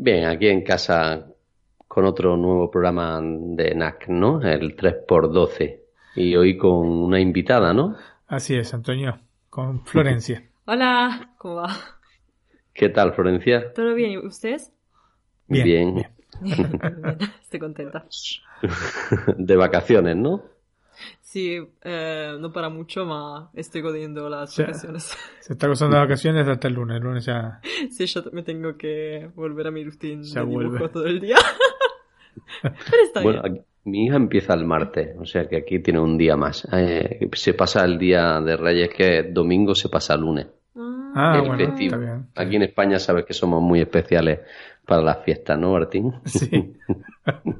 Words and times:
Bien, 0.00 0.26
aquí 0.26 0.46
en 0.46 0.62
casa 0.62 1.26
con 1.88 2.04
otro 2.04 2.36
nuevo 2.36 2.70
programa 2.70 3.20
de 3.20 3.74
NAC, 3.74 4.06
¿no? 4.06 4.40
El 4.40 4.76
3x12. 4.76 5.80
Y 6.14 6.36
hoy 6.36 6.56
con 6.56 6.86
una 6.86 7.18
invitada, 7.18 7.74
¿no? 7.74 7.96
Así 8.28 8.54
es, 8.54 8.72
Antonio, 8.72 9.18
con 9.50 9.84
Florencia. 9.84 10.48
Hola, 10.66 11.34
¿cómo 11.36 11.56
va? 11.56 11.76
¿Qué 12.72 12.90
tal, 12.90 13.12
Florencia? 13.12 13.72
¿Todo 13.72 13.92
bien? 13.94 14.12
¿Y 14.12 14.18
ustedes? 14.18 14.72
Bien. 15.48 15.96
bien. 15.96 16.06
Estoy 17.42 17.58
contenta. 17.58 18.06
De 19.36 19.56
vacaciones, 19.56 20.14
¿no? 20.14 20.44
Sí, 21.20 21.58
eh, 21.84 22.36
no 22.40 22.52
para 22.52 22.68
mucho, 22.70 23.04
ma 23.04 23.50
estoy 23.54 23.82
godiendo 23.82 24.28
las 24.28 24.56
vacaciones. 24.58 25.16
Se 25.40 25.52
está 25.52 25.68
gozando 25.68 25.96
de 25.96 26.02
vacaciones 26.04 26.48
hasta 26.48 26.68
el 26.68 26.74
lunes. 26.74 26.96
El 26.96 27.02
lunes 27.04 27.24
ya. 27.24 27.60
sí, 27.90 28.06
yo 28.06 28.22
me 28.32 28.42
tengo 28.42 28.76
que 28.76 29.30
volver 29.34 29.66
a 29.66 29.70
mi 29.70 29.84
rutina 29.84 30.22
Ya 30.22 30.40
de 30.40 30.46
dibujo 30.46 30.68
vuelve. 30.70 30.88
todo 30.88 31.06
el 31.06 31.20
día. 31.20 31.36
Pero 32.62 32.74
está 33.04 33.22
Bueno, 33.22 33.42
bien. 33.42 33.64
mi 33.84 34.06
hija 34.06 34.16
empieza 34.16 34.54
el 34.54 34.64
martes, 34.64 35.16
o 35.18 35.24
sea 35.26 35.48
que 35.48 35.56
aquí 35.58 35.80
tiene 35.80 36.00
un 36.00 36.16
día 36.16 36.36
más. 36.36 36.66
Eh, 36.72 37.28
se 37.34 37.54
pasa 37.54 37.84
el 37.84 37.98
día 37.98 38.40
de 38.40 38.56
Reyes, 38.56 38.90
que 38.90 39.24
domingo, 39.24 39.74
se 39.74 39.88
pasa 39.88 40.16
lunes. 40.16 40.46
Ah, 40.76 40.94
Ah, 41.14 41.34
el 41.36 41.48
bueno, 41.48 41.56
festivo. 41.66 41.94
está 41.96 41.98
bien. 41.98 42.26
Aquí 42.34 42.56
en 42.56 42.62
España 42.62 42.98
sabes 42.98 43.24
que 43.24 43.32
somos 43.34 43.60
muy 43.62 43.80
especiales 43.80 44.40
para 44.86 45.02
las 45.02 45.24
fiestas, 45.24 45.58
¿no, 45.58 45.72
Martín? 45.72 46.12
Sí. 46.26 46.74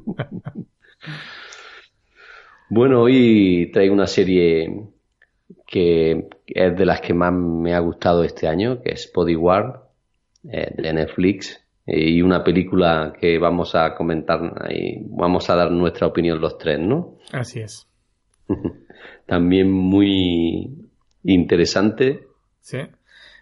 Bueno, 2.71 3.01
hoy 3.01 3.71
traigo 3.73 3.95
una 3.95 4.07
serie 4.07 4.89
que 5.67 6.29
es 6.47 6.77
de 6.77 6.87
las 6.87 7.01
que 7.01 7.15
más 7.15 7.33
me 7.33 7.75
ha 7.75 7.79
gustado 7.79 8.25
este 8.25 8.47
año, 8.47 8.83
que 8.83 8.93
es 8.93 9.11
Bodyguard, 9.15 9.81
eh, 10.51 10.75
de 10.77 10.93
Netflix, 10.93 11.65
y 11.87 12.21
una 12.21 12.45
película 12.45 13.15
que 13.19 13.39
vamos 13.39 13.75
a 13.75 13.95
comentar 13.95 14.41
y 14.71 14.99
vamos 15.09 15.49
a 15.49 15.57
dar 15.57 15.71
nuestra 15.71 16.07
opinión 16.07 16.41
los 16.41 16.59
tres, 16.59 16.79
¿no? 16.79 17.17
Así 17.33 17.61
es. 17.61 17.87
También 19.27 19.71
muy 19.71 20.91
interesante. 21.25 22.27
Sí. 22.61 22.79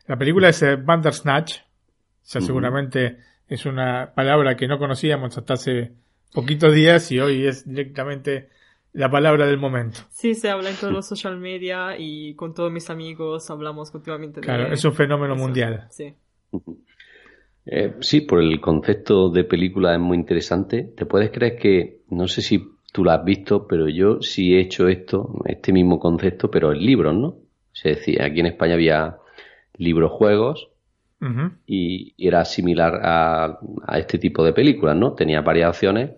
La 0.06 0.16
película 0.16 0.48
es 0.48 0.62
eh, 0.62 0.76
Bandersnatch. 0.76 1.58
O 1.58 2.28
sea, 2.28 2.40
seguramente 2.40 3.18
es 3.48 3.66
una 3.66 4.12
palabra 4.14 4.56
que 4.56 4.68
no 4.68 4.78
conocíamos 4.78 5.36
hasta 5.36 5.54
hace 5.54 5.92
poquitos 6.32 6.74
días 6.74 7.10
y 7.12 7.20
hoy 7.20 7.46
es 7.46 7.68
directamente 7.68 8.48
la 8.96 9.10
palabra 9.10 9.46
del 9.46 9.58
momento. 9.58 10.00
Sí, 10.10 10.34
se 10.34 10.48
habla 10.50 10.70
en 10.70 10.76
todos 10.76 10.92
los 10.92 11.06
social 11.06 11.36
media 11.36 11.96
y 11.98 12.34
con 12.34 12.54
todos 12.54 12.72
mis 12.72 12.88
amigos 12.90 13.48
hablamos 13.50 13.90
continuamente 13.90 14.40
de 14.40 14.44
Claro, 14.46 14.72
es 14.72 14.84
un 14.84 14.94
fenómeno 14.94 15.34
eso. 15.34 15.42
mundial. 15.44 15.86
Sí. 15.90 16.14
Eh, 17.66 17.94
sí, 18.00 18.20
por 18.22 18.40
el 18.40 18.60
concepto 18.60 19.28
de 19.30 19.44
película 19.44 19.92
es 19.94 20.00
muy 20.00 20.16
interesante. 20.16 20.82
¿Te 20.96 21.04
puedes 21.04 21.30
creer 21.30 21.56
que, 21.58 22.00
no 22.08 22.28
sé 22.28 22.40
si 22.42 22.64
tú 22.92 23.04
la 23.04 23.14
has 23.14 23.24
visto, 23.24 23.66
pero 23.66 23.88
yo 23.88 24.22
sí 24.22 24.54
he 24.54 24.60
hecho 24.60 24.88
esto, 24.88 25.42
este 25.46 25.72
mismo 25.72 25.98
concepto, 25.98 26.50
pero 26.50 26.72
en 26.72 26.78
libros, 26.84 27.14
¿no? 27.14 27.36
Se 27.72 27.90
decía, 27.90 28.24
aquí 28.24 28.40
en 28.40 28.46
España 28.46 28.74
había 28.74 29.18
libros 29.76 30.12
juegos 30.12 30.70
Ujú. 31.20 31.50
y 31.66 32.14
era 32.16 32.44
similar 32.44 33.00
a, 33.02 33.58
a 33.86 33.98
este 33.98 34.18
tipo 34.18 34.42
de 34.44 34.52
películas, 34.52 34.96
¿no? 34.96 35.12
Tenía 35.12 35.42
varias 35.42 35.70
opciones 35.70 36.12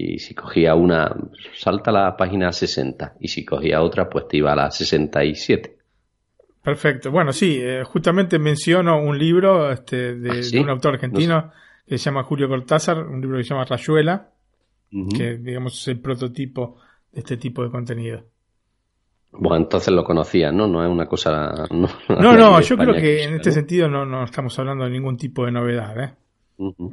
y 0.00 0.18
si 0.18 0.34
cogía 0.34 0.74
una, 0.74 1.14
salta 1.54 1.90
a 1.90 1.94
la 1.94 2.16
página 2.16 2.52
60 2.52 3.16
y 3.20 3.28
si 3.28 3.44
cogía 3.44 3.82
otra, 3.82 4.08
pues 4.08 4.28
te 4.28 4.38
iba 4.38 4.52
a 4.52 4.56
la 4.56 4.70
67. 4.70 5.76
Perfecto. 6.62 7.10
Bueno, 7.10 7.32
sí, 7.32 7.58
eh, 7.60 7.82
justamente 7.84 8.38
menciono 8.38 9.00
un 9.00 9.18
libro 9.18 9.70
este, 9.70 10.14
de, 10.16 10.30
Ah, 10.30 10.42
¿sí? 10.42 10.56
de 10.56 10.62
un 10.62 10.70
autor 10.70 10.94
argentino 10.94 11.40
No 11.42 11.52
que 11.90 11.98
se 11.98 12.04
llama 12.04 12.22
Julio 12.22 12.48
Cortázar, 12.48 12.98
un 12.98 13.20
libro 13.20 13.38
que 13.38 13.42
se 13.42 13.50
llama 13.50 13.64
Rayuela, 13.64 14.30
que 15.16 15.38
digamos 15.38 15.80
es 15.80 15.88
el 15.88 15.98
prototipo 15.98 16.76
de 17.10 17.18
este 17.18 17.36
tipo 17.36 17.64
de 17.64 17.70
contenido. 17.70 18.22
Bueno, 19.32 19.56
entonces 19.56 19.92
lo 19.92 20.04
conocías, 20.04 20.54
¿no? 20.54 20.68
No 20.68 20.84
es 20.84 20.88
una 20.90 21.06
cosa... 21.06 21.66
No, 21.70 21.88
No, 22.08 22.36
no, 22.36 22.60
yo 22.60 22.76
creo 22.76 22.94
que 22.94 23.24
en 23.24 23.34
este 23.34 23.50
sentido 23.50 23.88
no, 23.88 24.06
no 24.06 24.22
estamos 24.22 24.56
hablando 24.60 24.84
de 24.84 24.90
ningún 24.90 25.16
tipo 25.16 25.44
de 25.44 25.50
novedad, 25.50 26.00
¿eh? 26.00 26.14
Ujú. 26.58 26.92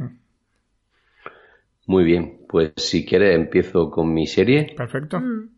Muy 1.86 2.04
bien, 2.04 2.37
pues 2.48 2.72
si 2.78 3.06
quieres 3.06 3.36
empiezo 3.36 3.90
con 3.92 4.14
mi 4.14 4.26
serie. 4.28 4.74
Perfecto. 4.76 5.20
Mm. 5.20 5.50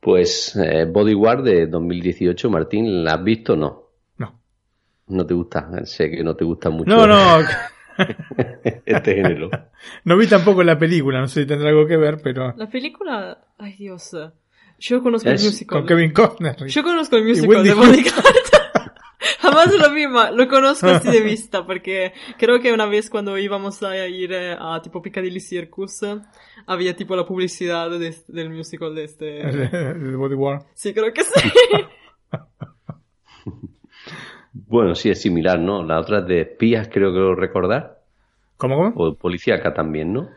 Pues 0.00 0.54
eh, 0.56 0.84
Bodyguard 0.84 1.42
de 1.44 1.66
2018, 1.66 2.50
Martín, 2.50 3.04
¿la 3.04 3.14
has 3.14 3.24
visto 3.24 3.54
o 3.54 3.56
no? 3.56 3.82
No. 4.18 4.40
¿No 5.08 5.26
te 5.26 5.34
gusta? 5.34 5.84
Sé 5.86 6.10
que 6.10 6.22
no 6.22 6.36
te 6.36 6.44
gusta 6.44 6.70
mucho 6.70 6.88
No, 6.90 7.06
no, 7.06 7.40
este 8.86 9.14
género. 9.16 9.50
no 10.04 10.16
vi 10.16 10.26
tampoco 10.28 10.62
la 10.62 10.78
película, 10.78 11.20
no 11.20 11.26
sé 11.26 11.42
si 11.42 11.46
tendrá 11.48 11.70
algo 11.70 11.86
que 11.86 11.96
ver, 11.96 12.20
pero 12.22 12.54
La 12.56 12.68
película, 12.68 13.38
ay 13.58 13.74
Dios, 13.76 14.16
yo 14.78 15.02
conozco 15.02 15.28
Es 15.30 15.42
el 15.42 15.50
musical. 15.50 15.78
con 15.80 15.86
Kevin 15.88 16.12
Costner. 16.12 16.56
Yo 16.66 16.82
conozco 16.84 17.16
el 17.16 17.24
musical 17.24 17.64
de 17.64 17.74
Bodyguard. 17.74 18.24
Jamás 19.40 19.74
lo 19.76 19.92
vi, 19.92 20.04
lo 20.36 20.48
conozco 20.48 20.86
así 20.88 21.10
de 21.10 21.20
vista, 21.22 21.66
porque 21.66 22.12
creo 22.38 22.60
que 22.60 22.72
una 22.72 22.86
vez 22.86 23.10
cuando 23.10 23.36
íbamos 23.36 23.82
a 23.82 24.06
ir 24.06 24.32
eh, 24.32 24.56
a 24.58 24.80
tipo 24.82 25.02
Piccadilly 25.02 25.40
Circus, 25.40 26.00
había 26.66 26.94
tipo 26.94 27.16
la 27.16 27.26
publicidad 27.26 27.90
de- 27.90 28.14
del 28.28 28.50
musical 28.50 28.94
de 28.94 29.04
este... 29.04 29.40
El 29.90 30.16
Body 30.16 30.34
War. 30.34 30.60
Sí, 30.74 30.94
creo 30.94 31.12
que 31.12 31.24
sí. 31.24 31.50
Bueno, 34.52 34.94
sí, 34.94 35.10
es 35.10 35.20
similar, 35.20 35.58
¿no? 35.58 35.82
La 35.82 36.00
otra 36.00 36.20
es 36.20 36.26
de 36.26 36.40
espías, 36.42 36.88
creo 36.92 37.12
que 37.12 37.18
lo 37.18 37.34
recordar. 37.34 38.02
¿Cómo, 38.56 38.76
cómo? 38.76 38.92
O 38.96 39.14
policíaca 39.14 39.72
también, 39.72 40.12
¿no? 40.12 40.28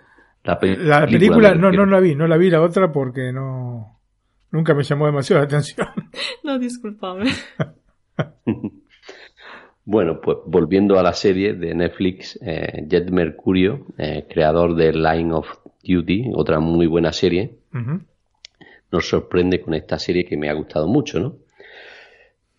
La, 0.44 0.60
pe- 0.60 0.78
La 0.78 1.06
película 1.06 1.50
me 1.52 1.56
no, 1.58 1.72
no 1.72 1.86
la 1.86 2.00
vi, 2.00 2.16
no 2.16 2.28
la 2.28 2.38
vi 2.38 2.50
la 2.50 2.62
otra 2.62 2.92
porque 2.92 3.32
no 3.32 4.00
nunca 4.52 4.74
me 4.74 4.84
llamó 4.84 5.06
demasiado 5.06 5.42
la 5.42 5.46
atención. 5.46 5.88
No, 6.44 6.58
discúlpame. 6.60 7.30
Bueno, 9.84 10.22
pues 10.22 10.38
volviendo 10.46 11.00
a 11.00 11.04
la 11.04 11.14
serie 11.14 11.54
de 11.54 11.74
Netflix, 11.74 12.38
eh, 12.42 12.86
Jet 12.88 13.10
Mercurio, 13.10 13.88
eh, 13.98 14.28
creador 14.30 14.76
de 14.76 14.94
Line 14.94 15.34
of 15.34 15.48
Duty, 15.84 16.32
otra 16.36 16.60
muy 16.60 16.86
buena 16.86 17.12
serie, 17.12 17.58
nos 18.92 19.10
sorprende 19.10 19.60
con 19.60 19.74
esta 19.74 19.98
serie 19.98 20.24
que 20.24 20.38
me 20.38 20.50
ha 20.50 20.54
gustado 20.54 20.88
mucho, 20.88 21.20
¿no? 21.20 21.38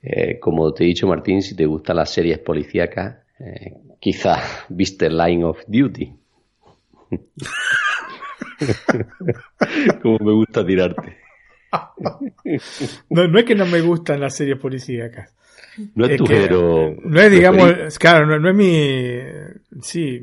Eh, 0.03 0.41
como 0.41 0.75
te 0.75 0.83
he 0.83 0.89
dicho, 0.89 1.07
Martín, 1.07 1.43
si 1.43 1.55
te 1.55 1.65
gustan 1.65 1.95
las 1.97 2.11
series 2.11 2.41
policíacas, 2.41 3.19
quizás 4.01 4.65
viste 4.69 5.09
Line 5.09 5.45
of 5.45 5.63
Duty. 5.69 6.13
como 10.03 10.19
me 10.19 10.33
gusta 10.33 10.67
tirarte. 10.67 11.19
No, 13.09 13.29
no 13.29 13.39
es 13.39 13.45
que 13.45 13.55
no 13.55 13.67
me 13.67 13.81
gustan 13.81 14.21
las 14.21 14.35
series 14.35 14.59
policíacas. 14.59 15.33
No 15.95 16.05
es, 16.05 16.13
Es 16.13 16.17
tu 16.19 16.25
que 16.25 16.35
género. 16.35 16.97
No 17.05 17.21
es, 17.21 17.31
digamos, 17.31 17.65
preferido. 17.65 17.89
claro, 17.99 18.27
no, 18.27 18.39
no 18.39 18.49
es 18.51 18.55
mi, 18.55 19.19
sí, 19.83 20.21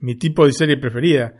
mi 0.00 0.14
tipo 0.16 0.46
de 0.46 0.52
serie 0.52 0.76
preferida. 0.78 1.34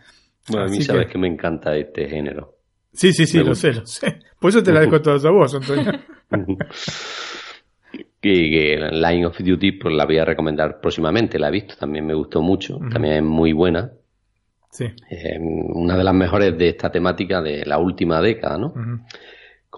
Bueno, 0.48 0.66
a 0.66 0.68
mí 0.68 0.82
sabes 0.82 1.06
que- 1.06 1.12
que... 1.12 1.18
me 1.18 1.28
encanta 1.28 1.76
este 1.76 2.08
género. 2.08 2.56
Sí, 2.92 3.12
sí, 3.12 3.26
sí, 3.26 3.38
Me 3.38 3.44
lo 3.44 3.50
gusta. 3.50 3.72
sé, 3.72 3.78
lo 3.80 3.86
sé. 3.86 4.18
Por 4.40 4.50
eso 4.50 4.62
te 4.62 4.72
la 4.72 4.80
dejo 4.80 5.00
todas 5.00 5.24
a 5.24 5.30
vos, 5.30 5.54
Antonio. 5.54 5.92
que, 8.20 8.50
que 8.50 8.88
Line 8.92 9.26
of 9.26 9.38
Duty 9.38 9.72
pues 9.72 9.94
la 9.94 10.04
voy 10.04 10.18
a 10.18 10.24
recomendar 10.24 10.80
próximamente, 10.80 11.38
la 11.38 11.48
he 11.48 11.52
visto, 11.52 11.74
también 11.76 12.06
me 12.06 12.14
gustó 12.14 12.42
mucho, 12.42 12.78
también 12.92 13.14
es 13.14 13.22
muy 13.22 13.52
buena. 13.52 13.90
Sí. 14.70 14.84
Eh, 15.10 15.38
una 15.40 15.96
de 15.96 16.04
las 16.04 16.14
mejores 16.14 16.56
de 16.56 16.68
esta 16.68 16.90
temática 16.92 17.42
de 17.42 17.64
la 17.66 17.78
última 17.78 18.20
década, 18.20 18.56
¿no? 18.58 18.72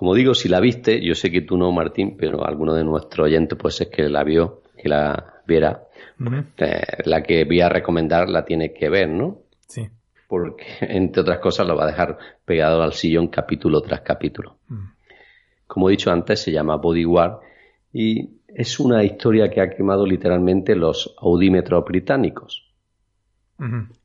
Como 0.02 0.16
digo, 0.16 0.34
si 0.34 0.48
la 0.48 0.58
viste, 0.58 1.00
yo 1.00 1.14
sé 1.14 1.30
que 1.30 1.42
tú 1.42 1.56
no, 1.56 1.70
Martín, 1.70 2.16
pero 2.18 2.44
alguno 2.44 2.74
de 2.74 2.82
nuestros 2.82 3.26
oyentes 3.26 3.56
pues 3.56 3.80
es 3.82 3.86
que 3.86 4.08
la 4.08 4.24
vio, 4.24 4.62
que 4.76 4.88
la 4.88 5.34
viera. 5.46 5.84
Eh, 6.58 6.82
la 7.04 7.22
que 7.22 7.44
voy 7.44 7.60
a 7.60 7.68
recomendar 7.68 8.28
la 8.28 8.44
tiene 8.44 8.72
que 8.72 8.88
ver, 8.88 9.08
¿no? 9.08 9.42
Sí. 9.68 9.88
Porque, 10.26 10.64
entre 10.80 11.22
otras 11.22 11.38
cosas, 11.38 11.68
lo 11.68 11.76
va 11.76 11.84
a 11.84 11.86
dejar 11.86 12.18
pegado 12.44 12.82
al 12.82 12.94
sillón 12.94 13.28
capítulo 13.28 13.80
tras 13.80 14.00
capítulo. 14.00 14.56
Mm. 14.66 14.86
Como 15.68 15.88
he 15.88 15.92
dicho 15.92 16.10
antes, 16.10 16.40
se 16.40 16.50
llama 16.50 16.78
Bodyguard 16.78 17.38
y 17.92 18.40
es 18.48 18.80
una 18.80 19.04
historia 19.04 19.50
que 19.50 19.60
ha 19.60 19.70
quemado 19.70 20.04
literalmente 20.04 20.74
los 20.74 21.14
audímetros 21.20 21.84
británicos. 21.84 22.71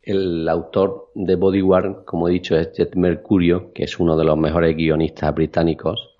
El 0.04 0.48
autor 0.48 1.09
de 1.15 1.36
Bodyguard, 1.36 2.06
como 2.06 2.27
he 2.27 2.31
dicho, 2.31 2.56
es 2.56 2.74
Jet 2.74 2.95
Mercurio, 2.95 3.71
que 3.74 3.86
es 3.86 4.00
uno 4.00 4.15
de 4.15 4.24
los 4.24 4.38
mejores 4.38 4.75
guionistas 4.75 5.33
británicos. 5.33 6.15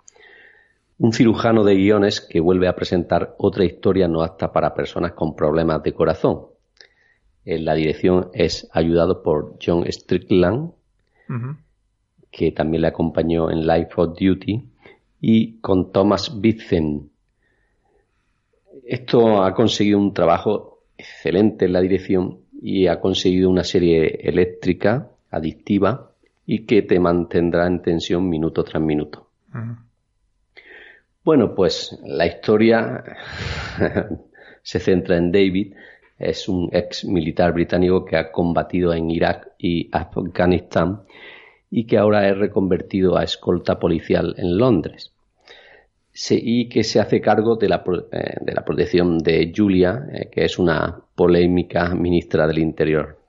Un 0.98 1.14
cirujano 1.14 1.64
de 1.64 1.76
guiones 1.76 2.20
que 2.22 2.40
vuelve 2.40 2.68
a 2.68 2.76
presentar 2.76 3.36
otra 3.38 3.64
historia 3.64 4.08
no 4.08 4.24
apta 4.24 4.52
para 4.52 4.74
personas 4.74 5.12
con 5.14 5.36
problemas 5.36 5.84
de 5.84 5.94
corazón. 5.94 6.48
En 7.46 7.64
la 7.64 7.76
dirección 7.76 8.30
es 8.34 8.68
ayudado 8.74 9.22
por 9.22 9.58
John 9.64 9.86
Strickland, 9.88 10.72
que 12.32 12.52
también 12.52 12.82
le 12.82 12.88
acompañó 12.88 13.52
en 13.52 13.68
Life 13.68 13.92
of 13.98 14.18
Duty, 14.20 14.68
y 15.22 15.60
con 15.60 15.92
Thomas 15.92 16.42
Bitzen. 16.42 17.10
Esto 18.84 19.44
ha 19.44 19.54
conseguido 19.54 20.00
un 20.00 20.14
trabajo 20.14 20.80
excelente 20.98 21.66
en 21.66 21.74
la 21.74 21.82
dirección 21.82 22.40
y 22.62 22.88
ha 22.88 23.00
conseguido 23.00 23.50
una 23.50 23.64
serie 23.64 24.20
eléctrica, 24.24 25.10
adictiva, 25.30 26.12
y 26.46 26.66
que 26.66 26.82
te 26.82 27.00
mantendrá 27.00 27.68
en 27.68 27.82
tensión 27.82 28.28
minuto 28.30 28.64
tras 28.64 28.82
minuto. 28.82 29.28
Bueno, 31.24 31.54
pues 31.54 32.00
la 32.06 32.26
historia 32.26 33.04
se 34.64 34.80
centra 34.80 35.18
en 35.18 35.32
David, 35.32 35.74
es 36.18 36.48
un 36.48 36.70
ex 36.72 37.06
militar 37.06 37.54
británico 37.54 38.06
que 38.06 38.18
ha 38.18 38.32
combatido 38.32 38.94
en 38.94 39.12
Irak 39.12 39.52
y 39.58 39.90
Afganistán 39.92 41.02
y 41.70 41.86
que 41.86 41.98
ahora 41.98 42.28
es 42.30 42.38
reconvertido 42.38 43.18
a 43.18 43.24
escolta 43.24 43.78
policial 43.78 44.36
en 44.38 44.58
Londres. 44.58 45.12
Y 46.30 46.68
que 46.68 46.84
se 46.84 47.00
hace 47.00 47.22
cargo 47.22 47.56
de 47.56 47.70
la, 47.70 47.84
eh, 48.12 48.38
de 48.42 48.54
la 48.54 48.66
protección 48.66 49.20
de 49.20 49.54
Julia, 49.56 50.08
eh, 50.12 50.30
que 50.32 50.46
es 50.46 50.58
una 50.58 51.00
polémica 51.16 51.94
ministra 51.94 52.48
del 52.48 52.60
Interior. 52.60 53.20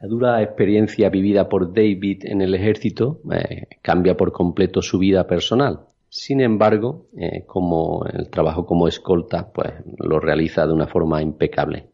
La 0.00 0.08
dura 0.08 0.42
experiencia 0.42 1.08
vivida 1.08 1.48
por 1.48 1.72
David 1.72 2.24
en 2.24 2.42
el 2.42 2.54
ejército 2.54 3.20
eh, 3.32 3.68
cambia 3.80 4.16
por 4.16 4.32
completo 4.32 4.82
su 4.82 4.98
vida 4.98 5.26
personal. 5.26 5.80
Sin 6.08 6.42
embargo, 6.42 7.06
como 7.46 8.04
el 8.04 8.28
trabajo 8.28 8.66
como 8.66 8.86
escolta, 8.86 9.50
pues 9.50 9.72
lo 9.96 10.20
realiza 10.20 10.66
de 10.66 10.74
una 10.74 10.86
forma 10.86 11.22
impecable. 11.22 11.86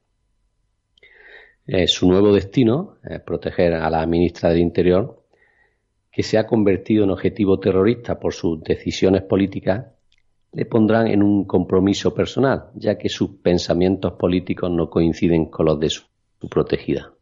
su 1.86 2.08
nuevo 2.08 2.32
destino, 2.32 2.96
proteger 3.24 3.74
a 3.74 3.88
la 3.90 4.04
ministra 4.06 4.50
del 4.50 4.58
Interior, 4.58 5.22
que 6.10 6.24
se 6.24 6.36
ha 6.36 6.48
convertido 6.48 7.04
en 7.04 7.10
objetivo 7.10 7.60
terrorista 7.60 8.18
por 8.18 8.34
sus 8.34 8.60
decisiones 8.64 9.22
políticas, 9.22 9.86
le 10.52 10.64
pondrán 10.64 11.06
en 11.08 11.22
un 11.22 11.44
compromiso 11.44 12.14
personal, 12.14 12.70
ya 12.74 12.96
que 12.96 13.08
sus 13.08 13.36
pensamientos 13.42 14.14
políticos 14.14 14.70
no 14.70 14.88
coinciden 14.88 15.46
con 15.46 15.66
los 15.66 15.78
de 15.78 15.90
su, 15.90 16.04
protegida. 16.50 17.12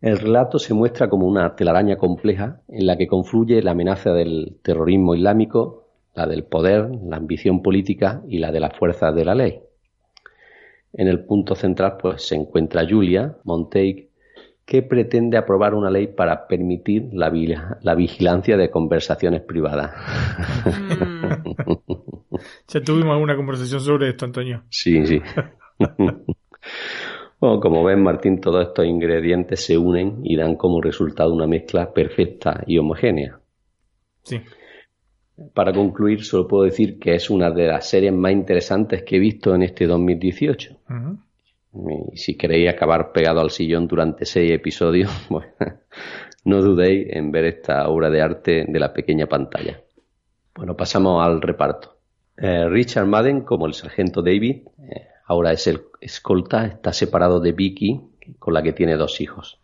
El 0.00 0.18
relato 0.18 0.58
se 0.58 0.74
muestra 0.74 1.08
como 1.08 1.26
una 1.26 1.56
telaraña 1.56 1.96
compleja 1.96 2.60
en 2.68 2.86
la 2.86 2.96
que 2.96 3.08
confluye 3.08 3.62
la 3.62 3.72
amenaza 3.72 4.12
del 4.12 4.58
terrorismo 4.62 5.14
islámico, 5.14 5.88
la 6.14 6.26
del 6.26 6.44
poder, 6.44 6.90
la 7.04 7.16
ambición 7.16 7.62
política 7.62 8.22
y 8.28 8.38
la 8.38 8.52
de 8.52 8.60
las 8.60 8.76
fuerzas 8.76 9.14
de 9.14 9.24
la 9.24 9.34
ley. 9.34 9.60
En 10.92 11.08
el 11.08 11.24
punto 11.24 11.54
central 11.54 11.98
pues, 12.00 12.22
se 12.22 12.36
encuentra 12.36 12.86
Julia 12.88 13.36
Montague, 13.44 14.10
que 14.64 14.82
pretende 14.82 15.36
aprobar 15.36 15.74
una 15.74 15.90
ley 15.90 16.08
para 16.08 16.46
permitir 16.46 17.10
la, 17.12 17.32
la 17.82 17.94
vigilancia 17.94 18.56
de 18.56 18.70
conversaciones 18.70 19.42
privadas. 19.42 19.92
Mm. 20.66 21.72
ya 22.68 22.80
tuvimos 22.80 23.12
alguna 23.12 23.36
conversación 23.36 23.80
sobre 23.80 24.10
esto, 24.10 24.24
Antonio. 24.24 24.62
Sí, 24.70 25.06
sí. 25.06 25.20
bueno, 27.40 27.60
como 27.60 27.84
ven, 27.84 28.02
Martín, 28.02 28.40
todos 28.40 28.66
estos 28.66 28.86
ingredientes 28.86 29.64
se 29.64 29.76
unen 29.76 30.20
y 30.24 30.36
dan 30.36 30.56
como 30.56 30.80
resultado 30.80 31.32
una 31.32 31.46
mezcla 31.46 31.92
perfecta 31.92 32.62
y 32.66 32.78
homogénea. 32.78 33.40
Sí. 34.22 34.40
Para 35.52 35.72
concluir, 35.72 36.24
solo 36.24 36.48
puedo 36.48 36.64
decir 36.64 36.98
que 36.98 37.14
es 37.14 37.28
una 37.28 37.50
de 37.50 37.66
las 37.66 37.88
series 37.88 38.12
más 38.12 38.32
interesantes 38.32 39.02
que 39.02 39.16
he 39.16 39.18
visto 39.18 39.54
en 39.54 39.62
este 39.62 39.86
2018. 39.86 40.78
Y 42.12 42.16
si 42.16 42.36
queréis 42.36 42.70
acabar 42.70 43.12
pegado 43.12 43.40
al 43.40 43.50
sillón 43.50 43.86
durante 43.86 44.24
seis 44.24 44.50
episodios, 44.50 45.10
no 46.44 46.62
dudéis 46.62 47.08
en 47.10 47.30
ver 47.30 47.44
esta 47.44 47.88
obra 47.88 48.08
de 48.08 48.22
arte 48.22 48.64
de 48.66 48.80
la 48.80 48.92
pequeña 48.94 49.26
pantalla. 49.26 49.82
Bueno, 50.54 50.74
pasamos 50.74 51.24
al 51.24 51.42
reparto. 51.42 51.95
Eh, 52.36 52.68
Richard 52.68 53.06
Madden 53.06 53.42
como 53.42 53.66
el 53.66 53.74
sargento 53.74 54.22
David, 54.22 54.68
eh, 54.78 55.08
ahora 55.26 55.52
es 55.52 55.66
el 55.66 55.82
escolta, 56.00 56.66
está 56.66 56.92
separado 56.92 57.40
de 57.40 57.52
Vicky, 57.52 58.00
con 58.38 58.54
la 58.54 58.62
que 58.62 58.72
tiene 58.72 58.96
dos 58.96 59.20
hijos. 59.20 59.60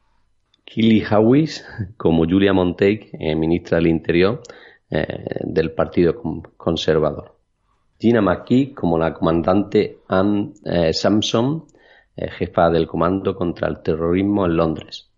Killy 0.64 1.02
Hawis 1.02 1.64
como 1.96 2.24
Julia 2.24 2.52
Montague, 2.52 3.10
eh, 3.12 3.34
ministra 3.34 3.78
del 3.78 3.88
Interior 3.88 4.42
del 4.90 5.72
Partido 5.72 6.20
Conservador. 6.58 7.38
Gina 7.98 8.20
McKee 8.20 8.74
como 8.74 8.98
la 8.98 9.14
comandante 9.14 10.00
Anne 10.06 10.52
Samson, 10.92 11.64
eh, 12.14 12.28
jefa 12.28 12.68
del 12.68 12.86
Comando 12.86 13.34
contra 13.34 13.68
el 13.68 13.82
Terrorismo 13.82 14.44
en 14.44 14.56
Londres. 14.56 15.10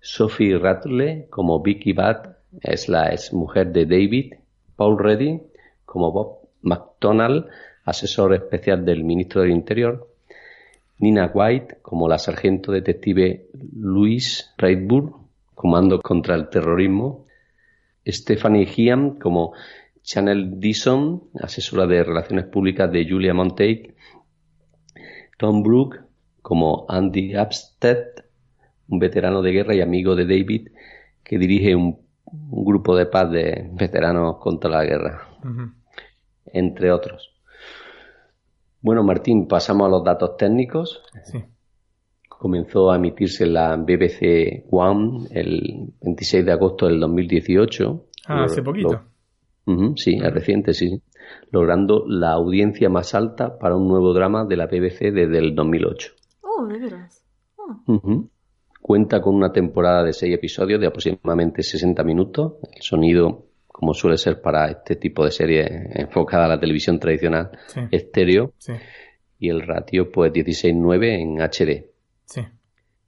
Sophie 0.00 0.58
Rattler 0.58 1.28
como 1.30 1.62
Vicky 1.62 1.94
Bat 1.94 2.36
es 2.60 2.88
la 2.88 3.12
ex 3.12 3.32
mujer 3.32 3.72
de 3.72 3.86
David. 3.86 4.34
Paul 4.76 4.98
Reddy 4.98 5.40
como 5.88 6.12
Bob 6.12 6.48
McDonald, 6.60 7.46
asesor 7.84 8.34
especial 8.34 8.84
del 8.84 9.04
ministro 9.04 9.40
del 9.40 9.52
Interior. 9.52 10.06
Nina 10.98 11.30
White 11.32 11.78
como 11.80 12.08
la 12.08 12.18
sargento 12.18 12.72
detective 12.72 13.48
Louise 13.74 14.44
Raidburn, 14.58 15.14
Comando 15.54 16.00
contra 16.00 16.34
el 16.34 16.50
Terrorismo. 16.50 17.24
Stephanie 18.06 18.68
Hiam 18.76 19.18
como 19.18 19.54
Chanel 20.02 20.60
Dison, 20.60 21.24
asesora 21.40 21.86
de 21.86 22.04
Relaciones 22.04 22.44
Públicas 22.44 22.90
de 22.92 23.08
Julia 23.08 23.34
Montague 23.34 23.94
Tom 25.38 25.62
Brooke 25.62 26.00
como 26.42 26.84
Andy 26.88 27.36
Abstead, 27.36 28.24
un 28.88 28.98
veterano 28.98 29.40
de 29.40 29.52
guerra 29.52 29.74
y 29.74 29.80
amigo 29.80 30.16
de 30.16 30.26
David, 30.26 30.68
que 31.22 31.38
dirige 31.38 31.76
un, 31.76 31.96
grupo 32.30 32.94
de 32.96 33.06
paz 33.06 33.30
de 33.30 33.70
veteranos 33.72 34.36
contra 34.38 34.68
la 34.68 34.84
guerra, 34.84 35.27
entre 36.46 36.92
otros. 36.92 37.34
Bueno, 38.80 39.02
Martín, 39.02 39.48
pasamos 39.48 39.86
a 39.86 39.90
los 39.90 40.04
datos 40.04 40.36
técnicos. 40.36 41.02
Comenzó 42.28 42.90
a 42.90 42.96
emitirse 42.96 43.44
en 43.44 43.54
la 43.54 43.76
BBC 43.76 44.64
One 44.70 45.26
el 45.32 45.92
26 46.00 46.44
de 46.46 46.52
agosto 46.52 46.86
del 46.86 47.00
2018. 47.00 48.04
Ah, 48.28 48.44
hace 48.44 48.62
poquito. 48.62 49.02
sí, 49.96 50.14
es 50.14 50.32
reciente, 50.32 50.72
sí 50.72 51.02
logrando 51.50 52.04
la 52.06 52.32
audiencia 52.32 52.88
más 52.88 53.14
alta 53.14 53.58
para 53.58 53.76
un 53.76 53.88
nuevo 53.88 54.12
drama 54.12 54.44
de 54.44 54.56
la 54.56 54.66
BBC 54.66 55.12
desde 55.12 55.38
el 55.38 55.54
2008. 55.54 56.12
Oh, 56.42 56.66
de 56.66 56.78
veras. 56.78 57.24
Oh. 57.56 58.28
Cuenta 58.80 59.20
con 59.20 59.34
una 59.34 59.52
temporada 59.52 60.04
de 60.04 60.12
seis 60.12 60.34
episodios 60.34 60.80
de 60.80 60.86
aproximadamente 60.86 61.62
60 61.62 62.02
minutos. 62.04 62.54
El 62.74 62.82
sonido, 62.82 63.47
como 63.78 63.94
suele 63.94 64.18
ser 64.18 64.42
para 64.42 64.68
este 64.68 64.96
tipo 64.96 65.24
de 65.24 65.30
serie 65.30 65.64
enfocada 65.94 66.46
a 66.46 66.48
la 66.48 66.58
televisión 66.58 66.98
tradicional, 66.98 67.52
estéreo. 67.92 68.52
Y 69.38 69.50
el 69.50 69.62
ratio, 69.62 70.10
pues 70.10 70.32
16.9 70.32 71.20
en 71.20 71.40
HD. 71.40 71.86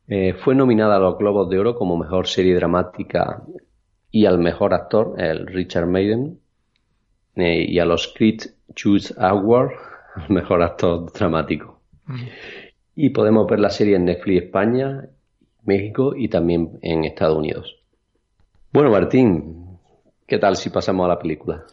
Eh, 0.07 0.35
fue 0.35 0.55
nominada 0.55 0.95
a 0.95 1.01
los 1.01 1.19
Globos 1.19 1.51
de 1.51 1.59
Oro 1.59 1.75
como 1.75 1.97
mejor 1.97 2.29
serie 2.29 2.55
dramática 2.55 3.43
y 4.13 4.27
al 4.27 4.39
mejor 4.39 4.73
actor, 4.73 5.17
el 5.19 5.49
Richard 5.49 5.89
Maiden, 5.89 6.39
eh, 7.35 7.65
y 7.69 7.81
a 7.81 7.85
los 7.85 8.15
Crit 8.17 8.45
Choose 8.73 9.13
Award 9.19 9.73
al 10.15 10.29
mejor 10.33 10.63
actor 10.63 11.13
dramático. 11.13 11.81
Y 12.95 13.11
podemos 13.11 13.49
ver 13.49 13.59
la 13.59 13.71
serie 13.71 13.97
en 13.97 14.05
Netflix 14.05 14.45
España, 14.45 15.09
México 15.65 16.15
y 16.15 16.29
también 16.29 16.79
en 16.83 17.05
Estados 17.05 17.39
Unidos. 17.39 17.77
Bueno, 18.73 18.93
Martín, 18.93 19.70
¿qué 20.31 20.39
tal 20.39 20.57
si 20.57 20.71
pasamos 20.71 21.05
a 21.05 21.09
la 21.09 21.19
película? 21.19 21.65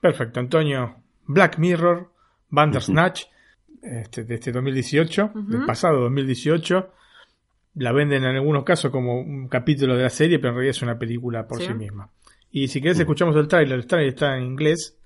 Perfecto, 0.00 0.38
Antonio. 0.38 0.96
Black 1.26 1.58
Mirror, 1.58 2.10
Bandersnatch, 2.50 3.24
este, 3.82 4.24
de 4.24 4.34
este 4.34 4.52
2018, 4.52 5.32
del 5.34 5.64
pasado 5.64 6.02
2018. 6.02 6.92
La 7.76 7.92
venden 7.92 8.22
en 8.22 8.36
algunos 8.36 8.62
casos 8.62 8.92
como 8.92 9.18
un 9.18 9.48
capítulo 9.48 9.96
de 9.96 10.02
la 10.04 10.10
serie, 10.10 10.38
pero 10.38 10.50
en 10.50 10.54
realidad 10.56 10.76
es 10.76 10.82
una 10.82 10.98
película 10.98 11.48
por 11.48 11.60
sí, 11.60 11.74
misma. 11.74 12.10
Y 12.52 12.68
si 12.68 12.80
querés 12.80 13.00
escuchamos 13.00 13.34
el 13.36 13.48
tráiler, 13.48 13.78
el 13.78 13.86
tráiler 13.86 14.10
está 14.10 14.36
en 14.36 14.44
inglés, 14.44 14.96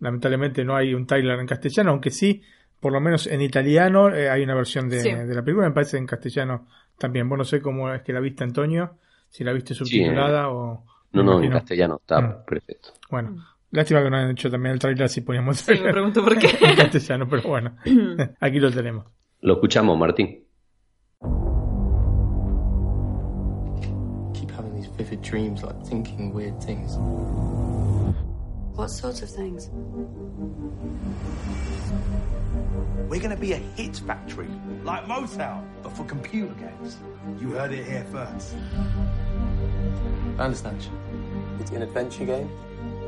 Lamentablemente 0.00 0.64
no 0.64 0.74
hay 0.74 0.94
un 0.94 1.06
tráiler 1.06 1.38
en 1.38 1.46
castellano, 1.46 1.90
aunque 1.90 2.10
sí, 2.10 2.42
por 2.80 2.92
lo 2.92 3.00
menos 3.00 3.26
en 3.26 3.42
italiano 3.42 4.08
eh, 4.08 4.30
hay 4.30 4.42
una 4.42 4.54
versión 4.54 4.88
de, 4.88 5.26
la 5.26 5.42
película, 5.42 5.68
me 5.68 5.74
parece 5.74 5.98
en 5.98 6.06
castellano 6.06 6.66
también. 6.98 7.28
Bueno, 7.28 7.42
no 7.42 7.44
sé 7.44 7.60
cómo 7.60 7.92
es 7.92 8.02
que 8.02 8.14
la 8.14 8.20
viste, 8.20 8.42
Antonio, 8.42 8.96
si 9.28 9.44
la 9.44 9.52
viste 9.52 9.74
subtitulada 9.74 10.48
o... 10.48 10.86
No, 11.12 11.22
no, 11.22 11.42
en 11.42 11.50
castellano 11.50 11.96
está 12.00 12.20
mm. 12.20 12.44
perfecto. 12.46 12.90
Bueno, 13.10 13.44
lástima 13.70 14.02
que 14.02 14.10
no 14.10 14.16
han 14.16 14.30
hecho 14.30 14.50
también 14.50 14.74
el 14.74 14.78
tráiler 14.78 15.08
si 15.08 15.20
poníamos 15.22 15.58
sí, 15.58 15.72
me 15.82 15.92
pregunto 15.92 16.22
por 16.22 16.38
qué. 16.38 16.56
en 16.60 16.76
castellano, 16.76 17.26
pero 17.28 17.42
bueno, 17.42 17.76
aquí 18.40 18.60
lo 18.60 18.70
tenemos. 18.70 19.06
Lo 19.40 19.54
escuchamos, 19.54 19.98
Martín. 19.98 20.44
vivid 25.00 25.22
dreams, 25.22 25.62
like 25.62 25.82
thinking 25.84 26.32
weird 26.32 26.60
things. 26.62 26.96
What 28.76 28.88
sorts 28.88 29.22
of 29.22 29.30
things? 29.30 29.70
We're 33.08 33.20
gonna 33.20 33.36
be 33.36 33.52
a 33.52 33.56
hit 33.76 33.96
factory, 33.96 34.48
like 34.84 35.04
Motown, 35.06 35.64
but 35.82 35.92
for 35.96 36.04
computer 36.04 36.54
games. 36.54 36.98
You 37.40 37.52
heard 37.52 37.72
it 37.72 37.86
here 37.86 38.06
first. 38.12 38.54
I 40.38 40.44
understand. 40.44 40.86
It's 41.60 41.70
an 41.70 41.82
adventure 41.82 42.24
game 42.24 42.50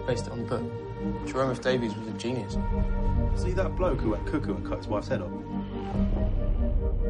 based 0.07 0.29
on 0.29 0.39
the 0.41 0.45
book. 0.45 1.27
Jerome 1.27 1.51
F. 1.51 1.61
Davies 1.61 1.95
was 1.97 2.07
a 2.07 2.13
genius. 2.13 2.57
See 3.37 3.53
that 3.53 3.75
bloke 3.77 4.01
who 4.01 4.11
went 4.11 4.27
cuckoo 4.27 4.55
and 4.55 4.67
cut 4.67 4.79
his 4.79 4.87
wife's 4.87 5.09
head 5.09 5.23
off? 5.23 5.31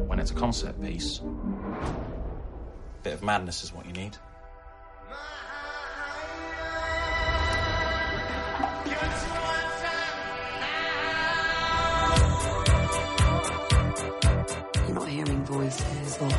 When 0.07 0.19
it's 0.19 0.31
a 0.31 0.33
concept 0.33 0.81
piece, 0.81 1.19
a 1.19 1.23
bit 3.03 3.13
of 3.13 3.23
madness 3.23 3.63
is 3.63 3.73
what 3.73 3.85
you 3.85 3.93
need. 3.93 4.17
You're 14.87 14.95
not 14.95 15.07
hearing 15.07 15.43
voices 15.45 16.17
or. 16.21 16.29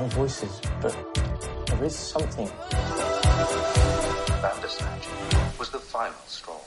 No 0.00 0.06
voices, 0.06 0.60
but 0.80 0.94
there 1.80 1.88
is 1.88 1.96
something. 1.96 2.46
Bandersnatch 4.42 5.08
was 5.58 5.70
the 5.70 5.78
final 5.78 6.12
straw. 6.26 6.60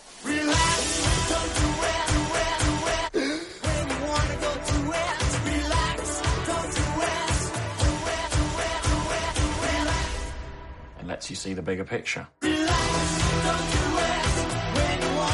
It 10.99 11.05
lets 11.05 11.29
you 11.29 11.35
see 11.35 11.53
the 11.53 11.61
bigger 11.61 11.83
picture. 11.83 12.25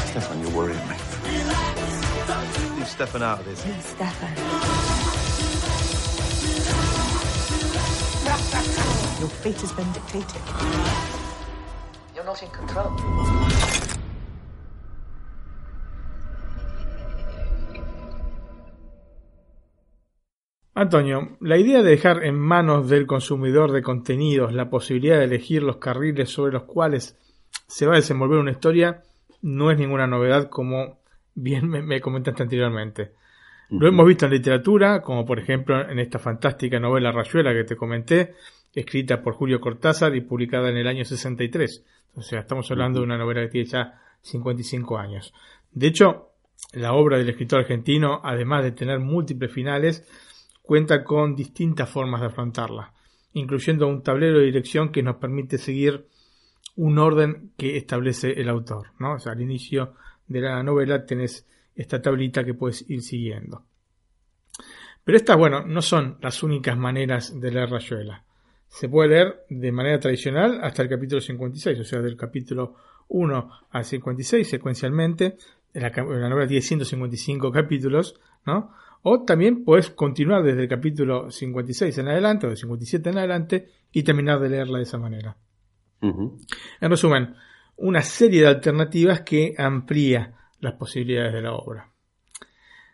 Stefan, 0.08 0.42
you're 0.42 0.50
worrying 0.50 0.88
me. 0.88 0.96
Leave 2.76 2.88
Stefan 2.88 3.22
out 3.22 3.38
of 3.38 3.46
this. 3.46 3.60
Stefan. 3.60 5.19
Your 9.20 9.28
fate 9.28 9.60
has 9.60 9.72
been 9.74 9.92
dictated. 9.92 10.40
You're 12.14 12.24
not 12.24 12.42
in 12.42 12.48
control. 12.48 12.90
Antonio, 20.74 21.36
la 21.40 21.58
idea 21.58 21.82
de 21.82 21.90
dejar 21.90 22.24
en 22.24 22.38
manos 22.38 22.88
del 22.88 23.06
consumidor 23.06 23.72
de 23.72 23.82
contenidos 23.82 24.54
la 24.54 24.70
posibilidad 24.70 25.18
de 25.18 25.24
elegir 25.24 25.62
los 25.62 25.76
carriles 25.76 26.30
sobre 26.30 26.54
los 26.54 26.62
cuales 26.62 27.18
se 27.66 27.86
va 27.86 27.92
a 27.92 27.96
desenvolver 27.96 28.38
una 28.38 28.52
historia 28.52 29.02
no 29.42 29.70
es 29.70 29.78
ninguna 29.78 30.06
novedad 30.06 30.48
como 30.48 31.00
bien 31.34 31.68
me, 31.68 31.82
me 31.82 32.00
comentaste 32.00 32.42
anteriormente. 32.42 33.12
Lo 33.68 33.86
hemos 33.86 34.06
visto 34.06 34.24
en 34.24 34.32
literatura, 34.32 35.02
como 35.02 35.26
por 35.26 35.38
ejemplo 35.38 35.78
en 35.88 35.98
esta 35.98 36.18
fantástica 36.18 36.80
novela 36.80 37.12
Rayuela 37.12 37.52
que 37.52 37.64
te 37.64 37.76
comenté, 37.76 38.34
escrita 38.74 39.22
por 39.22 39.34
Julio 39.34 39.60
Cortázar 39.60 40.14
y 40.14 40.20
publicada 40.20 40.70
en 40.70 40.76
el 40.76 40.86
año 40.86 41.04
63. 41.04 41.84
O 42.14 42.22
sea, 42.22 42.40
estamos 42.40 42.70
hablando 42.70 43.00
de 43.00 43.06
una 43.06 43.18
novela 43.18 43.42
que 43.42 43.48
tiene 43.48 43.68
ya 43.68 44.00
55 44.22 44.98
años. 44.98 45.32
De 45.72 45.86
hecho, 45.86 46.30
la 46.72 46.92
obra 46.92 47.18
del 47.18 47.28
escritor 47.28 47.60
argentino, 47.60 48.20
además 48.22 48.64
de 48.64 48.72
tener 48.72 48.98
múltiples 49.00 49.52
finales, 49.52 50.06
cuenta 50.62 51.02
con 51.02 51.34
distintas 51.34 51.88
formas 51.88 52.20
de 52.20 52.28
afrontarla, 52.28 52.92
incluyendo 53.32 53.86
un 53.88 54.02
tablero 54.02 54.38
de 54.38 54.46
dirección 54.46 54.92
que 54.92 55.02
nos 55.02 55.16
permite 55.16 55.58
seguir 55.58 56.06
un 56.76 56.98
orden 56.98 57.52
que 57.56 57.76
establece 57.76 58.40
el 58.40 58.48
autor. 58.48 58.92
¿no? 58.98 59.14
O 59.14 59.18
sea, 59.18 59.32
al 59.32 59.40
inicio 59.40 59.94
de 60.26 60.40
la 60.40 60.62
novela 60.62 61.04
tenés 61.04 61.46
esta 61.74 62.00
tablita 62.00 62.44
que 62.44 62.54
puedes 62.54 62.88
ir 62.88 63.02
siguiendo. 63.02 63.64
Pero 65.02 65.16
estas, 65.16 65.36
bueno, 65.36 65.64
no 65.66 65.82
son 65.82 66.18
las 66.20 66.42
únicas 66.42 66.76
maneras 66.76 67.40
de 67.40 67.50
leer 67.50 67.70
Rayuela. 67.70 68.24
Se 68.70 68.88
puede 68.88 69.08
leer 69.10 69.44
de 69.50 69.72
manera 69.72 69.98
tradicional 69.98 70.60
hasta 70.62 70.82
el 70.82 70.88
capítulo 70.88 71.20
56, 71.20 71.80
o 71.80 71.84
sea, 71.84 72.00
del 72.00 72.16
capítulo 72.16 72.76
1 73.08 73.50
al 73.70 73.84
56 73.84 74.48
secuencialmente. 74.48 75.36
La, 75.74 75.90
la 75.90 76.28
novela 76.28 76.46
tiene 76.46 76.62
155 76.62 77.50
capítulos, 77.50 78.18
¿no? 78.46 78.72
O 79.02 79.24
también 79.24 79.64
puedes 79.64 79.90
continuar 79.90 80.44
desde 80.44 80.62
el 80.62 80.68
capítulo 80.68 81.30
56 81.30 81.98
en 81.98 82.08
adelante 82.08 82.46
o 82.46 82.50
de 82.50 82.56
57 82.56 83.10
en 83.10 83.18
adelante 83.18 83.68
y 83.92 84.02
terminar 84.02 84.40
de 84.40 84.48
leerla 84.50 84.78
de 84.78 84.84
esa 84.84 84.98
manera. 84.98 85.36
En 86.00 86.90
resumen, 86.90 87.34
una 87.76 88.02
serie 88.02 88.42
de 88.42 88.48
alternativas 88.48 89.22
que 89.22 89.54
amplía 89.58 90.34
las 90.60 90.74
posibilidades 90.74 91.32
de 91.32 91.42
la 91.42 91.54
obra. 91.54 91.90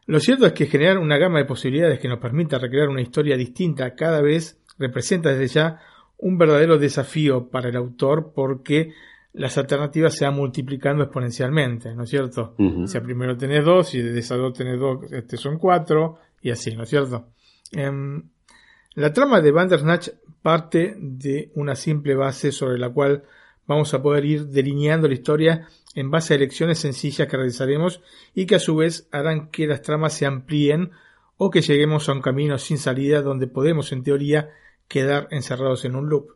Lo 0.06 0.20
cierto 0.20 0.46
es 0.46 0.52
que 0.52 0.66
generar 0.66 0.98
una 0.98 1.18
gama 1.18 1.38
de 1.38 1.44
posibilidades 1.44 1.98
que 1.98 2.08
nos 2.08 2.18
permita 2.18 2.58
recrear 2.58 2.88
una 2.88 3.02
historia 3.02 3.36
distinta 3.36 3.94
cada 3.94 4.22
vez 4.22 4.60
representa 4.78 5.30
desde 5.30 5.54
ya 5.54 5.80
un 6.18 6.38
verdadero 6.38 6.78
desafío 6.78 7.48
para 7.48 7.68
el 7.68 7.76
autor 7.76 8.32
porque 8.34 8.92
las 9.32 9.58
alternativas 9.58 10.14
se 10.14 10.24
van 10.24 10.34
multiplicando 10.34 11.04
exponencialmente, 11.04 11.94
¿no 11.94 12.04
es 12.04 12.10
cierto? 12.10 12.54
Ujú. 12.58 12.84
O 12.84 12.86
sea, 12.86 13.02
primero 13.02 13.36
tenés 13.36 13.64
dos 13.64 13.94
y 13.94 14.00
de 14.00 14.18
esas 14.18 14.38
dos 14.38 14.54
tenés 14.54 14.78
dos, 14.80 15.12
este 15.12 15.36
son 15.36 15.58
cuatro 15.58 16.18
y 16.40 16.50
así, 16.50 16.74
¿no 16.74 16.84
es 16.84 16.88
cierto? 16.88 17.28
Em, 17.72 18.22
la 18.94 19.12
trama 19.12 19.42
de 19.42 19.50
Bandersnatch 19.52 20.08
parte 20.40 20.96
de 20.98 21.50
una 21.54 21.74
simple 21.74 22.14
base 22.14 22.50
sobre 22.50 22.78
la 22.78 22.88
cual 22.88 23.24
vamos 23.66 23.92
a 23.92 24.00
poder 24.00 24.24
ir 24.24 24.46
delineando 24.46 25.08
la 25.08 25.14
historia 25.14 25.68
en 25.94 26.10
base 26.10 26.32
a 26.32 26.36
elecciones 26.36 26.78
sencillas 26.78 27.28
que 27.28 27.36
realizaremos 27.36 28.00
y 28.34 28.46
que 28.46 28.54
a 28.54 28.60
su 28.60 28.76
vez 28.76 29.08
harán 29.10 29.50
que 29.50 29.66
las 29.66 29.82
tramas 29.82 30.14
se 30.14 30.24
amplíen 30.24 30.92
o 31.36 31.50
que 31.50 31.60
lleguemos 31.60 32.08
a 32.08 32.12
un 32.12 32.22
camino 32.22 32.56
sin 32.58 32.78
salida 32.78 33.20
donde 33.20 33.48
podemos 33.48 33.92
en 33.92 34.02
teoría 34.02 34.50
quedar 34.88 35.28
encerrados 35.30 35.84
en 35.84 35.96
un 35.96 36.08
loop. 36.08 36.28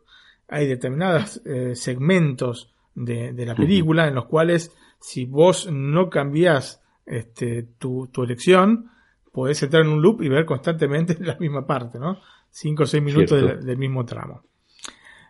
Hay 0.47 0.67
determinados 0.67 1.41
eh, 1.45 1.75
segmentos 1.75 2.73
de, 2.95 3.31
de 3.33 3.45
la 3.45 3.55
película 3.55 4.07
en 4.07 4.15
los 4.15 4.25
cuales 4.25 4.75
si 4.99 5.25
vos 5.25 5.69
no 5.71 6.09
cambiás 6.09 6.81
este, 7.05 7.63
tu, 7.77 8.07
tu 8.07 8.23
elección, 8.23 8.89
podés 9.31 9.63
entrar 9.63 9.83
en 9.83 9.89
un 9.89 10.01
loop 10.01 10.21
y 10.21 10.29
ver 10.29 10.45
constantemente 10.45 11.15
la 11.19 11.37
misma 11.37 11.65
parte, 11.65 11.99
¿no? 11.99 12.19
Cinco 12.49 12.83
o 12.83 12.85
seis 12.85 13.01
minutos 13.01 13.41
del, 13.41 13.65
del 13.65 13.77
mismo 13.77 14.05
tramo. 14.05 14.43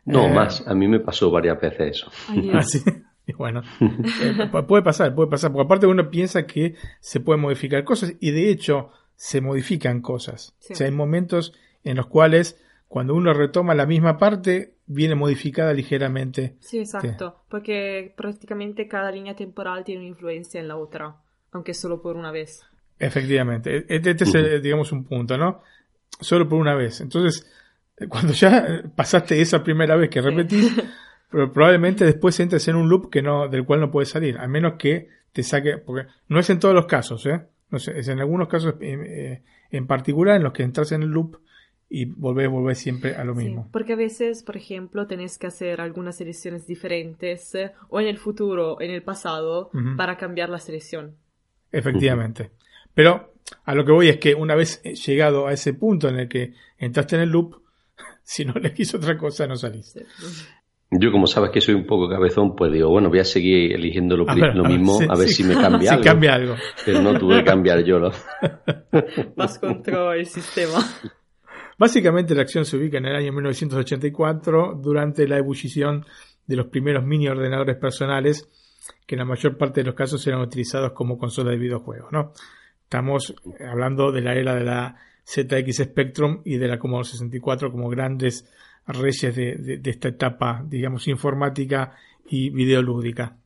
No, 0.06 0.26
Eh, 0.26 0.34
más. 0.34 0.68
A 0.68 0.74
mí 0.74 0.88
me 0.88 1.00
pasó 1.00 1.30
varias 1.30 1.62
veces 1.62 1.98
eso. 1.98 2.12
Así. 2.54 2.82
Y 3.28 3.34
bueno, 3.34 3.62
eh, 3.80 4.34
pu- 4.52 4.66
puede 4.66 4.82
pasar, 4.82 5.14
puede 5.14 5.30
pasar, 5.30 5.52
porque 5.54 5.66
aparte 5.68 5.86
uno 5.86 6.10
piensa 6.10 6.48
que 6.48 6.74
se 7.00 7.20
pueden 7.20 7.40
modificar 7.40 7.84
cosas 7.84 8.16
y 8.20 8.32
de 8.32 8.50
hecho 8.50 8.90
se 9.16 9.42
modifican 9.42 10.02
cosas. 10.02 10.56
Sí. 10.58 10.74
O 10.74 10.76
sea, 10.76 10.88
hay 10.88 10.92
momentos 10.92 11.54
en 11.84 11.98
los 11.98 12.08
cuales 12.08 12.60
cuando 12.92 13.16
uno 13.16 13.34
retoma 13.34 13.74
la 13.74 13.86
misma 13.86 14.18
parte 14.18 14.74
viene 14.86 15.16
modificada 15.16 15.72
ligeramente. 15.72 16.58
Sí, 16.60 16.78
exacto, 16.78 17.46
porque 17.48 18.14
prácticamente 18.18 18.90
cada 18.90 19.10
línea 19.12 19.34
temporal 19.34 19.86
tiene 19.86 20.02
una 20.02 20.10
influencia 20.10 20.60
en 20.60 20.68
la 20.68 20.76
otra, 20.76 21.16
aunque 21.54 21.74
solo 21.74 22.02
por 22.02 22.18
una 22.18 22.32
vez. 22.32 22.66
Efectivamente, 23.00 23.86
este, 23.88 24.10
este 24.10 24.24
es, 24.26 24.36
el, 24.36 24.62
digamos, 24.62 24.92
un 24.92 25.06
punto, 25.06 25.38
¿no? 25.38 25.62
Solo 26.20 26.50
por 26.50 26.60
una 26.60 26.76
vez. 26.76 27.00
Entonces, 27.00 27.50
eh, 27.96 28.10
cuando 28.10 28.34
ya 28.34 28.84
pasaste 28.94 29.40
esa 29.40 29.64
primera 29.64 29.96
vez 29.96 30.10
que 30.10 30.20
repetís, 30.20 30.76
pero 31.32 31.50
probablemente 31.50 32.04
después 32.04 32.38
entres 32.42 32.68
en 32.68 32.76
un 32.76 32.90
loop 32.90 33.10
que 33.10 33.22
no, 33.22 33.48
del 33.48 33.64
cual 33.64 33.80
no 33.80 33.90
puedes 33.90 34.10
salir, 34.10 34.38
a 34.38 34.50
menos 34.50 34.74
que 34.78 35.08
te 35.32 35.44
saque, 35.44 35.78
porque 35.78 36.10
no 36.28 36.42
es 36.42 36.50
en 36.50 36.60
todos 36.60 36.76
los 36.76 36.88
casos, 36.88 37.26
¿eh? 37.26 37.40
No 37.70 37.80
sé, 37.80 37.98
es 37.98 38.10
en 38.10 38.20
algunos 38.20 38.50
casos 38.50 38.76
eh, 38.82 39.00
eh, 39.00 39.44
en 39.70 39.88
particular 39.88 40.36
en 40.36 40.44
los 40.44 40.52
que 40.52 40.64
entras 40.64 40.92
en 40.92 41.04
el 41.04 41.10
loop 41.10 41.38
y 41.94 42.06
volvés, 42.06 42.50
volvés 42.50 42.78
siempre 42.80 43.16
a 43.16 43.24
lo 43.26 43.36
Sí, 43.36 43.44
mismo. 43.46 43.68
porque 43.72 43.94
a 43.94 43.98
veces, 43.98 44.44
por 44.44 44.56
ejemplo, 44.56 45.08
tenés 45.08 45.38
que 45.38 45.48
hacer 45.48 45.82
algunas 45.82 46.16
selecciones 46.18 46.66
diferentes, 46.66 47.54
eh, 47.56 47.74
o 47.90 48.00
en 48.00 48.08
el 48.08 48.18
futuro, 48.18 48.80
en 48.80 48.92
el 48.92 49.04
pasado, 49.04 49.70
Ujú. 49.74 49.98
para 49.98 50.16
cambiar 50.18 50.50
la 50.50 50.60
selección. 50.60 51.18
Efectivamente. 51.72 52.52
Pero 52.94 53.34
a 53.66 53.76
lo 53.76 53.84
que 53.86 53.92
voy 53.92 54.08
es 54.10 54.18
que 54.18 54.34
una 54.36 54.56
vez 54.56 54.82
llegado 55.06 55.48
a 55.48 55.54
ese 55.54 55.74
punto 55.74 56.08
en 56.08 56.16
el 56.20 56.30
que 56.30 56.54
entraste 56.78 57.16
en 57.18 57.24
el 57.24 57.30
loop, 57.30 57.56
si 58.24 58.46
no 58.46 58.54
elegís 58.56 58.94
otra 58.96 59.18
cosa 59.18 59.46
no 59.48 59.56
salís. 59.58 59.92
Sí. 59.92 60.00
Yo, 60.94 61.10
como 61.12 61.26
sabes 61.26 61.52
que 61.52 61.62
soy 61.62 61.74
un 61.76 61.86
poco 61.86 62.10
cabezón, 62.10 62.54
pues 62.54 62.70
digo, 62.72 62.90
bueno, 62.90 63.08
voy 63.10 63.20
a 63.20 63.24
seguir 63.24 63.72
eligiendo 63.74 64.18
lo, 64.18 64.30
A 64.30 64.36
ver, 64.36 64.54
lo 64.56 64.66
a 64.66 64.68
ver, 64.68 64.78
mismo, 64.78 64.98
sí, 65.00 65.06
a 65.10 65.16
ver 65.18 65.28
sí. 65.30 65.36
si 65.36 65.44
me 65.46 65.54
cambia 65.62 65.90
Si 65.90 65.96
algo. 65.96 66.04
cambia 66.04 66.34
algo. 66.34 66.56
Pero 66.86 67.02
no 67.02 67.18
tuve 67.18 67.38
que 67.38 67.44
cambiar 67.46 67.84
yo. 67.86 67.98
Lo... 68.00 68.12
Vas 69.38 69.58
contra 69.60 70.16
el 70.16 70.26
sistema. 70.26 70.80
Básicamente 71.82 72.36
la 72.36 72.44
acción 72.44 72.64
se 72.64 72.78
ubica 72.78 73.00
en 73.00 73.08
el 73.08 73.16
año 73.16 73.34
1984 73.34 74.80
durante 74.80 75.28
la 75.28 75.40
ebullición 75.40 76.06
de 76.46 76.56
los 76.56 76.68
primeros 76.68 77.04
mini 77.04 77.28
ordenadores 77.28 77.76
personales 77.78 78.48
que 79.08 79.16
en 79.16 79.20
la 79.20 79.26
mayor 79.26 79.58
parte 79.58 79.82
de 79.82 79.88
los 79.88 79.96
casos 79.96 80.28
eran 80.28 80.42
utilizados 80.42 80.92
como 80.92 81.18
consola 81.18 81.50
de 81.50 81.58
videojuegos, 81.58 82.12
¿no? 82.12 82.34
Estamos 82.84 83.34
hablando 83.68 84.12
de 84.12 84.22
la 84.22 84.36
era 84.36 84.54
de 84.54 84.64
la 84.64 84.96
ZX 85.26 85.78
Spectrum 85.86 86.42
y 86.46 86.58
de 86.60 86.68
la 86.68 86.78
Commodore 86.78 87.08
64 87.08 87.72
como 87.72 87.90
grandes 87.90 88.48
reyes 88.86 89.36
de, 89.36 89.56
de- 89.56 89.78
de 89.80 89.90
esta 89.90 90.10
etapa, 90.10 90.64
digamos, 90.64 91.08
informática 91.08 91.96
y 92.30 92.52
videolúdica. 92.52 93.38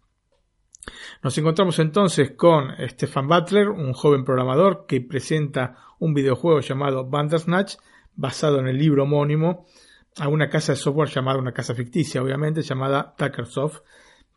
Nos 1.23 1.37
encontramos 1.37 1.79
entonces 1.79 2.31
con 2.31 2.71
Stefan 2.89 3.29
Butler, 3.29 3.69
un 3.69 3.93
joven 3.93 4.25
programador 4.25 4.85
que 4.85 4.99
presenta 4.99 5.77
un 5.99 6.13
videojuego 6.13 6.59
llamado 6.59 7.05
Bandersnatch, 7.09 7.75
basado 8.15 8.59
en 8.59 8.67
el 8.67 8.77
libro 8.77 9.03
homónimo, 9.03 9.65
a 10.17 10.27
una 10.29 10.49
casa 10.49 10.73
de 10.73 10.77
software 10.77 11.09
llamada, 11.09 11.39
una 11.39 11.51
casa 11.51 11.75
ficticia 11.75 12.21
obviamente, 12.21 12.61
llamada 12.61 13.15
Tuckersoft, 13.17 13.81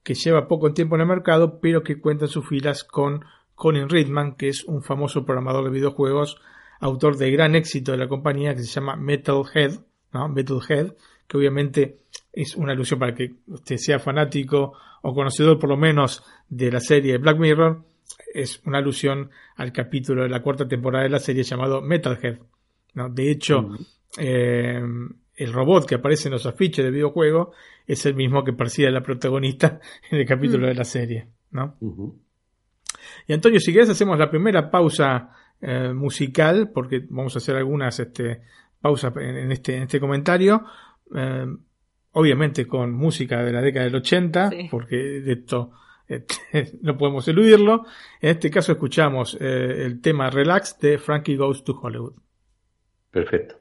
que 0.02 0.14
lleva 0.14 0.48
poco 0.48 0.72
tiempo 0.72 0.96
en 0.96 1.02
el 1.02 1.06
mercado, 1.06 1.60
pero 1.60 1.82
que 1.82 2.00
cuenta 2.00 2.24
en 2.24 2.30
sus 2.30 2.48
filas 2.48 2.84
con 2.84 3.24
Colin 3.54 3.88
Ridman, 3.88 4.34
que 4.36 4.48
es 4.48 4.64
un 4.64 4.82
famoso 4.82 5.24
programador 5.24 5.64
de 5.64 5.70
videojuegos, 5.70 6.40
autor 6.80 7.16
de 7.16 7.30
gran 7.30 7.54
éxito 7.54 7.92
de 7.92 7.98
la 7.98 8.08
compañía, 8.08 8.54
que 8.54 8.62
se 8.62 8.72
llama 8.72 8.96
Metalhead, 8.96 9.80
¿no? 10.12 10.28
Metalhead, 10.28 10.94
que 11.26 11.36
obviamente 11.36 12.00
es 12.32 12.56
una 12.56 12.72
alusión 12.72 13.00
para 13.00 13.14
que 13.14 13.34
usted 13.48 13.76
sea 13.76 13.98
fanático 13.98 14.74
o 15.02 15.14
conocedor 15.14 15.58
por 15.58 15.68
lo 15.68 15.76
menos 15.76 16.24
de 16.48 16.70
la 16.70 16.80
serie 16.80 17.18
Black 17.18 17.38
Mirror, 17.38 17.84
es 18.32 18.62
una 18.64 18.78
alusión 18.78 19.30
al 19.56 19.72
capítulo 19.72 20.22
de 20.22 20.28
la 20.28 20.42
cuarta 20.42 20.66
temporada 20.66 21.04
de 21.04 21.10
la 21.10 21.18
serie 21.18 21.42
llamado 21.42 21.82
Metalhead. 21.82 22.38
¿No? 22.98 23.08
De 23.08 23.30
hecho, 23.30 23.70
eh, 24.18 24.82
el 25.36 25.52
robot 25.52 25.86
que 25.86 25.94
aparece 25.94 26.28
en 26.28 26.32
los 26.32 26.44
afiches 26.46 26.84
del 26.84 26.92
videojuego 26.94 27.52
es 27.86 28.04
el 28.06 28.14
mismo 28.14 28.44
que 28.44 28.52
persigue 28.52 28.88
a 28.88 28.90
la 28.90 29.02
protagonista 29.02 29.80
en 30.10 30.18
el 30.18 30.26
capítulo 30.26 30.66
Mm. 30.66 30.70
de 30.70 30.74
la 30.74 30.84
serie. 30.84 31.28
¿no? 31.52 31.76
Y 33.26 33.32
Antonio, 33.32 33.60
si 33.60 33.72
querés 33.72 33.88
hacemos 33.90 34.18
la 34.18 34.30
primera 34.30 34.70
pausa 34.70 35.30
eh, 35.60 35.92
musical, 35.94 36.70
porque 36.72 37.04
vamos 37.08 37.34
a 37.34 37.38
hacer 37.38 37.56
algunas 37.56 37.98
este, 37.98 38.42
pausas 38.80 39.12
en, 39.16 39.36
en 39.36 39.52
este, 39.52 39.76
en 39.76 39.82
este 39.84 39.98
comentario. 40.00 40.64
eh, 41.14 41.46
obviamente 42.12 42.66
con 42.66 42.92
música 42.92 43.42
de 43.44 43.52
la 43.52 43.60
década 43.62 43.84
del 43.84 43.94
80, 43.96 44.50
Sí. 44.50 44.68
porque 44.70 44.96
de 44.96 45.32
esto 45.32 45.72
este, 46.08 46.78
no 46.82 46.96
podemos 46.96 47.26
eludirlo. 47.28 47.84
En 48.20 48.30
este 48.30 48.50
caso 48.50 48.72
escuchamos 48.72 49.36
eh, 49.40 49.84
el 49.84 50.00
tema 50.00 50.28
Relax 50.30 50.78
de 50.80 50.98
Frankie 50.98 51.36
Goes 51.36 51.62
to 51.64 51.78
Hollywood. 51.80 52.14
Perfecto. 53.12 53.56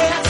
anywhere. 0.00 0.21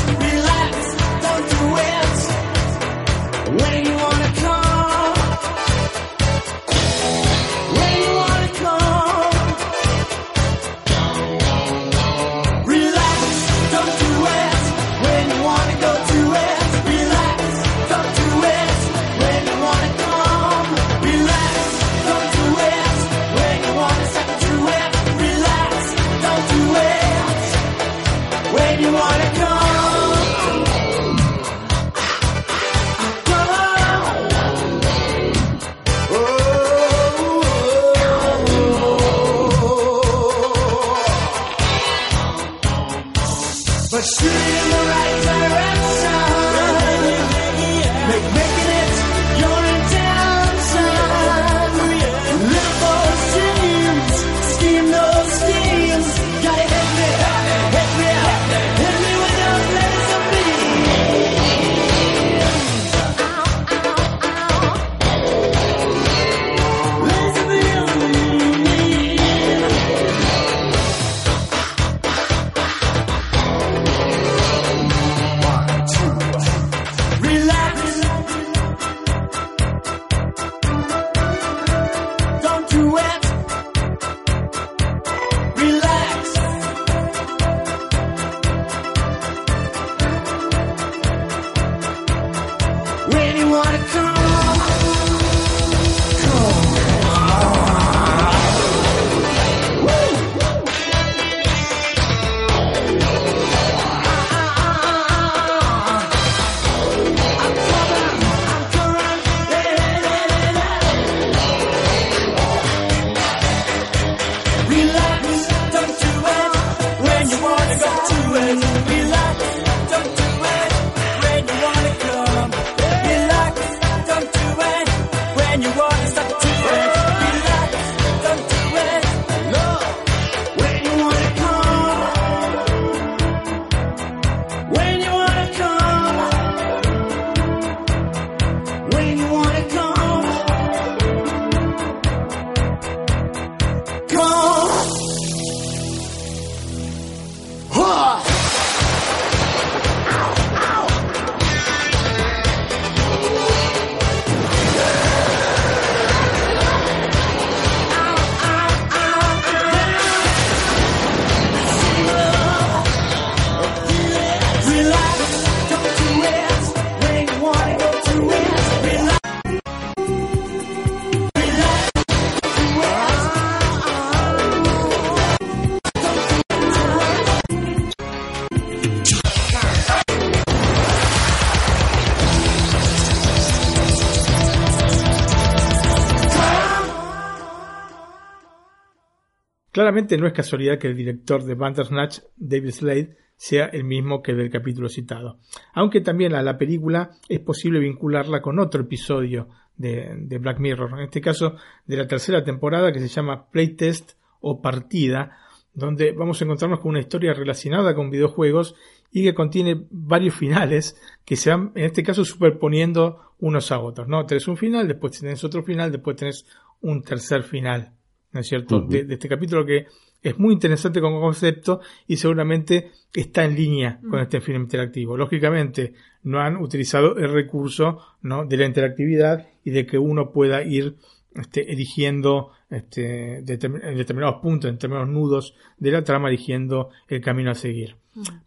Claramente 189.73 190.19
no 190.19 190.27
es 190.27 190.35
casualidad 190.35 190.79
que 190.79 190.89
el 190.89 190.97
director 190.97 191.43
de 191.45 191.55
Bandersnatch, 191.55 192.21
David 192.37 192.71
Slade, 192.71 193.17
sea 193.37 193.67
el 193.67 193.85
mismo 193.85 194.23
que 194.23 194.35
del 194.35 194.51
capítulo 194.51 194.89
citado. 194.89 195.39
Aunque 195.73 196.01
también 196.01 196.35
a 196.35 196.43
la 196.43 196.57
película 196.57 197.11
es 197.29 197.41
posible 197.41 197.81
vincularla 197.81 198.41
con 198.41 198.59
otro 198.59 198.83
episodio 198.83 199.49
de, 199.77 200.15
de 200.17 200.39
Black 200.39 200.61
Mirror, 200.61 200.93
en 200.93 201.05
este 201.07 201.21
caso 201.21 201.57
de 201.87 201.97
la 201.97 202.07
tercera 202.07 202.45
temporada 202.45 202.93
que 202.93 203.01
se 203.01 203.09
llama 203.09 203.51
Playtest 203.51 204.13
o 204.41 204.61
Partida, 204.61 205.39
donde 205.75 206.13
vamos 206.13 206.41
a 206.41 206.45
encontrarnos 206.45 206.81
con 206.81 206.91
una 206.91 207.01
historia 207.01 207.33
relacionada 207.33 207.95
con 207.95 208.11
videojuegos 208.11 208.75
y 209.11 209.25
que 209.25 209.35
contiene 209.35 209.87
varios 209.91 210.35
finales 210.35 211.01
que 211.25 211.37
se 211.37 211.51
van, 211.51 211.73
en 211.75 211.87
este 211.87 212.03
caso, 212.03 212.25
superponiendo 212.25 213.33
unos 213.41 213.73
a 213.73 213.81
otros, 213.81 214.07
¿no? 214.07 214.25
Tenés 214.27 214.47
un 214.49 214.57
final, 214.57 214.87
después 214.87 215.19
tenés 215.19 215.43
otro 215.45 215.63
final, 215.63 215.91
después 215.91 216.17
tenés 216.17 216.47
un 216.83 217.03
tercer 217.03 217.43
final, 217.43 217.93
¿no 218.33 218.41
es 218.41 218.47
cierto? 218.49 218.81
De, 218.81 219.05
de 219.05 219.15
este 219.15 219.29
capítulo 219.29 219.65
que 219.65 219.87
es 220.23 220.39
muy 220.39 220.55
interesante 220.55 221.01
como 221.01 221.21
concepto 221.21 221.81
y 222.07 222.17
seguramente 222.17 222.93
está 223.13 223.45
en 223.45 223.57
línea 223.57 224.01
con 224.09 224.21
este 224.21 224.41
film 224.41 224.63
interactivo. 224.63 225.17
Lógicamente, 225.17 225.95
no 226.23 226.41
han 226.41 226.57
utilizado 226.57 227.17
el 227.17 227.33
recurso 227.33 227.99
¿no? 228.23 228.45
de 228.45 228.57
la 228.57 228.67
interactividad 228.67 229.49
y 229.65 229.71
de 229.71 229.85
que 229.85 229.99
uno 229.99 230.31
pueda 230.31 230.63
ir 230.63 230.97
este, 231.35 231.73
eligiendo 231.73 232.53
este, 232.71 233.43
determin- 233.45 233.85
en 233.85 233.97
determinados 233.97 234.41
puntos, 234.41 234.69
en 234.69 234.77
determinados 234.77 235.09
nudos 235.09 235.55
de 235.79 235.91
la 235.91 236.05
trama, 236.05 236.29
eligiendo 236.29 236.91
el 237.09 237.21
camino 237.21 237.51
a 237.51 237.55
seguir. 237.55 237.97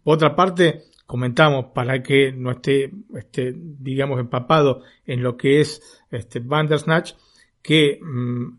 Por 0.02 0.14
otra 0.14 0.34
parte, 0.34 0.82
comentamos 1.06 1.66
para 1.74 2.02
que 2.02 2.32
no 2.32 2.52
esté, 2.52 2.90
esté, 3.16 3.54
digamos, 3.54 4.18
empapado 4.18 4.82
en 5.04 5.22
lo 5.22 5.36
que 5.36 5.60
es 5.60 6.02
este 6.10 6.38
Bandersnatch, 6.40 7.12
que 7.62 7.98
mm, 8.00 8.58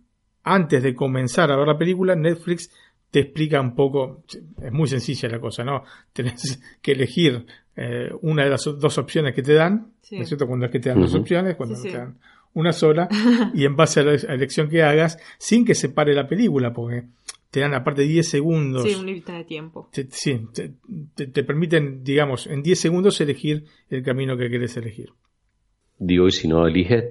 antes 0.54 0.82
de 0.84 0.94
comenzar 0.96 1.52
a 1.52 1.56
ver 1.58 1.68
la 1.68 1.78
película, 1.78 2.16
Netflix 2.16 2.72
te 3.12 3.20
explica 3.22 3.62
un 3.62 3.74
poco, 3.76 4.24
es 4.62 4.72
muy 4.72 4.88
sencilla 4.88 5.30
la 5.30 5.40
cosa, 5.40 5.64
¿no? 5.64 5.84
Tenés 6.14 6.62
que 6.82 6.92
elegir 6.94 7.46
eh, 7.76 8.10
una 8.22 8.44
de 8.44 8.50
las 8.50 8.64
dos 8.66 8.98
opciones 8.98 9.34
que 9.34 9.42
te 9.44 9.54
dan, 9.54 9.94
Sí. 10.02 10.16
¿no 10.18 10.22
es 10.24 10.30
cierto? 10.30 10.48
Cuando 10.48 10.66
es 10.68 10.72
que 10.72 10.80
te 10.80 10.90
dan 10.90 11.00
dos 11.02 11.12
Ujú. 11.14 11.22
opciones, 11.22 11.56
cuando 11.56 11.76
Sí, 11.76 11.82
no 11.82 11.86
sí. 11.86 11.92
te 11.92 11.98
dan 11.98 12.18
una 12.54 12.72
sola, 12.74 13.08
y 13.54 13.66
en 13.66 13.76
base 13.76 14.00
a 14.00 14.04
la 14.04 14.12
a 14.14 14.16
la 14.16 14.34
elección 14.34 14.70
que 14.70 14.82
hagas, 14.84 15.20
sin 15.38 15.64
que 15.66 15.76
se 15.76 15.90
pare 15.90 16.14
la 16.14 16.28
película, 16.28 16.74
porque 16.74 17.04
te 17.52 17.60
dan 17.60 17.74
aparte 17.74 18.02
10 18.04 18.28
segundos. 18.30 18.84
Sí, 18.84 18.96
un 18.96 19.06
límite 19.06 19.32
de 19.32 19.44
tiempo. 19.46 19.90
Te, 19.92 20.08
sí, 20.10 20.48
te, 20.54 20.74
te- 21.16 21.28
te 21.28 21.44
permiten, 21.44 22.04
digamos, 22.04 22.48
en 22.48 22.62
10 22.64 22.80
segundos 22.80 23.20
elegir 23.22 23.66
el 23.90 24.02
camino 24.04 24.36
que 24.38 24.50
quieres 24.50 24.76
elegir. 24.78 25.10
Digo, 26.00 26.28
y 26.28 26.32
si 26.32 26.48
no 26.48 26.66
eliges, 26.68 27.06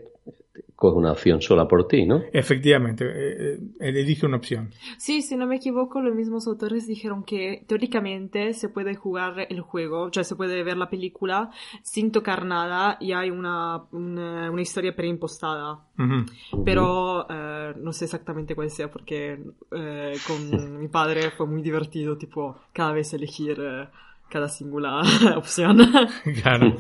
coge 0.77 0.99
una 0.99 1.13
opción 1.13 1.41
sola 1.41 1.67
por 1.67 1.89
ti, 1.89 2.05
¿no? 2.05 2.23
Efectivamente, 2.33 3.05
eh, 3.07 3.55
eh, 3.55 3.59
elige 3.81 4.27
una 4.27 4.37
opción. 4.37 4.71
Sí, 4.99 5.23
si 5.23 5.35
no 5.35 5.47
me 5.47 5.57
equivoco, 5.57 6.03
los 6.03 6.15
mismos 6.15 6.47
autores 6.47 6.87
dijeron 6.87 7.25
que 7.25 7.65
teóricamente 7.67 8.53
se 8.53 8.69
puede 8.69 8.95
jugar 8.95 9.47
el 9.49 9.61
juego, 9.63 10.03
o 10.03 10.13
sea, 10.13 10.23
se 10.23 10.37
puede 10.37 10.63
ver 10.63 10.77
la 10.77 10.91
película 10.91 11.51
sin 11.83 12.13
tocar 12.13 12.45
nada 12.45 12.99
y 13.01 13.13
hay 13.13 13.31
una, 13.31 13.85
una, 13.91 14.51
una 14.51 14.63
historia 14.63 14.95
preimpostada. 14.95 15.81
Ujú. 15.99 16.63
Pero 16.65 17.27
eh, 17.31 17.75
no 17.79 17.93
sé 17.93 18.05
exactamente 18.05 18.55
cuál 18.55 18.71
sea 18.71 18.91
porque 18.91 19.39
eh, 19.71 20.15
con 20.27 20.79
mi 20.81 20.89
padre 20.89 21.31
fue 21.31 21.47
muy 21.47 21.63
divertido, 21.63 22.19
tipo, 22.19 22.59
cada 22.73 22.93
vez 22.93 23.15
elegir 23.15 23.59
eh, 23.61 23.89
cada 24.31 24.49
singular 24.49 25.05
opción. 25.37 25.79
Claro. 26.43 26.77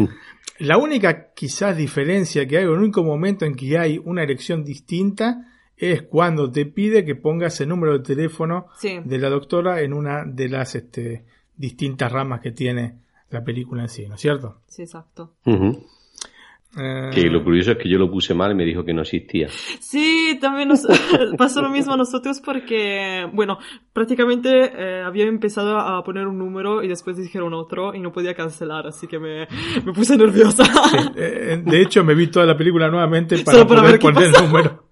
La 0.58 0.78
única 0.78 1.32
quizás 1.34 1.76
diferencia 1.76 2.46
que 2.46 2.58
hay, 2.58 2.64
o 2.64 2.72
el 2.74 2.80
único 2.80 3.02
momento 3.04 3.44
en 3.44 3.54
que 3.54 3.76
hay 3.78 4.00
una 4.02 4.22
elección 4.22 4.64
distinta, 4.64 5.44
es 5.76 6.02
cuando 6.02 6.50
te 6.50 6.64
pide 6.64 7.04
que 7.04 7.14
pongas 7.14 7.60
el 7.60 7.68
número 7.68 7.98
de 7.98 8.04
teléfono 8.04 8.68
Sí. 8.78 8.98
de 9.04 9.18
la 9.18 9.28
doctora 9.28 9.82
en 9.82 9.92
una 9.92 10.24
de 10.24 10.48
las 10.48 10.74
este, 10.74 11.26
distintas 11.56 12.10
ramas 12.10 12.40
que 12.40 12.52
tiene 12.52 13.00
la 13.28 13.44
película 13.44 13.82
en 13.82 13.88
sí, 13.90 14.06
¿no 14.08 14.14
es 14.14 14.20
cierto? 14.20 14.60
sí, 14.66 14.82
exacto. 14.82 15.34
Eh, 16.78 17.10
Que 17.14 17.30
lo 17.30 17.42
curioso 17.42 17.72
es 17.72 17.78
que 17.78 17.88
yo 17.88 17.98
lo 17.98 18.10
puse 18.10 18.34
mal 18.34 18.52
y 18.52 18.54
me 18.54 18.64
dijo 18.64 18.84
que 18.84 18.92
no 18.92 19.02
existía. 19.02 19.48
Sí, 19.80 20.38
también 20.40 20.68
nos 20.68 20.86
pasó 21.38 21.62
lo 21.62 21.70
mismo 21.70 21.94
a 21.94 21.96
nosotros 21.96 22.40
porque, 22.44 23.26
bueno, 23.32 23.58
prácticamente 23.92 24.50
eh, 24.76 25.02
había 25.02 25.24
empezado 25.24 25.78
a 25.78 26.02
poner 26.04 26.26
un 26.26 26.38
número 26.38 26.82
y 26.82 26.88
después 26.88 27.16
dijeron 27.16 27.54
otro 27.54 27.94
y 27.94 28.00
no 28.00 28.12
podía 28.12 28.34
cancelar, 28.34 28.86
así 28.86 29.06
que 29.06 29.18
me, 29.18 29.46
me 29.84 29.92
puse 29.92 30.16
nerviosa. 30.18 30.64
eh, 31.16 31.62
de 31.64 31.80
hecho, 31.82 32.04
me 32.04 32.14
vi 32.14 32.26
toda 32.26 32.46
la 32.46 32.56
película 32.56 32.88
nuevamente 32.88 33.38
para 33.44 33.58
Solo 33.58 33.68
para 33.68 33.80
poder 33.82 33.92
ver 33.92 34.00
poner 34.00 34.24
el 34.24 34.32
número. 34.44 34.86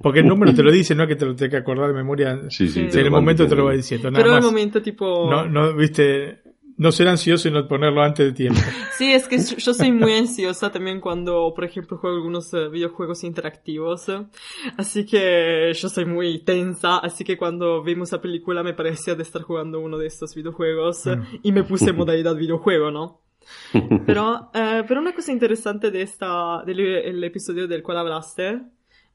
Porque 0.00 0.20
el 0.20 0.26
número 0.26 0.54
te 0.54 0.62
lo 0.62 0.70
dice, 0.70 0.94
no 0.94 1.02
es 1.02 1.08
que 1.08 1.16
te 1.16 1.26
lo 1.26 1.34
tengas 1.34 1.50
que 1.50 1.56
acordar 1.58 1.88
de 1.88 1.94
memoria. 1.94 2.40
Sí, 2.48 2.68
sí. 2.68 2.88
en 2.92 2.98
el 2.98 3.10
momento 3.10 3.46
te 3.46 3.56
lo 3.56 3.64
va 3.64 3.72
diciendo. 3.72 4.10
Nada 4.10 4.22
Pero 4.22 4.34
al 4.36 4.40
más. 4.42 4.50
momento, 4.52 4.80
tipo... 4.80 5.28
No, 5.28 5.46
no, 5.46 5.74
viste, 5.74 6.41
no 6.82 6.90
ser 6.90 7.08
ansioso 7.08 7.48
y 7.48 7.52
no 7.52 7.66
ponerlo 7.68 8.02
antes 8.02 8.26
de 8.26 8.32
tiempo. 8.32 8.60
Sí, 8.92 9.10
es 9.10 9.26
que 9.26 9.38
yo 9.38 9.74
soy 9.74 9.90
muy 9.90 10.12
ansiosa 10.12 10.70
también 10.70 11.00
cuando, 11.00 11.52
por 11.54 11.64
ejemplo, 11.64 11.96
juego 11.96 12.16
algunos 12.16 12.52
eh, 12.54 12.68
videojuegos 12.68 13.24
interactivos. 13.24 14.06
Así 14.76 15.06
que 15.06 15.72
yo 15.74 15.88
soy 15.88 16.04
muy 16.04 16.40
tensa. 16.44 16.98
Así 16.98 17.24
que 17.24 17.36
cuando 17.36 17.82
vimos 17.82 18.12
la 18.12 18.20
película 18.20 18.62
me 18.62 18.74
parecía 18.74 19.14
de 19.14 19.22
estar 19.22 19.42
jugando 19.42 19.80
uno 19.80 19.98
de 19.98 20.06
estos 20.06 20.34
videojuegos 20.34 21.06
eh, 21.06 21.18
y 21.42 21.50
me 21.50 21.64
puse 21.64 21.90
en 21.90 21.96
modalidad 21.96 22.36
videojuego, 22.36 22.90
¿no? 22.90 23.22
Pero, 24.06 24.50
eh, 24.54 24.84
pero 24.86 25.00
una 25.00 25.12
cosa 25.14 25.32
interesante 25.32 25.90
de 25.90 26.02
esta, 26.02 26.62
del 26.64 26.78
el 26.78 27.24
episodio 27.24 27.66
del 27.66 27.82
cual 27.82 27.98
hablaste, 27.98 28.60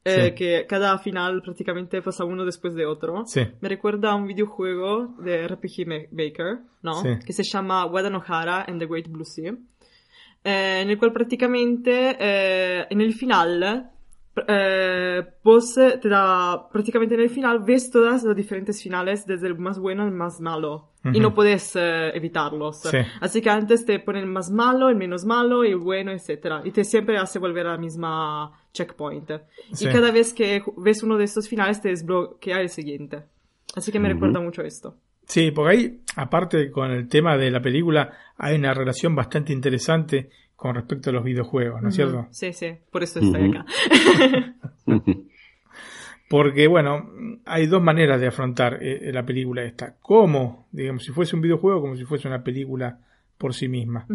eh, 0.08 0.24
Sí. 0.28 0.34
que 0.34 0.66
cada 0.68 0.98
final 0.98 1.42
prácticamente 1.42 2.00
pasa 2.02 2.24
uno 2.24 2.44
después 2.44 2.74
de 2.74 2.86
otro. 2.86 3.24
Sí. 3.26 3.42
Me 3.60 3.68
recuerda 3.68 4.12
a 4.12 4.14
un 4.16 4.26
videojuego 4.26 5.14
de 5.20 5.46
RPG 5.46 5.86
Maker, 6.12 6.58
¿no? 6.82 7.02
Sí. 7.02 7.08
Que 7.24 7.32
se 7.32 7.42
llama 7.42 7.84
Wadanohara 7.86 8.62
and 8.68 8.78
the 8.80 8.86
Great 8.86 9.08
Blue 9.08 9.24
Sea. 9.24 9.54
eh, 10.44 10.80
en 10.82 10.88
el 10.90 10.98
cual 10.98 11.12
prácticamente 11.12 12.16
eh, 12.18 12.86
en 12.90 13.00
el 13.00 13.12
final 13.14 13.90
eh, 14.46 15.22
vos 15.42 15.74
te 15.74 16.08
da 16.08 16.68
prácticamente 16.70 17.14
en 17.14 17.22
el 17.22 17.30
final 17.30 17.60
ves 17.60 17.90
todas 17.90 18.22
los 18.22 18.36
diferentes 18.36 18.82
finales 18.82 19.26
desde 19.26 19.46
el 19.46 19.58
más 19.58 19.78
bueno 19.78 20.02
al 20.04 20.12
más 20.12 20.40
malo 20.40 20.92
y 21.04 21.08
Ujú. 21.10 21.20
no 21.20 21.34
puedes 21.34 21.74
eh, 21.76 22.10
evitarlos 22.14 22.82
Sí. 22.82 22.98
así 23.20 23.40
que 23.40 23.50
antes 23.50 23.84
te 23.86 23.98
ponen 24.00 24.24
el 24.24 24.30
más 24.30 24.50
malo 24.50 24.88
el 24.88 24.96
menos 24.96 25.24
malo 25.24 25.64
el 25.64 25.76
bueno 25.76 26.10
etcétera 26.12 26.62
y 26.64 26.70
te 26.70 26.84
siempre 26.84 27.16
hace 27.18 27.38
volver 27.38 27.66
a 27.66 27.72
la 27.72 27.78
misma 27.78 28.52
checkpoint 28.72 29.30
Sí. 29.72 29.86
y 29.88 29.92
cada 29.92 30.10
vez 30.10 30.32
que 30.34 30.62
ves 30.76 31.02
uno 31.02 31.16
de 31.16 31.24
estos 31.24 31.48
finales 31.48 31.80
te 31.80 31.88
desbloquea 31.88 32.60
el 32.60 32.68
siguiente 32.68 33.24
así 33.74 33.90
que 33.92 33.98
me 34.00 34.08
recuerda 34.08 34.40
mucho 34.40 34.62
esto 34.62 34.96
Sí, 35.30 35.50
porque 35.50 35.70
ahí, 35.76 36.00
aparte 36.16 36.70
con 36.70 36.90
el 36.90 37.06
tema 37.06 37.36
de 37.36 37.50
la 37.50 37.60
película, 37.60 38.10
hay 38.38 38.56
una 38.56 38.72
relación 38.72 39.14
bastante 39.14 39.52
interesante 39.52 40.30
con 40.58 40.74
respecto 40.74 41.10
a 41.10 41.12
los 41.12 41.22
videojuegos, 41.22 41.80
¿no 41.80 41.88
es 41.88 41.94
cierto? 41.94 42.26
Sí 42.32 42.52
sí 42.52 42.74
por 42.90 43.04
eso 43.04 43.20
estoy 43.20 43.50
acá 43.50 43.64
Porque, 46.28 46.66
bueno, 46.66 47.08
hay 47.46 47.66
dos 47.66 47.80
maneras 47.80 48.20
de 48.20 48.26
afrontar 48.26 48.80
eh, 48.82 49.10
la 49.14 49.24
película 49.24 49.62
esta. 49.64 49.94
Como, 49.98 50.68
digamos, 50.72 51.02
si 51.02 51.10
fuese 51.12 51.34
un 51.36 51.40
videojuego, 51.40 51.80
como 51.80 51.96
si 51.96 52.04
fuese 52.04 52.28
una 52.28 52.44
película 52.44 52.98
por 53.38 53.54
sí 53.54 53.66
misma. 53.66 54.06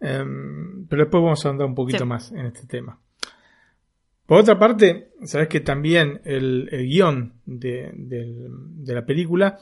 Em, 0.00 0.86
pero 0.86 1.02
después 1.02 1.22
vamos 1.22 1.44
a 1.44 1.50
andar 1.50 1.66
un 1.66 1.74
poquito 1.74 1.98
Sí. 1.98 2.04
más 2.06 2.32
en 2.32 2.46
este 2.46 2.66
tema. 2.66 2.98
Por 4.24 4.38
otra 4.38 4.58
parte, 4.58 5.10
sabes 5.24 5.48
que 5.48 5.60
también 5.60 6.22
el, 6.24 6.66
el 6.72 6.86
guion 6.86 7.34
de 7.44 7.92
la 8.86 9.04
película 9.04 9.58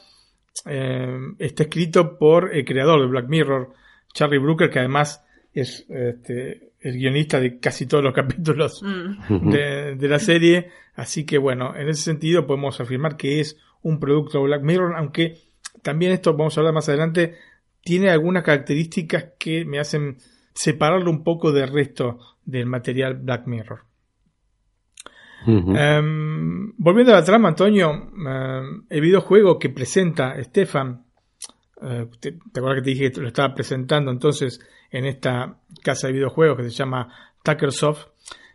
em, 0.66 1.34
está 1.40 1.64
escrito 1.64 2.16
por 2.16 2.54
el 2.54 2.64
creador 2.64 3.00
de 3.00 3.08
Black 3.08 3.28
Mirror, 3.28 3.72
Charlie 4.14 4.38
Brooker, 4.38 4.70
que 4.70 4.78
además 4.78 5.24
es 5.60 5.86
este, 5.88 6.72
el 6.80 6.94
guionista 6.98 7.40
de 7.40 7.58
casi 7.58 7.86
todos 7.86 8.04
los 8.04 8.14
capítulos 8.14 8.82
Mm. 8.82 9.50
de, 9.50 9.96
de 9.96 10.08
la 10.08 10.18
serie. 10.18 10.70
Así 10.94 11.24
que 11.24 11.38
bueno, 11.38 11.74
en 11.76 11.88
ese 11.88 12.02
sentido 12.02 12.46
podemos 12.46 12.80
afirmar 12.80 13.16
que 13.16 13.40
es 13.40 13.56
un 13.82 14.00
producto 14.00 14.42
Black 14.42 14.62
Mirror, 14.62 14.96
aunque 14.96 15.38
también 15.82 16.12
esto 16.12 16.34
vamos 16.36 16.56
a 16.56 16.60
hablar 16.60 16.74
más 16.74 16.88
adelante, 16.88 17.36
tiene 17.82 18.10
algunas 18.10 18.42
características 18.42 19.28
que 19.38 19.64
me 19.64 19.78
hacen 19.78 20.18
separarlo 20.52 21.10
un 21.10 21.22
poco 21.22 21.52
del 21.52 21.72
resto 21.72 22.18
del 22.44 22.66
material 22.66 23.14
Black 23.14 23.46
Mirror. 23.46 23.80
Em, 25.46 26.72
volviendo 26.76 27.12
a 27.12 27.20
la 27.20 27.24
trama, 27.24 27.48
Antonio, 27.48 27.90
em, 27.92 28.82
el 28.90 29.00
videojuego 29.00 29.58
que 29.58 29.70
presenta 29.70 30.34
Stefan, 30.42 31.04
eh, 31.80 32.06
te, 32.18 32.32
te 32.32 32.58
acuerdas 32.60 32.80
que 32.80 32.84
te 32.84 32.90
dije 32.90 33.12
que 33.12 33.20
lo 33.20 33.28
estaba 33.28 33.54
presentando 33.54 34.10
entonces 34.10 34.60
en 34.90 35.04
esta 35.04 35.56
casa 35.82 36.06
de 36.06 36.14
videojuegos 36.14 36.56
que 36.56 36.64
se 36.64 36.70
llama 36.70 37.08
Tuckersoft. 37.42 38.08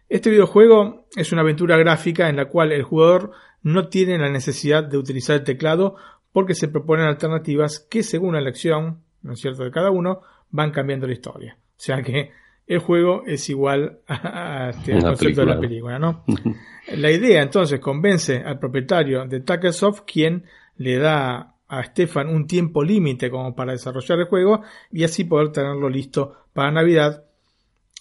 Este 0.10 0.30
videojuego 0.30 1.08
es 1.16 1.32
una 1.32 1.42
aventura 1.42 1.78
gráfica 1.78 2.30
en 2.30 2.36
la 2.36 2.46
cual 2.46 2.72
el 2.72 2.84
jugador 2.84 3.32
no 3.62 3.88
tiene 3.88 4.18
la 4.18 4.30
necesidad 4.30 4.84
de 4.84 4.98
utilizar 4.98 5.38
el 5.38 5.44
teclado 5.44 5.96
porque 6.32 6.56
se 6.56 6.68
proponen 6.68 7.06
alternativas 7.06 7.80
que 7.80 8.04
según 8.04 8.34
la 8.34 8.40
elección, 8.40 9.00
¿no 9.22 9.34
es 9.34 9.40
cierto?, 9.40 9.64
de 9.64 9.72
cada 9.72 9.92
uno, 9.92 10.22
van 10.50 10.72
cambiando 10.72 11.08
la 11.08 11.14
historia. 11.14 11.58
O 11.78 11.80
sea 11.80 12.02
que 12.02 12.32
el 12.68 12.80
juego 12.80 13.24
es 13.26 13.50
igual 13.50 14.00
a, 14.08 14.66
a 14.66 14.70
este, 14.70 14.94
al 14.94 15.04
concepto 15.04 15.42
de 15.42 15.48
la 15.48 15.60
película, 15.60 16.00
película, 16.00 16.00
¿no? 16.00 16.24
La 16.98 17.12
idea 17.12 17.42
entonces 17.42 17.80
convence 17.80 18.44
al 18.46 18.60
propietario 18.60 19.26
de 19.26 19.40
Tuckersoft, 19.40 20.02
quien 20.02 20.44
le 20.78 20.98
da 20.98 21.53
a 21.68 21.84
Stefan 21.84 22.30
un 22.30 22.46
tiempo 22.48 22.84
límite 22.84 23.30
como 23.30 23.56
para 23.56 23.72
desarrollar 23.72 24.20
el 24.20 24.26
juego 24.26 24.62
y 24.92 25.04
así 25.04 25.24
poder 25.24 25.52
tenerlo 25.52 25.90
listo 25.90 26.48
para 26.54 26.72
Navidad. 26.72 27.26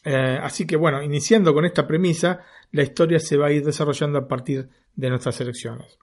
Eh, 0.04 0.38
así 0.42 0.66
que 0.66 0.76
bueno, 0.76 1.02
iniciando 1.02 1.54
con 1.54 1.64
esta 1.64 1.86
premisa, 1.86 2.40
la 2.72 2.82
historia 2.82 3.18
se 3.18 3.36
va 3.36 3.46
a 3.46 3.52
ir 3.52 3.64
desarrollando 3.64 4.18
a 4.18 4.28
partir 4.28 4.68
de 4.94 5.08
nuestras 5.08 5.40
elecciones. 5.40 5.98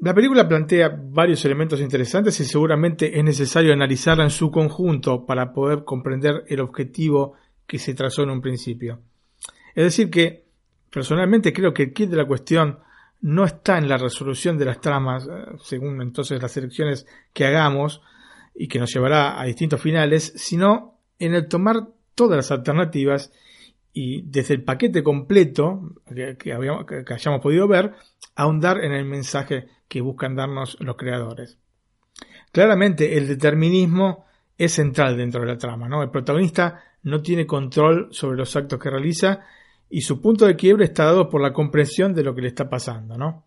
La 0.00 0.14
película 0.14 0.48
plantea 0.48 0.88
varios 1.00 1.44
elementos 1.44 1.80
interesantes 1.80 2.38
y 2.40 2.44
seguramente 2.44 3.16
es 3.16 3.24
necesario 3.24 3.72
analizarla 3.72 4.24
en 4.24 4.30
su 4.30 4.50
conjunto 4.50 5.24
para 5.24 5.52
poder 5.52 5.84
comprender 5.84 6.44
el 6.48 6.60
objetivo 6.60 7.34
que 7.66 7.78
se 7.78 7.94
trazó 7.94 8.24
en 8.24 8.30
un 8.30 8.40
principio. 8.40 9.00
Es 9.74 9.84
decir 9.84 10.10
que, 10.10 10.44
personalmente 10.90 11.52
creo 11.52 11.72
que 11.72 11.84
el 11.84 11.92
kit 11.92 12.10
de 12.10 12.16
la 12.16 12.26
cuestión 12.26 12.80
no 13.22 13.44
está 13.44 13.78
en 13.78 13.88
la 13.88 13.96
resolución 13.96 14.58
de 14.58 14.64
las 14.64 14.80
tramas, 14.80 15.26
eh, 15.26 15.30
según 15.62 16.02
entonces 16.02 16.42
las 16.42 16.56
elecciones 16.56 17.06
que 17.32 17.46
hagamos 17.46 18.02
y 18.54 18.68
que 18.68 18.78
nos 18.78 18.92
llevará 18.92 19.40
a 19.40 19.44
distintos 19.44 19.80
finales, 19.80 20.32
sino 20.36 20.98
en 21.18 21.34
el 21.34 21.48
tomar 21.48 21.88
todas 22.14 22.36
las 22.36 22.50
alternativas 22.50 23.32
y 23.92 24.22
desde 24.22 24.54
el 24.54 24.64
paquete 24.64 25.02
completo 25.02 25.94
que, 26.06 26.36
que 26.36 27.14
hayamos 27.14 27.40
podido 27.40 27.68
ver, 27.68 27.92
ahondar 28.34 28.84
en 28.84 28.92
el 28.92 29.04
mensaje 29.04 29.68
que 29.88 30.00
buscan 30.00 30.34
darnos 30.34 30.76
los 30.80 30.96
creadores. 30.96 31.58
Claramente 32.50 33.16
el 33.16 33.28
determinismo 33.28 34.26
es 34.58 34.72
central 34.72 35.16
dentro 35.16 35.42
de 35.42 35.46
la 35.46 35.58
trama, 35.58 35.88
¿no? 35.88 36.02
El 36.02 36.10
protagonista 36.10 36.82
no 37.02 37.22
tiene 37.22 37.46
control 37.46 38.08
sobre 38.10 38.36
los 38.36 38.54
actos 38.56 38.78
que 38.78 38.90
realiza 38.90 39.40
y 39.92 40.00
su 40.00 40.22
punto 40.22 40.46
de 40.46 40.56
quiebre 40.56 40.86
está 40.86 41.04
dado 41.04 41.28
por 41.28 41.42
la 41.42 41.52
comprensión 41.52 42.14
de 42.14 42.24
lo 42.24 42.34
que 42.34 42.40
le 42.40 42.48
está 42.48 42.70
pasando, 42.70 43.18
¿no? 43.18 43.44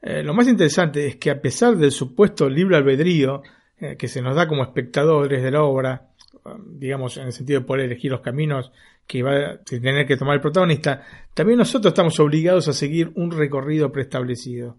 Eh, 0.00 0.22
lo 0.22 0.32
más 0.32 0.46
interesante 0.46 1.08
es 1.08 1.16
que 1.16 1.30
a 1.32 1.42
pesar 1.42 1.76
del 1.76 1.90
supuesto 1.90 2.48
libre 2.48 2.76
albedrío 2.76 3.42
eh, 3.80 3.96
que 3.96 4.06
se 4.06 4.22
nos 4.22 4.36
da 4.36 4.46
como 4.46 4.62
espectadores 4.62 5.42
de 5.42 5.50
la 5.50 5.64
obra, 5.64 6.10
eh, 6.32 6.50
digamos 6.66 7.16
en 7.16 7.26
el 7.26 7.32
sentido 7.32 7.60
de 7.60 7.66
poder 7.66 7.86
elegir 7.86 8.12
los 8.12 8.20
caminos 8.20 8.70
que 9.08 9.24
va 9.24 9.32
a 9.32 9.58
tener 9.64 10.06
que 10.06 10.16
tomar 10.16 10.36
el 10.36 10.40
protagonista, 10.40 11.02
también 11.34 11.58
nosotros 11.58 11.90
estamos 11.90 12.20
obligados 12.20 12.68
a 12.68 12.72
seguir 12.72 13.10
un 13.16 13.32
recorrido 13.32 13.90
preestablecido. 13.90 14.76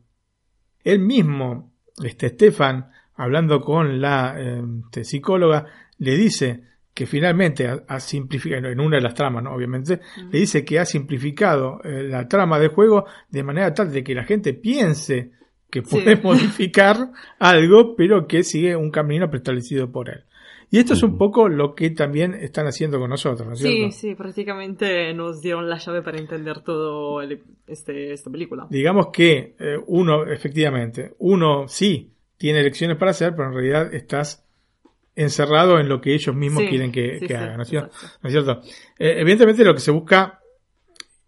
Él 0.85 0.99
mismo, 0.99 1.73
este 2.01 2.29
Stefan, 2.29 2.91
hablando 3.13 3.59
con 3.59 3.99
la 3.99 4.35
eh, 4.39 4.63
este, 4.85 5.03
psicóloga, 5.03 5.65
le 5.97 6.15
dice 6.15 6.63
que 6.99 7.05
finalmente 7.05 7.65
ha, 7.65 7.81
ha 7.87 7.97
simplificado, 8.01 8.67
en 8.67 8.77
una 8.81 8.97
de 8.97 9.01
las 9.01 9.13
tramas, 9.13 9.41
¿no? 9.41 9.53
obviamente, 9.53 10.01
le 10.29 10.37
dice 10.39 10.65
que 10.65 10.79
ha 10.79 10.85
simplificado 10.85 11.79
eh, 11.85 12.03
la 12.03 12.27
trama 12.27 12.59
del 12.59 12.71
juego 12.71 13.05
de 13.29 13.41
manera 13.41 13.73
tal 13.73 13.89
de 13.89 14.03
que 14.03 14.13
la 14.13 14.25
gente 14.25 14.53
piense 14.53 15.31
que 15.69 15.81
Sí. 15.81 15.87
puede 15.95 16.17
modificar 16.21 16.97
algo, 17.39 17.95
pero 17.95 18.27
que 18.27 18.43
sigue 18.43 18.75
un 18.75 18.91
camino 18.91 19.29
preestablecido 19.29 19.89
por 19.89 20.09
él. 20.09 20.25
Y 20.71 20.77
esto 20.79 20.91
es 20.91 21.01
un 21.01 21.17
poco 21.17 21.47
lo 21.47 21.73
que 21.73 21.89
también 21.91 22.33
están 22.33 22.67
haciendo 22.67 22.99
con 22.99 23.09
nosotros, 23.09 23.47
¿no 23.47 23.53
es 23.53 23.59
Sí, 23.59 23.71
cierto? 23.77 23.91
sí, 23.95 24.15
prácticamente 24.15 25.13
nos 25.13 25.41
dieron 25.41 25.69
la 25.69 25.77
llave 25.77 26.01
para 26.01 26.17
entender 26.19 26.59
todo 26.65 27.21
el- 27.21 27.41
este, 27.65 28.11
esta 28.11 28.29
película. 28.29 28.67
Digamos 28.69 29.07
que 29.13 29.55
eh, 29.57 29.77
uno, 29.87 30.25
efectivamente, 30.25 31.13
uno 31.19 31.65
sí 31.69 32.11
tiene 32.37 32.59
elecciones 32.59 32.97
para 32.97 33.11
hacer, 33.11 33.33
pero 33.35 33.47
en 33.47 33.53
realidad 33.55 33.93
estás 33.93 34.45
encerrado 35.23 35.79
en 35.79 35.89
lo 35.89 35.99
que 36.01 36.13
ellos 36.13 36.35
mismos 36.35 36.63
Sí, 36.63 36.69
quieren 36.69 36.91
que, 36.91 37.15
sí, 37.15 37.19
que 37.21 37.27
sí, 37.27 37.33
hagan, 37.33 37.57
¿no 37.57 37.63
es 37.63 37.69
cierto? 37.69 37.87
exacto. 37.87 38.17
¿No 38.21 38.27
es 38.29 38.33
cierto? 38.33 38.61
Eh, 38.97 39.15
evidentemente 39.19 39.63
lo 39.63 39.73
que 39.73 39.79
se 39.79 39.91
busca 39.91 40.39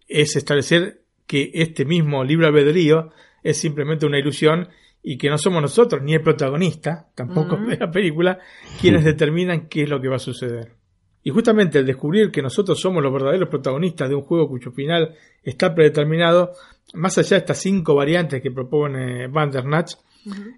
es 0.08 0.36
establecer 0.36 1.01
que 1.27 1.51
este 1.54 1.86
mismo 1.86 2.23
libre 2.23 2.47
albedrío 2.47 3.12
es 3.43 3.58
simplemente 3.58 4.06
una 4.06 4.19
ilusión 4.19 4.69
y 5.04 5.17
que 5.17 5.30
no 5.30 5.38
somos 5.38 5.62
nosotros, 5.62 6.01
ni 6.04 6.13
el 6.13 6.21
protagonista, 6.21 7.08
tampoco 7.15 7.58
de 7.58 7.77
la 7.77 7.89
película, 7.89 8.39
quienes 8.80 9.04
determinan 9.04 9.67
qué 9.67 9.84
es 9.84 9.89
lo 9.89 9.99
que 9.99 10.08
va 10.08 10.17
a 10.17 10.19
suceder. 10.19 10.75
Y 11.23 11.32
justamente 11.32 11.80
el 11.80 11.86
descubrir 11.86 12.32
que 12.32 12.41
nosotros 12.41 12.80
somos 12.80 13.01
los 13.01 13.13
verdaderos 13.13 13.49
protagonistas 13.49 14.10
de 14.10 14.15
un 14.15 14.21
juego 14.21 14.47
cuyo 14.47 14.71
final 14.71 15.15
está 15.43 15.73
predeterminado, 15.73 16.51
más 16.93 17.17
allá 17.17 17.30
de 17.32 17.38
estas 17.38 17.60
cinco 17.60 17.95
variantes 17.95 18.41
que 18.41 18.51
propone 18.51 19.27
Bandersnatch, 19.27 19.93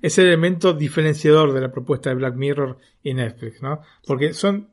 es 0.02 0.18
el 0.18 0.28
elemento 0.28 0.74
diferenciador 0.74 1.54
de 1.54 1.62
la 1.62 1.72
propuesta 1.72 2.10
de 2.10 2.16
Black 2.16 2.36
Mirror 2.36 2.78
y 3.04 3.14
Netflix, 3.14 3.62
¿no? 3.62 3.82
Porque 4.06 4.34
son, 4.34 4.70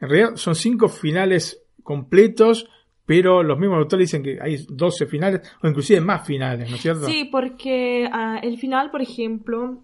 en 0.00 0.08
realidad, 0.08 0.36
son 0.36 0.54
cinco 0.54 0.88
finales 0.88 1.62
completos, 1.82 2.68
pero 3.06 3.42
los 3.42 3.58
mismos 3.58 3.78
autores 3.78 4.10
dicen 4.10 4.22
que 4.22 4.38
hay 4.40 4.64
12 4.68 5.06
finales, 5.06 5.40
o 5.62 5.68
inclusive 5.68 6.00
más 6.00 6.26
finales, 6.26 6.68
¿no 6.68 6.76
es 6.76 6.82
cierto? 6.82 7.06
Sí, 7.06 7.24
porque 7.30 8.08
ah, 8.12 8.38
el 8.42 8.58
final, 8.58 8.90
por 8.90 9.00
ejemplo, 9.00 9.82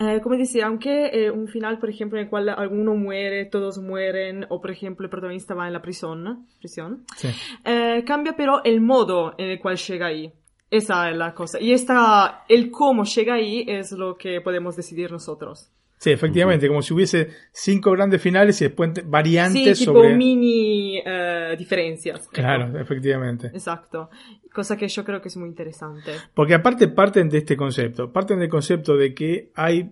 eh, 0.00 0.20
como 0.22 0.36
decía, 0.36 0.66
aunque 0.66 1.10
eh, 1.12 1.30
un 1.30 1.46
final, 1.46 1.78
por 1.78 1.90
ejemplo, 1.90 2.18
en 2.18 2.24
el 2.24 2.30
cual 2.30 2.48
alguno 2.48 2.94
muere, 2.94 3.44
todos 3.44 3.78
mueren, 3.78 4.46
o 4.48 4.60
por 4.60 4.70
ejemplo 4.70 5.04
el 5.04 5.10
protagonista 5.10 5.54
va 5.54 5.66
en 5.66 5.74
la 5.74 5.82
prisión, 5.82 6.46
prisión 6.58 7.04
Sí. 7.16 7.28
eh, 7.64 8.02
cambia 8.06 8.34
pero 8.36 8.64
el 8.64 8.80
modo 8.80 9.34
en 9.38 9.50
el 9.50 9.60
cual 9.60 9.76
llega 9.76 10.06
ahí. 10.06 10.32
Esa 10.70 11.10
es 11.10 11.16
la 11.16 11.34
cosa. 11.34 11.60
Y 11.60 11.72
esta, 11.72 12.44
el 12.48 12.70
cómo 12.70 13.04
llega 13.04 13.34
ahí 13.34 13.64
es 13.66 13.92
lo 13.92 14.16
que 14.16 14.40
podemos 14.40 14.76
decidir 14.76 15.10
nosotros. 15.10 15.70
Sí, 15.98 16.10
efectivamente, 16.12 16.66
como 16.66 16.80
si 16.80 16.94
hubiese 16.94 17.28
cinco 17.52 17.90
grandes 17.90 18.22
finales 18.22 18.58
y 18.62 18.64
después 18.64 18.94
te- 18.94 19.02
Sí, 19.02 19.06
variantes 19.10 19.78
tipo 19.80 19.92
sobre... 19.92 20.16
mini 20.16 20.98
eh, 21.04 21.54
diferencias. 21.58 22.26
Claro, 22.28 22.78
efectivamente. 22.80 23.48
Exacto. 23.48 24.08
Cosa 24.54 24.78
que 24.78 24.88
yo 24.88 25.04
creo 25.04 25.20
que 25.20 25.28
es 25.28 25.36
muy 25.36 25.48
interesante. 25.48 26.12
Porque 26.32 26.54
aparte 26.54 26.88
parten 26.88 27.28
de 27.28 27.38
este 27.38 27.54
concepto, 27.56 28.10
parten 28.10 28.38
del 28.38 28.48
concepto 28.48 28.96
de 28.96 29.12
que 29.12 29.50
hay 29.54 29.90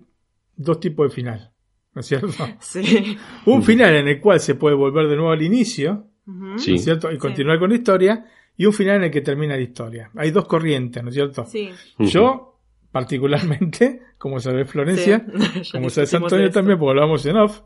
dos 0.55 0.79
tipos 0.79 1.09
de 1.09 1.15
final, 1.15 1.51
¿no 1.93 2.01
es 2.01 2.07
cierto? 2.07 2.29
Sí. 2.59 3.15
Un 3.45 3.61
final 3.61 3.95
en 3.95 4.07
el 4.07 4.19
cual 4.19 4.39
se 4.39 4.55
puede 4.55 4.75
volver 4.75 5.07
de 5.09 5.15
nuevo 5.15 5.31
al 5.31 5.41
inicio, 5.43 6.07
Ujú. 6.25 6.37
¿no 6.45 6.57
Sí. 6.57 6.73
es 6.75 6.83
cierto? 6.85 7.11
Y 7.11 7.19
continuar 7.19 7.59
con 7.59 7.69
la 7.69 7.75
historia, 7.75 8.25
y 8.59 8.65
un 8.65 8.73
final 8.73 8.97
en 8.97 9.03
el 9.05 9.11
que 9.11 9.21
termina 9.21 9.55
la 9.55 9.61
historia. 9.61 10.11
Hay 10.17 10.31
dos 10.31 10.45
corrientes, 10.45 11.01
¿no 11.01 11.07
es 11.07 11.15
cierto? 11.15 11.45
Sí. 11.45 11.69
Yo, 11.97 12.59
particularmente, 12.91 14.01
como 14.17 14.41
sabe 14.41 14.65
Florencia, 14.65 15.25
Sí. 15.25 15.31
Como 15.71 15.89
sabe 15.89 16.03
discutimos 16.03 16.13
Antonio 16.13 16.45
esto. 16.47 16.59
también, 16.59 16.77
porque 16.77 16.89
hablamos 16.89 17.25
en 17.25 17.37
off, 17.37 17.61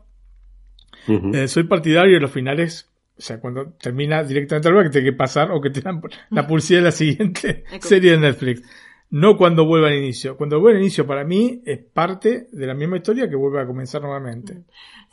eh, 1.08 1.48
soy 1.48 1.64
partidario 1.64 2.14
de 2.14 2.20
los 2.20 2.30
finales, 2.30 2.92
o 3.18 3.20
sea, 3.20 3.40
cuando 3.40 3.72
termina 3.72 4.22
directamente 4.22 4.68
algo 4.68 4.82
que 4.84 4.90
tiene 4.90 5.10
que 5.10 5.16
pasar 5.16 5.50
o 5.50 5.60
que 5.60 5.70
te 5.70 5.80
dan 5.80 6.00
la 6.30 6.46
publicidad 6.46 6.78
de 6.78 6.84
la 6.84 6.92
siguiente 6.92 7.64
serie 7.80 8.12
de 8.12 8.18
Netflix. 8.18 8.62
No 9.10 9.36
cuando 9.36 9.66
vuelva 9.66 9.88
al 9.88 9.94
inicio. 9.94 10.36
Cuando 10.36 10.60
vuelve 10.60 10.78
al 10.78 10.82
inicio 10.84 11.06
para 11.06 11.24
mí 11.24 11.60
es 11.66 11.78
parte 11.78 12.46
de 12.52 12.66
la 12.66 12.74
misma 12.74 12.96
historia 12.98 13.28
que 13.28 13.36
vuelve 13.36 13.60
a 13.60 13.66
comenzar 13.66 14.00
nuevamente. 14.00 14.62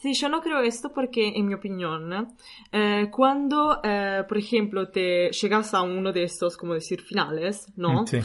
Sí, 0.02 0.16
yo 0.16 0.30
no 0.30 0.42
creo 0.42 0.62
esto 0.62 0.92
porque, 0.92 1.34
en 1.36 1.46
mi 1.46 1.54
opinión, 1.54 2.34
eh, 2.72 3.08
cuando, 3.12 3.82
eh, 3.84 4.24
por 4.28 4.36
ejemplo, 4.36 4.90
te 4.90 5.30
llegas 5.30 5.76
a 5.76 5.84
uno 5.84 6.12
de 6.12 6.24
estos, 6.24 6.58
como 6.58 6.74
decir, 6.74 7.02
finales, 7.02 7.72
¿no? 7.76 8.08
Sí. 8.08 8.18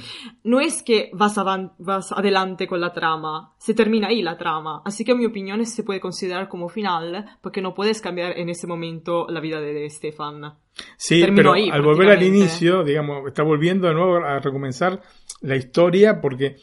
No 0.42 0.58
es 0.58 0.82
que 0.82 1.10
vas, 1.12 1.36
adelante 1.36 2.66
con 2.66 2.80
la 2.80 2.94
trama, 2.94 3.52
se 3.58 3.74
termina 3.74 4.08
ahí 4.08 4.22
la 4.22 4.38
trama. 4.38 4.80
Así 4.86 5.04
que, 5.04 5.12
en 5.12 5.18
mi 5.18 5.26
opinión, 5.26 5.66
se 5.66 5.82
puede 5.82 6.00
considerar 6.00 6.48
como 6.48 6.70
final 6.70 7.26
porque 7.42 7.60
no 7.60 7.74
puedes 7.74 8.00
cambiar 8.00 8.38
en 8.38 8.48
ese 8.48 8.66
momento 8.66 9.26
la 9.28 9.40
vida 9.40 9.60
de, 9.60 9.90
Stefan. 9.90 10.54
Sí, 10.96 11.20
Terminó 11.20 11.36
pero 11.36 11.52
ahí, 11.52 11.68
al 11.70 11.82
volver 11.82 12.08
al 12.08 12.22
inicio, 12.22 12.84
digamos, 12.84 13.26
está 13.26 13.42
volviendo 13.42 13.86
de 13.86 13.92
nuevo 13.92 14.16
a 14.24 14.38
recomenzar 14.38 15.02
la 15.42 15.56
historia 15.56 16.22
porque 16.22 16.56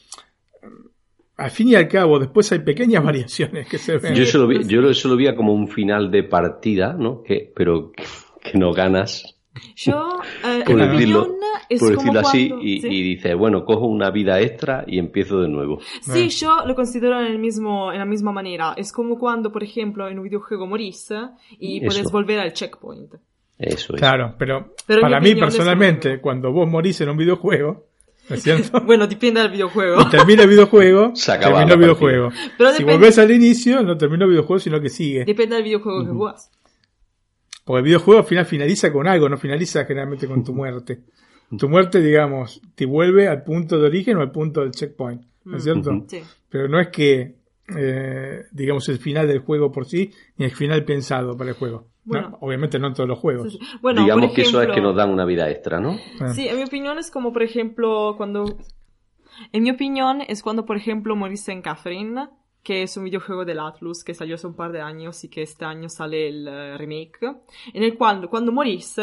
al 1.37 1.49
fin 1.51 1.69
y 1.69 1.75
al 1.75 1.87
cabo 1.87 2.19
después 2.19 2.51
hay 2.51 2.59
pequeñas 2.59 3.03
variaciones 3.05 3.67
que 3.67 3.77
se 3.77 3.97
ven. 3.97 4.13
Yo 4.15 4.23
eso 4.23 4.37
lo 4.39 4.47
vi, 4.47 4.63
yo 4.65 4.87
eso 4.89 5.09
lo 5.09 5.15
veía 5.17 5.35
como 5.35 5.53
un 5.53 5.67
final 5.67 6.11
de 6.11 6.23
partida, 6.23 6.93
¿no? 6.97 7.23
Que, 7.23 7.51
pero 7.55 7.91
que, 8.41 8.57
no 8.57 8.71
ganas, 8.73 9.35
Yo, 9.75 10.19
eh, 10.43 10.63
por 10.65 10.79
en 10.81 10.89
mi 10.91 10.97
decirlo, 10.97 11.21
opinión, 11.21 11.39
es 11.69 11.79
por 11.79 11.89
como 11.95 12.01
decirlo 12.13 12.19
así, 12.27 12.47
cuando- 12.49 12.65
y, 12.65 12.81
¿sí? 12.81 12.87
y 12.87 13.03
dices, 13.03 13.35
bueno, 13.35 13.65
cojo 13.65 13.85
una 13.87 14.09
vida 14.11 14.41
extra 14.41 14.83
y 14.87 14.99
empiezo 14.99 15.41
de 15.41 15.47
nuevo. 15.49 15.79
Sí, 16.01 16.29
yo 16.29 16.65
lo 16.65 16.75
considero 16.75 17.19
en, 17.21 17.27
el 17.27 17.39
mismo, 17.39 17.91
en 17.91 17.99
la 17.99 18.05
misma 18.05 18.31
manera. 18.31 18.73
Es 18.77 18.91
como 18.91 19.17
cuando, 19.17 19.51
por 19.51 19.63
ejemplo, 19.63 20.07
en 20.09 20.17
un 20.19 20.23
videojuego 20.25 20.67
morís 20.67 21.09
y 21.59 21.77
Eso. 21.77 21.85
puedes 21.87 22.11
volver 22.11 22.39
al 22.39 22.53
checkpoint. 22.53 23.13
Eso 23.57 23.93
es. 23.93 23.99
Claro, 24.01 24.35
pero, 24.37 24.73
Pero 24.85 25.01
para 25.01 25.19
mí 25.21 25.35
personalmente, 25.35 26.19
cuando 26.19 26.51
vos 26.51 26.67
morís 26.67 26.99
en 27.01 27.09
un 27.09 27.17
videojuego, 27.17 27.85
¿no 28.29 28.35
es 28.35 28.43
cierto? 28.43 28.81
Bueno, 28.85 29.07
depende 29.07 29.41
del 29.41 29.51
videojuego. 29.51 30.09
termina 30.09 30.43
el 30.43 30.49
videojuego, 30.49 31.11
Se 31.15 31.31
acaba 31.31 31.57
terminó 31.59 31.73
el 31.73 31.79
videojuego. 31.79 32.29
Pero 32.57 32.71
si 32.71 32.77
depende- 32.83 32.93
volvés 32.93 33.19
al 33.19 33.31
inicio, 33.31 33.81
no 33.83 33.97
terminó 33.97 34.25
el 34.25 34.31
videojuego, 34.31 34.59
sino 34.59 34.79
que 34.81 34.89
sigue. 34.89 35.25
Depende 35.25 35.55
del 35.55 35.63
videojuego 35.65 36.05
que 36.05 36.11
juegas. 36.11 36.51
Porque 37.65 37.77
el 37.79 37.85
videojuego 37.85 38.19
al 38.21 38.25
final 38.27 38.45
finaliza 38.45 38.91
con 38.91 39.07
algo, 39.07 39.29
no 39.29 39.37
finaliza 39.37 39.85
generalmente 39.85 40.27
con 40.27 40.43
tu 40.43 40.53
muerte. 40.55 41.01
Tu 41.57 41.69
muerte, 41.69 42.01
digamos, 42.01 42.61
te 42.75 42.85
vuelve 42.85 43.27
al 43.27 43.43
punto 43.43 43.79
de 43.79 43.85
origen 43.87 44.17
o 44.17 44.21
al 44.21 44.31
punto 44.31 44.61
del 44.61 44.71
checkpoint, 44.71 45.21
¿no 45.45 45.57
es 45.57 45.63
cierto? 45.63 46.05
Sí. 46.07 46.21
Pero 46.49 46.67
no 46.67 46.79
es 46.79 46.87
que, 46.87 47.35
eh, 47.77 48.43
digamos, 48.51 48.87
el 48.89 48.97
final 48.99 49.27
del 49.27 49.39
juego 49.39 49.71
por 49.71 49.85
sí, 49.85 50.11
ni 50.37 50.45
el 50.45 50.51
final 50.51 50.83
pensado 50.85 51.35
para 51.37 51.51
el 51.51 51.55
juego. 51.55 51.87
No, 52.05 52.11
Bueno. 52.21 52.37
obviamente 52.41 52.79
no 52.79 52.87
en 52.87 52.93
todos 52.93 53.07
los 53.07 53.17
juegos. 53.19 53.53
Sí, 53.53 53.59
sí. 53.61 53.77
Bueno, 53.81 54.01
Digamos 54.01 54.25
por 54.27 54.35
que 54.35 54.41
eso 54.41 54.49
es 54.61 54.67
ejemplo- 54.67 54.75
que 54.75 54.81
nos 54.81 54.95
dan 54.95 55.09
una 55.09 55.25
vida 55.25 55.49
extra, 55.49 55.79
¿no? 55.79 55.97
Ah. 56.19 56.33
Sí, 56.33 56.47
en 56.47 56.57
mi 56.57 56.63
opinión 56.63 56.97
es 56.99 57.09
como, 57.09 57.31
por 57.31 57.43
ejemplo, 57.43 58.15
cuando... 58.17 58.43
En 59.51 59.63
mi 59.63 59.71
opinión, 59.71 60.21
es 60.27 60.43
cuando, 60.43 60.65
por 60.65 60.77
ejemplo, 60.77 61.15
moriste 61.15 61.51
en 61.51 61.61
Catherine, 61.61 62.27
que 62.61 62.83
es 62.83 62.95
un 62.97 63.05
videojuego 63.05 63.45
del 63.45 63.59
Atlus 63.59 64.03
que 64.03 64.13
salió 64.13 64.35
hace 64.35 64.47
un 64.47 64.55
par 64.55 64.71
de 64.71 64.81
años 64.81 65.23
y 65.23 65.29
que 65.29 65.41
este 65.41 65.65
año 65.65 65.89
sale 65.89 66.27
el 66.29 66.47
eh, 66.47 66.77
remake, 66.77 67.19
en 67.73 67.83
el 67.83 67.97
cual 67.97 68.29
cuando 68.29 68.51
morís, 68.51 68.95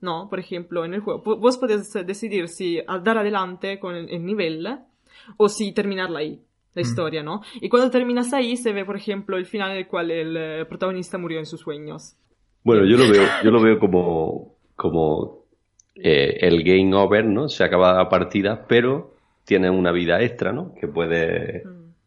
no, 0.00 0.28
por 0.28 0.38
ejemplo, 0.40 0.84
en 0.84 0.94
el 0.94 1.00
juego, 1.00 1.22
vo- 1.24 1.38
vos 1.40 1.56
podés 1.58 1.92
decidir 2.06 2.48
si 2.48 2.80
a- 2.86 2.98
dar 2.98 3.18
adelante 3.18 3.78
con 3.80 3.94
el, 3.96 4.08
el 4.10 4.24
nivel 4.24 4.66
o 5.36 5.48
si 5.48 5.72
terminarla 5.72 6.20
ahí, 6.20 6.42
la 6.78 6.82
historia, 6.82 7.22
¿no? 7.22 7.42
Y 7.60 7.68
cuando 7.68 7.90
terminas 7.90 8.32
ahí 8.32 8.56
se 8.56 8.72
ve, 8.72 8.84
por 8.84 8.96
ejemplo, 8.96 9.36
el 9.36 9.46
final 9.46 9.72
en 9.72 9.78
el 9.78 9.86
cual 9.88 10.10
el 10.10 10.36
eh, 10.36 10.64
protagonista 10.66 11.18
murió 11.18 11.38
en 11.38 11.46
sus 11.46 11.60
sueños. 11.60 12.16
Bueno, 12.62 12.84
yo 12.84 12.96
lo 12.96 13.10
veo, 13.10 13.24
yo 13.42 13.50
lo 13.50 13.60
veo 13.60 13.78
como, 13.78 14.54
como 14.76 15.44
eh, 15.96 16.38
el 16.40 16.62
game 16.62 16.94
over, 16.94 17.24
¿no? 17.24 17.48
Se 17.48 17.64
acaba 17.64 17.94
la 17.94 18.08
partida, 18.08 18.66
pero 18.68 19.14
tiene 19.44 19.70
una 19.70 19.92
vida 19.92 20.20
extra, 20.22 20.52
¿no? 20.52 20.74
Que 20.74 20.86
puede 20.86 21.64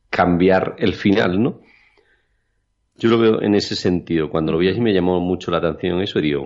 cambiar 0.10 0.76
el 0.78 0.94
final, 0.94 1.42
¿no? 1.42 1.62
Yo 3.02 3.10
lo 3.10 3.18
veo 3.18 3.42
en 3.42 3.56
ese 3.56 3.76
sentido. 3.76 4.30
Cuando 4.30 4.52
lo 4.52 4.60
vi 4.60 4.70
así 4.70 4.80
me 4.80 4.94
llamó 4.94 5.20
mucho 5.20 5.50
la 5.50 5.58
atención 5.58 6.00
eso 6.02 6.20
y 6.20 6.22
digo, 6.22 6.44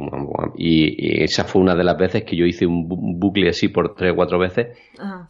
y, 0.57 1.19
y 1.19 1.23
esa 1.23 1.43
fue 1.43 1.61
una 1.61 1.75
de 1.75 1.83
las 1.83 1.97
veces 1.97 2.23
que 2.23 2.35
yo 2.37 2.45
hice 2.45 2.65
un 2.65 2.87
bu- 2.87 2.97
un 2.97 3.19
bucle 3.19 3.49
así 3.49 3.67
por 3.67 3.93
tres 3.93 4.13
o 4.13 4.15
cuatro 4.15 4.39
veces 4.39 4.77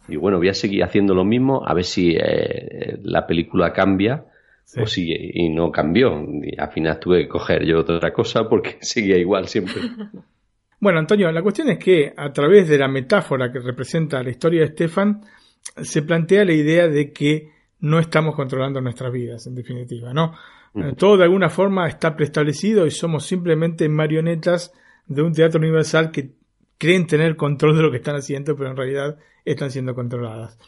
y 0.08 0.14
bueno, 0.16 0.38
voy 0.38 0.48
a 0.48 0.54
seguir 0.54 0.84
haciendo 0.84 1.14
lo 1.14 1.24
mismo 1.24 1.62
a 1.66 1.74
ver 1.74 1.82
si 1.84 2.16
eh, 2.16 2.96
la 3.02 3.26
película 3.26 3.72
cambia 3.72 4.24
Sí. 4.68 4.80
o 4.80 4.86
sigue 4.86 5.30
y 5.32 5.48
no 5.48 5.70
cambió. 5.70 6.24
Y 6.42 6.60
al 6.60 6.70
final 6.72 6.98
tuve 6.98 7.22
que 7.22 7.28
coger 7.28 7.64
yo 7.64 7.78
otra 7.80 8.12
cosa 8.12 8.48
porque 8.48 8.76
seguía 8.80 9.16
igual 9.16 9.46
siempre. 9.48 9.74
Bueno, 10.78 10.98
Antonio, 10.98 11.32
la 11.32 11.42
cuestión 11.42 11.70
es 11.70 11.78
que 11.78 12.12
a 12.14 12.30
través 12.34 12.68
de 12.68 12.76
la 12.76 12.86
metáfora 12.86 13.50
que 13.50 13.60
representa 13.60 14.22
la 14.22 14.28
historia 14.30 14.60
de 14.60 14.66
Stefan, 14.68 15.22
se 15.82 16.02
plantea 16.02 16.44
la 16.44 16.52
idea 16.52 16.86
de 16.86 17.12
que 17.12 17.48
no 17.80 17.98
estamos 17.98 18.34
controlando 18.36 18.80
nuestras 18.82 19.10
vidas, 19.10 19.46
en 19.46 19.54
definitiva, 19.54 20.12
¿no? 20.12 20.34
Todo 20.96 21.16
de 21.16 21.24
alguna 21.24 21.48
forma 21.48 21.88
está 21.88 22.14
preestablecido 22.14 22.86
y 22.86 22.90
somos 22.90 23.24
simplemente 23.24 23.88
marionetas 23.88 24.72
de 25.06 25.22
un 25.22 25.32
teatro 25.32 25.58
universal 25.58 26.10
que 26.10 26.32
creen 26.78 27.06
tener 27.06 27.36
control 27.36 27.76
de 27.76 27.82
lo 27.82 27.90
que 27.90 27.98
están 27.98 28.16
haciendo, 28.16 28.56
pero 28.56 28.70
en 28.70 28.76
realidad 28.76 29.16
están 29.44 29.70
siendo 29.70 29.94
controladas. 29.94 30.58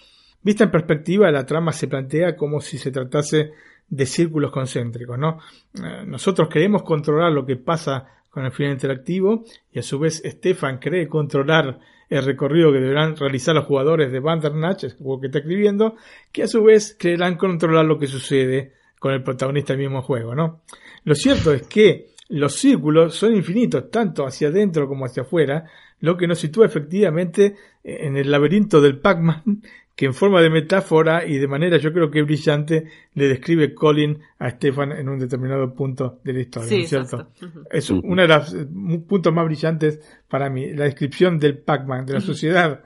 Vista 0.43 0.65
en 0.65 0.71
perspectiva, 0.71 1.31
la 1.31 1.45
trama 1.45 1.73
se 1.73 1.89
plantea 1.89 2.37
como 2.37 2.61
si 2.61 2.79
se 2.79 2.91
tratase 2.91 3.53
de 3.89 4.07
círculos 4.07 4.51
concéntricos, 4.51 5.19
¿no? 5.19 5.39
Eh, 5.75 6.05
Nosotros 6.07 6.49
queremos 6.49 6.83
controlar 6.83 7.33
lo 7.33 7.45
que 7.45 7.57
pasa 7.57 8.09
con 8.31 8.45
el 8.45 8.53
final 8.53 8.73
interactivo 8.73 9.45
y 9.73 9.79
a 9.79 9.83
su 9.83 9.99
vez 9.99 10.23
Stefan 10.25 10.79
cree 10.79 11.09
controlar 11.09 11.81
el 12.09 12.25
recorrido 12.25 12.73
que 12.73 12.79
deberán 12.79 13.17
realizar 13.17 13.55
los 13.55 13.67
jugadores 13.67 14.13
de 14.13 14.21
Bandersnatch, 14.21 14.85
el 14.85 14.93
juego 14.93 15.21
que 15.21 15.27
está 15.27 15.41
escribiendo, 15.41 15.97
que 16.33 16.45
a 16.45 16.49
su 16.49 16.63
vez 16.63 16.97
creerán 16.99 17.37
controlar 17.37 17.85
lo 17.85 17.99
que 17.99 18.07
sucede 18.07 18.73
con 18.99 19.13
el 19.13 19.23
protagonista 19.23 19.73
del 19.73 19.83
mismo 19.83 20.03
juego, 20.03 20.35
¿no? 20.35 20.63
Lo 21.05 21.15
cierto 21.15 21.53
es 21.53 21.63
que 21.63 22.09
los 22.29 22.55
círculos 22.55 23.15
son 23.15 23.35
infinitos, 23.35 23.91
tanto 23.91 24.27
hacia 24.27 24.49
adentro 24.49 24.87
como 24.87 25.07
hacia 25.07 25.23
afuera, 25.23 25.65
lo 26.01 26.17
que 26.17 26.27
nos 26.27 26.39
sitúa 26.39 26.67
efectivamente 26.67 27.57
en 27.83 28.17
el 28.17 28.31
laberinto 28.31 28.81
del 28.81 28.99
Pac-Man, 28.99 29.63
que 29.99 30.07
en 30.07 30.15
forma 30.15 30.41
de 30.41 30.51
metáfora 30.51 31.27
y 31.27 31.39
de 31.39 31.49
manera 31.49 31.77
yo 31.79 31.93
creo 31.93 32.09
que 32.09 32.23
brillante 32.23 32.85
le 33.15 33.27
describe 33.27 33.75
Colin 33.75 34.21
a 34.39 34.51
Stefan 34.51 34.93
en 34.93 35.09
un 35.09 35.19
determinado 35.19 35.75
punto 35.75 36.21
de 36.23 36.35
la 36.35 36.41
historia, 36.41 36.69
Sí, 36.69 36.77
¿no 36.77 36.83
es 36.83 36.89
cierto? 36.89 37.31
Es 37.71 37.91
uno 37.91 38.23
de 38.23 38.29
los 38.29 38.55
eh, 38.55 38.67
puntos 39.09 39.33
más 39.33 39.45
brillantes 39.47 39.99
para 40.29 40.51
mí, 40.51 40.73
la 40.73 40.85
descripción 40.85 41.39
del 41.41 41.59
Pac-Man, 41.59 42.07
de 42.07 42.13
la 42.13 42.21
sociedad, 42.21 42.85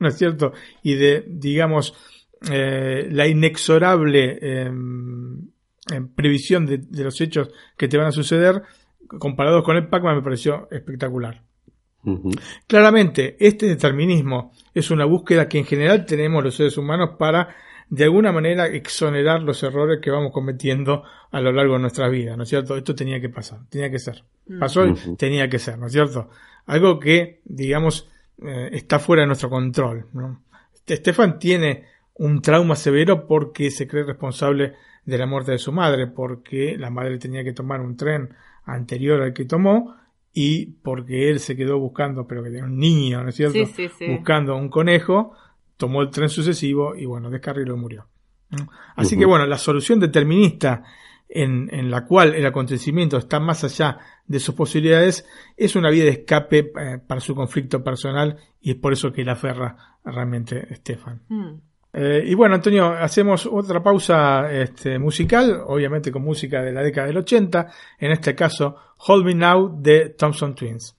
¿no 0.00 0.08
es 0.08 0.18
cierto? 0.18 0.52
Y 0.82 0.96
de, 0.96 1.24
digamos, 1.26 1.94
eh, 2.48 3.08
la 3.10 3.26
inexorable 3.26 4.38
eh, 4.40 4.70
eh, 5.92 6.00
previsión 6.14 6.66
de, 6.66 6.78
de 6.78 7.04
los 7.04 7.20
hechos 7.20 7.50
que 7.76 7.88
te 7.88 7.98
van 7.98 8.06
a 8.06 8.12
suceder, 8.12 8.62
comparados 9.18 9.64
con 9.64 9.76
el 9.76 9.88
Pac-Man, 9.88 10.16
me 10.16 10.22
pareció 10.22 10.68
espectacular. 10.70 11.42
Claramente, 12.66 13.36
este 13.38 13.66
determinismo 13.66 14.52
es 14.72 14.90
una 14.90 15.04
búsqueda 15.04 15.48
que 15.48 15.58
en 15.58 15.66
general 15.66 16.06
tenemos 16.06 16.42
los 16.42 16.54
seres 16.54 16.78
humanos 16.78 17.10
para, 17.18 17.54
de 17.90 18.04
alguna 18.04 18.32
manera, 18.32 18.66
exonerar 18.68 19.42
los 19.42 19.62
errores 19.62 20.00
que 20.00 20.10
vamos 20.10 20.32
cometiendo 20.32 21.02
a 21.30 21.40
lo 21.40 21.52
largo 21.52 21.74
de 21.74 21.80
nuestra 21.80 22.08
vida, 22.08 22.36
¿no 22.36 22.44
es 22.44 22.48
cierto? 22.48 22.76
Esto 22.76 22.94
tenía 22.94 23.20
que 23.20 23.28
pasar, 23.28 23.60
tenía 23.68 23.90
que 23.90 23.98
ser. 23.98 24.24
Pasó 24.58 24.86
y 24.86 24.94
tenía 25.16 25.48
que 25.48 25.58
ser, 25.58 25.78
¿no 25.78 25.86
es 25.86 25.92
cierto? 25.92 26.30
Algo 26.66 26.98
que, 26.98 27.42
digamos, 27.44 28.08
eh, 28.42 28.70
está 28.72 28.98
fuera 28.98 29.22
de 29.22 29.26
nuestro 29.26 29.50
control, 29.50 30.06
¿no? 30.14 30.42
Estefan 30.86 31.38
tiene 31.38 31.84
un 32.20 32.42
trauma 32.42 32.76
severo 32.76 33.26
porque 33.26 33.70
se 33.70 33.88
cree 33.88 34.04
responsable 34.04 34.74
de 35.06 35.18
la 35.18 35.26
muerte 35.26 35.52
de 35.52 35.58
su 35.58 35.72
madre, 35.72 36.06
porque 36.06 36.76
la 36.76 36.90
madre 36.90 37.18
tenía 37.18 37.42
que 37.42 37.54
tomar 37.54 37.80
un 37.80 37.96
tren 37.96 38.34
anterior 38.64 39.22
al 39.22 39.32
que 39.32 39.46
tomó 39.46 39.96
y 40.30 40.66
porque 40.66 41.30
él 41.30 41.40
se 41.40 41.56
quedó 41.56 41.78
buscando, 41.78 42.26
pero 42.26 42.42
que 42.42 42.50
era 42.50 42.66
un 42.66 42.78
niño, 42.78 43.22
¿no 43.22 43.30
es 43.30 43.36
cierto? 43.36 43.54
Sí, 43.54 43.64
sí, 43.64 43.88
sí. 43.88 44.06
Buscando 44.06 44.54
un 44.54 44.68
conejo, 44.68 45.32
tomó 45.78 46.02
el 46.02 46.10
tren 46.10 46.28
sucesivo 46.28 46.94
y 46.94 47.06
bueno, 47.06 47.30
descarriló 47.30 47.74
y 47.74 47.78
murió. 47.78 48.06
¿no? 48.50 48.68
Así 48.96 49.16
que 49.16 49.24
bueno, 49.24 49.46
la 49.46 49.56
solución 49.56 49.98
determinista 49.98 50.84
en, 51.26 51.72
en 51.72 51.90
la 51.90 52.04
cual 52.04 52.34
el 52.34 52.44
acontecimiento 52.44 53.16
está 53.16 53.40
más 53.40 53.64
allá 53.64 53.98
de 54.26 54.40
sus 54.40 54.54
posibilidades 54.54 55.26
es 55.56 55.74
una 55.74 55.88
vía 55.88 56.04
de 56.04 56.10
escape 56.10 56.70
eh, 56.78 56.98
para 56.98 57.22
su 57.22 57.34
conflicto 57.34 57.82
personal 57.82 58.36
y 58.60 58.72
es 58.72 58.76
por 58.76 58.92
eso 58.92 59.10
que 59.10 59.24
la 59.24 59.32
aferra 59.32 59.98
realmente 60.04 60.74
Stefan. 60.74 61.22
Mm. 61.28 61.69
Eh, 61.92 62.22
y 62.24 62.34
bueno, 62.34 62.54
Antonio, 62.54 62.90
hacemos 62.90 63.46
otra 63.46 63.82
pausa 63.82 64.50
este, 64.52 64.98
musical, 64.98 65.62
obviamente 65.66 66.12
con 66.12 66.22
música 66.22 66.62
de 66.62 66.72
la 66.72 66.82
década 66.82 67.08
del 67.08 67.16
80, 67.18 67.66
en 67.98 68.12
este 68.12 68.34
caso 68.34 68.76
Hold 69.08 69.26
Me 69.26 69.34
Now 69.34 69.80
de 69.80 70.10
Thompson 70.10 70.54
Twins. 70.54 70.96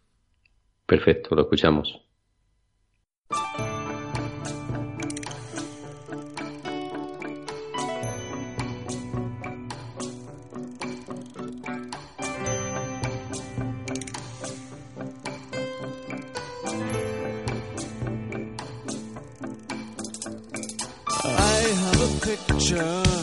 Perfecto, 0.85 1.35
lo 1.35 1.43
escuchamos. 1.43 2.01
A 22.73 23.20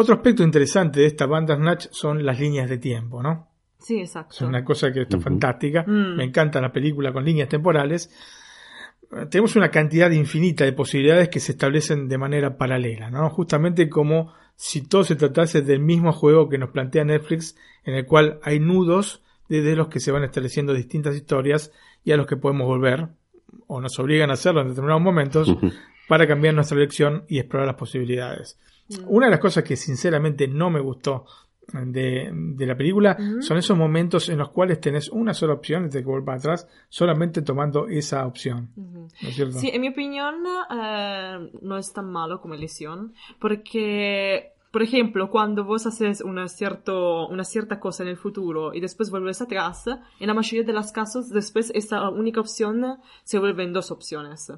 Otro 0.00 0.14
aspecto 0.14 0.42
interesante 0.42 1.00
de 1.00 1.06
esta 1.06 1.26
banda 1.26 1.54
Snatch 1.56 1.88
son 1.90 2.24
las 2.24 2.40
líneas 2.40 2.70
de 2.70 2.78
tiempo, 2.78 3.22
¿no? 3.22 3.48
Sí, 3.78 4.00
Es 4.00 4.08
exacto. 4.08 4.46
una 4.46 4.64
cosa 4.64 4.90
que 4.90 5.02
está 5.02 5.20
fantástica. 5.20 5.84
Mm. 5.86 6.16
Me 6.16 6.24
encanta 6.24 6.58
la 6.58 6.72
película 6.72 7.12
con 7.12 7.22
líneas 7.22 7.50
temporales. 7.50 8.10
Tenemos 9.28 9.56
una 9.56 9.70
cantidad 9.70 10.10
infinita 10.10 10.64
de 10.64 10.72
posibilidades 10.72 11.28
que 11.28 11.38
se 11.38 11.52
establecen 11.52 12.08
de 12.08 12.16
manera 12.16 12.56
paralela, 12.56 13.10
¿no? 13.10 13.28
Justamente 13.28 13.90
como 13.90 14.32
si 14.56 14.88
todo 14.88 15.04
se 15.04 15.16
tratase 15.16 15.60
del 15.60 15.80
mismo 15.80 16.12
juego 16.12 16.48
que 16.48 16.56
nos 16.56 16.70
plantea 16.70 17.04
Netflix, 17.04 17.54
en 17.84 17.92
el 17.92 18.06
cual 18.06 18.40
hay 18.42 18.58
nudos 18.58 19.22
desde 19.50 19.76
los 19.76 19.88
que 19.88 20.00
se 20.00 20.12
van 20.12 20.24
estableciendo 20.24 20.72
distintas 20.72 21.14
historias 21.14 21.72
y 22.04 22.12
a 22.12 22.16
los 22.16 22.26
que 22.26 22.38
podemos 22.38 22.66
volver, 22.66 23.08
o 23.66 23.82
nos 23.82 23.98
obligan 23.98 24.30
a 24.30 24.32
hacerlo 24.32 24.62
en 24.62 24.68
determinados 24.68 25.02
momentos, 25.02 25.54
para 26.08 26.26
cambiar 26.26 26.54
nuestra 26.54 26.78
elección 26.78 27.24
y 27.28 27.38
explorar 27.38 27.66
las 27.66 27.76
posibilidades. 27.76 28.58
Una 29.06 29.26
de 29.26 29.30
las 29.30 29.40
cosas 29.40 29.64
que 29.64 29.76
sinceramente 29.76 30.48
no 30.48 30.70
me 30.70 30.80
gustó 30.80 31.24
de, 31.72 32.30
de 32.32 32.66
la 32.66 32.76
película 32.76 33.16
son 33.40 33.58
esos 33.58 33.76
momentos 33.76 34.28
en 34.28 34.38
los 34.38 34.50
cuales 34.50 34.80
tenés 34.80 35.08
una 35.08 35.34
sola 35.34 35.54
opción 35.54 35.86
y 35.86 35.90
te 35.90 36.00
que 36.00 36.04
volver 36.04 36.36
atrás 36.36 36.68
solamente 36.88 37.42
tomando 37.42 37.86
esa 37.88 38.26
opción. 38.26 38.70
¿No 38.76 39.28
es 39.28 39.34
cierto? 39.34 39.58
Sí, 39.58 39.70
en 39.72 39.80
mi 39.80 39.88
opinión 39.88 40.36
eh, 40.70 41.50
no 41.62 41.78
es 41.78 41.92
tan 41.92 42.10
malo 42.10 42.40
como 42.40 42.54
elección, 42.54 43.14
porque, 43.38 44.52
por 44.72 44.82
ejemplo, 44.82 45.30
cuando 45.30 45.64
vos 45.64 45.86
haces 45.86 46.20
una, 46.20 46.48
cierto, 46.48 47.28
una 47.28 47.44
cierta 47.44 47.80
cosa 47.80 48.02
en 48.02 48.10
el 48.10 48.16
futuro 48.16 48.74
y 48.74 48.80
después 48.80 49.10
vuelves 49.10 49.40
atrás, 49.40 49.86
en 49.86 50.26
la 50.26 50.34
mayoría 50.34 50.64
de 50.64 50.72
los 50.72 50.92
casos, 50.92 51.28
después 51.30 51.70
esa 51.74 52.08
única 52.08 52.40
opción 52.40 52.98
se 53.24 53.38
vuelve 53.38 53.64
en 53.64 53.72
dos 53.72 53.90
opciones. 53.90 54.52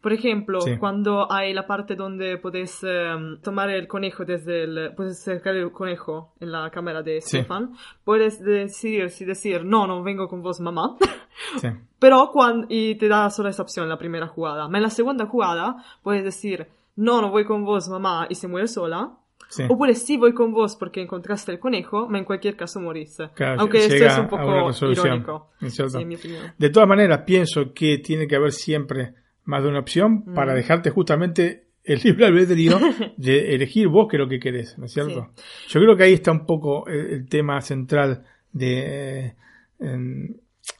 Por 0.00 0.12
ejemplo, 0.14 0.60
Sí. 0.62 0.78
cuando 0.78 1.30
hay 1.30 1.52
la 1.52 1.66
parte 1.66 1.94
donde 1.94 2.38
puedes 2.38 2.78
eh, 2.82 3.14
tomar 3.42 3.68
el 3.68 3.86
conejo 3.86 4.24
desde 4.24 4.62
el... 4.64 4.94
Puedes 4.96 5.22
sacar 5.22 5.54
el 5.54 5.70
conejo 5.72 6.32
en 6.40 6.52
la 6.52 6.70
cámara 6.70 7.02
de 7.02 7.20
Sí. 7.20 7.36
Stefan, 7.38 7.74
puedes 8.04 8.42
decidir 8.42 9.10
si 9.10 9.24
decir, 9.26 9.64
no, 9.64 9.86
no 9.86 10.02
vengo 10.02 10.26
con 10.28 10.42
vos, 10.42 10.60
mamá. 10.60 10.96
Sí. 11.60 11.68
Pero 11.98 12.30
cuando, 12.32 12.66
y 12.68 12.96
te 12.96 13.08
da 13.08 13.30
solo 13.30 13.48
esa 13.48 13.62
opción 13.62 13.88
la 13.88 13.96
primera 13.96 14.26
jugada. 14.26 14.68
Ma 14.68 14.76
en 14.78 14.82
la 14.82 14.90
segunda 14.90 15.24
jugada 15.26 15.76
puedes 16.02 16.22
decir, 16.24 16.66
no, 16.96 17.20
no 17.22 17.30
voy 17.30 17.44
con 17.44 17.64
vos, 17.64 17.88
mamá, 17.88 18.26
y 18.28 18.34
se 18.34 18.46
muere 18.46 18.68
sola. 18.68 19.12
Sí. 19.48 19.64
Oppure 19.68 19.94
sí 19.94 20.16
voy 20.18 20.32
con 20.34 20.52
vos 20.52 20.76
porque 20.76 21.00
encontraste 21.02 21.50
el 21.52 21.58
conejo, 21.58 22.08
ma 22.08 22.18
en 22.18 22.24
cualquier 22.24 22.56
caso 22.56 22.78
morís. 22.80 23.16
Claro, 23.34 23.60
Aunque 23.62 23.78
esto 23.78 24.04
es 24.04 24.18
un 24.18 24.28
poco 24.28 24.70
irónico. 24.92 25.50
Sí, 25.66 25.82
en 25.98 26.08
mi 26.08 26.16
opinión. 26.16 26.52
De 26.58 26.70
todas 26.70 26.88
maneras, 26.88 27.22
pienso 27.26 27.72
que 27.74 27.98
tiene 27.98 28.26
que 28.28 28.36
haber 28.36 28.52
siempre 28.52 29.14
más 29.44 29.62
de 29.62 29.68
una 29.68 29.80
opción 29.80 30.24
Mm. 30.26 30.34
para 30.34 30.54
dejarte 30.54 30.90
justamente 30.90 31.64
el 31.84 32.00
libre 32.04 32.26
albedrío 32.26 32.78
de 33.16 33.54
elegir 33.54 33.88
vos 33.88 34.06
que 34.10 34.18
lo 34.18 34.28
que 34.28 34.38
querés, 34.38 34.76
¿no 34.78 34.84
es 34.86 34.92
cierto? 34.92 35.30
Yo 35.68 35.80
creo 35.80 35.96
que 35.96 36.02
ahí 36.04 36.12
está 36.12 36.30
un 36.32 36.44
poco 36.46 36.86
el, 36.88 37.06
el 37.12 37.28
tema 37.28 37.60
central 37.62 38.24
de, 38.52 39.34
eh, 39.80 40.28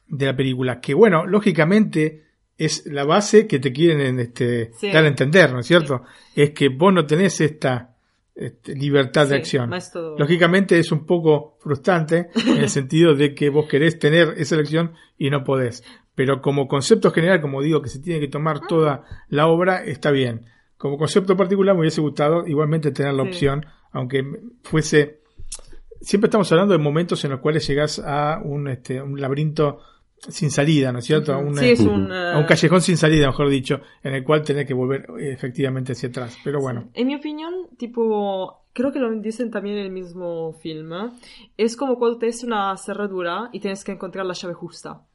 de 0.08 0.26
la 0.26 0.36
película, 0.36 0.80
que 0.80 0.94
bueno, 0.94 1.26
lógicamente 1.26 2.24
es 2.58 2.84
la 2.86 3.04
base 3.04 3.46
que 3.46 3.58
te 3.58 3.72
quieren 3.72 4.20
este, 4.20 4.72
Sí. 4.78 4.90
dar 4.92 5.04
a 5.04 5.08
entender, 5.08 5.52
¿no 5.52 5.60
es 5.60 5.66
cierto? 5.66 6.02
Es 6.36 6.50
que 6.50 6.68
vos 6.68 6.92
no 6.92 7.06
tenés 7.06 7.40
esta 7.40 7.96
este, 8.34 8.74
libertad 8.74 9.28
de 9.28 9.36
acción. 9.36 9.72
es 9.74 9.90
todo- 9.90 10.18
Lógicamente 10.18 10.78
es 10.78 10.92
un 10.92 11.06
poco 11.06 11.56
frustrante 11.60 12.28
en 12.46 12.58
el 12.58 12.68
sentido 12.68 13.14
de 13.14 13.34
que 13.34 13.48
vos 13.50 13.66
querés 13.68 13.98
tener 13.98 14.34
esa 14.36 14.54
elección 14.56 14.92
y 15.18 15.30
no 15.30 15.42
podés. 15.44 15.82
Pero 16.20 16.42
como 16.42 16.68
concepto 16.68 17.10
general, 17.12 17.40
como 17.40 17.62
digo, 17.62 17.80
que 17.80 17.88
se 17.88 17.98
tiene 17.98 18.20
que 18.20 18.28
tomar 18.28 18.60
toda 18.66 19.04
la 19.30 19.46
obra, 19.46 19.82
está 19.82 20.10
bien. 20.10 20.44
Como 20.76 20.98
concepto 20.98 21.34
particular 21.34 21.74
me 21.74 21.80
hubiese 21.80 22.02
gustado 22.02 22.46
igualmente 22.46 22.90
tener 22.90 23.14
la 23.14 23.22
Sí. 23.22 23.28
opción, 23.30 23.64
aunque 23.90 24.22
fuese... 24.62 25.22
Siempre 26.02 26.26
estamos 26.26 26.52
hablando 26.52 26.72
de 26.72 26.78
momentos 26.78 27.24
en 27.24 27.30
los 27.30 27.40
cuales 27.40 27.66
llegás 27.66 27.98
a 28.04 28.38
un, 28.44 28.68
este, 28.68 29.00
un 29.00 29.18
laberinto 29.18 29.78
sin 30.28 30.50
salida, 30.50 30.92
¿no 30.92 30.98
es 30.98 31.06
cierto? 31.06 31.32
A 31.32 31.38
un, 31.38 31.56
Sí, 31.56 31.70
es 31.70 31.80
un, 31.80 32.12
a 32.12 32.36
un 32.36 32.42
eh, 32.44 32.46
callejón 32.46 32.82
sin 32.82 32.98
salida, 32.98 33.26
mejor 33.28 33.48
dicho, 33.48 33.80
en 34.02 34.12
el 34.12 34.22
cual 34.22 34.42
tenés 34.42 34.66
que 34.66 34.74
volver 34.74 35.06
eh, 35.18 35.32
efectivamente 35.32 35.92
hacia 35.92 36.10
atrás. 36.10 36.36
Pero 36.44 36.60
bueno, 36.60 36.90
En 36.92 37.06
mi 37.06 37.14
opinión, 37.14 37.54
tipo, 37.78 38.66
creo 38.74 38.92
que 38.92 38.98
lo 38.98 39.10
dicen 39.22 39.50
también 39.50 39.78
en 39.78 39.86
el 39.86 39.90
mismo 39.90 40.52
film, 40.60 40.92
es 41.56 41.78
como 41.78 41.98
cuando 41.98 42.18
tienes 42.18 42.44
una 42.44 42.76
cerradura 42.76 43.48
y 43.54 43.60
tienes 43.60 43.82
que 43.84 43.92
encontrar 43.92 44.26
la 44.26 44.34
llave 44.34 44.52
justa. 44.52 45.06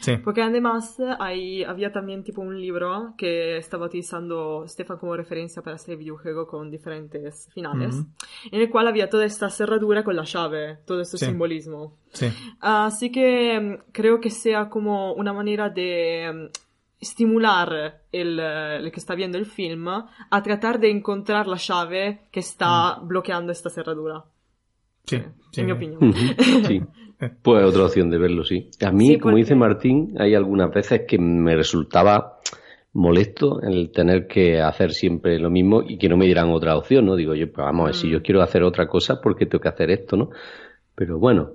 Sí. 0.00 0.16
Porque 0.18 0.42
además 0.42 0.96
hay, 1.18 1.64
había 1.64 1.92
también 1.92 2.24
tipo 2.24 2.40
un 2.40 2.60
libro 2.60 3.14
que 3.18 3.56
estaba 3.58 3.86
utilizando 3.86 4.64
Stefan 4.66 4.98
como 4.98 5.16
referencia 5.16 5.62
para 5.62 5.76
hacer 5.76 5.96
videojuego 5.96 6.46
con 6.46 6.70
diferentes 6.70 7.48
finales, 7.52 7.94
Ujú. 7.96 8.06
en 8.52 8.60
el 8.60 8.70
cual 8.70 8.88
había 8.88 9.08
toda 9.08 9.24
esta 9.24 9.50
cerradura 9.50 10.04
con 10.04 10.16
la 10.16 10.24
llave, 10.24 10.78
todo 10.86 11.00
este 11.00 11.18
Sí. 11.18 11.26
simbolismo. 11.26 11.96
Sí. 12.12 12.28
Así 12.60 13.10
que 13.10 13.58
mm, 13.60 13.90
creo 13.92 14.20
que 14.20 14.30
sea 14.30 14.68
como 14.68 15.12
una 15.14 15.32
manera 15.32 15.68
de 15.70 16.48
mm, 16.50 16.58
estimular 17.00 18.02
el, 18.12 18.38
eh, 18.40 18.76
el 18.76 18.90
que 18.92 19.00
está 19.00 19.14
viendo 19.14 19.38
el 19.38 19.46
film 19.46 19.88
a 19.88 20.42
tratar 20.42 20.78
de 20.80 20.90
encontrar 20.90 21.46
la 21.46 21.56
llave 21.56 22.28
que 22.32 22.40
está 22.40 22.98
bloqueando 23.02 23.52
esta 23.52 23.70
cerradura. 23.70 24.24
Sí, 25.04 25.22
sí. 25.52 25.60
en 25.60 25.66
mi 25.66 25.72
opinión. 25.72 26.04
Ujú, 26.08 26.18
Sí. 26.66 26.82
Pues 27.42 27.64
otra 27.64 27.84
opción 27.84 28.10
de 28.10 28.18
verlo, 28.18 28.44
sí. 28.44 28.70
A 28.84 28.92
mí, 28.92 29.08
Sí, 29.08 29.18
como 29.18 29.36
dice 29.36 29.54
Martín, 29.54 30.14
hay 30.18 30.34
algunas 30.34 30.72
veces 30.72 31.02
que 31.06 31.18
me 31.18 31.56
resultaba 31.56 32.38
molesto 32.92 33.60
el 33.62 33.90
tener 33.90 34.26
que 34.26 34.60
hacer 34.60 34.92
siempre 34.92 35.38
lo 35.38 35.50
mismo 35.50 35.82
y 35.86 35.98
que 35.98 36.08
no 36.08 36.16
me 36.16 36.26
dieran 36.26 36.50
otra 36.50 36.76
opción, 36.76 37.06
¿no? 37.06 37.16
Digo 37.16 37.34
yo, 37.34 37.50
pues 37.52 37.64
vamos 37.64 37.82
a 37.82 37.84
ver, 37.86 37.94
Mm. 37.94 37.98
si 37.98 38.10
yo 38.10 38.22
quiero 38.22 38.40
hacer 38.42 38.62
otra 38.62 38.86
cosa, 38.86 39.20
¿por 39.20 39.36
qué 39.36 39.46
tengo 39.46 39.60
que 39.62 39.68
hacer 39.68 39.90
esto, 39.90 40.16
no? 40.16 40.30
Pero 40.94 41.18
bueno, 41.18 41.50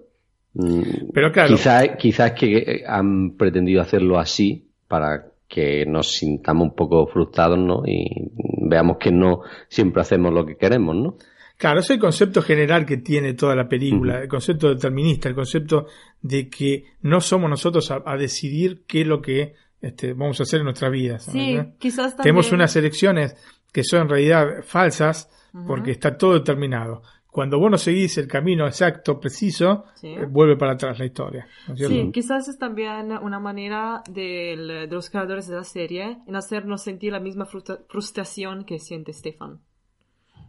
mm, 0.54 1.12
Pero 1.14 1.32
claro, 1.32 1.50
quizás 1.50 1.90
quizás 1.98 2.32
que 2.34 2.58
eh, 2.58 2.84
han 2.88 3.36
pretendido 3.38 3.82
hacerlo 3.82 4.20
así 4.20 4.70
para 4.88 5.28
que 5.48 5.86
nos 5.86 6.12
sintamos 6.12 6.68
un 6.70 6.76
poco 6.76 7.08
frustrados, 7.08 7.58
¿no? 7.60 7.84
Y 7.86 8.32
veamos 8.68 8.98
que 8.98 9.12
no 9.12 9.42
siempre 9.70 10.02
hacemos 10.02 10.34
lo 10.34 10.46
que 10.46 10.56
queremos, 10.58 10.96
¿no? 10.96 11.18
Claro, 11.64 11.80
es 11.80 11.90
el 11.92 12.00
concepto 12.00 12.42
general 12.42 12.86
que 12.86 12.98
tiene 12.98 13.36
toda 13.36 13.56
la 13.56 13.70
película, 13.70 14.22
el 14.22 14.28
concepto 14.28 14.68
determinista, 14.68 15.30
el 15.30 15.36
concepto 15.36 15.88
de 16.22 16.50
que 16.50 16.84
no 17.04 17.22
somos 17.22 17.50
nosotros 17.50 17.90
a, 17.90 18.04
a 18.06 18.18
decidir 18.18 18.84
qué 18.86 19.02
es 19.02 19.08
lo 19.08 19.22
que 19.22 19.54
este, 19.80 20.12
vamos 20.14 20.40
a 20.42 20.44
hacer 20.44 20.60
en 20.60 20.66
nuestra 20.66 20.90
vida. 20.90 21.20
Sí, 21.20 21.58
quizás 21.80 22.18
también... 22.18 22.24
Tenemos 22.24 22.52
unas 22.52 22.76
elecciones 22.76 23.36
que 23.72 23.84
son 23.86 24.02
en 24.02 24.10
realidad 24.10 24.46
falsas 24.64 25.30
porque 25.66 25.92
está 25.92 26.18
todo 26.18 26.34
determinado. 26.34 27.02
Cuando 27.28 27.58
vos 27.60 27.72
no 27.72 27.78
seguís 27.78 28.18
el 28.18 28.28
camino 28.28 28.68
exacto, 28.68 29.20
preciso, 29.20 29.86
Sí. 29.96 30.08
eh, 30.10 30.26
vuelve 30.30 30.58
para 30.58 30.74
atrás 30.74 31.00
la 31.00 31.06
historia. 31.06 31.48
Sí, 31.76 32.10
quizás 32.14 32.48
es 32.50 32.58
también 32.60 33.12
una 33.22 33.40
manera 33.40 34.04
del- 34.12 34.68
de 34.68 34.88
los 34.88 35.10
creadores 35.10 35.48
de 35.48 35.56
la 35.56 35.64
serie 35.64 36.18
en 36.28 36.36
hacernos 36.36 36.84
sentir 36.84 37.14
la 37.14 37.20
misma 37.22 37.46
frustra- 37.46 37.80
frustración 37.88 38.66
que 38.66 38.80
siente 38.80 39.14
Stefan. 39.14 39.62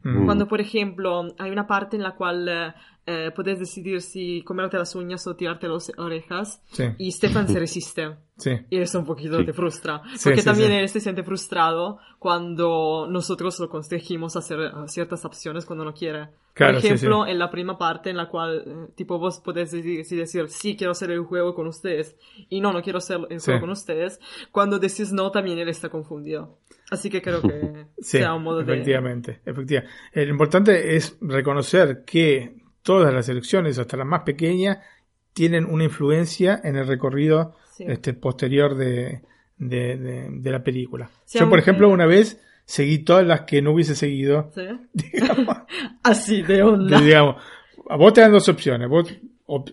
Mm. 0.05 0.25
Cuando, 0.27 0.47
por 0.47 0.61
ejemplo, 0.61 1.35
hay 1.39 1.51
una 1.51 1.67
parte 1.67 1.97
en 1.97 2.03
la 2.03 2.15
cual 2.15 2.49
eh, 2.49 2.75
eh, 3.07 3.31
puedes 3.35 3.59
decidir 3.59 4.01
si 4.03 4.43
comerte 4.43 4.77
las 4.79 4.95
uñas 4.95 5.27
o 5.27 5.35
tirarte 5.35 5.67
las 5.69 5.91
orejas 5.99 6.63
Sí. 6.73 6.85
y 6.99 7.11
Stefan 7.11 7.49
se 7.49 7.59
resiste. 7.61 8.17
Sí. 8.37 8.51
Y 8.69 8.79
eso 8.79 8.99
un 8.99 9.07
poquito 9.07 9.39
Sí. 9.39 9.47
te 9.47 9.53
frustra. 9.53 10.03
Sí, 10.17 10.29
Porque 10.31 10.43
también 10.43 10.73
él 10.73 10.89
se 10.89 11.01
siente 11.01 11.23
frustrado 11.23 11.99
cuando 12.19 13.07
nosotros 13.09 13.59
lo 13.61 13.69
constringimos 13.69 14.35
a 14.37 14.41
hacer 14.41 14.59
eh, 14.61 14.71
ciertas 14.87 15.25
opciones 15.25 15.65
cuando 15.65 15.85
no 15.85 15.95
quiere. 15.95 16.29
Claro, 16.53 16.79
Por 16.79 16.85
ejemplo, 16.85 17.27
en 17.27 17.39
la 17.39 17.51
primera 17.51 17.79
parte 17.79 18.11
en 18.11 18.17
la 18.17 18.29
cual, 18.29 18.63
eh, 18.67 18.93
tipo, 18.95 19.19
vos 19.19 19.41
podés 19.41 19.71
decir, 19.73 20.05
decir, 20.19 20.49
sí, 20.49 20.77
quiero 20.77 20.93
hacer 20.93 21.11
el 21.11 21.21
juego 21.23 21.55
con 21.55 21.67
ustedes 21.67 22.17
y 22.49 22.61
no, 22.61 22.73
no 22.73 22.83
quiero 22.83 22.99
hacer 22.99 23.19
el 23.31 23.41
juego 23.41 23.61
con 23.61 23.71
ustedes. 23.71 24.21
Cuando 24.51 24.79
decís 24.79 25.13
no, 25.13 25.31
también 25.31 25.59
él 25.59 25.69
está 25.69 25.89
confundido. 25.89 26.59
Así 26.91 27.09
que 27.11 27.23
creo 27.23 27.41
que 27.43 27.87
Sí, 27.99 28.19
sea 28.19 28.35
un 28.35 28.43
modo 28.43 28.63
de... 28.63 28.73
efectivamente, 28.73 29.41
efectivamente. 29.45 29.91
Lo 30.15 30.31
importante 30.31 30.97
es 30.97 31.17
reconocer 31.21 32.05
que 32.07 32.57
todas 32.83 33.13
las 33.15 33.29
elecciones, 33.29 33.79
hasta 33.79 33.97
las 33.97 34.07
más 34.07 34.23
pequeñas, 34.23 34.79
tienen 35.33 35.65
una 35.65 35.85
influencia 35.85 36.61
en 36.63 36.77
el 36.77 36.87
recorrido 36.87 37.55
Sí. 37.77 37.85
este, 37.89 38.15
posterior 38.15 38.77
de, 38.77 39.23
de, 39.59 39.97
de- 39.97 40.29
de 40.31 40.51
la 40.53 40.63
película. 40.63 41.11
Sí, 41.25 41.41
Yo, 41.41 41.49
por 41.51 41.59
ejemplo, 41.59 41.89
una 41.89 42.07
vez 42.07 42.41
seguí 42.65 42.99
todas 43.01 43.27
las 43.27 43.41
que 43.43 43.61
no 43.63 43.73
hubiese 43.73 43.97
seguido. 43.97 44.53
Así, 46.03 46.43
de 46.43 46.63
onda. 46.63 47.01
digamos, 47.01 47.43
a 47.89 47.97
vos 47.97 48.13
te 48.13 48.21
dan 48.21 48.33
dos 48.33 48.49
opciones. 48.49 48.89
Vos 48.89 49.13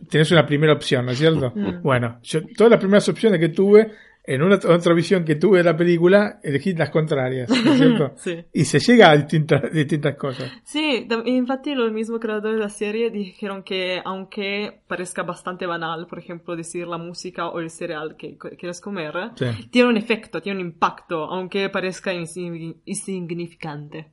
tenés 0.09 0.31
una 0.31 0.45
primera 0.45 0.73
opción, 0.73 1.05
¿no 1.05 1.11
es 1.11 1.17
cierto? 1.19 1.51
Mm. 1.55 1.81
Bueno, 1.83 2.19
yo 2.23 2.41
todas 2.57 2.71
las 2.71 2.79
primeras 2.79 3.07
opciones 3.09 3.39
que 3.39 3.49
tuve, 3.49 3.91
en 4.23 4.43
una 4.43 4.55
otra 4.55 4.93
visión 4.93 5.25
que 5.25 5.35
tuve 5.35 5.57
de 5.59 5.63
la 5.63 5.75
película, 5.75 6.39
elegí 6.43 6.73
las 6.73 6.91
contrarias, 6.91 7.49
¿no 7.49 7.71
es 7.73 7.77
cierto? 7.79 8.13
Sí. 8.17 8.43
Y 8.53 8.65
se 8.65 8.79
llega 8.79 9.09
a 9.09 9.17
distintas, 9.17 9.71
distintas 9.73 10.15
cosas. 10.15 10.51
Sí, 10.63 11.07
infatti 11.25 11.73
los 11.73 11.91
mismos 11.91 12.19
creadores 12.19 12.53
de 12.57 12.63
la 12.63 12.69
serie 12.69 13.09
dijeron 13.09 13.63
que 13.63 13.99
aunque 14.05 14.81
parezca 14.87 15.23
bastante 15.23 15.65
banal, 15.65 16.05
por 16.07 16.19
ejemplo, 16.19 16.55
decir 16.55 16.85
la 16.87 16.97
música 16.99 17.47
o 17.49 17.59
el 17.59 17.69
cereal 17.71 18.15
que 18.15 18.37
quieres 18.37 18.79
comer, 18.79 19.13
Sí. 19.35 19.45
tiene 19.71 19.89
un 19.89 19.97
efecto, 19.97 20.41
tiene 20.41 20.59
un 20.59 20.67
impacto, 20.67 21.23
aunque 21.25 21.69
parezca 21.69 22.13
insigni- 22.13 22.77
insignificante. 22.85 24.11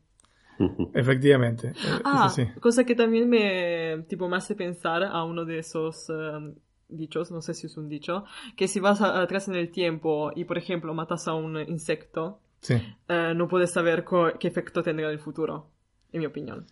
Efectivamente. 0.95 1.69
eh, 1.69 1.73
Ah, 2.05 2.33
cosa 2.61 2.85
que 2.85 2.95
también 2.95 3.29
me, 3.29 4.05
tipo, 4.09 4.29
me 4.29 4.37
hace 4.39 4.55
pensar 4.55 5.05
a 5.05 5.23
uno 5.25 5.45
de 5.45 5.59
esos 5.61 6.09
eh, 6.11 6.55
dichos, 6.89 7.31
no 7.31 7.41
sé 7.43 7.55
si 7.55 7.67
es 7.67 7.77
un 7.77 7.89
dicho, 7.89 8.25
que 8.57 8.69
si 8.69 8.81
vas 8.81 9.01
a- 9.01 9.21
atrás 9.23 9.49
en 9.49 9.55
el 9.55 9.71
tiempo 9.71 10.33
y, 10.35 10.45
por 10.45 10.59
ejemplo, 10.59 10.95
matas 10.95 11.29
a 11.29 11.35
un 11.35 11.59
insecto, 11.61 12.41
Sí. 12.61 12.75
eh, 13.09 13.33
no 13.37 13.47
puedes 13.49 13.71
saber 13.73 14.05
qué 14.41 14.49
efecto 14.49 14.83
tendrá 14.83 15.07
en 15.07 15.13
el 15.13 15.19
futuro, 15.21 15.67
en 16.13 16.21
mi 16.21 16.27
opinión. 16.27 16.67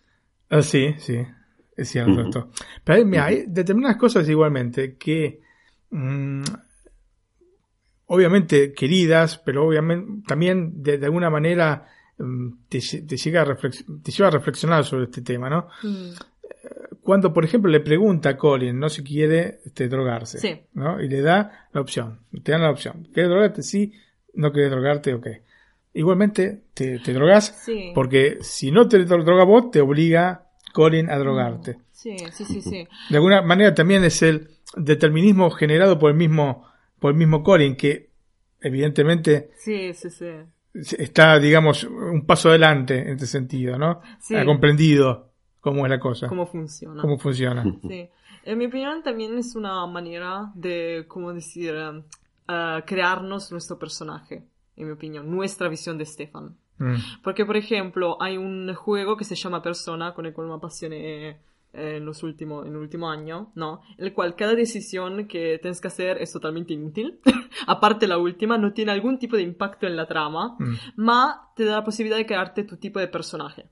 Ah, 0.49 0.61
sí, 0.61 0.93
sí, 0.97 1.17
es 1.75 1.89
cierto 1.89 2.21
esto. 2.21 2.49
Pero 2.83 2.97
hay- 2.99 3.05
mira, 3.05 3.25
hay 3.25 3.43
determinadas 3.47 3.97
cosas 3.97 4.27
igualmente 4.27 4.95
que, 4.97 5.41
mm, 5.91 6.43
obviamente 8.07 8.73
queridas, 8.73 9.37
pero 9.37 9.65
obviamente 9.67 10.23
también 10.27 10.81
de, 10.81 10.97
de 10.97 11.05
alguna 11.05 11.29
manera 11.29 11.87
mm, 12.19 12.49
te, 12.69 12.79
lle- 12.79 13.05
te 13.07 13.15
llega 13.17 13.41
a 13.43 13.55
te 14.01 14.11
lleva 14.11 14.27
a 14.29 14.31
reflexionar 14.31 14.83
sobre 14.85 15.03
este 15.05 15.21
tema, 15.21 15.49
¿no? 15.49 15.67
Cuando, 17.07 17.31
por 17.31 17.45
ejemplo, 17.45 17.71
le 17.71 17.79
pregunta 17.79 18.27
a 18.31 18.35
Colin, 18.37 18.77
no 18.77 18.89
si 18.89 19.01
quiere 19.01 19.61
este, 19.65 19.87
drogarse, 19.87 20.39
Sí. 20.39 20.59
¿no? 20.73 21.01
Y 21.01 21.07
le 21.07 21.21
da 21.21 21.69
la 21.71 21.79
opción, 21.79 22.19
te 22.43 22.51
dan 22.51 22.63
la 22.63 22.69
opción. 22.69 23.07
¿Quieres 23.13 23.29
drogarte? 23.31 23.63
Sí, 23.63 23.93
no 24.33 24.51
quieres 24.51 24.71
drogarte, 24.71 25.13
ok. 25.13 25.27
Igualmente 25.93 26.63
te, 26.73 26.99
te 26.99 27.13
drogas 27.13 27.45
Sí. 27.65 27.91
porque 27.95 28.39
si 28.41 28.71
no 28.71 28.89
te 28.89 29.05
droga 29.05 29.45
vos, 29.45 29.71
te 29.71 29.79
obliga 29.79 30.47
Colin 30.73 31.09
a 31.09 31.17
drogarte. 31.17 31.77
Sí, 31.93 32.17
sí, 32.33 32.43
sí, 32.43 32.61
sí. 32.61 32.85
De 33.09 33.15
alguna 33.15 33.41
manera 33.41 33.73
también 33.73 34.03
es 34.03 34.21
el 34.21 34.49
determinismo 34.75 35.49
generado 35.49 35.97
por 35.97 36.11
el 36.11 36.17
mismo, 36.17 36.67
por 36.99 37.11
el 37.13 37.17
mismo 37.17 37.41
Colin, 37.41 37.77
que 37.77 38.09
evidentemente 38.59 39.51
Sí, 39.57 39.93
sí, 39.93 40.09
sí. 40.09 40.27
está, 40.99 41.39
digamos, 41.39 41.85
un 41.85 42.25
paso 42.25 42.49
adelante 42.49 42.99
en 42.99 43.09
este 43.13 43.27
sentido, 43.27 43.77
¿no? 43.77 44.01
Sí. 44.19 44.35
Ha 44.35 44.43
comprendido 44.45 45.26
cómo 45.61 45.85
es 45.85 45.89
la 45.89 45.99
cosa, 45.99 46.27
¿Cómo 46.27 46.45
funciona? 46.45 47.01
cómo 47.01 47.17
funciona. 47.17 47.63
Sí. 47.87 48.09
En 48.45 48.57
mi 48.57 48.67
opinión 48.67 49.03
también 49.03 49.37
es 49.37 49.55
una 49.55 49.85
manera 49.87 50.51
de, 50.55 51.05
¿cómo 51.07 51.33
decir? 51.33 51.73
eh, 52.47 52.83
crearnos 52.85 53.51
nuestro 53.51 53.77
personaje, 53.77 54.47
en 54.75 54.85
mi 54.87 54.91
opinión, 54.93 55.29
nuestra 55.29 55.67
visión 55.67 55.97
de 55.97 56.05
Stefan. 56.05 56.55
Mm. 56.77 56.95
Porque, 57.23 57.45
por 57.45 57.57
ejemplo, 57.57 58.15
hay 58.21 58.37
un 58.37 58.73
juego 58.75 59.17
que 59.17 59.25
se 59.25 59.35
llama 59.35 59.61
Persona, 59.61 60.13
con 60.13 60.25
el 60.27 60.33
cual 60.33 60.47
me 60.47 60.53
apasioné 60.53 61.29
eh, 61.31 61.37
en, 61.73 62.05
los 62.05 62.23
últimos, 62.23 62.65
en 62.65 62.71
el 62.73 62.77
último 62.77 63.09
año, 63.09 63.51
¿no? 63.55 63.81
En 63.97 64.05
el 64.05 64.13
cual 64.13 64.35
cada 64.35 64.53
decisión 64.55 65.27
que 65.27 65.59
tienes 65.61 65.81
que 65.81 65.87
hacer 65.89 66.21
es 66.21 66.31
totalmente 66.31 66.73
inútil. 66.73 67.19
Aparte 67.67 68.07
la 68.07 68.17
última, 68.17 68.57
no 68.57 68.71
tiene 68.71 68.91
algún 68.93 69.17
tipo 69.19 69.35
de 69.35 69.41
impacto 69.41 69.87
en 69.87 69.95
la 69.97 70.05
trama, 70.07 70.55
Mm. 70.59 70.75
ma 70.95 71.51
te 71.55 71.65
da 71.65 71.77
la 71.77 71.83
posibilidad 71.83 72.17
de 72.17 72.25
crearte 72.25 72.63
tu 72.63 72.77
tipo 72.77 72.99
de 72.99 73.07
personaje, 73.09 73.65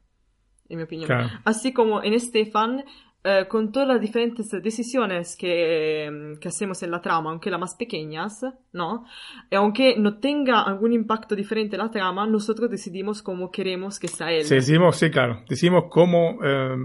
en 0.69 0.77
mi 0.77 0.83
opinión. 0.83 1.07
Claro. 1.07 1.29
Así 1.43 1.73
como 1.73 2.01
en 2.03 2.19
Stefan, 2.19 2.83
eh, 3.27 3.45
con 3.49 3.71
todas 3.71 3.87
las 3.87 3.99
diferentes 3.99 4.51
decisiones 4.61 5.35
que, 5.35 6.09
mm, 6.35 6.39
que 6.39 6.47
hacemos 6.47 6.83
en 6.83 6.91
la 6.91 7.01
trama, 7.01 7.31
aunque 7.31 7.49
las 7.49 7.59
más 7.59 7.73
pequeñas, 7.75 8.45
¿no? 8.71 9.05
Y 9.49 9.55
aunque 9.55 9.95
no 9.97 10.19
tenga 10.19 10.61
algún 10.61 10.93
impacto 10.93 11.35
diferente 11.35 11.75
en 11.75 11.81
la 11.81 11.89
trama, 11.89 12.27
nosotros 12.27 12.69
decidimos 12.69 13.23
cómo 13.23 13.49
queremos 13.51 13.99
que 13.99 14.07
sea 14.07 14.31
él. 14.31 14.43
Sí, 14.43 14.55
decimos, 14.55 14.95
sí, 14.97 15.09
claro, 15.09 15.41
decimos 15.49 15.85
cómo, 15.89 16.37
eh, 16.43 16.75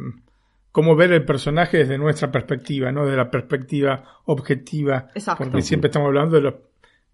cómo 0.73 0.97
ver 0.97 1.13
el 1.13 1.25
personaje 1.27 1.79
desde 1.79 1.99
nuestra 1.99 2.31
perspectiva, 2.33 2.91
no 2.91 3.05
de 3.05 3.17
la 3.17 3.31
perspectiva 3.31 4.03
objetiva, 4.25 5.09
Exacto. 5.15 5.45
porque 5.45 5.61
siempre 5.63 5.89
estamos 5.89 6.07
hablando 6.09 6.37
de 6.37 6.43
los- 6.43 6.55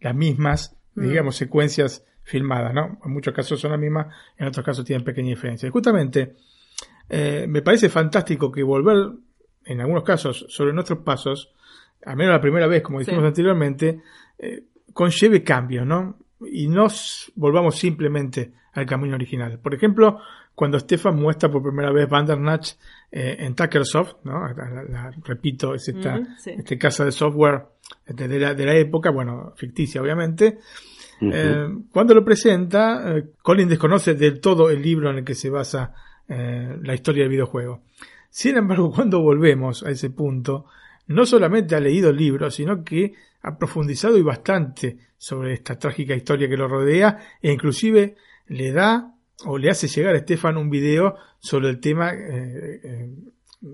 las 0.00 0.14
mismas, 0.14 0.76
Mm. 0.94 1.08
digamos, 1.08 1.34
secuencias 1.36 2.04
filmadas, 2.22 2.74
¿no? 2.74 2.98
En 3.04 3.12
muchos 3.12 3.34
casos 3.34 3.58
son 3.60 3.72
las 3.72 3.80
mismas, 3.80 4.06
en 4.36 4.46
otros 4.46 4.64
casos 4.64 4.84
tienen 4.84 5.04
pequeñas 5.04 5.30
diferencias. 5.36 5.72
Justamente, 5.72 6.36
eh, 7.08 7.46
me 7.48 7.62
parece 7.62 7.88
fantástico 7.88 8.50
que 8.50 8.62
volver, 8.62 9.12
en 9.64 9.80
algunos 9.80 10.04
casos, 10.04 10.46
sobre 10.48 10.72
nuestros 10.72 11.00
pasos, 11.00 11.52
al 12.04 12.16
menos 12.16 12.32
la 12.34 12.40
primera 12.40 12.66
vez, 12.66 12.82
como 12.82 12.98
dijimos 13.00 13.22
Sí. 13.22 13.26
anteriormente, 13.26 14.00
eh, 14.38 14.64
conlleve 14.92 15.42
cambios, 15.42 15.86
¿no? 15.86 16.18
Y 16.50 16.68
no 16.68 16.86
volvamos 17.36 17.76
simplemente 17.76 18.52
al 18.74 18.86
camino 18.86 19.14
original. 19.14 19.58
Por 19.58 19.74
ejemplo, 19.74 20.20
cuando 20.54 20.78
Stefan 20.78 21.16
muestra 21.16 21.50
por 21.50 21.62
primera 21.62 21.90
vez 21.92 22.08
Bandersnatch 22.08 22.72
eh, 23.10 23.36
en 23.40 23.54
Tuckersoft, 23.54 24.16
¿no? 24.24 24.46
La- 24.48 24.70
la- 24.70 24.82
la- 24.84 25.10
repito, 25.24 25.74
es 25.74 25.88
esta, 25.88 26.20
sí. 26.38 26.50
este 26.58 26.76
casa 26.78 27.04
de 27.04 27.12
software 27.12 27.62
este, 28.04 28.28
de 28.28 28.38
la, 28.38 28.54
de 28.54 28.66
la 28.66 28.74
época, 28.74 29.10
bueno, 29.10 29.52
ficticia 29.56 30.00
obviamente. 30.02 30.58
Eh, 31.20 31.66
cuando 31.90 32.14
lo 32.14 32.22
presenta, 32.24 33.16
eh, 33.16 33.30
Colin 33.42 33.68
desconoce 33.68 34.14
del 34.14 34.38
todo 34.40 34.68
el 34.70 34.82
libro 34.82 35.10
en 35.10 35.18
el 35.18 35.24
que 35.24 35.34
se 35.34 35.48
basa 35.48 35.94
eh, 36.28 36.76
la 36.82 36.94
historia 36.94 37.24
del 37.24 37.30
videojuego. 37.30 37.82
Sin 38.30 38.56
embargo, 38.56 38.90
cuando 38.94 39.20
volvemos 39.20 39.82
a 39.82 39.90
ese 39.90 40.10
punto, 40.10 40.66
no 41.08 41.24
solamente 41.26 41.74
ha 41.74 41.80
leído 41.80 42.10
el 42.10 42.16
libro, 42.16 42.50
sino 42.50 42.82
que 42.84 43.14
ha 43.42 43.56
profundizado 43.58 44.18
y 44.18 44.22
bastante 44.22 44.98
sobre 45.16 45.54
esta 45.54 45.78
trágica 45.78 46.14
historia 46.14 46.48
que 46.48 46.56
lo 46.56 46.68
rodea 46.68 47.18
e 47.40 47.52
inclusive 47.52 48.16
le 48.48 48.72
da 48.72 49.14
o 49.44 49.58
le 49.58 49.70
hace 49.70 49.86
llegar 49.88 50.14
a 50.14 50.18
Stefan 50.18 50.56
un 50.56 50.70
video 50.70 51.14
sobre 51.38 51.68
el 51.68 51.78
tema 51.78 52.12
eh, 52.12 52.80
eh, 52.82 53.14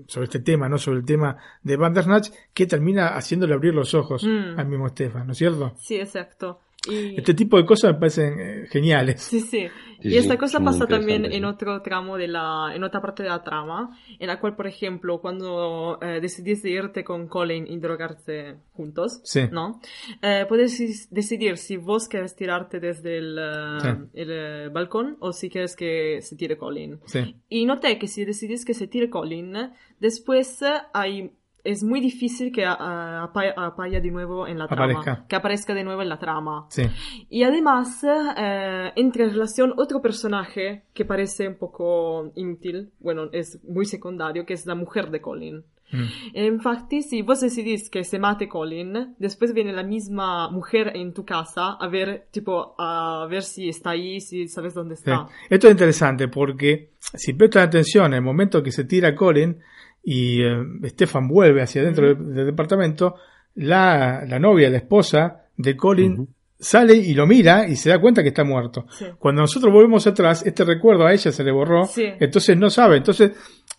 sobre 0.07 0.25
este 0.25 0.39
tema, 0.39 0.69
no 0.69 0.77
sobre 0.77 0.99
el 0.99 1.05
tema 1.05 1.37
de 1.61 1.75
Bandersnatch, 1.75 2.29
que 2.53 2.65
termina 2.65 3.09
haciéndole 3.15 3.53
abrir 3.53 3.73
los 3.73 3.93
ojos 3.93 4.23
Mm. 4.23 4.59
al 4.59 4.67
mismo 4.67 4.89
Stefan, 4.89 5.27
¿no 5.27 5.33
es 5.33 5.37
cierto? 5.37 5.73
Sí, 5.79 5.95
exacto. 5.95 6.59
Y- 6.89 7.15
Este 7.17 7.33
tipo 7.33 7.57
de 7.57 7.65
cosas 7.65 7.93
me 7.93 7.99
parecen 7.99 8.39
eh, 8.39 8.67
geniales. 8.69 9.21
Sí, 9.21 9.39
sí. 9.39 9.67
Sí, 10.01 10.09
y 10.09 10.17
esta 10.17 10.33
sí, 10.33 10.37
cosa 10.37 10.59
pasa 10.59 10.85
también 10.85 11.23
en 11.31 11.45
otro 11.45 11.81
tramo 11.81 12.17
de 12.17 12.27
la, 12.27 12.73
en 12.75 12.83
otra 12.83 12.99
parte 13.01 13.23
de 13.23 13.29
la 13.29 13.41
trama, 13.41 13.97
en 14.19 14.27
la 14.27 14.37
cual, 14.37 14.53
por 14.53 14.67
ejemplo, 14.67 15.21
cuando 15.21 15.97
eh, 16.01 16.19
decidiste 16.19 16.69
irte 16.69 17.05
con 17.05 17.29
Colin 17.29 17.65
y 17.67 17.77
drogarse 17.79 18.55
juntos, 18.73 19.21
Sí. 19.23 19.43
¿no? 19.49 19.79
Eh, 20.21 20.45
puedes 20.49 21.07
decidir 21.09 21.55
si 21.57 21.77
vos 21.77 22.09
quieres 22.09 22.35
tirarte 22.35 22.81
desde 22.81 23.17
el, 23.17 23.37
eh, 23.39 23.79
Sí. 23.81 23.87
el, 24.15 24.27
eh, 24.31 24.69
balcón 24.73 25.15
o 25.21 25.31
si 25.31 25.49
quieres 25.49 25.77
que 25.77 26.21
se 26.21 26.35
tire 26.35 26.57
Colin. 26.57 26.99
Sí. 27.05 27.37
Y 27.47 27.65
noté 27.65 27.97
que 27.97 28.07
si 28.09 28.25
decidís 28.25 28.65
que 28.65 28.73
se 28.73 28.87
tire 28.87 29.09
Colin, 29.09 29.53
después 30.01 30.61
eh, 30.63 30.73
hay, 30.93 31.31
es 31.63 31.83
muy 31.83 32.01
difícil 32.01 32.51
que 32.51 32.65
ah, 32.65 33.23
apa- 33.23 33.53
apaya 33.55 33.99
de 34.01 34.11
nuevo 34.11 34.47
en 34.47 34.57
la 34.59 34.67
trama. 34.67 34.83
Aparezca. 34.99 35.25
Que 35.27 35.35
aparezca 35.35 35.73
de 35.73 35.83
nuevo 35.83 36.01
en 36.01 36.09
la 36.09 36.19
trama. 36.19 36.65
Sí. 36.69 36.83
Y 37.29 37.43
además 37.43 38.03
eh, 38.37 38.91
entra 38.95 39.23
en 39.25 39.31
relación 39.31 39.73
otro 39.77 40.01
personaje 40.01 40.83
que 40.93 41.05
parece 41.05 41.47
un 41.47 41.55
poco 41.55 42.31
inútil, 42.35 42.91
bueno, 42.99 43.29
es 43.31 43.63
muy 43.63 43.85
secundario, 43.85 44.45
que 44.45 44.53
es 44.53 44.65
la 44.65 44.75
mujer 44.75 45.09
de 45.11 45.21
Colin. 45.21 45.63
Mm. 45.91 46.05
E 46.33 46.45
infatti, 46.47 47.03
si 47.03 47.21
vos 47.21 47.39
decidís 47.41 47.87
que 47.89 48.03
se 48.03 48.17
mate 48.17 48.47
Colin, 48.49 49.13
después 49.19 49.53
viene 49.53 49.71
la 49.73 49.83
misma 49.83 50.49
mujer 50.49 50.91
en 50.95 51.13
tu 51.13 51.23
casa 51.23 51.73
a 51.79 51.87
ver, 51.87 52.27
tipo, 52.31 52.73
a 52.79 53.27
ver 53.29 53.43
si 53.43 53.69
está 53.69 53.91
ahí, 53.91 54.19
si 54.19 54.47
sabes 54.47 54.73
dónde 54.73 54.95
Sí. 54.95 55.03
está. 55.05 55.27
Esto 55.49 55.67
es 55.67 55.71
interesante 55.73 56.27
porque 56.29 56.89
si 56.99 57.33
prestan 57.33 57.63
atención 57.67 58.05
en 58.07 58.13
el 58.15 58.21
momento 58.23 58.63
que 58.63 58.71
se 58.71 58.85
tira 58.85 59.13
Colin 59.13 59.59
y 60.03 60.41
eh, 60.43 60.57
Stefan 60.85 61.27
vuelve 61.27 61.61
hacia 61.61 61.81
adentro 61.81 62.07
del, 62.07 62.33
del 62.35 62.45
departamento, 62.47 63.15
la, 63.55 64.23
la 64.27 64.39
novia, 64.39 64.69
la 64.69 64.77
esposa 64.77 65.45
de 65.55 65.77
Colin 65.77 66.27
sale 66.59 66.93
y 66.95 67.13
lo 67.13 67.27
mira 67.27 67.67
y 67.67 67.75
se 67.75 67.89
da 67.89 67.99
cuenta 67.99 68.21
que 68.23 68.29
está 68.29 68.43
muerto. 68.43 68.85
Sí. 68.97 69.05
Cuando 69.19 69.41
nosotros 69.41 69.71
volvemos 69.73 70.07
atrás, 70.07 70.45
este 70.45 70.63
recuerdo 70.63 71.05
a 71.05 71.13
ella 71.13 71.31
se 71.31 71.43
le 71.43 71.51
borró, 71.51 71.85
Sí. 71.85 72.05
entonces 72.19 72.57
no 72.57 72.69
sabe. 72.69 72.97
Entonces, 72.97 73.31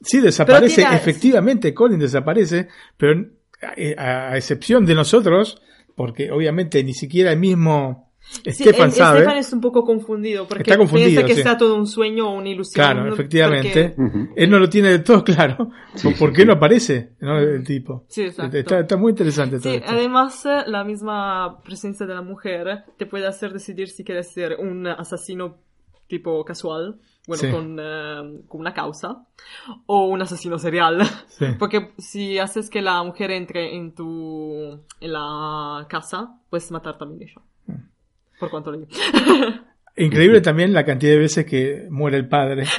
sí 0.02 0.20
desaparece, 0.20 0.82
efectivamente 0.82 1.72
Colin 1.74 1.98
desaparece, 1.98 2.68
pero 2.96 3.24
eh, 3.76 3.94
a, 3.98 4.32
a 4.32 4.36
excepción 4.36 4.84
de 4.84 4.94
nosotros, 4.94 5.60
porque 5.94 6.30
obviamente 6.30 6.82
ni 6.84 6.92
siquiera 6.92 7.32
el 7.32 7.38
mismo 7.38 8.12
Sí, 8.26 8.52
Stefan 8.52 8.86
el- 8.86 8.92
sabe. 8.92 9.18
Stefan 9.20 9.36
es 9.38 9.52
un 9.52 9.60
poco 9.60 9.84
confundido 9.84 10.46
porque 10.48 10.62
Está 10.62 10.76
confundido, 10.76 11.08
piensa 11.10 11.26
que 11.26 11.34
sí. 11.36 11.42
sea 11.42 11.56
todo 11.56 11.76
un 11.76 11.86
sueño 11.86 12.28
o 12.30 12.34
una 12.36 12.48
ilusión. 12.48 12.84
Claro, 12.84 13.12
efectivamente. 13.12 13.90
porque- 13.96 14.28
Él 14.36 14.50
no 14.50 14.58
lo 14.58 14.68
tiene 14.68 14.88
del 14.88 15.04
todo 15.04 15.22
claro. 15.22 15.70
Sí, 15.94 16.08
¿Por 16.18 16.30
sí, 16.30 16.34
qué 16.36 16.42
sí. 16.42 16.46
no 16.48 16.54
aparece 16.54 17.12
¿no? 17.20 17.38
el 17.38 17.62
tipo? 17.64 18.04
Sí, 18.08 18.22
exacto. 18.22 18.56
Está, 18.56 18.80
está 18.80 18.96
muy 18.96 19.10
interesante 19.10 19.58
todo 19.60 19.70
Sí, 19.70 19.76
esto. 19.78 19.90
además 19.90 20.44
eh, 20.46 20.62
la 20.66 20.82
misma 20.84 21.60
presencia 21.62 22.06
de 22.06 22.14
la 22.14 22.22
mujer 22.22 22.84
te 22.96 23.06
puede 23.06 23.26
hacer 23.26 23.52
decidir 23.52 23.88
si 23.88 24.02
quieres 24.04 24.32
ser 24.32 24.56
un 24.58 24.86
asesino 24.88 25.58
tipo 26.08 26.44
casual, 26.44 26.98
bueno, 27.26 27.40
Sí. 27.40 27.50
con, 27.50 27.78
eh, 27.80 28.42
con 28.48 28.60
una 28.60 28.74
causa, 28.74 29.24
o 29.86 30.06
un 30.08 30.20
asesino 30.22 30.58
serial. 30.58 31.02
Sí. 31.28 31.46
Porque 31.58 31.92
si 31.98 32.38
haces 32.38 32.68
que 32.68 32.82
la 32.82 33.02
mujer 33.02 33.30
entre 33.30 33.74
en 33.76 33.94
tu 33.94 34.80
en 35.00 35.12
la 35.12 35.86
casa, 35.88 36.38
puedes 36.50 36.70
matar 36.70 36.98
también 36.98 37.22
ella. 37.30 37.40
Por. 38.50 38.86
Increíble 39.96 40.40
también 40.40 40.72
la 40.72 40.84
cantidad 40.84 41.12
de 41.12 41.18
veces 41.18 41.46
que 41.46 41.86
muere 41.88 42.16
el 42.16 42.28
padre. 42.28 42.64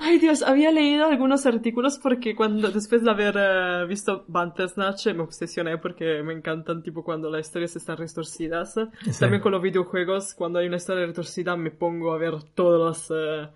Ay 0.00 0.18
Dios, 0.18 0.42
había 0.42 0.72
leído 0.72 1.06
algunos 1.06 1.46
artículos 1.46 2.00
porque 2.02 2.34
cuando 2.34 2.70
después 2.70 3.04
de 3.04 3.10
haber 3.10 3.36
eh, 3.38 3.86
visto 3.86 4.24
Bandersnatch 4.26 5.06
me 5.14 5.22
obsesioné 5.22 5.78
porque 5.78 6.20
me 6.24 6.32
encantan 6.32 6.82
tipo 6.82 7.04
cuando 7.04 7.30
las 7.30 7.46
historias 7.46 7.76
están 7.76 7.98
retorcidas. 7.98 8.74
También 9.20 9.40
con 9.40 9.52
los 9.52 9.62
videojuegos, 9.62 10.34
cuando 10.34 10.58
hay 10.58 10.66
una 10.66 10.78
historia 10.78 11.06
retorcida 11.06 11.56
me 11.56 11.70
pongo 11.70 12.12
a 12.12 12.18
ver 12.18 12.34
todos 12.54 13.08
los, 13.08 13.16
eh, 13.16 13.48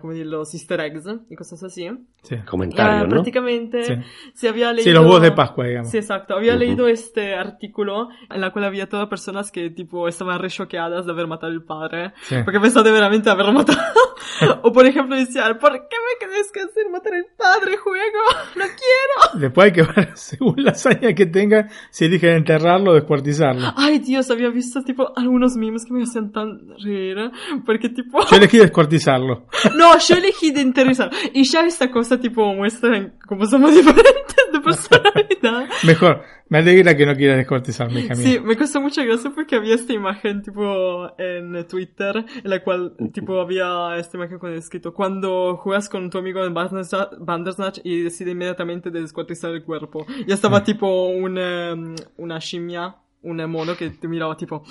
como 0.00 0.12
decir, 0.12 0.26
los 0.26 0.52
easter 0.54 0.80
eggs 0.80 1.04
y 1.30 1.36
cosas 1.36 1.62
así. 1.62 1.88
Sí. 2.22 2.36
Comentarios, 2.48 3.02
Eh, 3.02 3.04
¿no? 3.04 3.08
prácticamente 3.10 3.82
Sí. 3.84 3.94
se 4.34 4.48
había 4.48 4.72
leído... 4.72 4.84
Sí, 4.84 4.92
los 4.92 5.04
huevos 5.04 5.22
de 5.22 5.32
Pascua, 5.32 5.64
digamos. 5.66 5.90
Sí, 5.90 5.98
exacto. 5.98 6.34
Había 6.34 6.52
Ujú. 6.52 6.60
leído 6.60 6.88
este 6.88 7.34
artículo 7.34 8.08
en 8.28 8.40
la 8.40 8.50
cual 8.52 8.64
había 8.66 8.88
todas 8.88 9.08
personas 9.08 9.50
que 9.50 9.70
tipo 9.70 10.06
estaban 10.08 10.38
re 10.38 10.48
choqueadas 10.50 11.06
de 11.06 11.12
haber 11.12 11.26
matado 11.26 11.52
al 11.52 11.62
padre. 11.62 12.12
Sí. 12.22 12.36
Porque 12.44 12.60
pensaban 12.60 12.84
de 12.84 12.92
veramente 12.92 13.30
haberlo 13.30 13.52
matado. 13.52 13.78
o 14.62 14.72
por 14.72 14.86
ejemplo 14.86 15.16
decían, 15.16 15.58
¿por 15.58 15.72
qué 15.72 15.96
me 15.96 16.26
querés 16.26 16.50
que 16.52 16.60
hacer 16.60 16.90
matar 16.90 17.14
al 17.14 17.26
padre, 17.36 17.76
juego? 17.78 18.18
No 18.56 18.64
quiero. 18.64 19.40
Después 19.40 19.64
hay 19.66 19.72
que 19.72 19.82
ver, 19.82 20.10
según 20.14 20.54
la 20.58 20.72
hazaña 20.72 21.14
que 21.14 21.26
tenga, 21.26 21.68
si 21.90 22.04
eligen 22.06 22.30
enterrarlo 22.36 22.90
o 22.90 22.94
descuartizarlo. 22.94 23.68
Ay 23.76 23.98
Dios, 24.00 24.30
había 24.30 24.48
visto 24.50 24.82
tipo 24.82 25.12
algunos 25.16 25.56
memes 25.56 25.84
que 25.86 25.92
me 25.94 26.02
hacían 26.02 26.32
tan 26.32 26.60
reír. 26.84 27.16
Porque 27.64 27.88
tipo... 27.88 28.20
Yo 28.28 28.36
elegí 28.36 28.58
descuartizarlo. 28.58 29.46
No, 29.76 29.98
yo 29.98 30.16
elegí 30.16 30.50
de 30.50 30.60
interesar. 30.60 31.10
Y 31.32 31.44
ya 31.44 31.66
esta 31.66 31.90
cosa 31.90 32.20
tipo 32.20 32.54
muestra 32.54 33.12
cómo 33.26 33.46
somos 33.46 33.74
diferentes 33.74 34.36
de 34.52 34.60
personalidad. 34.60 35.68
Mejor, 35.84 36.22
me 36.48 36.58
alegra 36.58 36.96
que 36.96 37.06
no 37.06 37.14
quieras 37.14 37.38
descuartizarme, 37.38 38.00
hija 38.00 38.14
mía. 38.14 38.24
Sí, 38.26 38.40
me 38.40 38.56
costó 38.56 38.80
mucha 38.80 39.04
gracia 39.04 39.30
porque 39.34 39.56
había 39.56 39.74
esta 39.74 39.92
imagen 39.92 40.42
tipo 40.42 41.10
en 41.18 41.66
Twitter 41.66 42.24
en 42.42 42.50
la 42.50 42.62
cual 42.62 42.96
tipo 43.12 43.40
había 43.40 43.96
esta 43.96 44.16
imagen 44.16 44.38
con 44.38 44.50
el 44.50 44.58
escrito 44.58 44.92
cuando 44.92 45.56
juegas 45.56 45.88
con 45.88 46.10
tu 46.10 46.18
amigo 46.18 46.44
en 46.44 46.54
Bandersnatch, 46.54 47.80
y 47.84 48.02
decide 48.02 48.32
inmediatamente 48.32 48.90
de 48.90 49.00
descuartizar 49.00 49.52
el 49.52 49.62
cuerpo. 49.62 50.06
Ya 50.26 50.34
estaba 50.34 50.64
tipo 50.64 51.06
un, 51.08 51.38
em, 51.38 51.94
una 52.16 52.38
shimia, 52.38 52.96
un 53.22 53.36
mono 53.50 53.76
que 53.76 53.90
te 53.90 54.08
miraba 54.08 54.36
tipo... 54.36 54.62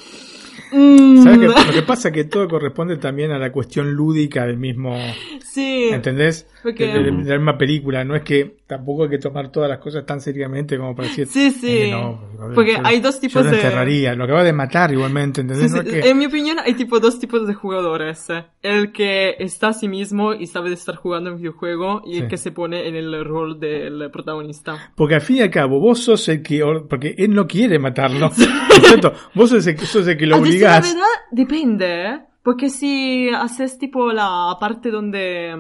mm. 0.71 1.23
¿Sabes 1.23 1.39
qué? 1.39 1.45
Lo 1.47 1.73
que 1.73 1.81
pasa 1.83 2.09
es 2.09 2.13
que 2.13 2.23
todo 2.25 2.47
corresponde 2.47 2.97
también 2.97 3.31
a 3.31 3.37
la 3.39 3.51
cuestión 3.51 3.91
lúdica 3.93 4.45
del 4.45 4.57
mismo, 4.57 4.97
Sí. 5.43 5.89
¿entendés? 5.91 6.47
De, 6.63 6.73
de- 6.73 6.87
de 6.93 7.03
la 7.29 7.37
misma 7.37 7.57
película. 7.57 8.03
No 8.03 8.15
es 8.15 8.23
que 8.23 8.58
tampoco 8.69 9.05
hay 9.05 9.09
que 9.09 9.17
tomar 9.17 9.51
todas 9.51 9.67
las 9.67 9.79
cosas 9.79 10.05
tan 10.05 10.21
seriamente 10.21 10.77
como 10.77 10.95
para 10.95 11.07
decir. 11.07 11.25
Sí, 11.25 11.49
sí. 11.49 11.77
eh, 11.79 11.91
no, 11.91 12.19
joder, 12.37 12.53
Porque 12.53 12.73
yo- 12.73 12.81
hay 12.83 12.99
dos 12.99 13.15
yo 13.15 13.21
tipos 13.21 13.43
lo 13.43 13.49
de- 13.49 13.57
enterraría. 13.57 14.13
Lo 14.13 14.25
acaba 14.25 14.43
de 14.43 14.53
matar 14.53 14.91
igualmente, 14.93 15.41
¿entendés? 15.41 15.71
Sí, 15.71 15.77
No 15.77 15.81
sí, 15.83 15.89
es 15.97 16.03
que- 16.03 16.09
En 16.11 16.17
mi 16.19 16.27
opinión 16.27 16.59
hay 16.59 16.75
tipo 16.75 16.99
dos 16.99 17.17
tipos 17.19 17.47
de 17.47 17.55
jugadores. 17.55 18.29
eh. 18.29 18.45
El 18.61 18.91
que 18.91 19.35
está 19.39 19.69
a 19.69 19.73
sí 19.73 19.87
mismo 19.87 20.35
y 20.35 20.45
sabe 20.45 20.69
de 20.69 20.75
estar 20.75 20.95
jugando 20.97 21.31
un 21.31 21.37
videojuego 21.37 22.03
y 22.05 22.17
el 22.17 22.23
Sí. 22.23 22.27
que 22.27 22.37
se 22.37 22.51
pone 22.51 22.87
en 22.87 22.95
el 22.95 23.25
rol 23.25 23.59
del 23.59 24.11
protagonista. 24.11 24.91
Porque 24.95 25.15
al 25.15 25.21
fin 25.21 25.37
y 25.37 25.41
al 25.41 25.49
cabo, 25.49 25.79
vos 25.79 25.99
sos 26.03 26.29
el 26.29 26.43
que. 26.43 26.61
or- 26.61 26.87
Porque 26.87 27.15
él 27.17 27.33
no 27.33 27.47
quiere 27.47 27.79
matarlo. 27.79 28.19
¿no 28.19 28.27
es 28.27 28.35
cierto? 29.03 29.13
Vos 29.33 29.49
sos 29.49 29.65
el, 29.65 29.75
que- 29.75 29.85
sos 29.87 30.07
el 30.07 30.15
que 30.15 30.27
lo 30.27 30.39
decir 30.39 30.61
la 30.61 30.77
obligás. 30.77 30.93
verdad, 30.93 31.07
depende, 31.31 32.05
¿eh? 32.05 32.19
Porque 32.43 32.69
si 32.69 33.29
haces 33.29 33.79
tipo 33.79 34.11
la 34.13 34.55
parte 34.59 34.91
donde... 34.91 35.55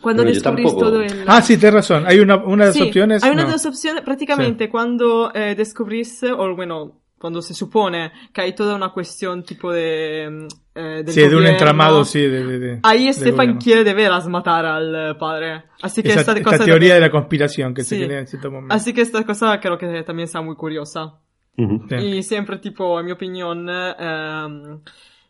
Cuando 0.00 0.22
yo 0.24 0.30
descubrís 0.30 0.76
todo 0.76 1.02
el... 1.02 1.24
Ah, 1.26 1.42
sí, 1.42 1.56
tenés 1.58 1.74
razón. 1.74 2.04
Hay 2.06 2.20
una, 2.20 2.36
una 2.36 2.64
de 2.64 2.68
las 2.70 2.76
Sí, 2.76 2.82
opciones. 2.82 3.22
Hay 3.24 3.30
una 3.30 3.42
no. 3.42 3.48
de 3.48 3.52
las 3.54 3.66
opciones, 3.66 4.02
prácticamente, 4.02 4.68
cuando 4.68 5.32
eh, 5.34 5.54
descubrís, 5.56 6.22
o 6.24 6.54
bueno, 6.54 7.00
cuando 7.18 7.42
se 7.42 7.52
supone 7.54 8.12
que 8.32 8.40
hay 8.42 8.54
toda 8.54 8.76
una 8.76 8.90
cuestión 8.92 9.42
tipo 9.42 9.72
de... 9.72 10.28
mm, 10.30 10.46
eh, 10.76 11.04
Sí, 11.08 11.20
de 11.20 11.26
un 11.26 11.32
gobierno, 11.34 11.48
entramado, 11.50 12.04
sí. 12.04 12.20
De, 12.20 12.44
de- 12.44 12.58
de- 12.58 12.80
Ahí 12.84 13.12
Stefan 13.12 13.34
gobierno. 13.36 13.60
quiere 13.60 13.84
de 13.84 13.94
veras 13.94 14.28
matar 14.28 14.64
al 14.66 14.94
eh, 14.94 15.14
padre. 15.18 15.64
Así 15.82 16.02
que 16.02 16.10
Esa, 16.10 16.20
esta, 16.20 16.32
esta 16.32 16.44
cosa 16.44 16.64
teoría 16.64 16.94
de 16.94 17.00
también- 17.00 17.02
la 17.02 17.10
conspiración 17.10 17.74
que 17.74 17.82
se 17.82 17.96
Sí. 17.98 18.04
crea 18.06 18.20
en 18.20 18.26
cierto 18.28 18.50
momento. 18.52 18.74
Así 18.74 18.92
que 18.92 19.00
esta 19.00 19.24
cosa 19.24 19.58
creo 19.58 19.76
que 19.78 20.02
también 20.04 20.26
está 20.26 20.40
muy 20.40 20.54
curiosa. 20.54 21.14
Ujú. 21.56 21.86
Sí. 21.88 21.94
Y 21.96 22.22
siempre, 22.22 22.58
tipo, 22.58 23.00
en 23.00 23.06
mi 23.06 23.12
opinión, 23.12 23.68
eh, 23.68 23.94
em, 23.98 24.80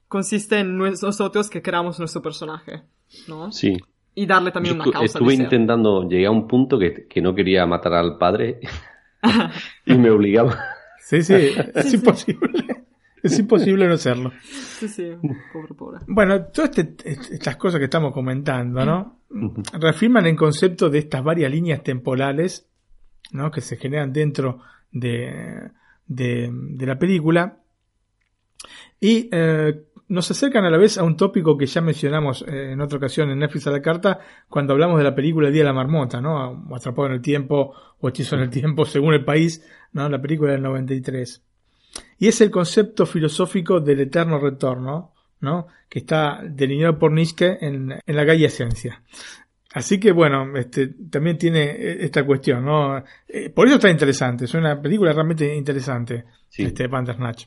consiste 0.09 0.59
en 0.59 0.77
nosotros 0.77 1.49
que 1.49 1.63
creamos 1.63 1.99
nuestro 1.99 2.21
personaje, 2.21 2.83
¿no? 3.29 3.51
Sí. 3.51 3.79
Y 4.15 4.27
darle 4.27 4.49
Yo 4.49 4.53
también 4.53 4.75
una 4.77 4.85
estu- 4.85 4.93
causa. 4.93 5.05
estuve 5.19 5.31
de 5.31 5.37
ser. 5.37 5.45
intentando, 5.45 6.09
llegué 6.09 6.27
a 6.27 6.31
un 6.31 6.49
punto 6.49 6.79
que, 6.79 7.07
que 7.07 7.21
no 7.23 7.35
quería 7.35 7.65
matar 7.67 7.95
al 7.95 8.19
padre 8.19 8.61
y 9.87 9.95
me 9.95 10.11
obligaba. 10.11 10.59
Sí, 11.01 11.23
sí, 11.23 11.35
es 11.75 11.91
sí. 11.91 11.97
imposible. 11.97 12.85
Es 13.23 13.39
imposible 13.39 13.89
no 13.89 13.97
serlo. 13.97 14.33
Sí, 14.43 14.89
sí, 14.89 15.11
pobre, 15.53 15.75
pobre. 15.75 15.99
Bueno, 16.07 16.45
todas 16.47 16.77
este- 16.79 17.11
estas 17.35 17.57
cosas 17.57 17.79
que 17.79 17.85
estamos 17.85 18.13
comentando, 18.13 18.85
¿no? 18.85 19.21
Reafirman 19.73 20.27
el 20.27 20.37
concepto 20.37 20.89
de 20.89 20.99
estas 21.01 21.23
varias 21.25 21.51
líneas 21.51 21.83
temporales, 21.83 22.69
¿no? 23.33 23.51
Que 23.51 23.61
se 23.61 23.77
generan 23.77 24.13
dentro 24.13 24.61
de, 24.93 25.71
de, 26.07 26.51
de 26.53 26.87
la 26.87 26.99
película. 26.99 27.59
Y 29.01 29.29
eh, 29.33 29.85
nos 30.09 30.31
acercan 30.31 30.65
a 30.65 30.71
la 30.71 30.79
vez 30.79 30.99
a 30.99 31.03
un 31.03 31.17
tópico 31.17 31.57
que 31.57 31.67
ya 31.67 31.81
mencionamos 31.81 32.43
eh, 32.49 32.73
en 32.73 32.81
otra 32.81 32.99
ocasión 32.99 33.31
en 33.31 33.39
Netflix 33.39 33.67
a 33.67 33.71
la 33.71 33.83
carta, 33.83 34.21
cuando 34.49 34.73
hablamos 34.73 34.99
de 34.99 35.05
la 35.05 35.15
película 35.15 35.49
El 35.49 35.53
Día 35.55 35.63
de 35.63 35.69
la 35.69 35.73
Marmota, 35.75 36.21
¿no? 36.21 36.65
O 36.69 36.77
Atrapado 36.77 37.07
en 37.09 37.15
el 37.15 37.21
Tiempo, 37.21 37.75
o 38.01 38.09
Hechizo 38.09 38.37
en 38.37 38.43
el 38.43 38.51
Tiempo, 38.51 38.85
según 38.87 39.15
el 39.15 39.25
país, 39.25 39.65
¿no? 39.93 40.09
La 40.09 40.21
película 40.21 40.53
del 40.53 40.63
93. 40.63 41.43
Y 42.19 42.29
es 42.29 42.41
el 42.41 42.51
concepto 42.51 43.07
filosófico 43.07 43.81
del 43.81 44.01
eterno 44.01 44.39
retorno, 44.39 45.13
¿no? 45.41 45.67
Que 45.89 46.01
está 46.01 46.41
delineado 46.45 46.99
por 46.99 47.13
Nietzsche 47.13 47.59
en, 47.65 47.93
en 48.05 48.17
la 48.17 48.25
Gaia 48.25 48.47
Esencia. 48.49 49.03
Así 49.75 50.01
que 50.01 50.13
bueno, 50.13 50.57
este, 50.57 50.89
también 51.11 51.37
tiene 51.37 51.65
eh, 51.65 51.99
esta 52.01 52.25
cuestión, 52.25 52.65
¿no? 52.65 53.03
Eh, 53.29 53.51
por 53.51 53.67
eso 53.67 53.77
está 53.77 53.91
interesante, 53.91 54.47
es 54.47 54.55
una 54.55 54.81
película 54.81 55.13
realmente 55.13 55.55
interesante, 55.55 56.25
Sí. 56.49 56.63
este 56.65 56.87
Bandersnatch. 56.87 57.45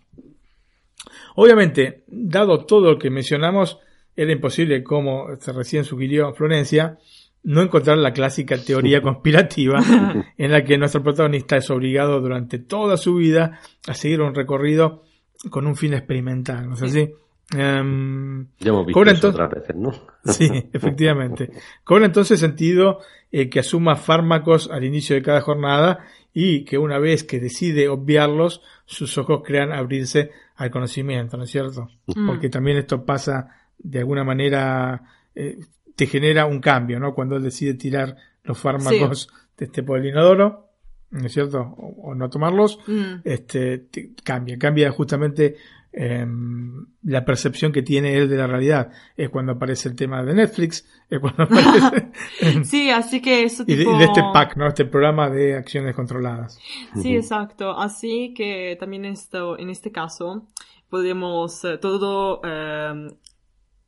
Obviamente, 1.36 2.04
dado 2.08 2.66
todo 2.66 2.92
lo 2.94 3.00
que 3.00 3.10
mencionamos, 3.10 3.80
era 4.16 4.32
imposible, 4.32 4.84
como 4.84 5.28
se 5.40 5.54
recién 5.54 5.84
sugirió 5.86 6.34
Florencia, 6.34 6.98
no 7.44 7.62
encontrar 7.62 7.98
la 7.98 8.14
clásica 8.14 8.58
teoría 8.58 9.02
conspirativa 9.04 9.80
en 10.38 10.52
la 10.52 10.64
que 10.64 10.78
nuestro 10.78 11.02
protagonista 11.04 11.58
es 11.58 11.70
obligado 11.70 12.20
durante 12.22 12.60
toda 12.60 12.98
su 12.98 13.16
vida 13.16 13.60
a 13.88 13.94
seguir 13.94 14.22
un 14.22 14.36
recorrido 14.36 15.04
con 15.50 15.66
un 15.66 15.76
fin 15.76 15.94
experimental, 15.94 16.68
¿no 16.70 16.76
es 16.76 16.84
así? 16.84 17.10
Em, 17.54 18.48
Ya 18.60 18.70
hemos 18.70 18.86
visto 18.86 18.94
Cobra 19.00 19.12
eso 19.12 19.28
entonces- 19.28 19.42
otras 19.42 19.52
veces, 19.52 19.76
¿no? 19.76 19.92
Sí, 20.24 20.70
efectivamente. 20.72 21.50
Cobra 21.84 22.06
entonces 22.06 22.40
sentido 22.40 23.00
eh, 23.32 23.50
que 23.50 23.60
asuma 23.60 23.96
fármacos 23.96 24.70
al 24.72 24.84
inicio 24.84 25.16
de 25.16 25.22
cada 25.24 25.42
jornada 25.42 26.06
y 26.34 26.64
que 26.64 26.78
una 26.78 27.00
vez 27.00 27.24
que 27.24 27.40
decide 27.40 27.90
obviarlos, 27.90 28.62
sus 28.86 29.18
ojos 29.18 29.42
crean 29.44 29.72
abrirse 29.74 30.32
al 30.62 30.70
conocimiento, 30.72 31.38
¿no 31.38 31.44
es 31.44 31.50
cierto? 31.52 31.90
Mm. 32.08 32.28
Porque 32.28 32.50
también 32.50 32.78
esto 32.78 33.04
pasa 33.04 33.48
de 33.80 34.00
alguna 34.00 34.24
manera, 34.24 35.02
eh, 35.34 35.58
te 35.96 36.06
genera 36.08 36.46
un 36.46 36.60
cambio, 36.60 37.00
¿no? 37.00 37.14
Cuando 37.16 37.36
él 37.36 37.44
decide 37.44 37.74
tirar 37.74 38.16
los 38.44 38.58
fármacos 38.60 39.28
de 39.58 39.66
este 39.66 39.82
por 39.84 40.00
el 40.00 40.06
inodoro, 40.08 40.70
¿no 41.10 41.26
es 41.26 41.34
cierto? 41.34 41.62
O, 41.62 42.12
o 42.12 42.16
no 42.16 42.30
tomarlos, 42.30 42.80
Mm. 42.88 43.22
este, 43.24 43.78
te- 43.80 44.12
cambia, 44.24 44.58
cambia 44.58 44.92
justamente 44.92 45.56
em, 45.94 46.86
la 47.04 47.26
percepción 47.26 47.72
que 47.72 47.82
tiene 47.82 48.18
él 48.18 48.30
de 48.30 48.38
la 48.38 48.48
realidad. 48.48 48.92
Es 49.18 49.30
cuando 49.30 49.54
aparece 49.54 49.90
el 49.90 49.96
tema 49.96 50.24
de 50.24 50.34
Netflix, 50.34 50.88
es 51.10 51.20
cuando 51.20 51.44
aparece... 51.44 52.12
Sí, 52.64 52.90
así 52.90 53.22
que 53.22 53.44
eso 53.44 53.64
y, 53.68 53.76
de, 53.76 53.80
tipo... 53.80 53.96
y 53.96 54.00
de 54.00 54.06
este 54.06 54.22
PAC, 54.34 54.58
¿no? 54.58 54.68
Este 54.68 54.86
programa 54.86 55.30
de 55.30 55.56
acciones 55.56 55.96
controladas. 55.96 56.60
Sí, 57.02 57.16
exacto. 57.16 57.72
Así 57.78 58.34
que 58.36 58.78
también 58.80 59.06
esto, 59.06 59.58
en 59.58 59.70
este 59.70 59.92
caso 59.92 60.48
podemos, 60.90 61.64
eh, 61.64 61.78
todo 61.78 62.42
eh, 62.44 63.08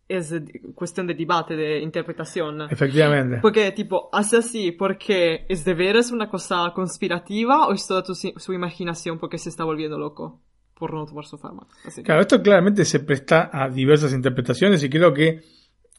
es 0.08 0.32
eh, 0.32 0.43
cuestión 0.76 1.06
de 1.08 1.14
debate, 1.14 1.56
de 1.56 1.80
interpretación. 1.80 2.62
Efectivamente. 2.64 3.39
Porque, 3.41 3.72
tipo, 3.72 4.10
hace 4.12 4.38
así 4.38 4.72
porque 4.72 5.45
es 5.49 5.66
de 5.66 5.74
veras 5.74 6.12
una 6.12 6.30
cosa 6.30 6.72
conspirativa 6.74 7.68
o 7.68 7.74
es 7.74 7.86
toda 7.88 8.04
tu, 8.04 8.16
su 8.16 8.54
imaginación 8.54 9.20
porque 9.20 9.38
se 9.38 9.49
está 9.49 9.64
volviendo 9.64 9.97
loco 9.97 10.41
por 10.78 10.94
no 10.94 11.06
tomar 11.06 11.26
su 11.26 11.38
fármaco. 11.38 11.70
Así. 11.86 12.04
Claro, 12.04 12.22
esto 12.22 12.42
claramente 12.42 12.86
se 12.86 13.00
presta 13.00 13.50
a 13.52 13.70
diversas 13.70 14.14
interpretaciones 14.14 14.84
y 14.84 14.90
creo 14.90 15.14
que 15.14 15.42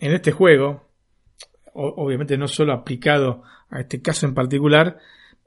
en 0.00 0.12
este 0.12 0.32
juego, 0.32 0.88
obviamente 1.74 2.36
no 2.36 2.48
solo 2.48 2.72
aplicado 2.72 3.42
a 3.70 3.80
este 3.80 4.02
caso 4.02 4.26
en 4.26 4.34
particular, 4.34 4.98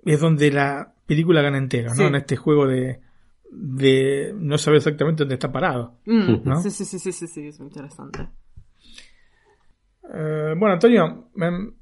es 0.03 0.19
donde 0.19 0.51
la 0.51 0.93
película 1.05 1.41
gana 1.41 1.57
entero, 1.57 1.89
¿no? 1.89 1.95
Sí. 1.95 2.03
En 2.03 2.15
este 2.15 2.35
juego 2.35 2.67
de, 2.67 3.01
de 3.51 4.33
no 4.35 4.57
saber 4.57 4.77
exactamente 4.77 5.23
dónde 5.23 5.35
está 5.35 5.51
parado. 5.51 5.97
Mm, 6.05 6.43
¿no? 6.43 6.61
Sí, 6.61 6.69
sí, 6.69 6.85
sí, 6.85 6.99
sí, 6.99 7.11
sí, 7.11 7.27
sí, 7.27 7.47
es 7.47 7.59
muy 7.59 7.67
interesante. 7.67 8.27
Eh, 10.13 10.53
bueno, 10.57 10.73
Antonio, 10.73 11.29
em, 11.35 11.73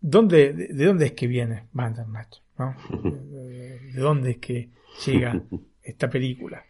¿dónde, 0.00 0.52
de, 0.52 0.68
de 0.68 0.84
dónde 0.84 1.06
es 1.06 1.12
que 1.12 1.26
viene 1.26 1.68
Bandersnatch? 1.72 2.38
¿no? 2.58 2.74
¿De, 3.02 3.92
de 3.92 4.00
dónde 4.00 4.32
es 4.32 4.38
que 4.38 4.70
llega 5.06 5.40
esta 5.90 6.08
película? 6.08 6.64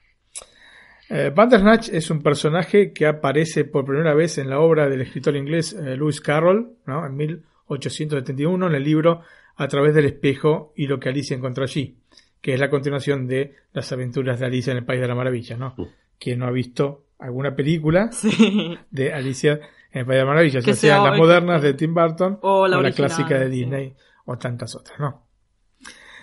Eh, 1.09 1.33
Bandersnatch 1.35 1.89
es 1.89 2.11
un 2.11 2.23
personaje 2.23 2.93
que 2.93 3.07
aparece 3.07 3.65
por 3.65 3.85
primera 3.85 4.15
vez 4.15 4.39
en 4.39 4.49
la 4.49 4.61
obra 4.61 4.89
del 4.89 5.01
escritor 5.01 5.35
inglés 5.37 5.73
eh, 5.73 5.97
Lewis 5.97 6.21
Carroll, 6.21 6.77
¿no? 6.87 7.05
en 7.05 7.17
1871, 7.17 8.67
en 8.69 8.75
el 8.75 8.85
libro 8.85 9.23
A 9.57 9.67
través 9.69 9.95
del 9.95 10.05
espejo 10.07 10.73
y 10.77 10.87
lo 10.87 10.99
que 11.01 11.09
Alicia 11.09 11.37
encontró 11.37 11.65
allí, 11.65 11.99
que 12.41 12.55
es 12.55 12.61
la 12.61 12.71
continuación 12.71 13.27
de 13.27 13.55
las 13.73 13.91
aventuras 13.93 14.39
de 14.39 14.47
Alicia 14.47 14.71
en 14.71 14.79
el 14.79 14.85
País 14.85 15.01
de 15.01 15.09
la 15.09 15.15
Maravilla. 15.17 15.57
¿no? 15.57 15.75
Quien 16.19 16.39
no 16.39 16.47
ha 16.47 16.51
visto 16.53 17.07
alguna 17.19 17.55
película 17.57 18.11
Sí. 18.13 18.79
de 18.91 19.13
Alicia 19.13 19.61
en 19.93 20.01
el 20.01 20.07
País 20.07 20.15
de 20.17 20.25
las 20.25 20.27
Maravillas, 20.27 20.65
Que 20.65 20.71
ya 20.73 20.77
sean 20.77 21.03
sea 21.03 21.11
las 21.11 21.19
modernas 21.19 21.61
de 21.61 21.75
Tim 21.75 21.93
Burton 21.93 22.39
O 22.43 22.69
la 22.69 22.79
original, 22.79 23.09
clásica 23.11 23.37
de 23.39 23.47
sí. 23.47 23.51
Disney 23.51 23.95
o 24.27 24.39
tantas 24.39 24.77
otras, 24.77 24.99
¿no? 25.01 25.27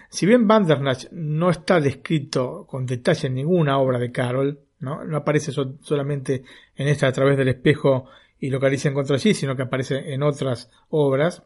Si 0.10 0.26
bien 0.26 0.48
Bandersnatch 0.48 1.08
no 1.12 1.50
está 1.50 1.80
descrito 1.80 2.66
con 2.68 2.86
detalle 2.86 3.28
en 3.28 3.36
ninguna 3.36 3.78
obra 3.80 4.00
de 4.00 4.12
Carroll, 4.12 4.60
¿no? 4.80 5.04
No 5.04 5.18
aparece 5.18 5.52
so- 5.52 5.78
solamente 5.82 6.44
en 6.76 6.88
esta 6.88 7.08
a 7.08 7.12
través 7.12 7.38
del 7.38 7.50
espejo 7.50 8.06
y 8.40 8.50
lo 8.50 8.60
que 8.60 8.68
Alicia 8.68 8.90
encontró 8.92 9.16
allí, 9.16 9.34
sino 9.34 9.56
que 9.56 9.64
aparece 9.64 10.14
en 10.14 10.24
otras 10.24 10.70
obras. 10.90 11.44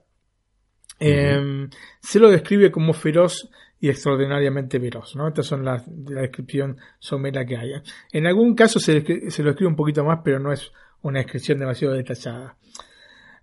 Eh, 0.99 1.67
se 1.99 2.19
lo 2.19 2.29
describe 2.29 2.71
como 2.71 2.93
feroz 2.93 3.49
y 3.79 3.89
extraordinariamente 3.89 4.77
veloz, 4.77 5.15
¿no? 5.15 5.27
Estas 5.27 5.47
son 5.47 5.65
las 5.65 5.83
de 5.87 6.13
la 6.13 6.21
descripción 6.21 6.77
somera 6.99 7.45
que 7.45 7.57
hay. 7.57 7.71
En 8.11 8.27
algún 8.27 8.53
caso 8.53 8.79
se, 8.79 9.31
se 9.31 9.43
lo 9.43 9.49
escribe 9.51 9.69
un 9.69 9.75
poquito 9.75 10.03
más, 10.05 10.19
pero 10.23 10.39
no 10.39 10.51
es 10.51 10.71
una 11.01 11.19
descripción 11.19 11.57
demasiado 11.57 11.95
detallada. 11.95 12.57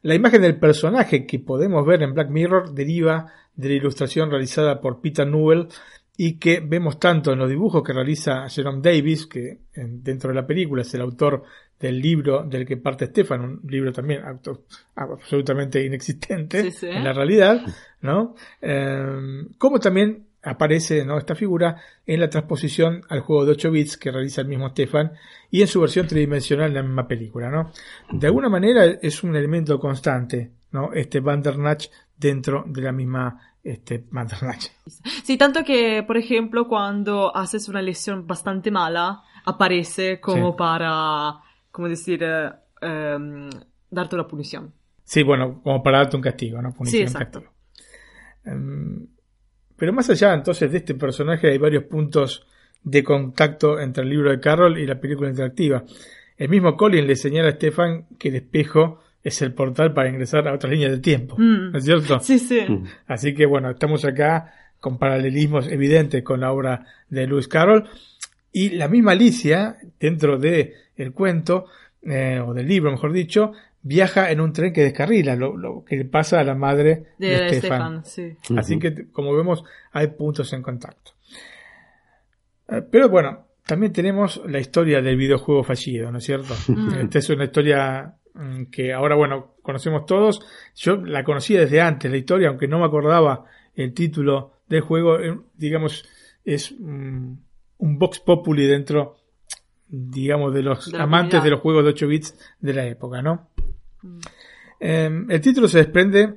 La 0.03 0.15
imagen 0.15 0.43
del 0.43 0.57
personaje 0.59 1.27
que 1.27 1.39
podemos 1.39 1.85
ver 1.87 2.03
en 2.03 2.15
Black 2.15 2.31
Mirror 2.31 2.73
deriva 2.73 3.33
de 3.57 3.69
la 3.69 3.75
ilustración 3.75 4.31
realizada 4.31 4.81
por 4.81 5.01
Peter 5.01 5.27
Newell 5.27 5.67
y 6.17 6.39
que 6.39 6.61
vemos 6.61 6.99
tanto 6.99 7.33
en 7.33 7.39
los 7.39 7.49
dibujos 7.49 7.83
que 7.83 7.93
realiza 7.93 8.49
Jerome 8.49 8.81
Davis, 8.83 9.27
que 9.27 9.59
en- 9.75 10.03
dentro 10.03 10.29
de 10.31 10.35
la 10.37 10.47
película 10.47 10.83
es 10.83 10.93
el 10.95 11.01
autor 11.01 11.43
del 11.79 12.01
libro 12.01 12.43
del 12.45 12.67
que 12.67 12.77
parte 12.77 13.07
Stefan, 13.07 13.41
un 13.41 13.61
libro 13.69 13.93
también 13.93 14.23
auto- 14.25 14.65
absolutamente 14.97 15.85
inexistente 15.85 16.63
Sí, 16.63 16.71
sí. 16.73 16.87
en 16.89 17.05
la 17.05 17.13
realidad, 17.13 17.61
¿no? 18.01 18.35
Eh, 18.61 19.47
como 19.59 19.79
también 19.79 20.27
aparece 20.43 21.05
¿no? 21.05 21.19
esta 21.19 21.35
figura 21.35 21.77
en 22.07 22.21
la 22.21 22.31
transposición 22.31 23.03
al 23.09 23.21
juego 23.21 23.45
de 23.45 23.53
8 23.53 23.71
bits 23.71 23.97
que 23.97 24.11
realiza 24.13 24.41
el 24.41 24.49
mismo 24.49 24.69
Stefan 24.71 25.13
y 25.51 25.63
en 25.63 25.67
su 25.69 25.81
versión 25.81 26.07
tridimensional 26.07 26.69
en 26.69 26.75
la 26.75 26.83
misma 26.83 27.09
película, 27.09 27.51
¿no? 27.51 27.71
De 28.11 28.27
alguna 28.27 28.49
manera 28.49 28.85
es 28.85 29.23
un 29.25 29.35
elemento 29.37 29.79
constante, 29.81 30.53
¿no? 30.73 30.93
Este 30.93 31.21
Bandernatch 31.21 31.89
dentro 32.17 32.65
de 32.67 32.83
la 32.83 32.93
misma 32.93 33.41
este 33.65 34.05
Bandernatch. 34.11 34.69
Sí, 35.25 35.37
tanto 35.37 35.65
que, 35.65 36.03
por 36.07 36.17
ejemplo, 36.17 36.69
cuando 36.69 37.37
haces 37.37 37.69
una 37.69 37.83
lesión 37.83 38.27
bastante 38.27 38.71
mala, 38.71 39.23
aparece 39.45 40.21
como 40.21 40.53
Sí. 40.53 40.57
para, 40.57 41.35
como 41.71 41.89
decir, 41.89 42.23
eh, 42.23 42.51
em, 42.81 43.51
darte 43.91 44.15
una 44.15 44.27
punición. 44.27 44.73
Sí, 45.05 45.23
bueno, 45.23 45.61
como 45.63 45.83
para 45.83 45.99
darte 45.99 46.17
un 46.17 46.23
castigo, 46.23 46.63
¿no? 46.63 46.71
Sí, 46.71 46.77
Punición, 46.79 47.03
exacto. 47.03 47.41
castigo. 47.43 47.55
Em, 48.45 49.07
pero 49.79 49.93
más 49.93 50.11
allá 50.11 50.35
entonces 50.35 50.71
de 50.71 50.79
este 50.79 50.95
personaje 50.95 51.49
hay 51.49 51.59
varios 51.59 51.85
puntos 51.85 52.47
de 52.83 53.03
contacto 53.03 53.81
entre 53.81 54.03
el 54.03 54.11
libro 54.11 54.31
de 54.31 54.41
Carroll 54.41 54.79
y 54.79 54.87
la 54.87 55.01
película 55.01 55.31
interactiva. 55.31 55.85
El 56.37 56.49
mismo 56.49 56.77
Colin 56.77 57.07
le 57.07 57.17
señala 57.17 57.49
a 57.49 57.53
Stefan 57.53 58.07
que 58.19 58.29
el 58.29 58.37
espejo 58.37 59.01
es 59.23 59.41
el 59.43 59.53
portal 59.53 59.93
para 59.93 60.09
ingresar 60.09 60.47
a 60.49 60.55
otras 60.55 60.73
líneas 60.73 60.91
del 60.91 61.01
tiempo. 61.01 61.37
Mm. 61.39 61.73
¿No 61.73 61.79
es 61.79 61.85
cierto? 61.85 62.21
Sí, 62.21 62.39
sí. 62.39 62.61
Así 63.07 63.35
que 63.35 63.47
bueno, 63.47 63.71
estamos 63.71 64.05
acá 64.05 64.53
con 64.81 64.99
paralelismos 64.99 65.69
evidentes 65.69 66.23
con 66.23 66.41
la 66.41 66.53
obra 66.53 66.85
de 67.09 67.27
Lewis 67.27 67.49
Carroll. 67.49 67.89
Y 68.53 68.71
la 68.71 68.89
misma 68.89 69.13
Alicia, 69.13 69.77
dentro 70.01 70.39
de 70.39 70.75
el 70.97 71.13
cuento, 71.13 71.67
eh, 72.03 72.41
o 72.45 72.55
del 72.55 72.67
libro 72.67 72.91
mejor 72.91 73.13
dicho, 73.13 73.53
viaja 73.89 74.31
en 74.31 74.41
un 74.41 74.53
tren 74.53 74.73
que 74.73 74.83
descarrila, 74.83 75.35
lo, 75.35 75.57
lo 75.57 75.83
que 75.85 75.97
le 75.97 76.05
pasa 76.05 76.39
a 76.41 76.45
la 76.45 76.55
madre 76.55 77.07
de, 77.19 77.29
De 77.29 77.49
Stefan. 77.55 78.05
Stefan, 78.05 78.37
sí. 78.43 78.57
Así 78.57 78.79
que, 78.79 79.11
como 79.11 79.35
vemos, 79.35 79.65
hay 79.93 80.09
puntos 80.09 80.53
en 80.53 80.63
contacto. 80.63 81.13
Eh, 82.69 82.83
Pero 82.91 83.09
bueno, 83.09 83.47
también 83.67 83.93
tenemos 83.93 84.43
la 84.47 84.59
historia 84.61 85.01
del 85.01 85.17
videojuego 85.17 85.63
fallido, 85.65 86.11
¿no 86.13 86.19
es 86.19 86.25
cierto? 86.25 86.55
Mm. 86.69 86.95
Esta 87.01 87.19
es 87.19 87.31
una 87.31 87.45
historia 87.45 88.15
mm, 88.35 88.65
que 88.65 88.93
ahora, 88.93 89.15
bueno, 89.17 89.55
conocemos 89.63 90.05
todos. 90.07 90.41
Yo 90.77 90.97
la 90.97 91.25
conocía 91.25 91.61
desde 91.61 91.81
antes, 91.81 92.11
la 92.11 92.17
historia, 92.19 92.49
aunque 92.49 92.69
no 92.69 92.79
me 92.79 92.85
acordaba 92.87 93.45
el 93.75 93.95
título 93.95 94.53
del 94.69 94.83
juego, 94.83 95.19
eh, 95.19 95.39
digamos, 95.57 96.05
es 96.45 96.75
mm, 96.79 97.33
un 97.79 97.99
Vox 97.99 98.21
Populi 98.21 98.67
dentro, 98.67 99.17
digamos, 99.89 100.53
de 100.53 100.63
los 100.63 100.91
De 100.93 100.99
amantes 100.99 101.31
comunidad. 101.41 101.45
de 101.45 101.51
los 101.51 101.61
juegos 101.61 101.85
de 101.85 101.91
8 101.91 102.07
bits 102.07 102.57
de 102.61 102.75
la 102.75 102.87
época, 102.87 103.23
¿no? 103.23 103.49
Eh, 104.81 105.11
el 105.29 105.41
título 105.41 105.69
se 105.69 105.79
desprende 105.79 106.35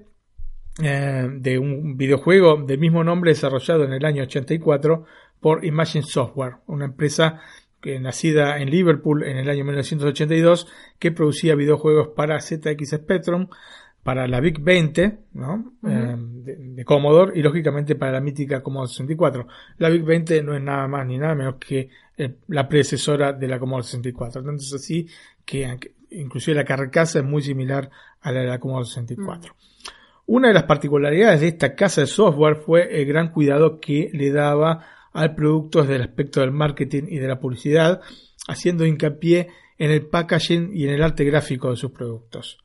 eh, 0.82 1.30
de 1.32 1.60
un 1.60 1.98
videojuego 1.98 2.64
del 2.64 2.80
mismo 2.80 3.04
nombre 3.04 3.32
desarrollado 3.32 3.84
en 3.84 3.94
el 3.94 4.06
año 4.06 4.24
84 4.24 5.06
por 5.40 5.66
Imagine 5.66 6.04
Software, 6.04 6.56
una 6.68 6.86
empresa 6.86 7.42
que 7.82 8.00
nacida 8.00 8.60
en 8.60 8.70
Liverpool 8.70 9.24
en 9.24 9.38
el 9.38 9.50
año 9.50 9.66
1982 9.66 10.68
que 11.00 11.12
producía 11.12 11.56
videojuegos 11.56 12.10
para 12.10 12.40
ZX 12.40 12.92
Spectrum, 12.92 13.48
para 14.04 14.28
la 14.28 14.40
VIC 14.40 14.64
20, 14.64 15.18
¿no? 15.34 15.74
Eh, 15.88 16.16
de, 16.18 16.56
de 16.56 16.86
Commodore 16.86 17.38
y 17.38 17.44
lógicamente 17.44 17.96
para 17.96 18.14
la 18.14 18.22
mítica 18.22 18.64
Commodore 18.64 18.90
64. 18.90 19.48
La 19.78 19.90
VIC 19.90 20.06
20 20.06 20.44
no 20.44 20.56
es 20.56 20.62
nada 20.62 20.88
más 20.88 21.06
ni 21.06 21.18
nada 21.18 21.36
menos 21.36 21.56
que 21.56 21.90
eh, 22.18 22.36
la 22.48 22.68
predecesora 22.68 23.34
de 23.34 23.48
la 23.48 23.60
Commodore 23.60 23.84
64. 23.84 24.44
Tanto 24.44 24.62
es 24.62 24.74
así 24.74 25.08
que 25.46 25.66
inclusive 26.12 26.56
la 26.56 26.66
carcasa 26.66 27.20
es 27.20 27.26
muy 27.26 27.42
similar 27.42 27.90
a 28.22 28.32
la 28.32 28.42
de 28.42 28.48
la 28.48 28.60
Commodore 28.60 28.86
64. 28.86 29.56
Una 30.28 30.50
de 30.50 30.54
las 30.54 30.64
particularidades 30.64 31.42
de 31.42 31.48
esta 31.48 31.76
casa 31.76 32.02
de 32.02 32.08
software 32.08 32.58
fue 32.58 33.02
el 33.02 33.06
gran 33.06 33.32
cuidado 33.32 33.80
que 33.80 34.10
le 34.14 34.32
daba 34.32 34.86
al 35.14 35.36
producto 35.36 35.82
desde 35.82 35.96
el 35.96 36.04
aspecto 36.04 36.40
del 36.40 36.52
marketing 36.52 37.04
y 37.10 37.18
de 37.18 37.28
la 37.28 37.40
publicidad, 37.40 38.02
haciendo 38.48 38.86
hincapié 38.86 39.50
en 39.78 39.92
el 39.92 40.06
packaging 40.06 40.72
y 40.74 40.86
en 40.86 40.92
el 40.92 41.04
arte 41.04 41.24
gráfico 41.26 41.70
de 41.70 41.76
sus 41.76 41.92
productos. 41.92 42.60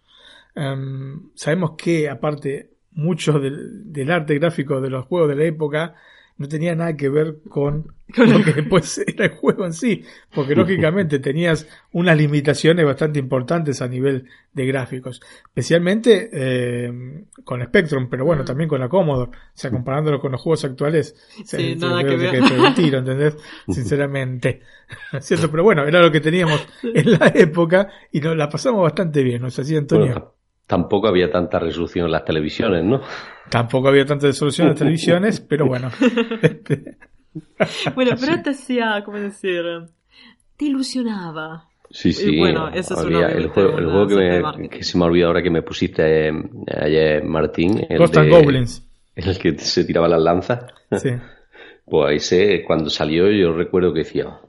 Em, 0.55 1.31
sabemos 1.35 1.73
que, 1.77 2.09
aparte, 2.09 2.71
mucho 2.93 3.39
del, 3.39 3.93
del 3.93 4.11
arte 4.11 4.39
gráfico 4.39 4.81
de 4.81 4.91
los 4.91 5.07
juegos 5.07 5.29
de 5.29 5.37
la 5.37 5.45
época 5.45 5.95
no 6.39 6.49
tenía 6.49 6.75
nada 6.75 6.97
que 6.97 7.09
ver 7.09 7.39
con 7.49 7.95
lo 8.17 8.43
que 8.45 8.53
después 8.53 8.99
era 9.07 9.25
el 9.25 9.31
juego 9.33 9.65
en 9.67 9.73
sí, 9.73 10.05
porque 10.35 10.55
lógicamente 10.55 11.19
tenías 11.19 11.67
unas 11.93 12.17
limitaciones 12.17 12.85
bastante 12.85 13.19
importantes 13.19 13.81
a 13.83 13.89
nivel 13.89 14.27
de 14.53 14.67
gráficos, 14.67 15.21
especialmente 15.47 16.29
eh, 16.33 17.25
con 17.45 17.63
Spectrum, 17.65 18.09
pero 18.09 18.25
bueno, 18.25 18.45
también 18.45 18.69
con 18.69 18.81
la 18.81 18.89
Commodore, 18.89 19.31
o 19.33 19.51
sea, 19.55 19.71
comparándolo 19.71 20.21
con 20.21 20.33
los 20.33 20.41
juegos 20.41 20.65
actuales, 20.65 21.15
se- 21.45 21.45
se 21.59 21.77
nada 21.77 22.05
que 22.05 22.17
ve 22.17 22.31
ver. 22.31 22.43
un 22.61 22.75
tiro, 22.75 22.99
¿entendés? 22.99 23.37
Sinceramente, 23.69 24.61
¿cierto? 25.21 25.51
Pero 25.51 25.65
bueno, 25.65 25.85
era 25.87 26.01
lo 26.01 26.13
que 26.13 26.21
teníamos 26.21 26.61
en 26.83 27.13
la 27.13 27.33
época 27.35 27.89
y 28.13 28.21
nos 28.21 28.37
la 28.37 28.49
pasamos 28.49 28.83
bastante 28.83 29.23
bien, 29.23 29.43
¿no 29.43 29.49
es 29.49 29.59
así, 29.59 29.77
Antonio? 29.77 30.07
Bueno, 30.13 30.35
tampoco 30.67 31.09
había 31.09 31.31
tanta 31.31 31.59
resolución 31.59 32.07
en 32.07 32.13
las 32.13 32.25
televisiones, 32.25 32.85
¿no? 32.85 33.01
Tampoco 33.51 33.89
había 33.89 34.05
tanta 34.05 34.27
resolución 34.27 34.67
en 34.67 34.71
las 34.73 34.79
televisiones, 34.79 35.41
pero 35.41 35.67
bueno. 35.67 35.91
Bueno, 37.95 38.13
pero 38.21 38.43
te 38.43 38.51
hacía, 38.51 39.03
¿cómo 39.05 39.19
decir? 39.19 39.63
Te 40.57 40.65
ilusionaba. 40.65 41.69
Sí, 41.91 42.13
sí. 42.13 42.35
Y 42.35 42.39
bueno, 42.39 42.69
eso 42.69 42.95
es 42.95 43.01
había 43.01 43.29
el 43.29 43.49
juego, 43.49 43.79
el 43.79 43.85
juego 43.87 44.07
que, 44.09 44.43
me- 44.59 44.69
que 44.69 44.83
se 44.83 44.99
me 44.99 45.05
ha 45.05 45.07
olvidado 45.07 45.29
ahora 45.31 45.43
que 45.43 45.51
me 45.51 45.63
pusiste 45.63 46.29
eh, 46.29 46.33
ayer, 46.83 47.23
Martín. 47.25 47.87
El 47.89 47.99
Ghost 47.99 48.17
and 48.17 48.31
de- 48.31 48.39
Goblins. 48.41 48.83
En 49.15 49.29
el 49.29 49.39
que 49.39 49.57
se 49.59 49.85
tiraba 49.85 50.09
las 50.09 50.21
lanzas. 50.23 50.65
Sí. 50.93 51.11
Pues 51.89 52.33
ese, 52.33 52.65
cuando 52.65 52.91
salió, 52.91 53.31
yo 53.31 53.53
recuerdo 53.53 53.93
que 53.93 54.01
decía, 54.01 54.41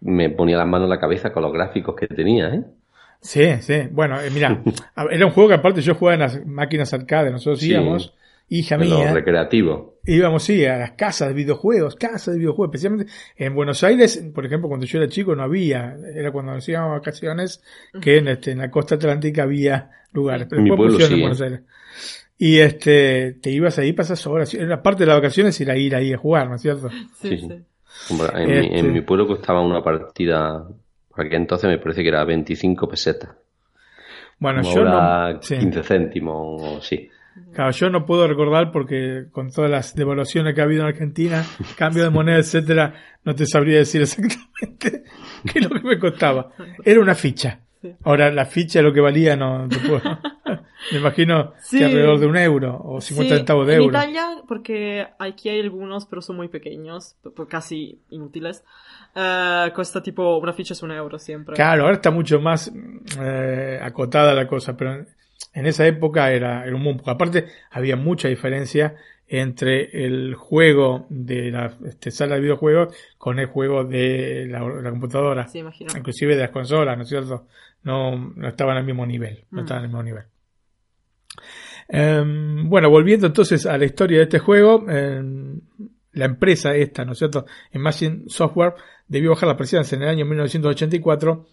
me 0.00 0.30
ponía 0.30 0.56
las 0.56 0.66
manos 0.66 0.86
en 0.86 0.90
la 0.90 0.98
cabeza 0.98 1.32
con 1.32 1.44
los 1.44 1.52
gráficos 1.52 1.94
que 1.94 2.08
tenía, 2.08 2.48
¿eh? 2.48 2.64
Sí, 3.22 3.44
sí. 3.60 3.74
Bueno, 3.90 4.20
eh, 4.20 4.30
mira, 4.30 4.62
a- 4.96 5.06
era 5.10 5.24
un 5.26 5.32
juego 5.32 5.48
que 5.50 5.54
aparte 5.54 5.80
yo 5.80 5.94
jugaba 5.94 6.14
en 6.14 6.20
las 6.20 6.44
máquinas 6.46 6.92
arcade. 6.92 7.30
Nosotros 7.30 7.60
Sí. 7.60 7.70
íbamos, 7.70 8.14
hija 8.48 8.76
mía, 8.76 9.12
recreativos. 9.14 9.92
íbamos, 10.04 10.42
sí, 10.42 10.64
a 10.66 10.76
las 10.76 10.90
casas 10.92 11.28
de 11.28 11.34
videojuegos, 11.34 11.94
casas 11.96 12.34
de 12.34 12.40
videojuegos. 12.40 12.74
Especialmente 12.74 13.10
en 13.36 13.54
Buenos 13.54 13.82
Aires, 13.84 14.22
por 14.34 14.44
ejemplo, 14.44 14.68
cuando 14.68 14.86
yo 14.86 14.98
era 14.98 15.08
chico 15.08 15.34
no 15.36 15.44
había. 15.44 15.96
Era 16.14 16.32
cuando 16.32 16.52
nos 16.52 16.68
íbamos 16.68 16.90
a 16.90 16.98
vacaciones 16.98 17.62
que 18.00 18.18
en, 18.18 18.28
este, 18.28 18.50
en 18.50 18.58
la 18.58 18.70
costa 18.70 18.96
atlántica 18.96 19.44
había 19.44 19.90
lugares. 20.12 20.46
Pero 20.50 20.58
En 20.60 20.64
mi 20.64 20.70
después 20.70 20.88
pueblo 20.92 20.98
pusieron 20.98 21.12
en 21.12 21.16
sí, 21.16 21.20
Buenos 21.22 21.40
¿eh? 21.40 21.44
Aires. 21.44 21.60
Y 22.38 22.58
este, 22.58 23.32
te 23.40 23.50
ibas 23.50 23.78
ahí, 23.78 23.92
pasas 23.92 24.26
horas. 24.26 24.52
Era 24.52 24.82
parte 24.82 25.04
de 25.04 25.06
las 25.06 25.16
vacaciones 25.18 25.60
ir 25.60 25.70
a 25.70 25.76
ir 25.76 25.94
ahí 25.94 26.12
a 26.12 26.18
jugar, 26.18 26.48
¿no 26.48 26.56
es 26.56 26.62
cierto? 26.62 26.90
Sí, 27.20 27.28
Sí, 27.28 27.38
sí. 27.38 27.48
Hombre, 28.10 28.28
En, 28.42 28.48
mi, 28.48 28.56
Este- 28.66 28.78
en 28.78 28.92
mi 28.94 29.00
pueblo 29.02 29.28
costaba 29.28 29.60
una 29.60 29.80
partida, 29.84 30.66
por 31.14 31.26
aquel 31.26 31.42
entonces 31.42 31.68
me 31.68 31.78
parece 31.78 32.02
que 32.02 32.08
era 32.08 32.24
25 32.24 32.88
pesetas. 32.88 33.30
Bueno, 34.38 34.62
Como 34.62 34.74
yo 34.74 34.84
no. 34.84 35.42
sí. 35.42 35.56
15 35.58 35.82
céntimos 35.82 36.62
o 36.62 36.80
sí. 36.80 37.08
Claro, 37.54 37.70
yo 37.70 37.88
no 37.90 38.04
puedo 38.04 38.26
recordar 38.26 38.70
porque 38.72 39.26
con 39.30 39.50
todas 39.50 39.70
las 39.70 39.94
devaluaciones 39.94 40.54
que 40.54 40.60
ha 40.60 40.64
habido 40.64 40.82
en 40.82 40.88
Argentina, 40.88 41.44
cambio 41.76 42.04
de 42.04 42.10
moneda, 42.10 42.38
etcétera, 42.38 42.94
no 43.24 43.34
te 43.34 43.46
sabría 43.46 43.78
decir 43.78 44.02
exactamente 44.02 45.04
qué 45.52 45.58
es 45.58 45.70
lo 45.70 45.70
que 45.80 45.86
me 45.86 45.98
costaba. 45.98 46.50
Era 46.84 47.00
una 47.00 47.14
ficha. 47.14 47.60
Ahora, 48.04 48.30
la 48.30 48.44
ficha 48.44 48.80
lo 48.82 48.92
que 48.92 49.00
valía 49.00 49.34
no 49.36 49.68
te 49.68 49.78
puedo. 49.78 50.02
Me 50.90 50.98
imagino 50.98 51.52
Sí. 51.60 51.78
que 51.78 51.84
alrededor 51.84 52.18
de 52.18 52.26
un 52.26 52.36
euro 52.36 52.80
o 52.82 53.00
50 53.00 53.34
Sí, 53.34 53.38
centavos 53.38 53.66
de 53.66 53.74
en 53.74 53.80
euro. 53.82 53.96
Italia, 53.96 54.26
porque 54.48 55.06
aquí 55.18 55.48
hay 55.48 55.60
algunos, 55.60 56.06
pero 56.06 56.22
son 56.22 56.36
muy 56.36 56.48
pequeños, 56.48 57.16
casi 57.48 58.00
inútiles. 58.10 58.64
eh, 59.14 59.70
cuesta 59.74 60.02
tipo 60.02 60.38
una 60.38 60.52
ficha 60.52 60.72
es 60.72 60.82
un 60.82 60.90
euro 60.90 61.18
siempre. 61.18 61.54
Claro, 61.54 61.82
ahora 61.84 61.94
está 61.96 62.10
mucho 62.10 62.40
más 62.40 62.72
eh, 63.20 63.78
acotada 63.82 64.34
la 64.34 64.46
cosa, 64.46 64.76
pero 64.76 64.94
en, 64.94 65.08
en 65.54 65.66
esa 65.66 65.86
época 65.86 66.32
era, 66.32 66.64
era 66.66 66.74
un 66.74 66.82
mundo. 66.82 67.02
Aparte, 67.06 67.46
había 67.70 67.96
mucha 67.96 68.28
diferencia 68.28 68.94
entre 69.28 70.04
el 70.04 70.34
juego 70.34 71.06
de 71.08 71.50
la 71.50 71.74
este, 71.86 72.10
sala 72.10 72.34
de 72.34 72.42
videojuegos 72.42 72.94
con 73.18 73.38
el 73.38 73.46
juego 73.46 73.84
de 73.84 74.46
la, 74.50 74.60
la 74.60 74.90
computadora. 74.90 75.46
Sí, 75.48 75.58
imagino. 75.58 75.90
Inclusive 75.96 76.34
de 76.34 76.42
las 76.42 76.50
consolas, 76.50 76.96
¿no 76.96 77.04
es 77.04 77.08
cierto? 77.08 77.46
No, 77.82 78.16
no 78.16 78.48
estaban 78.48 78.76
al 78.76 78.84
mismo 78.84 79.06
nivel. 79.06 79.44
No 79.50 79.60
Mm. 79.60 79.64
estaban 79.64 79.82
al 79.84 79.88
mismo 79.88 80.02
nivel. 80.02 80.24
Em, 81.88 82.68
bueno, 82.68 82.90
volviendo 82.90 83.26
entonces 83.26 83.66
a 83.66 83.76
la 83.76 83.84
historia 83.84 84.18
de 84.18 84.24
este 84.24 84.38
juego, 84.38 84.88
em, 84.88 85.60
la 86.12 86.26
empresa 86.26 86.74
esta, 86.74 87.04
¿no 87.04 87.12
es 87.12 87.18
cierto? 87.18 87.46
Imagine 87.72 88.24
Software 88.28 88.74
debió 89.08 89.30
bajar 89.30 89.48
la 89.48 89.56
presidencia 89.56 89.96
en 89.96 90.02
el 90.02 90.08
año 90.08 90.24
1984 90.24 91.46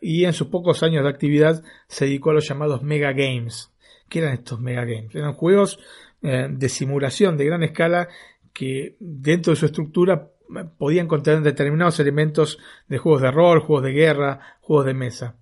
y 0.00 0.24
en 0.24 0.32
sus 0.32 0.48
pocos 0.48 0.82
años 0.82 1.04
de 1.04 1.10
actividad 1.10 1.62
se 1.88 2.06
dedicó 2.06 2.30
a 2.30 2.34
los 2.34 2.48
llamados 2.48 2.82
Mega 2.82 3.12
Games. 3.12 3.72
¿Qué 4.08 4.20
eran 4.20 4.34
estos 4.34 4.60
Mega 4.60 4.84
Games? 4.84 5.14
Eran 5.14 5.32
juegos 5.32 5.78
eh, 6.22 6.48
de 6.50 6.68
simulación 6.68 7.36
de 7.36 7.46
gran 7.46 7.62
escala 7.62 8.08
que 8.52 8.96
dentro 9.00 9.52
de 9.52 9.56
su 9.56 9.66
estructura 9.66 10.30
podían 10.78 11.08
contener 11.08 11.42
determinados 11.42 11.98
elementos 12.00 12.58
de 12.88 12.98
juegos 12.98 13.22
de 13.22 13.30
rol, 13.30 13.60
juegos 13.60 13.84
de 13.84 13.92
guerra, 13.92 14.58
juegos 14.60 14.86
de 14.86 14.94
mesa. 14.94 15.36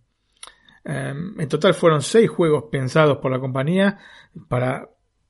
Um, 0.86 1.40
en 1.40 1.48
total 1.48 1.72
fueron 1.74 2.02
seis 2.02 2.28
juegos 2.28 2.64
pensados 2.70 3.16
por 3.18 3.30
la 3.30 3.40
compañía 3.40 3.98
para 4.48 4.88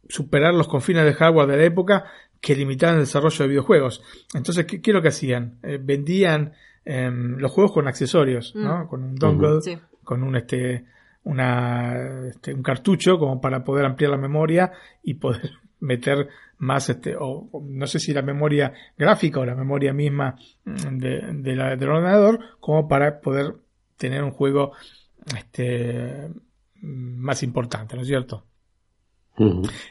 superar 0.09 0.53
los 0.53 0.67
confines 0.69 1.05
de 1.05 1.15
hardware 1.15 1.47
de 1.47 1.57
la 1.59 1.65
época 1.65 2.05
que 2.41 2.57
limitaban 2.57 2.97
el 2.97 3.03
desarrollo 3.03 3.39
de 3.45 3.49
videojuegos. 3.49 4.03
Entonces, 4.35 4.67
¿qué, 4.67 4.83
qué 4.83 4.91
es 4.91 4.95
lo 4.95 5.01
que 5.01 5.09
hacían? 5.09 5.59
Eh, 5.63 5.79
vendían 5.81 6.53
em, 6.85 7.37
los 7.39 7.53
juegos 7.53 7.73
con 7.73 7.87
accesorios, 7.89 8.55
¿no? 8.57 8.85
Mm. 8.85 8.89
Con 8.89 9.03
un 9.05 9.15
dongle, 9.15 9.61
Sí. 9.63 9.79
con 10.03 10.23
un 10.25 10.37
este, 10.37 10.85
una, 11.23 12.27
este, 12.29 12.53
un 12.53 12.63
cartucho 12.63 13.19
como 13.19 13.41
para 13.41 13.65
poder 13.65 13.87
ampliar 13.87 14.11
la 14.11 14.19
memoria 14.19 14.73
y 15.03 15.15
poder 15.15 15.51
meter 15.81 16.29
más 16.59 16.89
este 16.89 17.15
o 17.17 17.49
o 17.53 17.63
no 17.67 17.87
sé 17.87 17.99
si 17.99 18.13
la 18.13 18.23
memoria 18.23 18.73
gráfica 18.97 19.41
o 19.41 19.45
la 19.45 19.55
memoria 19.55 19.93
misma 19.93 20.37
mm, 20.65 20.99
de, 20.99 21.21
de 21.35 21.57
la- 21.57 21.77
del 21.77 21.89
ordenador 21.91 22.39
como 22.61 22.89
para 22.89 23.21
poder 23.21 23.55
tener 23.97 24.23
un 24.23 24.31
juego 24.33 24.73
este 25.37 26.31
más 26.81 27.43
importante, 27.43 27.97
¿no 27.97 28.03
es 28.03 28.09
cierto? 28.09 28.45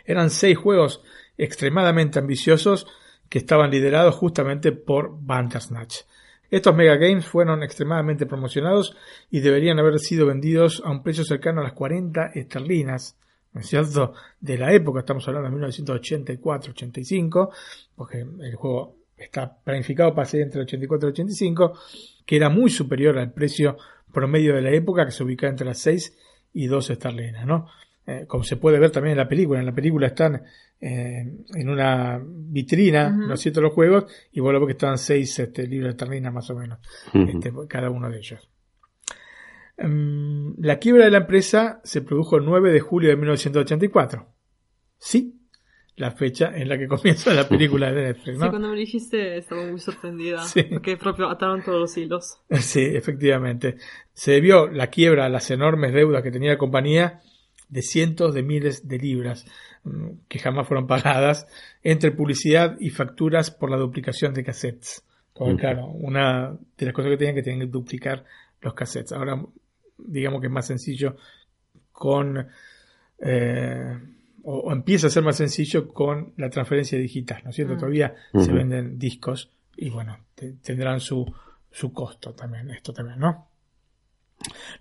Eran 0.05 0.29
seis 0.29 0.57
juegos 0.57 1.01
extremadamente 1.37 2.19
ambiciosos 2.19 2.87
que 3.27 3.39
estaban 3.39 3.71
liderados 3.71 4.15
justamente 4.15 4.71
por 4.71 5.17
Bandersnatch. 5.19 6.01
Estos 6.49 6.75
Mega 6.75 6.95
Games 6.97 7.25
fueron 7.25 7.63
extremadamente 7.63 8.27
promocionados 8.27 8.95
y 9.31 9.39
deberían 9.39 9.79
haber 9.79 9.97
sido 9.99 10.27
vendidos 10.27 10.83
a 10.85 10.91
un 10.91 11.01
precio 11.01 11.23
cercano 11.23 11.61
a 11.61 11.63
las 11.63 11.73
40 11.73 12.27
esterlinas, 12.35 13.17
¿no 13.53 13.61
es 13.61 13.67
cierto? 13.67 14.13
De 14.39 14.57
la 14.57 14.71
época, 14.71 14.99
estamos 14.99 15.27
hablando 15.27 15.49
de 15.49 15.55
1984-85, 15.73 17.49
porque 17.95 18.19
el 18.19 18.55
juego 18.55 18.97
está 19.17 19.51
planificado 19.63 20.13
para 20.13 20.25
ser 20.27 20.41
entre 20.41 20.61
el 20.61 20.67
84 20.67 21.07
y 21.07 21.09
el 21.09 21.13
85, 21.13 21.73
que 22.23 22.35
era 22.35 22.49
muy 22.49 22.69
superior 22.69 23.17
al 23.17 23.31
precio 23.31 23.77
promedio 24.13 24.55
de 24.55 24.61
la 24.61 24.71
época, 24.71 25.05
que 25.05 25.11
se 25.11 25.23
ubicaba 25.23 25.51
entre 25.51 25.65
las 25.65 25.79
6 25.79 26.17
y 26.53 26.67
12 26.67 26.93
esterlinas, 26.93 27.45
¿no? 27.45 27.67
Eh, 28.05 28.25
como 28.27 28.43
se 28.43 28.57
puede 28.57 28.79
ver 28.79 28.91
también 28.91 29.13
en 29.13 29.17
la 29.17 29.27
película. 29.27 29.59
En 29.59 29.65
la 29.65 29.73
película 29.73 30.07
están 30.07 30.43
eh, 30.79 31.37
en 31.53 31.69
una 31.69 32.21
vitrina, 32.23 33.09
Ujú. 33.09 33.27
¿no 33.27 33.33
es 33.33 33.39
cierto?, 33.39 33.61
los 33.61 33.73
juegos, 33.73 34.05
y 34.31 34.39
bueno, 34.39 34.65
que 34.65 34.73
estaban 34.73 34.97
6 34.97 35.39
este, 35.39 35.67
libras 35.67 35.91
esterlinas 35.91 36.33
más 36.33 36.49
o 36.49 36.55
menos, 36.55 36.79
Ujú. 37.13 37.29
este, 37.29 37.51
por 37.51 37.67
cada 37.67 37.89
uno 37.89 38.09
de 38.09 38.17
ellos. 38.17 38.49
Em, 39.77 40.53
la 40.59 40.77
quiebra 40.77 41.05
de 41.05 41.11
la 41.11 41.19
empresa 41.19 41.81
se 41.83 42.01
produjo 42.01 42.37
el 42.37 42.45
9 42.45 42.71
de 42.71 42.79
julio 42.79 43.09
de 43.09 43.15
1984. 43.15 44.27
Sí, 44.97 45.42
la 45.95 46.11
fecha 46.11 46.51
en 46.55 46.69
la 46.69 46.77
que 46.77 46.87
comienza 46.89 47.33
la 47.33 47.47
película 47.47 47.91
de 47.91 48.03
Netflix, 48.03 48.37
Sí, 48.37 48.43
¿no? 48.43 48.49
cuando 48.49 48.69
me 48.69 48.77
dijiste 48.77 49.37
estaba 49.37 49.65
muy 49.65 49.79
sorprendida. 49.79 50.43
Sí. 50.43 50.63
Porque 50.63 50.97
proprio 50.97 51.29
ataron 51.29 51.63
todos 51.63 51.79
los 51.79 51.97
hilos. 51.97 52.39
Sí, 52.59 52.81
efectivamente. 52.81 53.77
Se 54.13 54.31
debió 54.33 54.67
la 54.67 54.87
quiebra 54.87 55.25
a 55.25 55.29
las 55.29 55.49
enormes 55.51 55.93
deudas 55.93 56.23
que 56.23 56.31
tenía 56.31 56.51
la 56.51 56.57
compañía 56.57 57.21
de 57.69 57.81
cientos 57.81 58.33
de 58.33 58.43
miles 58.43 58.87
de 58.87 58.99
libras 58.99 59.45
mm, 59.83 60.09
que 60.27 60.39
jamás 60.39 60.67
fueron 60.67 60.85
pagadas 60.87 61.47
entre 61.81 62.11
publicidad 62.11 62.75
y 62.79 62.89
facturas 62.89 63.51
por 63.51 63.71
la 63.71 63.77
duplicación 63.77 64.33
de 64.33 64.43
cassettes. 64.43 65.03
Porque, 65.33 65.55
claro, 65.55 65.87
una 65.87 66.55
de 66.77 66.85
las 66.85 66.93
cosas 66.93 67.09
que 67.09 67.17
tenían 67.17 67.33
que 67.35 67.41
tenían 67.41 67.61
que 67.61 67.71
duplicar 67.71 68.23
los 68.61 68.75
cassettes. 68.75 69.13
Ahora, 69.13 69.43
digamos 69.97 70.41
que 70.41 70.47
es 70.47 70.53
más 70.53 70.67
sencillo 70.67 71.15
con 71.91 72.47
eh, 73.19 73.99
o, 74.43 74.57
o 74.59 74.71
empieza 74.71 75.07
a 75.07 75.09
ser 75.09 75.23
más 75.23 75.37
sencillo 75.37 75.87
con 75.89 76.33
la 76.37 76.49
transferencia 76.49 76.97
digital, 76.99 77.41
¿no 77.43 77.49
es 77.49 77.55
cierto? 77.55 77.73
Mm. 77.75 77.77
Todavía 77.79 78.15
se 78.33 78.51
venden 78.51 78.99
discos 78.99 79.51
y 79.75 79.89
bueno, 79.89 80.17
te- 80.35 80.53
tendrán 80.61 80.99
su, 80.99 81.25
su 81.71 81.91
costo 81.91 82.33
también, 82.33 82.69
esto 82.69 82.93
también, 82.93 83.19
¿no? 83.19 83.47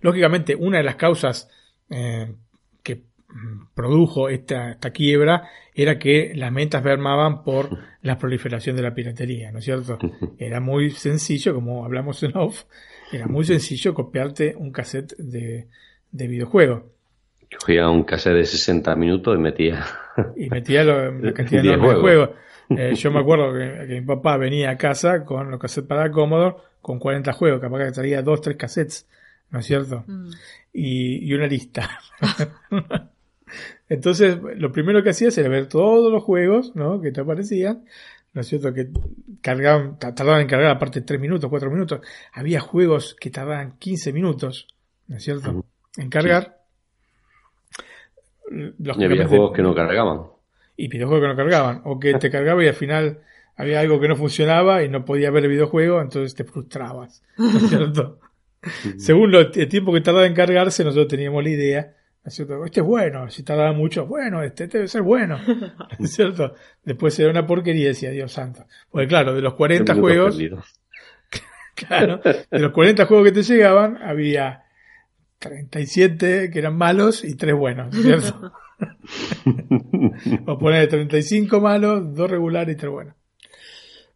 Lógicamente, 0.01 0.55
una 0.55 0.77
de 0.77 0.83
las 0.83 0.95
causas 0.95 1.49
eh, 1.89 2.33
que 2.81 2.95
mm, 3.29 3.67
produjo 3.73 4.29
esta, 4.29 4.71
esta 4.71 4.91
quiebra 4.91 5.49
era 5.73 5.97
que 5.97 6.33
las 6.35 6.53
ventas 6.53 6.83
mermaban 6.83 7.43
por 7.43 7.69
la 8.01 8.17
proliferación 8.17 8.75
de 8.75 8.81
la 8.81 8.93
piratería, 8.93 9.51
¿no 9.51 9.59
es 9.59 9.65
cierto? 9.65 9.97
Era 10.37 10.59
muy 10.59 10.91
sencillo, 10.91 11.53
como 11.55 11.85
hablamos 11.85 12.21
en 12.23 12.35
off, 12.37 12.63
era 13.11 13.27
muy 13.27 13.45
sencillo 13.45 13.93
copiarte 13.93 14.55
un 14.57 14.71
cassette 14.71 15.15
de, 15.17 15.67
de 16.11 16.27
videojuego. 16.27 16.92
Cogía 17.59 17.89
un 17.89 18.03
cassette 18.03 18.35
de 18.35 18.45
60 18.45 18.95
minutos 18.95 19.35
y 19.37 19.39
metía. 19.41 19.85
Y 20.37 20.47
metía 20.49 20.83
lo- 20.83 21.11
la 21.11 21.33
cantidad 21.33 21.61
de 21.63 21.77
juegos. 22.01 22.29
Eh, 22.69 22.95
yo 22.95 23.11
me 23.11 23.19
acuerdo 23.19 23.51
que, 23.53 23.87
que 23.87 24.01
mi 24.01 24.05
papá 24.05 24.37
venía 24.37 24.69
a 24.71 24.77
casa 24.77 25.23
con 25.25 25.49
los 25.51 25.59
cassettes 25.59 25.87
para 25.87 26.09
Commodore 26.11 26.55
con 26.81 26.99
40 26.99 27.33
juegos, 27.33 27.59
capaz 27.61 27.85
que 27.85 27.91
traía 27.91 28.21
2, 28.21 28.41
3 28.41 28.57
cassettes, 28.57 29.07
¿no 29.51 29.59
es 29.59 29.65
cierto? 29.65 30.03
Y, 30.71 31.25
y 31.29 31.33
una 31.33 31.47
lista. 31.47 31.89
Entonces, 33.89 34.37
lo 34.57 34.71
primero 34.71 35.03
que 35.03 35.09
hacías 35.11 35.37
era 35.37 35.49
ver 35.49 35.67
todos 35.67 36.11
los 36.11 36.23
juegos, 36.23 36.75
¿no? 36.75 36.99
Que 37.01 37.11
te 37.11 37.21
aparecían, 37.21 37.85
¿no 38.33 38.41
es 38.41 38.47
cierto? 38.47 38.73
Que 38.73 38.89
cargaban, 39.41 39.99
ta- 39.99 40.15
tardaban 40.15 40.41
en 40.41 40.47
cargar 40.47 40.71
aparte 40.71 41.01
3 41.01 41.19
minutos, 41.19 41.49
4 41.49 41.69
minutos. 41.69 42.01
Había 42.33 42.59
juegos 42.59 43.15
que 43.19 43.29
tardaban 43.29 43.77
15 43.77 44.11
minutos, 44.13 44.67
¿no 45.07 45.17
es 45.17 45.23
cierto? 45.23 45.65
En 45.97 46.09
cargar. 46.09 46.62
Los 48.79 48.97
Y 48.97 49.03
había 49.03 49.23
de- 49.23 49.25
juegos 49.27 49.51
que 49.55 49.61
no 49.61 49.73
cargaban. 49.75 50.21
y 50.77 50.87
videojuegos 50.87 51.23
que 51.23 51.27
no 51.29 51.35
cargaban, 51.35 51.81
o 51.85 51.99
que 51.99 52.13
te 52.15 52.29
cargaba 52.29 52.63
y 52.63 52.67
al 52.67 52.73
final 52.73 53.19
había 53.55 53.79
algo 53.79 53.99
que 53.99 54.07
no 54.07 54.15
funcionaba 54.15 54.83
y 54.83 54.89
no 54.89 55.05
podía 55.05 55.29
ver 55.31 55.43
el 55.45 55.51
videojuego, 55.51 56.01
entonces 56.01 56.33
te 56.35 56.43
frustrabas, 56.43 57.23
¿no 57.37 57.47
es 57.49 57.69
cierto? 57.69 58.19
Según 58.97 59.31
lo- 59.31 59.41
el 59.41 59.67
tiempo 59.69 59.93
que 59.93 60.01
tardaba 60.01 60.25
en 60.25 60.33
cargarse, 60.33 60.83
nosotros 60.83 61.07
teníamos 61.09 61.43
la 61.43 61.49
idea, 61.49 61.93
¿no 62.23 62.29
es 62.29 62.33
cierto? 62.33 62.63
Este 62.65 62.79
es 62.79 62.85
bueno, 62.85 63.29
si 63.29 63.43
tardaba 63.43 63.73
mucho, 63.73 64.05
bueno, 64.07 64.41
este, 64.41 64.63
este 64.65 64.77
debe 64.79 64.87
ser 64.87 65.01
bueno, 65.03 65.37
¿no 65.99 66.05
es 66.05 66.13
cierto? 66.13 66.55
Después 66.83 67.19
era 67.19 67.29
una 67.29 67.45
porquería 67.45 67.83
y 67.83 67.87
decía, 67.87 68.09
Dios 68.11 68.31
santo. 68.31 68.65
Porque 68.89 69.07
claro, 69.07 69.35
de 69.35 69.41
los 69.41 69.53
40 69.55 69.93
Minutos 69.93 70.09
juegos, 70.11 70.35
perdidos. 70.35 70.79
claro, 71.75 72.21
de 72.49 72.59
los 72.59 72.71
40 72.71 73.05
juegos 73.05 73.25
que 73.27 73.31
te 73.33 73.43
llegaban, 73.43 73.97
había 74.01 74.62
37 75.43 76.49
que 76.51 76.59
eran 76.59 76.75
malos 76.77 77.23
y 77.23 77.35
3 77.35 77.55
buenos, 77.55 77.93
¿cierto? 77.95 78.51
o 80.47 80.57
poner 80.57 80.87
35 80.87 81.59
malos, 81.61 82.15
2 82.15 82.29
regulares 82.31 82.75
y 82.75 82.77
3 82.77 82.91
buenos. 82.91 83.15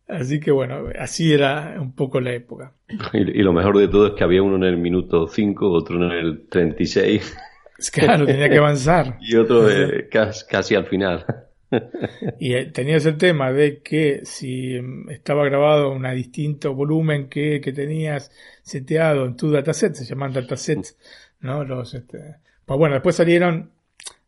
Así 0.08 0.40
que 0.40 0.52
bueno, 0.52 0.86
así 0.98 1.34
era 1.34 1.76
un 1.80 1.94
poco 1.94 2.22
la 2.22 2.34
época. 2.34 2.72
Y, 3.14 3.18
y 3.40 3.44
lo 3.44 3.52
mejor 3.52 3.78
de 3.78 3.90
todo 3.90 4.08
es 4.08 4.14
que 4.14 4.24
había 4.24 4.42
uno 4.42 4.56
en 4.56 4.64
el 4.64 4.78
minuto 4.78 5.28
5, 5.28 5.70
otro 5.70 5.98
en 5.98 6.12
el 6.12 6.48
36 6.50 7.38
Claro, 7.94 8.26
tenía 8.26 8.50
que 8.50 8.58
avanzar. 8.58 9.18
y 9.22 9.36
otro 9.36 9.70
eh, 9.70 10.08
cas- 10.10 10.44
casi 10.46 10.76
al 10.76 10.86
final. 10.86 11.26
Y 12.40 12.54
eh, 12.54 12.66
tenías 12.68 13.06
el 13.06 13.18
tema 13.18 13.52
de 13.52 13.82
que 13.82 14.22
si 14.24 14.80
mm, 14.80 15.10
estaba 15.10 15.46
grabado 15.46 15.92
un 15.92 16.04
distinto 16.16 16.74
volumen 16.74 17.28
que, 17.30 17.62
que 17.62 17.74
tenías 17.74 18.32
seteado 18.62 19.26
en 19.26 19.36
tu 19.36 19.52
dataset, 19.52 19.94
se 19.94 20.06
llaman 20.06 20.34
datasets, 20.34 20.98
¿no? 21.42 21.64
Los, 21.64 21.94
este, 21.94 22.38
pues 22.66 22.78
bueno, 22.78 22.96
después 22.96 23.16
salieron 23.16 23.72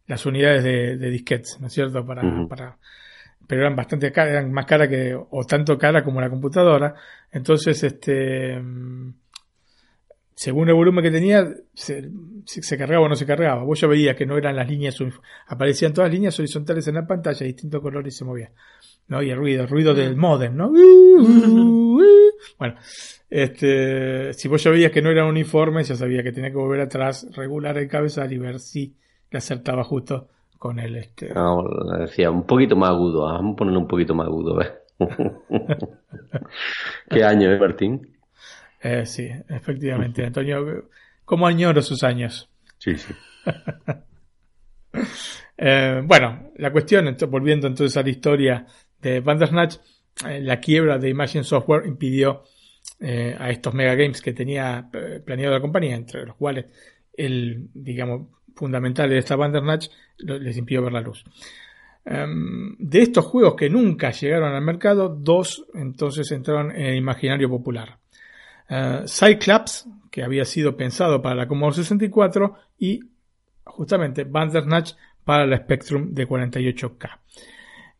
las 0.08 0.26
unidades 0.26 0.64
de, 0.64 0.98
de 0.98 1.10
disquetes, 1.10 1.60
¿no 1.60 1.68
es 1.68 1.74
cierto? 1.74 2.06
Para, 2.06 2.48
para, 2.48 2.78
pero 3.48 3.62
eran 3.62 3.76
bastante 3.76 4.12
caras, 4.12 4.34
eran 4.34 4.52
más 4.52 4.66
caras 4.66 4.88
que, 4.88 5.16
o 5.16 5.44
tanto 5.46 5.78
cara 5.78 6.04
como 6.04 6.22
la 6.22 6.30
computadora. 6.30 6.96
Entonces, 7.32 7.84
este, 7.84 8.60
mm, 8.60 9.14
según 10.40 10.70
el 10.70 10.74
volumen 10.76 11.04
que 11.04 11.12
tenía, 11.12 11.46
se, 11.74 12.10
se- 12.46 12.62
se 12.64 12.78
cargaba 12.78 13.06
o 13.06 13.10
no 13.10 13.16
se 13.18 13.26
cargaba. 13.26 13.62
Vos 13.64 13.82
ya 13.82 13.88
veías 13.90 14.16
que 14.16 14.26
no 14.26 14.38
eran 14.38 14.56
las 14.56 14.70
líneas, 14.70 14.98
aparecían 15.48 15.94
todas 15.94 16.10
las 16.10 16.14
líneas 16.14 16.40
horizontales 16.40 16.88
en 16.88 16.96
la 16.96 17.06
pantalla, 17.06 17.46
distintos 17.46 17.82
colores 17.82 18.16
y 18.16 18.18
se 18.18 18.24
movía. 18.24 18.50
¿no? 19.10 19.22
Y 19.22 19.32
el 19.32 19.38
ruido, 19.38 19.64
el 19.64 19.68
ruido 19.68 19.94
del 19.94 20.16
modem, 20.16 20.56
¿no? 20.56 20.72
Bueno, 22.58 22.76
este, 23.30 24.32
si 24.34 24.48
vos 24.48 24.64
ya 24.64 24.72
veías 24.72 24.94
que 24.94 25.02
no 25.02 25.10
era 25.10 25.26
uniforme, 25.26 25.84
ya 25.84 25.96
sabía 25.96 26.24
que 26.24 26.32
tenía 26.32 26.52
que 26.52 26.56
volver 26.56 26.80
atrás, 26.80 27.28
regular 27.36 27.78
el 27.78 27.90
cabezal 27.90 28.32
y 28.32 28.38
ver 28.38 28.60
si 28.60 28.96
le 29.30 29.40
acertaba 29.40 29.84
justo 29.84 30.30
con 30.58 30.80
el 30.80 30.96
este. 30.96 31.34
No, 31.34 31.62
le 31.68 32.04
decía 32.06 32.32
un 32.32 32.44
poquito 32.44 32.78
más 32.78 32.92
agudo, 32.92 33.28
ah, 33.28 33.34
vamos 33.34 33.56
a 33.56 33.58
ponerlo 33.58 33.80
un 33.82 33.88
poquito 33.90 34.16
más 34.16 34.28
agudo, 34.28 34.56
¿ves? 34.56 34.72
¿Qué 37.10 37.26
año, 37.26 37.52
eh, 37.52 37.60
Martín? 37.60 38.18
Eh, 38.82 39.06
sí, 39.06 39.30
efectivamente, 39.50 40.26
Antonio, 40.26 40.90
¿cómo 41.26 41.48
añoro 41.48 41.82
sus 41.82 42.04
años? 42.04 42.50
Sí, 42.78 42.96
sí. 42.96 43.14
Eh, 45.62 46.02
bueno, 46.06 46.52
la 46.56 46.72
cuestión, 46.72 47.14
volviendo 47.30 47.68
entonces 47.68 47.98
a 47.98 48.02
la 48.02 48.10
historia 48.10 48.66
de 49.02 49.20
Bandersnatch, 49.20 49.76
eh, 50.26 50.40
la 50.40 50.58
quiebra 50.60 50.98
de 50.98 51.10
Imagine 51.10 51.44
Software 51.44 51.86
impidió 51.86 52.44
eh, 53.02 53.36
a 53.38 53.50
estos 53.50 53.74
mega 53.74 53.94
games 53.94 54.22
que 54.22 54.32
tenía 54.32 54.90
planeado 55.26 55.54
la 55.54 55.62
compañía, 55.62 55.96
entre 55.96 56.26
los 56.26 56.38
cuales 56.38 56.66
el, 57.12 57.68
digamos, 57.74 58.30
fundamental 58.56 59.10
de 59.10 59.18
esta 59.18 59.36
Bandersnatch 59.36 59.90
les 60.20 60.58
impidió 60.58 60.82
ver 60.82 60.94
la 60.94 61.02
luz. 61.02 61.26
Em, 62.06 62.76
de 62.80 63.02
estos 63.02 63.26
juegos 63.26 63.56
que 63.56 63.70
nunca 63.70 64.12
llegaron 64.12 64.54
al 64.54 64.64
mercado, 64.64 65.10
dos 65.10 65.66
entonces 65.74 66.32
entraron 66.32 66.72
en 66.72 66.86
el 66.86 66.96
imaginario 66.96 67.50
popular. 67.50 67.99
Eh, 68.70 69.03
Cyclops, 69.07 69.88
que 70.11 70.24
había 70.24 70.45
sido 70.45 70.78
pensado 70.78 71.22
para 71.22 71.36
la 71.36 71.47
Commodore 71.47 71.78
64, 71.78 72.55
y 72.78 72.99
justamente 73.63 74.24
Bandersnatch 74.24 74.93
para 75.24 75.45
la 75.45 75.57
Spectrum 75.57 76.13
de 76.13 76.28
48K. 76.28 77.20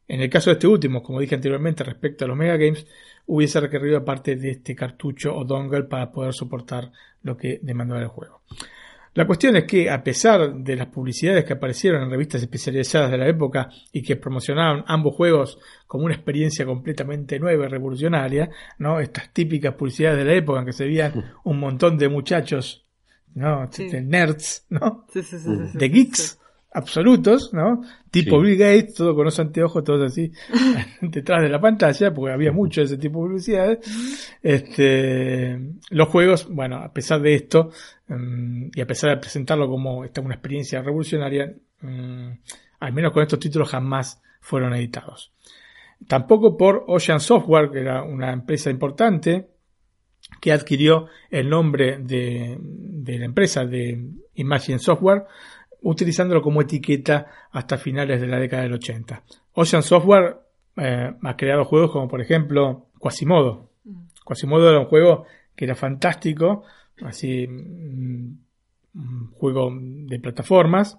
En 0.07 0.22
el 0.22 0.30
caso 0.30 0.49
de 0.49 0.55
este 0.55 0.67
último, 0.67 1.03
como 1.03 1.20
dije 1.20 1.36
anteriormente 1.36 1.84
respecto 1.84 2.26
a 2.26 2.28
los 2.28 2.38
Mega 2.38 2.57
Games, 2.57 2.88
hubiese 3.28 3.59
requerido 3.59 4.03
parte 4.03 4.36
de 4.36 4.51
este 4.51 4.76
cartucho 4.76 5.36
o 5.36 5.45
dongle 5.45 5.84
para 5.84 6.11
poder 6.11 6.34
soportar 6.34 6.91
lo 7.22 7.38
que 7.38 7.59
demandaba 7.61 8.01
el 8.01 8.07
juego. 8.07 8.41
La 9.14 9.26
cuestión 9.26 9.55
es 9.55 9.66
que, 9.66 9.89
a 9.89 10.03
pesar 10.03 10.53
de 10.53 10.76
las 10.76 10.88
publicidades 10.88 11.43
que 11.43 11.53
aparecieron 11.53 12.03
en 12.03 12.12
revistas 12.12 12.41
especializadas 12.41 13.12
de 13.12 13.18
la 13.18 13.28
época 13.28 13.70
y 13.91 14.01
que 14.01 14.16
promocionaban 14.16 14.84
ambos 14.88 15.16
juegos 15.16 15.60
como 15.88 16.05
una 16.05 16.14
experiencia 16.14 16.66
completamente 16.66 17.39
nueva 17.39 17.66
y 17.66 17.68
revolucionaria, 17.68 18.49
¿no? 18.78 18.99
Estas 18.99 19.34
típicas 19.34 19.74
publicidades 19.74 20.20
de 20.20 20.26
la 20.26 20.34
época 20.34 20.60
en 20.60 20.66
que 20.66 20.74
se 20.74 20.86
veían 20.86 21.34
un 21.43 21.60
montón 21.60 21.97
de 21.97 22.10
muchachos, 22.10 22.86
¿no? 23.34 23.68
Sí. 23.72 23.89
De 23.89 24.01
nerds, 24.01 24.66
¿no? 24.70 25.05
Sí, 25.12 25.24
sí, 25.24 25.38
de 25.74 25.89
geeks. 25.89 26.39
Absolutos, 26.72 27.53
¿no? 27.53 27.82
Tipo 28.11 28.39
Sí. 28.39 28.47
Bill 28.47 28.57
Gates, 28.57 28.95
todo 28.95 29.15
con 29.15 29.26
los 29.26 29.39
anteojos, 29.39 29.84
todos 29.84 30.11
así, 30.11 30.32
detrás 31.01 31.41
de 31.41 31.49
la 31.49 31.59
pantalla, 31.59 32.13
porque 32.13 32.34
había 32.34 32.51
mucho 32.51 32.82
de 32.82 32.86
ese 32.86 32.97
tipo 32.97 33.20
de 33.20 33.28
publicidades. 33.28 34.38
Este, 34.41 35.59
los 35.89 36.07
juegos, 36.09 36.47
bueno, 36.49 36.78
a 36.78 36.91
pesar 36.93 37.22
de 37.22 37.36
esto, 37.36 37.72
mm, 38.07 38.70
y 38.74 38.82
a 38.82 38.88
pesar 38.88 39.11
de 39.11 39.17
presentarlo 39.17 39.67
como 39.67 40.03
esta 40.03 40.22
una 40.22 40.36
experiencia 40.36 40.82
revolucionaria, 40.82 41.53
mm, 41.82 42.30
al 42.80 42.93
menos 42.93 43.11
con 43.13 43.24
estos 43.24 43.39
títulos 43.39 43.70
jamás 43.70 44.22
fueron 44.41 44.74
editados. 44.74 45.34
Tampoco 46.07 46.55
por 46.55 46.86
Ocean 46.88 47.20
Software, 47.20 47.72
que 47.72 47.80
era 47.80 48.03
una 48.03 48.32
empresa 48.32 48.70
importante, 48.70 49.49
que 50.39 50.51
adquirió 50.51 51.07
el 51.30 51.49
nombre 51.49 51.97
de, 51.99 52.57
de 52.61 53.20
la 53.20 53.26
empresa 53.26 53.65
de 53.65 53.99
Imagine 54.36 54.80
Software, 54.80 55.26
utilizándolo 55.82 56.42
como 56.42 56.62
etiqueta 56.62 57.28
hasta 57.52 57.78
finales 57.78 58.22
de 58.22 58.28
la 58.28 58.40
década 58.40 58.64
del 58.64 58.74
80. 58.74 59.24
Ocean 59.54 59.84
Software 59.84 60.38
eh, 60.78 61.14
ha 61.22 61.38
creado 61.38 61.66
juegos 61.66 61.92
como 61.92 62.08
por 62.08 62.22
ejemplo 62.22 62.88
Quasimodo. 63.00 63.70
Quasimodo 64.24 64.70
era 64.70 64.80
un 64.80 64.86
juego 64.86 65.26
que 65.56 65.66
era 65.66 65.76
fantástico, 65.76 66.64
así 67.02 67.48
mm, 67.48 68.38
un 68.96 69.32
juego 69.32 69.72
de 69.74 70.20
plataformas. 70.20 70.98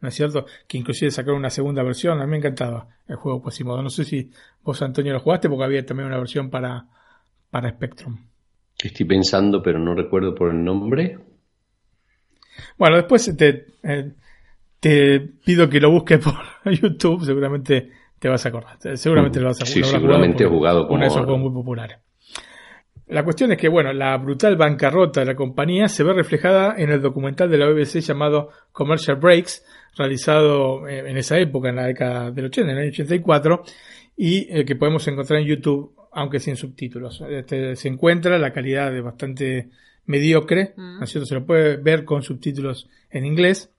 ¿no 0.00 0.08
es 0.08 0.14
cierto? 0.14 0.46
Que 0.66 0.78
inclusive 0.78 1.10
sacaron 1.10 1.38
una 1.38 1.50
segunda 1.50 1.82
versión, 1.82 2.20
a 2.20 2.24
mí 2.24 2.30
me 2.30 2.36
encantaba 2.38 2.88
el 3.06 3.16
juego 3.16 3.42
Quasimodo. 3.42 3.82
No 3.82 3.90
sé 3.90 4.04
si 4.04 4.30
vos 4.62 4.80
Antonio 4.82 5.12
lo 5.12 5.20
jugaste 5.20 5.48
porque 5.48 5.64
había 5.64 5.84
también 5.84 6.08
una 6.08 6.18
versión 6.18 6.50
para, 6.50 6.86
para 7.50 7.70
Spectrum. 7.70 8.16
Estoy 8.78 9.06
pensando, 9.06 9.62
pero 9.62 9.78
no 9.78 9.94
recuerdo 9.94 10.34
por 10.34 10.50
el 10.50 10.62
nombre. 10.62 11.18
Bueno, 12.76 12.96
después 12.96 13.34
te, 13.36 13.66
eh, 13.82 14.12
te 14.80 15.20
pido 15.44 15.68
que 15.68 15.80
lo 15.80 15.90
busques 15.90 16.18
por 16.18 16.34
YouTube, 16.72 17.24
seguramente 17.24 17.90
te 18.18 18.28
vas 18.28 18.44
a 18.44 18.48
acordar. 18.48 18.76
Seguramente 18.96 19.40
lo 19.40 19.46
vas 19.46 19.62
a 19.62 19.66
Sí, 19.66 19.82
seguramente 19.82 20.44
he 20.44 20.46
jugado 20.48 20.88
Uno 20.88 21.00
de 21.00 21.06
esos 21.06 21.16
como- 21.18 21.26
juegos 21.26 21.42
muy 21.42 21.52
populares. 21.62 21.98
La 23.08 23.24
cuestión 23.24 23.50
es 23.52 23.58
que, 23.58 23.68
bueno, 23.68 23.90
la 23.94 24.16
brutal 24.18 24.56
bancarrota 24.56 25.20
de 25.20 25.26
la 25.26 25.34
compañía 25.34 25.88
se 25.88 26.04
ve 26.04 26.12
reflejada 26.12 26.74
en 26.76 26.90
el 26.90 27.00
documental 27.00 27.50
de 27.50 27.56
la 27.56 27.66
BBC 27.66 28.00
llamado 28.02 28.50
Commercial 28.70 29.16
Breaks, 29.16 29.64
realizado 29.96 30.86
eh, 30.86 31.08
en 31.08 31.16
esa 31.16 31.38
época, 31.38 31.70
en 31.70 31.76
la 31.76 31.86
década 31.86 32.30
del 32.30 32.44
80, 32.46 32.70
en 32.70 32.76
el 32.76 32.82
año 32.82 32.92
84, 32.92 33.62
y 34.14 34.46
eh, 34.54 34.64
que 34.66 34.76
podemos 34.76 35.08
encontrar 35.08 35.40
en 35.40 35.46
YouTube, 35.46 35.94
aunque 36.12 36.38
sin 36.38 36.56
subtítulos. 36.56 37.22
Este, 37.30 37.76
se 37.76 37.88
encuentra, 37.88 38.36
la 38.38 38.52
calidad 38.52 38.94
es 38.94 39.02
bastante 39.02 39.70
mediocre. 40.08 40.74
¿no 40.76 41.04
es 41.04 41.10
cierto? 41.10 41.26
Se 41.26 41.34
lo 41.34 41.46
puede 41.46 41.76
ver 41.76 42.04
con 42.04 42.22
subtítulos 42.22 42.88
en 43.10 43.24
inglés. 43.24 43.70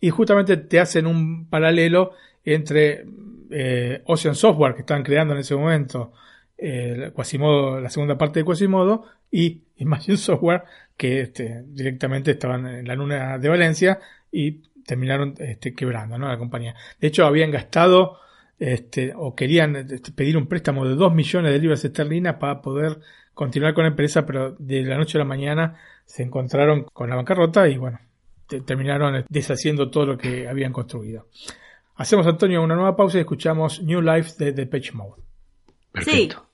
Y 0.00 0.10
justamente 0.10 0.56
te 0.56 0.78
hacen 0.78 1.06
un 1.06 1.48
paralelo 1.48 2.12
entre 2.44 3.04
eh, 3.50 4.02
Ocean 4.04 4.34
Software, 4.34 4.74
que 4.74 4.80
estaban 4.80 5.02
creando 5.02 5.34
en 5.34 5.40
ese 5.40 5.56
momento 5.56 6.12
eh, 6.58 7.10
Quasimodo, 7.14 7.80
la 7.80 7.90
segunda 7.90 8.16
parte 8.16 8.40
de 8.40 8.44
Quasimodo, 8.44 9.04
y 9.30 9.62
Imagine 9.76 10.16
Software, 10.16 10.64
que 10.96 11.20
este, 11.20 11.64
directamente 11.66 12.32
estaban 12.32 12.66
en 12.66 12.88
la 12.88 12.94
luna 12.94 13.38
de 13.38 13.48
Valencia 13.48 13.98
y 14.30 14.62
terminaron 14.84 15.34
este, 15.38 15.74
quebrando 15.74 16.18
¿no? 16.18 16.28
la 16.28 16.38
compañía. 16.38 16.74
De 17.00 17.08
hecho, 17.08 17.26
habían 17.26 17.50
gastado 17.50 18.18
este, 18.58 19.12
o 19.14 19.34
querían 19.34 19.76
este, 19.76 20.12
pedir 20.12 20.36
un 20.36 20.46
préstamo 20.46 20.86
de 20.86 20.94
2 20.94 21.14
millones 21.14 21.52
de 21.52 21.58
libras 21.58 21.84
esterlinas 21.84 22.36
para 22.36 22.62
poder 22.62 23.00
continuar 23.36 23.74
con 23.74 23.84
la 23.84 23.90
empresa, 23.90 24.24
pero 24.24 24.52
de 24.58 24.82
la 24.82 24.96
noche 24.96 25.18
a 25.18 25.20
la 25.20 25.24
mañana 25.26 25.76
se 26.06 26.22
encontraron 26.22 26.84
con 26.84 27.10
la 27.10 27.16
bancarrota 27.16 27.68
y 27.68 27.76
bueno, 27.76 28.00
te- 28.46 28.62
terminaron 28.62 29.26
deshaciendo 29.28 29.90
todo 29.90 30.06
lo 30.06 30.16
que 30.16 30.48
habían 30.48 30.72
construido. 30.72 31.26
Hacemos, 31.96 32.26
Antonio, 32.26 32.62
una 32.62 32.74
nueva 32.76 32.96
pausa 32.96 33.18
y 33.18 33.20
escuchamos 33.20 33.82
New 33.82 34.00
Life 34.00 34.32
de 34.42 34.52
Depeche 34.52 34.92
Mode. 34.94 35.20
Perfecto. 35.92 36.45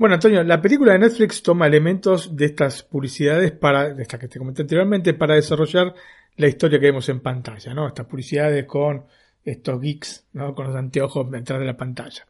Bueno, 0.00 0.14
Antonio, 0.14 0.42
la 0.42 0.62
película 0.62 0.94
de 0.94 0.98
Netflix 1.00 1.42
toma 1.42 1.66
elementos 1.66 2.34
de 2.34 2.46
estas 2.46 2.82
publicidades 2.82 3.52
para, 3.52 3.92
de 3.92 4.00
estas 4.00 4.18
que 4.18 4.28
te 4.28 4.38
comenté 4.38 4.62
anteriormente, 4.62 5.12
para 5.12 5.34
desarrollar 5.34 5.92
la 6.36 6.48
historia 6.48 6.80
que 6.80 6.86
vemos 6.86 7.06
en 7.10 7.20
pantalla, 7.20 7.74
¿no? 7.74 7.86
Estas 7.86 8.06
publicidades 8.06 8.64
con 8.64 9.04
estos 9.44 9.78
geeks, 9.78 10.26
¿no? 10.32 10.54
Con 10.54 10.68
los 10.68 10.74
anteojos 10.76 11.30
detrás 11.30 11.60
de 11.60 11.66
la 11.66 11.76
pantalla. 11.76 12.26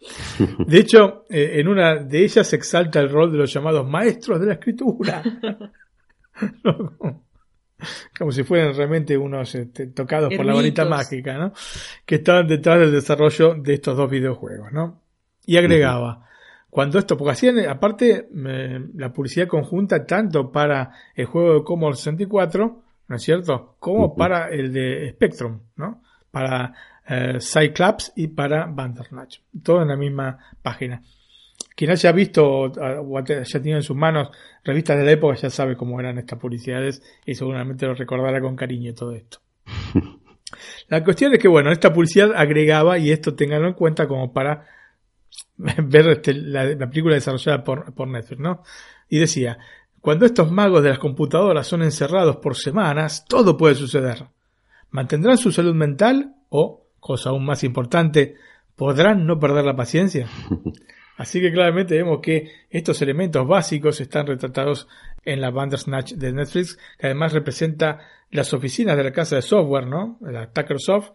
De 0.66 0.78
hecho, 0.80 1.26
eh, 1.30 1.60
en 1.60 1.68
una 1.68 1.94
de 1.94 2.24
ellas 2.24 2.44
se 2.44 2.56
exalta 2.56 2.98
el 2.98 3.09
rol 3.09 3.30
de 3.30 3.38
los 3.38 3.52
llamados 3.52 3.88
maestros 3.88 4.40
de 4.40 4.47
la 4.47 4.55
escritura. 4.55 5.22
¿No? 6.64 6.98
Como- 8.18 8.32
si 8.32 8.42
fueran 8.42 8.74
realmente 8.74 9.16
unos 9.16 9.55
este, 9.55 9.86
tocados 9.86 10.34
por 10.34 10.44
la 10.44 10.55
varita 10.55 10.86
mágica, 10.86 11.38
¿no? 11.38 11.52
Que 12.05 12.16
estaban 12.16 12.48
detrás 12.48 12.80
del 12.80 12.90
desarrollo 12.90 13.55
de 13.55 13.74
estos 13.74 13.97
dos 13.97 14.10
videojuegos, 14.10 14.72
¿no? 14.72 15.02
Y 15.47 15.56
agregaba, 15.56 16.26
cuando 16.70 16.98
esto, 16.98 17.16
porque 17.16 17.32
hacían, 17.32 17.59
aparte, 17.68 18.28
eh, 18.47 18.80
la 18.94 19.12
publicidad 19.12 19.48
conjunta 19.48 20.06
tanto 20.06 20.51
para 20.52 20.92
el 21.14 21.26
juego 21.26 21.55
de 21.55 21.64
Commodore 21.64 21.97
64, 21.97 22.82
¿no 23.09 23.16
es 23.16 23.22
cierto? 23.22 23.76
Como 23.80 24.14
para 24.14 24.48
el 24.48 24.72
de 24.72 25.10
Spectrum, 25.10 25.60
¿no? 25.76 26.02
Para 26.30 26.72
eh, 27.09 27.38
Cyclops 27.40 28.12
y 28.14 28.28
para 28.28 28.66
Bandersnatch. 28.66 29.40
Todo 29.62 29.82
en 29.82 29.88
la 29.88 29.97
misma 29.97 30.38
página. 30.62 31.02
Quien 31.74 31.90
haya 31.90 32.12
visto 32.12 32.47
o 32.47 33.18
haya 33.18 33.42
tenido 33.42 33.76
en 33.76 33.82
sus 33.82 33.97
manos 33.97 34.30
revistas 34.62 34.97
de 34.98 35.05
la 35.05 35.12
época 35.12 35.36
ya 35.36 35.51
sabe 35.51 35.76
cómo 35.76 35.98
eran 35.98 36.18
estas 36.18 36.38
publicidades 36.38 37.02
y 37.26 37.34
seguramente 37.34 37.86
lo 37.86 37.94
recordará 37.94 38.40
con 38.40 38.55
cariño 38.55 38.94
todo 38.94 39.12
esto. 39.12 39.38
La 40.88 41.05
cuestión 41.05 41.32
es 41.32 41.38
que, 41.38 41.48
bueno, 41.48 41.70
esta 41.70 41.92
publicidad 41.92 42.32
agregaba, 42.34 42.98
y 42.98 43.10
esto 43.10 43.34
tenganlo 43.34 43.68
en 43.68 43.74
cuenta 43.74 44.09
como 44.09 44.32
para 44.32 44.66
ver 45.57 46.09
este, 46.09 46.35
la, 46.35 46.65
la, 46.65 46.89
película 46.89 47.15
desarrollada 47.15 47.65
por, 47.65 47.94
por 47.94 48.09
Netflix, 48.09 48.40
¿no? 48.40 48.62
Y 49.09 49.19
decía, 49.19 49.59
cuando 50.01 50.24
estos 50.24 50.51
magos 50.51 50.82
de 50.82 50.90
las 50.90 50.98
computadoras 50.98 51.66
son 51.66 51.82
encerrados 51.82 52.36
por 52.36 52.57
semanas, 52.57 53.27
todo 53.28 53.57
puede 53.57 53.74
suceder. 53.74 54.27
¿Mantendrán 54.90 55.36
su 55.36 55.52
salud 55.52 55.74
mental 55.74 56.35
o, 56.48 56.86
cosa 56.98 57.31
aún 57.31 57.44
más 57.44 57.65
importante, 57.65 58.36
podrán 58.77 59.27
no 59.27 59.39
perder 59.39 59.65
la 59.65 59.77
paciencia? 59.77 60.27
Así 61.16 61.39
que 61.39 61.52
claramente 61.52 61.97
vemos 61.97 62.20
que 62.23 62.51
estos 62.70 63.02
elementos 63.02 63.47
básicos 63.47 64.01
están 64.01 64.27
retratados 64.27 64.89
en 65.23 65.43
la 65.43 65.51
Bandersnatch 65.51 66.15
de 66.15 66.32
Netflix, 66.32 66.78
que 66.98 67.09
además 67.09 67.35
representa 67.35 67.98
las 68.31 68.55
oficinas 68.55 68.97
de 68.97 69.05
la 69.05 69.12
casa 69.12 69.36
de 69.36 69.43
software, 69.43 69.86
¿no? 69.86 70.19
La 70.23 70.51
Tuckersoft, 70.51 71.11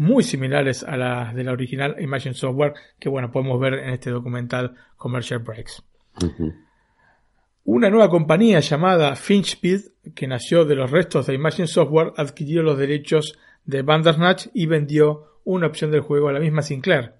muy 0.00 0.22
similares 0.22 0.82
a 0.82 0.96
las 0.96 1.34
de 1.34 1.44
la 1.44 1.52
original 1.52 1.94
Imagine 2.00 2.34
Software, 2.34 2.72
que 2.98 3.10
bueno, 3.10 3.30
podemos 3.30 3.60
ver 3.60 3.74
en 3.74 3.90
este 3.90 4.08
documental 4.08 4.74
Commercial 4.96 5.40
Breaks. 5.40 5.84
Una 7.64 7.90
nueva 7.90 8.08
compañía 8.08 8.60
llamada 8.60 9.14
Finchpeed, 9.14 9.80
que 10.14 10.26
nació 10.26 10.64
de 10.64 10.74
los 10.74 10.90
restos 10.90 11.26
de 11.26 11.34
Imagine 11.34 11.68
Software, 11.68 12.14
adquirió 12.16 12.62
los 12.62 12.78
derechos 12.78 13.38
de 13.66 13.82
Bandersnatch 13.82 14.46
y 14.54 14.64
vendió 14.64 15.40
una 15.44 15.66
opción 15.66 15.90
del 15.90 16.00
juego 16.00 16.30
a 16.30 16.32
la 16.32 16.40
misma 16.40 16.62
Sinclair. 16.62 17.12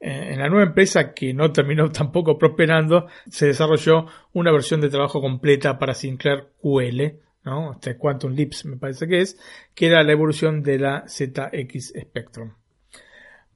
En 0.00 0.40
la 0.40 0.48
nueva 0.48 0.66
empresa, 0.66 1.14
que 1.14 1.32
no 1.32 1.52
terminó 1.52 1.88
tampoco 1.92 2.36
prosperando, 2.36 3.06
se 3.30 3.46
desarrolló 3.46 4.06
una 4.32 4.50
versión 4.50 4.80
de 4.80 4.90
trabajo 4.90 5.20
completa 5.20 5.78
para 5.78 5.94
Sinclair 5.94 6.48
QL, 6.60 7.20
¿no? 7.44 7.72
Este 7.72 7.96
Quantum 7.96 8.32
Leaps 8.32 8.64
me 8.66 8.76
parece 8.76 9.06
que 9.06 9.20
es, 9.20 9.38
que 9.74 9.86
era 9.86 10.02
la 10.02 10.12
evolución 10.12 10.62
de 10.62 10.78
la 10.78 11.04
ZX 11.06 11.92
Spectrum. 12.00 12.52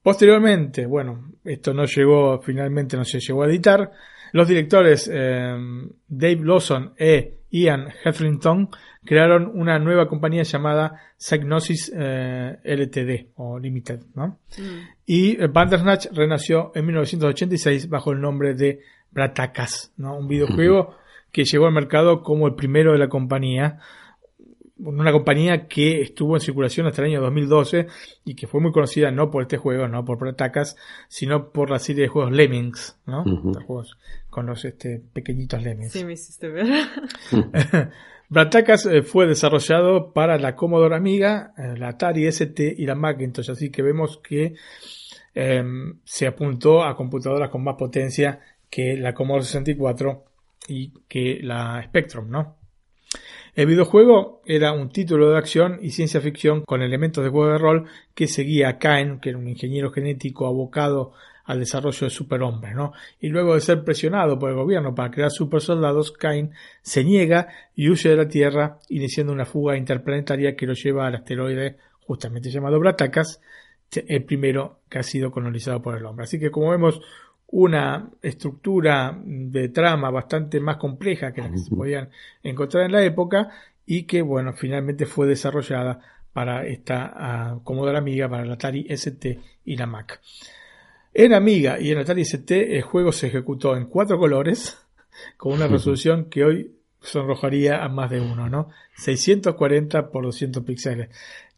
Posteriormente, 0.02 0.86
bueno, 0.86 1.32
esto 1.44 1.74
no 1.74 1.84
llegó, 1.84 2.40
finalmente 2.40 2.96
no 2.96 3.04
se 3.04 3.18
llegó 3.18 3.42
a 3.42 3.48
editar, 3.48 3.90
los 4.32 4.46
directores 4.46 5.10
eh, 5.12 5.56
Dave 6.06 6.40
Lawson 6.42 6.94
e 6.96 7.38
Ian 7.50 7.88
Hetherington 8.04 8.68
crearon 9.04 9.50
una 9.54 9.78
nueva 9.78 10.08
compañía 10.08 10.42
llamada 10.42 11.00
Psygnosis 11.16 11.92
eh, 11.96 12.58
LTD 12.62 13.32
o 13.36 13.58
Limited, 13.58 14.00
¿no? 14.14 14.40
Mm. 14.58 14.88
Y 15.06 15.36
Bandersnatch 15.46 16.08
renació 16.12 16.72
en 16.74 16.86
1986 16.86 17.88
bajo 17.88 18.12
el 18.12 18.20
nombre 18.20 18.54
de 18.54 18.80
Bratacas, 19.10 19.92
¿no? 19.96 20.16
Un 20.18 20.28
videojuego 20.28 20.96
que 21.36 21.44
llegó 21.44 21.66
al 21.66 21.72
mercado 21.74 22.22
como 22.22 22.46
el 22.46 22.54
primero 22.54 22.92
de 22.92 22.98
la 22.98 23.10
compañía, 23.10 23.78
una 24.78 25.12
compañía 25.12 25.68
que 25.68 26.00
estuvo 26.00 26.34
en 26.34 26.40
circulación 26.40 26.86
hasta 26.86 27.02
el 27.02 27.08
año 27.08 27.20
2012 27.20 27.88
y 28.24 28.34
que 28.34 28.46
fue 28.46 28.62
muy 28.62 28.72
conocida 28.72 29.10
no 29.10 29.30
por 29.30 29.42
este 29.42 29.58
juego, 29.58 29.86
no 29.86 30.02
por 30.06 30.16
Bratacas, 30.16 30.78
sino 31.08 31.50
por 31.50 31.68
la 31.68 31.78
serie 31.78 32.04
de 32.04 32.08
juegos 32.08 32.32
Lemmings, 32.32 32.98
¿no? 33.04 33.22
juegos 33.66 33.98
con 34.30 34.46
los 34.46 34.64
este, 34.64 35.02
pequeñitos 35.12 35.62
Lemmings. 35.62 35.92
Sí, 35.92 36.06
me 36.06 36.14
hiciste 36.14 36.48
ver. 36.48 36.68
Bratacas 38.30 38.86
eh, 38.86 39.02
fue 39.02 39.26
desarrollado 39.26 40.14
para 40.14 40.38
la 40.38 40.56
Commodore 40.56 40.96
Amiga, 40.96 41.52
eh, 41.58 41.76
la 41.76 41.88
Atari 41.88 42.26
ST 42.28 42.76
y 42.78 42.86
la 42.86 42.94
Macintosh, 42.94 43.50
así 43.50 43.68
que 43.68 43.82
vemos 43.82 44.22
que 44.26 44.54
eh, 45.34 45.64
se 46.02 46.26
apuntó 46.26 46.82
a 46.82 46.96
computadoras 46.96 47.50
con 47.50 47.62
más 47.62 47.76
potencia 47.76 48.40
que 48.70 48.96
la 48.96 49.12
Commodore 49.12 49.44
64 49.44 50.24
y 50.68 50.92
que 51.08 51.40
la 51.42 51.82
Spectrum, 51.84 52.28
¿no? 52.30 52.56
El 53.54 53.66
videojuego 53.66 54.42
era 54.44 54.72
un 54.72 54.90
título 54.90 55.30
de 55.30 55.38
acción 55.38 55.78
y 55.80 55.90
ciencia 55.90 56.20
ficción 56.20 56.62
con 56.62 56.82
elementos 56.82 57.24
de 57.24 57.30
juego 57.30 57.52
de 57.52 57.58
rol 57.58 57.86
que 58.14 58.26
seguía 58.26 58.68
a 58.68 58.78
Cain, 58.78 59.18
que 59.18 59.30
era 59.30 59.38
un 59.38 59.48
ingeniero 59.48 59.90
genético 59.90 60.46
abocado 60.46 61.12
al 61.46 61.60
desarrollo 61.60 62.06
de 62.06 62.10
superhombres, 62.10 62.74
¿no? 62.74 62.92
Y 63.20 63.28
luego 63.28 63.54
de 63.54 63.60
ser 63.60 63.84
presionado 63.84 64.38
por 64.38 64.50
el 64.50 64.56
gobierno 64.56 64.94
para 64.94 65.10
crear 65.10 65.30
supersoldados, 65.30 66.12
Cain 66.12 66.52
se 66.82 67.04
niega 67.04 67.48
y 67.74 67.88
huye 67.88 68.10
de 68.10 68.16
la 68.16 68.28
Tierra, 68.28 68.78
iniciando 68.88 69.32
una 69.32 69.46
fuga 69.46 69.76
interplanetaria 69.76 70.54
que 70.54 70.66
lo 70.66 70.74
lleva 70.74 71.06
al 71.06 71.14
asteroide 71.14 71.78
justamente 72.00 72.50
llamado 72.50 72.78
Bratacas, 72.78 73.40
el 73.94 74.24
primero 74.24 74.80
que 74.90 74.98
ha 74.98 75.02
sido 75.02 75.30
colonizado 75.30 75.80
por 75.80 75.96
el 75.96 76.04
hombre. 76.04 76.24
Así 76.24 76.38
que 76.38 76.50
como 76.50 76.70
vemos, 76.70 77.00
una 77.48 78.10
estructura 78.22 79.18
de 79.24 79.68
trama 79.68 80.10
bastante 80.10 80.60
más 80.60 80.76
compleja 80.76 81.32
que 81.32 81.42
la 81.42 81.50
que 81.50 81.58
se 81.58 81.74
podían 81.74 82.10
encontrar 82.42 82.84
en 82.84 82.92
la 82.92 83.04
época 83.04 83.50
y 83.86 84.02
que, 84.02 84.20
bueno, 84.22 84.52
finalmente 84.52 85.06
fue 85.06 85.26
desarrollada 85.26 86.00
para 86.32 86.66
esta 86.66 87.54
uh, 87.54 87.62
Commodore 87.62 87.98
Amiga, 87.98 88.28
para 88.28 88.44
la 88.44 88.54
Atari 88.54 88.86
ST 88.90 89.40
y 89.64 89.76
la 89.76 89.86
Mac. 89.86 90.20
En 91.14 91.32
Amiga 91.32 91.80
y 91.80 91.92
en 91.92 91.98
Atari 91.98 92.22
ST 92.22 92.76
el 92.76 92.82
juego 92.82 93.12
se 93.12 93.28
ejecutó 93.28 93.76
en 93.76 93.86
cuatro 93.86 94.18
colores 94.18 94.76
con 95.36 95.52
una 95.52 95.68
resolución 95.68 96.26
que 96.26 96.44
hoy 96.44 96.72
sonrojaría 97.00 97.82
a 97.82 97.88
más 97.88 98.10
de 98.10 98.20
uno, 98.20 98.48
¿no? 98.50 98.68
640 98.96 100.10
por 100.10 100.24
200 100.24 100.64
píxeles 100.64 101.08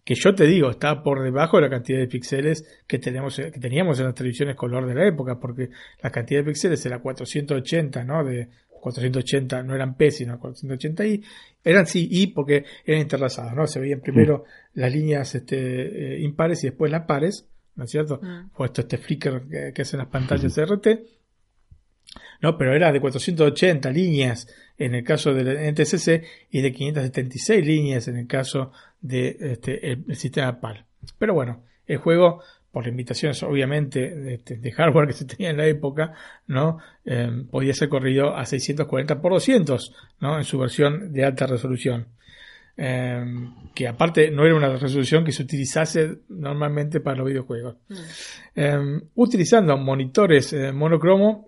que 0.08 0.14
yo 0.14 0.34
te 0.34 0.46
digo, 0.46 0.70
está 0.70 1.02
por 1.02 1.22
debajo 1.22 1.58
de 1.58 1.64
la 1.64 1.68
cantidad 1.68 1.98
de 1.98 2.06
píxeles 2.06 2.64
que, 2.86 2.98
tenemos, 2.98 3.36
que 3.36 3.50
teníamos 3.50 3.98
en 3.98 4.06
las 4.06 4.14
televisiones 4.14 4.56
color 4.56 4.86
de 4.86 4.94
la 4.94 5.06
época, 5.06 5.38
porque 5.38 5.68
la 6.02 6.08
cantidad 6.08 6.40
de 6.40 6.46
píxeles 6.46 6.86
era 6.86 7.00
480, 7.00 8.04
¿no? 8.04 8.24
De 8.24 8.48
480 8.70 9.62
no 9.64 9.74
eran 9.74 9.98
P, 9.98 10.10
sino 10.10 10.40
480i, 10.40 11.22
eran 11.62 11.84
sí 11.84 12.08
I 12.10 12.28
porque 12.28 12.64
eran 12.86 13.02
interlazados, 13.02 13.52
¿no? 13.52 13.66
Se 13.66 13.80
veían 13.80 14.00
primero 14.00 14.38
mm. 14.46 14.80
las 14.80 14.90
líneas 14.94 15.34
este, 15.34 15.56
eh, 16.14 16.20
impares 16.22 16.64
y 16.64 16.68
después 16.68 16.90
las 16.90 17.04
pares, 17.04 17.46
¿no 17.76 17.84
es 17.84 17.90
cierto? 17.90 18.18
Mm. 18.22 18.48
Puesto 18.56 18.80
este 18.80 18.96
flicker 18.96 19.42
que, 19.42 19.72
que 19.74 19.82
hacen 19.82 19.98
las 19.98 20.08
pantallas 20.08 20.56
RT. 20.56 20.86
¿No? 22.40 22.56
Pero 22.56 22.74
era 22.74 22.92
de 22.92 23.00
480 23.00 23.90
líneas 23.90 24.48
en 24.78 24.94
el 24.94 25.04
caso 25.04 25.34
del 25.34 25.72
NTCC 25.72 26.24
y 26.50 26.60
de 26.60 26.72
576 26.72 27.66
líneas 27.66 28.08
en 28.08 28.16
el 28.16 28.26
caso 28.26 28.72
de 29.00 29.36
este, 29.40 29.92
el, 29.92 30.16
sistema 30.16 30.60
PAL. 30.60 30.84
Pero 31.18 31.34
bueno, 31.34 31.64
el 31.86 31.98
juego, 31.98 32.42
por 32.70 32.86
limitaciones 32.86 33.42
obviamente 33.42 34.14
de, 34.14 34.34
este, 34.34 34.56
de 34.56 34.72
hardware 34.72 35.08
que 35.08 35.14
se 35.14 35.24
tenía 35.24 35.50
en 35.50 35.56
la 35.56 35.66
época, 35.66 36.14
¿no? 36.46 36.78
Eh, 37.04 37.44
podía 37.50 37.74
ser 37.74 37.88
corrido 37.88 38.36
a 38.36 38.44
640 38.44 39.14
x 39.14 39.22
200, 39.22 39.94
¿no? 40.20 40.38
En 40.38 40.44
su 40.44 40.58
versión 40.58 41.12
de 41.12 41.24
alta 41.24 41.46
resolución. 41.46 42.08
Eh, 42.80 43.24
que 43.74 43.88
aparte 43.88 44.30
no 44.30 44.44
era 44.44 44.54
una 44.54 44.68
resolución 44.76 45.24
que 45.24 45.32
se 45.32 45.42
utilizase 45.42 46.18
normalmente 46.28 47.00
para 47.00 47.16
los 47.16 47.26
videojuegos. 47.26 47.76
Mm. 47.88 47.94
Eh, 48.54 49.00
utilizando 49.16 49.76
monitores 49.76 50.54
monocromo 50.72 51.47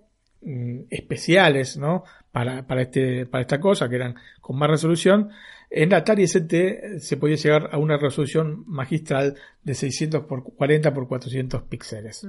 especiales, 0.89 1.77
¿no? 1.77 2.03
Para, 2.31 2.65
para, 2.65 2.81
este, 2.81 3.25
para 3.25 3.41
esta 3.41 3.59
cosa, 3.59 3.89
que 3.89 3.95
eran 3.95 4.15
con 4.39 4.57
más 4.57 4.69
resolución, 4.69 5.29
en 5.73 5.89
la 5.89 5.97
Atari 5.97 6.23
ST 6.23 6.99
se 6.99 7.17
podía 7.17 7.37
llegar 7.37 7.69
a 7.71 7.77
una 7.77 7.97
resolución 7.97 8.65
magistral 8.67 9.35
de 9.63 9.73
600 9.73 10.25
por 10.25 10.43
40 10.43 10.93
por 10.93 11.07
400 11.07 11.61
píxeles. 11.63 12.27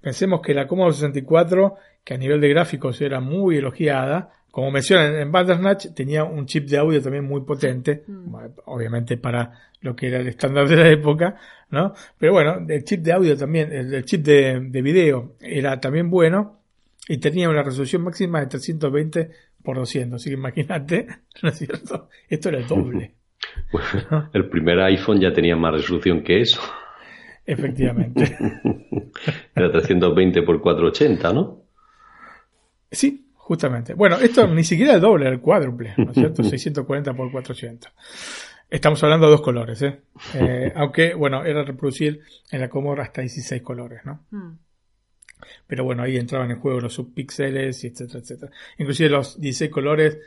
Pensemos 0.00 0.40
que 0.40 0.54
la 0.54 0.68
Commodore 0.68 0.94
64, 0.94 1.74
que 2.04 2.14
a 2.14 2.16
nivel 2.16 2.40
de 2.40 2.48
gráficos 2.48 3.00
era 3.00 3.20
muy 3.20 3.56
elogiada, 3.56 4.30
como 4.52 4.70
mencionan 4.70 5.16
en 5.16 5.32
Bandersnatch, 5.32 5.94
tenía 5.94 6.22
un 6.22 6.46
chip 6.46 6.68
de 6.68 6.78
audio 6.78 7.02
también 7.02 7.24
muy 7.24 7.40
potente, 7.40 8.04
obviamente 8.66 9.16
para 9.16 9.52
lo 9.80 9.96
que 9.96 10.06
era 10.06 10.18
el 10.18 10.28
estándar 10.28 10.68
de 10.68 10.76
la 10.76 10.88
época, 10.88 11.36
¿no? 11.70 11.92
Pero 12.18 12.32
bueno, 12.34 12.64
el 12.68 12.84
chip 12.84 13.00
de 13.00 13.12
audio 13.12 13.36
también, 13.36 13.72
el, 13.72 14.04
chip 14.04 14.22
de, 14.22 14.60
de 14.60 14.82
video 14.82 15.34
era 15.40 15.80
también 15.80 16.08
bueno 16.08 16.59
y 17.08 17.18
tenía 17.18 17.48
una 17.48 17.62
resolución 17.62 18.02
máxima 18.02 18.40
de 18.40 18.46
320 18.46 19.30
por 19.62 19.76
200. 19.76 20.20
Así 20.20 20.30
que 20.30 20.34
imagínate, 20.34 21.06
¿no 21.42 21.48
es 21.48 21.58
cierto? 21.58 22.08
Esto 22.28 22.48
era 22.48 22.58
el 22.58 22.66
doble. 22.66 23.14
el 24.32 24.48
primer 24.48 24.80
iPhone 24.80 25.20
ya 25.20 25.32
tenía 25.32 25.56
más 25.56 25.72
resolución 25.72 26.22
que 26.22 26.40
eso. 26.40 26.60
Efectivamente. 27.46 28.36
era 29.54 29.72
320 29.72 30.42
por 30.42 30.60
480, 30.60 31.32
¿no? 31.32 31.62
Sí, 32.90 33.30
justamente. 33.34 33.94
Bueno, 33.94 34.16
esto 34.18 34.46
ni 34.46 34.64
siquiera 34.64 34.94
el 34.94 35.00
doble, 35.00 35.28
el 35.28 35.40
cuádruple, 35.40 35.94
¿no 35.96 36.10
es 36.10 36.14
cierto? 36.14 36.42
640 36.42 37.14
por 37.14 37.30
480. 37.32 37.92
Estamos 38.68 39.02
hablando 39.02 39.26
de 39.26 39.32
dos 39.32 39.40
colores, 39.40 39.82
¿eh? 39.82 40.00
eh 40.34 40.72
aunque, 40.76 41.14
bueno, 41.14 41.44
era 41.44 41.64
reproducir 41.64 42.20
en 42.52 42.60
la 42.60 42.68
Commodore 42.68 43.02
hasta 43.02 43.20
16 43.20 43.62
colores, 43.62 44.02
¿no? 44.04 44.26
Mm. 44.30 44.52
Pero 45.70 45.84
bueno, 45.84 46.02
ahí 46.02 46.16
entraban 46.18 46.50
en 46.50 46.58
juego 46.60 46.80
los 46.80 46.92
subpíxeles, 46.92 47.82
etcétera, 47.84 48.18
etcétera. 48.20 48.52
Inclusive 48.76 49.08
los 49.08 49.40
16 49.40 49.70
colores 49.70 50.18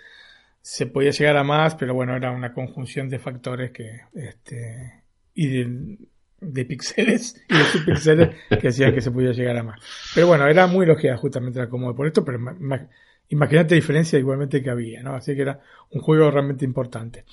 se 0.62 0.88
podía 0.88 1.12
llegar 1.12 1.36
a 1.38 1.44
más, 1.44 1.76
pero 1.76 1.94
bueno, 1.94 2.16
era 2.16 2.32
una 2.32 2.54
conjunción 2.54 3.10
de 3.10 3.20
factores 3.20 3.72
que 3.72 4.00
este 4.14 5.04
y 5.36 5.48
de, 5.48 5.98
de 6.40 6.66
píxeles 6.66 7.44
y 7.50 7.58
de 7.58 7.64
subpíxeles 7.66 8.30
que 8.62 8.68
hacían 8.70 8.94
que 8.94 9.02
se 9.02 9.12
pudiera 9.12 9.34
llegar 9.34 9.58
a 9.58 9.64
más. 9.64 9.80
Pero 10.16 10.28
bueno, 10.28 10.48
era 10.48 10.66
muy 10.68 10.86
elogiada 10.86 11.18
justamente 11.18 11.60
la 11.60 11.68
Commodore 11.70 11.98
por 11.98 12.08
esto, 12.08 12.24
pero 12.24 12.40
ma- 12.40 12.56
ma- 12.58 12.88
imagínate 13.28 13.76
la 13.76 13.82
diferencia 13.82 14.18
igualmente 14.18 14.64
que 14.64 14.70
había, 14.70 15.04
¿no? 15.04 15.16
Así 15.16 15.36
que 15.36 15.42
era 15.42 15.60
un 15.92 16.02
juego 16.02 16.32
realmente 16.32 16.64
importante. 16.64 17.26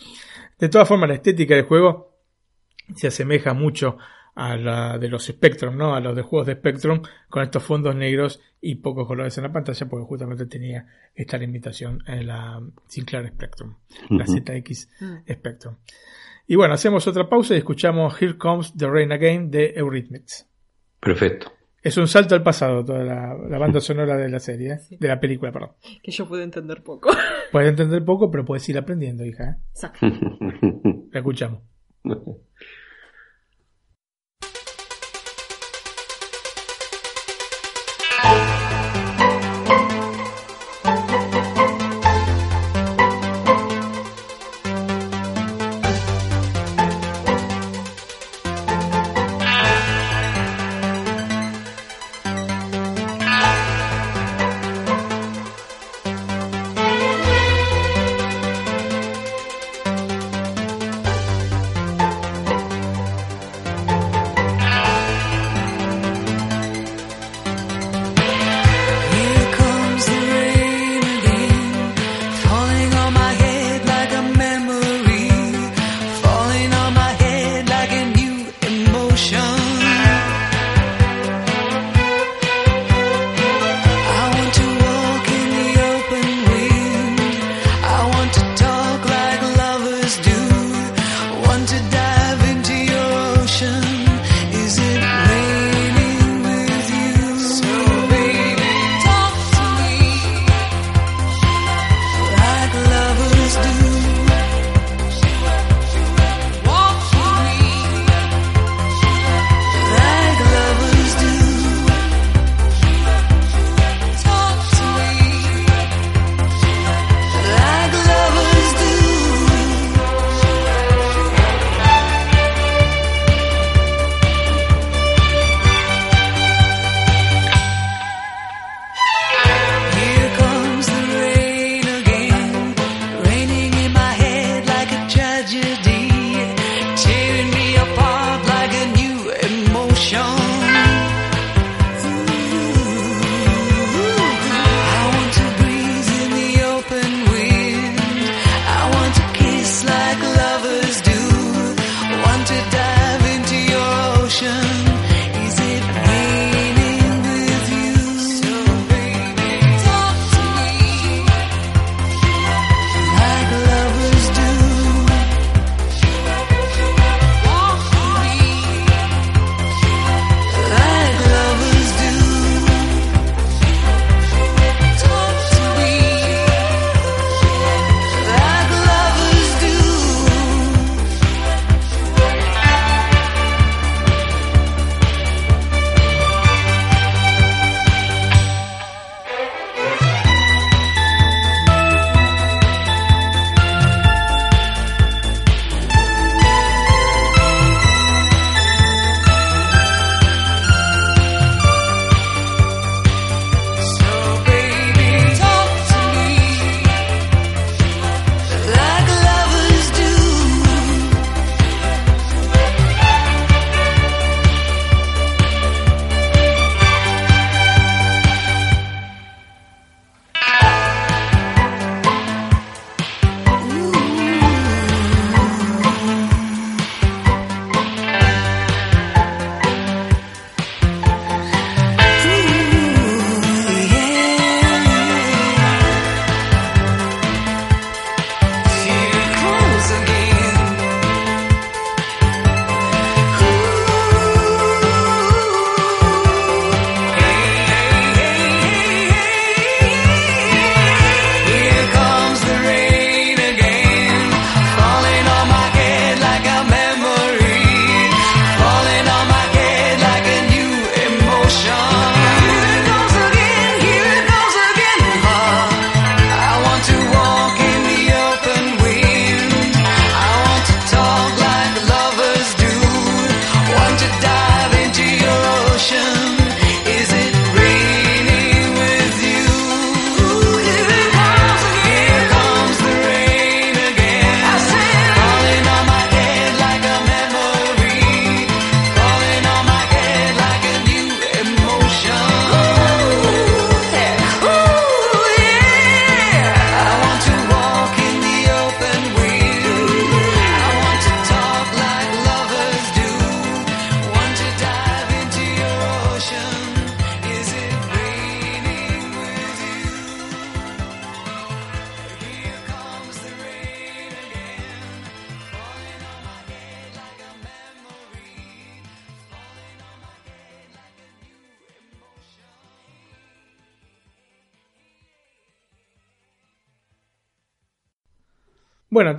De 0.59 0.69
todas 0.69 0.89
formas, 0.89 1.09
la 1.09 1.15
estética 1.15 1.55
del 1.55 1.65
juego 1.65 2.17
se 2.97 3.07
asemeja 3.07 3.55
mucho 3.55 3.97
a 4.35 4.57
la 4.57 4.99
de 4.99 5.09
los 5.09 5.25
Spectrum, 5.27 5.77
¿no? 5.77 5.95
A 5.95 6.01
los 6.01 6.15
de 6.17 6.23
juegos 6.23 6.47
de 6.47 6.55
Spectrum 6.55 7.03
con 7.29 7.43
estos 7.43 7.63
fondos 7.63 7.95
negros 7.95 8.41
y 8.61 8.77
pocos 8.77 9.07
colores 9.07 9.37
en 9.39 9.45
la 9.45 9.53
pantalla 9.53 9.89
porque 9.89 10.07
justamente 10.07 10.47
tenía 10.47 10.87
esta 11.15 11.39
limitación 11.39 12.03
en 12.07 12.27
la 12.27 12.61
Sinclair 12.87 13.29
Spectrum, 13.29 13.75
la. 14.11 14.27
ZX 14.27 14.89
Spectrum. 15.29 15.77
Y 16.47 16.57
bueno, 16.57 16.75
hacemos 16.75 17.07
otra 17.07 17.29
pausa 17.29 17.55
y 17.55 17.59
escuchamos 17.59 18.21
Here 18.21 18.37
Comes 18.37 18.75
the 18.77 18.89
Rain 18.89 19.13
Again 19.13 19.51
de 19.51 19.73
Eurythmics. 19.77 20.49
Perfecto. 20.99 21.53
Es 21.83 21.97
un 21.97 22.09
salto 22.09 22.35
al 22.35 22.43
pasado 22.43 22.85
toda 22.85 23.03
la, 23.05 23.35
la 23.49 23.59
banda 23.59 23.81
sonora 23.81 24.17
de 24.17 24.29
la 24.29 24.39
serie, 24.39 24.73
¿eh? 24.73 24.79
Sí. 24.81 24.97
de 24.99 25.09
la 25.09 25.19
película, 25.19 25.51
perdón. 25.51 25.71
Que 26.03 26.11
yo 26.11 26.29
puedo 26.29 26.43
entender 26.43 26.83
poco. 26.83 27.11
Puedes 27.53 27.71
entender 27.71 28.05
poco, 28.05 28.31
pero 28.31 28.45
puedes 28.45 28.69
ir 28.69 28.77
aprendiendo, 28.77 29.25
hija. 29.25 29.51
¿eh? 29.51 29.57
Exacto. 29.71 30.07
La 31.13 31.21
escuchamos. 31.21 31.63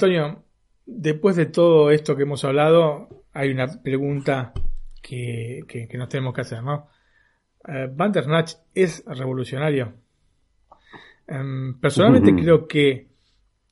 Antonio, 0.05 0.43
después 0.87 1.35
de 1.35 1.45
todo 1.45 1.91
esto 1.91 2.15
que 2.15 2.23
hemos 2.23 2.43
hablado, 2.43 3.07
hay 3.33 3.51
una 3.51 3.67
pregunta 3.83 4.51
que, 4.99 5.61
que- 5.67 5.87
que 5.87 5.97
nos 5.99 6.09
tenemos 6.09 6.33
que 6.33 6.41
hacer, 6.41 6.63
¿no? 6.63 6.87
Eh, 7.67 7.87
¿Bandersnatch 7.93 8.53
es 8.73 9.03
revolucionario? 9.05 9.93
Em, 11.27 11.79
personalmente 11.79 12.31
creo 12.41 12.67
que 12.67 13.09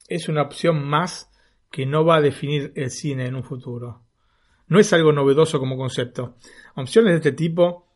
es 0.07 0.29
una 0.29 0.43
opción 0.43 0.83
más 0.87 1.31
que 1.71 1.87
no 1.87 2.05
va 2.05 2.17
a 2.17 2.21
definir 2.21 2.73
el 2.75 2.91
cine 2.91 3.25
en 3.25 3.33
un 3.35 3.43
futuro. 3.43 4.03
No 4.67 4.79
es 4.79 4.93
algo 4.93 5.11
novedoso 5.11 5.57
como 5.59 5.77
concepto. 5.77 6.35
Opciones 6.75 7.11
de 7.13 7.17
este 7.17 7.31
tipo, 7.31 7.87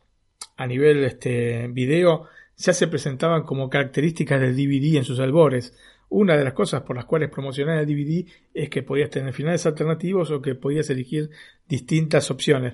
a 0.57 0.65
nivel 0.65 1.03
este, 1.03 1.68
video, 1.68 2.26
ya 2.57 2.73
se 2.73 2.88
presentaban 2.88 3.43
como 3.43 3.69
características 3.69 4.41
del 4.41 4.55
DVD 4.55 4.97
en 4.97 5.03
sus 5.03 5.19
albores. 5.19 5.77
Una 6.15 6.38
de 6.38 6.44
las 6.44 6.53
cosas 6.53 6.81
por 6.84 6.95
las 6.95 7.06
cuales 7.06 7.30
promocionar 7.30 7.80
el 7.80 7.85
DVD 7.88 8.26
es 8.53 8.69
que 8.69 8.84
podías 8.84 9.10
tener 9.10 9.34
finales 9.34 9.65
alternativos 9.65 10.30
o 10.31 10.41
que 10.41 10.56
podías 10.56 10.90
elegir 10.90 11.30
distintas 11.68 12.30
opciones. 12.30 12.73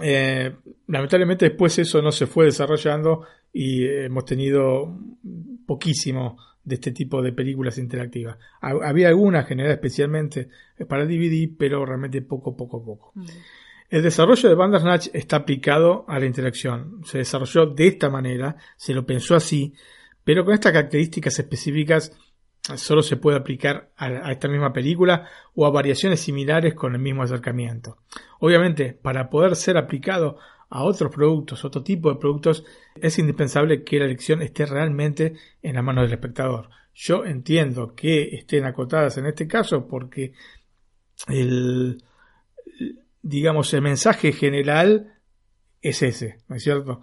Eh, 0.00 0.54
lamentablemente 0.88 1.46
después 1.50 1.78
eso 1.78 2.00
no 2.00 2.10
se 2.12 2.26
fue 2.26 2.46
desarrollando 2.46 3.26
y 3.52 3.84
eh, 3.84 4.06
hemos 4.06 4.24
tenido 4.24 4.98
poquísimo 5.66 6.38
de 6.64 6.76
este 6.76 6.92
tipo 6.92 7.20
de 7.20 7.32
películas 7.32 7.76
interactivas. 7.76 8.38
Ha- 8.62 8.88
Había 8.88 9.08
algunas 9.08 9.46
generadas 9.46 9.76
especialmente 9.76 10.48
para 10.88 11.04
DVD, 11.04 11.50
pero 11.58 11.84
realmente 11.84 12.22
poco, 12.22 12.56
poco, 12.56 12.82
poco. 12.82 13.12
El 13.90 14.02
desarrollo 14.02 14.48
de 14.48 14.54
Bandersnatch 14.54 15.08
está 15.12 15.36
aplicado 15.36 16.06
a 16.08 16.18
la 16.18 16.24
interacción. 16.24 17.02
Se 17.04 17.18
desarrolló 17.18 17.66
de 17.66 17.88
esta 17.88 18.08
manera, 18.08 18.56
se 18.76 18.94
lo 18.94 19.04
pensó 19.04 19.34
así, 19.34 19.74
pero 20.24 20.44
con 20.44 20.54
estas 20.54 20.72
características 20.72 21.38
específicas 21.38 22.12
solo 22.76 23.02
se 23.02 23.16
puede 23.16 23.36
aplicar 23.36 23.90
a, 23.96 24.30
esta 24.30 24.48
misma 24.48 24.72
película 24.72 25.28
o 25.54 25.66
a 25.66 25.70
variaciones 25.70 26.20
similares 26.20 26.74
con 26.74 26.94
el 26.94 27.00
mismo 27.00 27.22
acercamiento. 27.22 27.98
Obviamente, 28.38 28.92
para 28.92 29.30
poder 29.30 29.56
ser 29.56 29.76
aplicado 29.76 30.38
a 30.70 30.84
otros 30.84 31.12
productos, 31.12 31.64
otro 31.64 31.82
tipo 31.82 32.08
de 32.10 32.18
productos, 32.18 32.64
es 32.96 33.18
indispensable 33.18 33.82
que 33.82 33.98
la 33.98 34.06
elección 34.06 34.42
esté 34.42 34.64
realmente 34.64 35.34
en 35.60 35.74
la 35.74 35.82
mano 35.82 36.02
del 36.02 36.12
espectador. 36.12 36.70
Yo 36.94 37.24
entiendo 37.24 37.94
que 37.94 38.34
estén 38.36 38.64
acotadas 38.64 39.18
en 39.18 39.26
este 39.26 39.46
caso 39.46 39.86
porque 39.86 40.32
el, 41.28 42.02
digamos, 43.22 43.72
el 43.74 43.82
mensaje 43.82 44.32
general 44.32 45.14
es 45.80 46.02
ese, 46.02 46.38
¿no 46.48 46.56
es 46.56 46.62
cierto? 46.62 47.00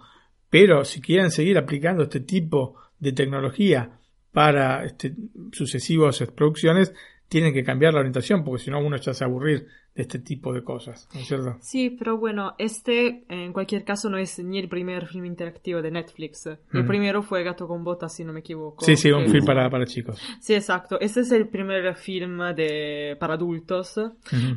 Pero 0.48 0.84
si 0.84 1.00
quieren 1.00 1.30
seguir 1.30 1.58
aplicando 1.58 2.04
este 2.04 2.20
tipo 2.20 2.74
de 2.74 2.89
tecnología 3.12 3.98
para 4.32 4.84
este, 4.84 5.14
sucesivas 5.52 6.22
producciones, 6.36 6.94
tienen 7.28 7.54
que 7.54 7.64
cambiar 7.64 7.94
la 7.94 8.00
orientación, 8.00 8.44
porque 8.44 8.64
si 8.64 8.70
no 8.70 8.80
uno 8.80 8.96
ya 8.96 9.14
se 9.14 9.24
aburrir 9.24 9.66
de 9.94 10.02
este 10.02 10.18
tipo 10.20 10.52
de 10.52 10.62
cosas, 10.62 11.08
¿no 11.12 11.20
es 11.20 11.26
cierto? 11.26 11.56
Sí, 11.60 11.90
pero 11.90 12.16
bueno, 12.16 12.54
este 12.58 13.24
en 13.28 13.52
cualquier 13.52 13.84
caso 13.84 14.08
no 14.08 14.18
es 14.18 14.38
ni 14.38 14.58
el 14.58 14.68
primer 14.68 15.06
film 15.06 15.24
interactivo 15.24 15.82
de 15.82 15.90
Netflix. 15.90 16.46
El 16.72 16.86
primero 16.86 17.22
fue 17.22 17.42
Gato 17.42 17.66
con 17.66 17.82
Botas, 17.82 18.14
si 18.14 18.24
no 18.24 18.32
me 18.32 18.40
equivoco. 18.40 18.84
Sí, 18.84 18.96
sí, 18.96 19.10
un 19.10 19.26
film 19.28 19.44
para, 19.44 19.68
para 19.68 19.84
chicos. 19.86 20.20
Sí, 20.40 20.54
exacto. 20.54 20.98
Este 21.00 21.20
es 21.20 21.32
el 21.32 21.48
primer 21.48 21.94
film 21.96 22.38
de, 22.54 23.16
para 23.18 23.34
adultos, 23.34 24.00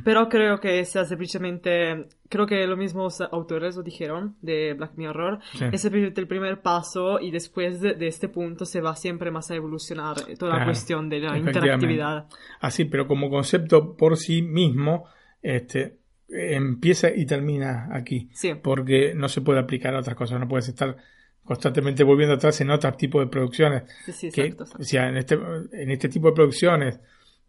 pero 0.04 0.30
creo 0.30 0.60
que 0.60 0.86
sea 0.86 1.04
simplemente, 1.06 2.08
creo 2.30 2.46
que 2.46 2.66
los 2.68 2.78
mismos 2.78 3.20
autores 3.22 3.76
lo 3.76 3.84
dijeron 3.84 4.36
de 4.42 4.74
Black 4.76 4.94
Mirror, 4.98 5.40
Sí. 5.54 5.66
es 5.72 5.82
simplemente 5.82 6.22
el 6.22 6.28
primer 6.28 6.62
paso 6.62 7.20
y 7.20 7.32
después 7.32 7.82
de, 7.82 7.96
este 8.08 8.30
punto 8.30 8.66
se 8.66 8.82
va 8.82 8.96
siempre 8.96 9.32
más 9.32 9.50
a 9.52 9.56
evolucionar 9.56 10.16
toda 10.38 10.60
la 10.60 10.66
cuestión 10.66 11.10
de 11.10 11.20
la 11.20 11.38
interactividad. 11.38 12.28
Así, 12.60 12.86
pero 12.86 13.08
como 13.08 13.30
concepto 13.30 13.96
por 13.96 14.18
sí 14.18 14.42
mismo, 14.42 15.06
este, 15.44 15.98
empieza 16.30 17.10
y 17.14 17.26
termina 17.28 17.90
aquí. 17.92 18.30
Sí. 18.34 18.54
Porque 18.56 19.14
no 19.14 19.28
se 19.30 19.42
puede 19.42 19.60
aplicar 19.60 19.94
a 19.94 20.00
otras 20.00 20.16
cosas, 20.16 20.40
no 20.40 20.48
puedes 20.48 20.70
estar 20.70 20.98
constantemente 21.44 22.04
volviendo 22.04 22.36
atrás 22.36 22.60
en 22.62 22.72
otros 22.72 22.98
tipos 22.98 23.22
de 23.24 23.30
producciones. 23.30 23.84
Sí, 24.06 24.12
sí, 24.14 24.32
que, 24.32 24.42
exacto, 24.44 24.64
exacto. 24.64 24.82
O 24.82 24.86
sea, 24.86 25.10
en 25.10 25.18
este, 25.18 25.36
en 25.36 25.92
este 25.92 26.10
tipo 26.10 26.30
de 26.30 26.34
producciones, 26.34 27.00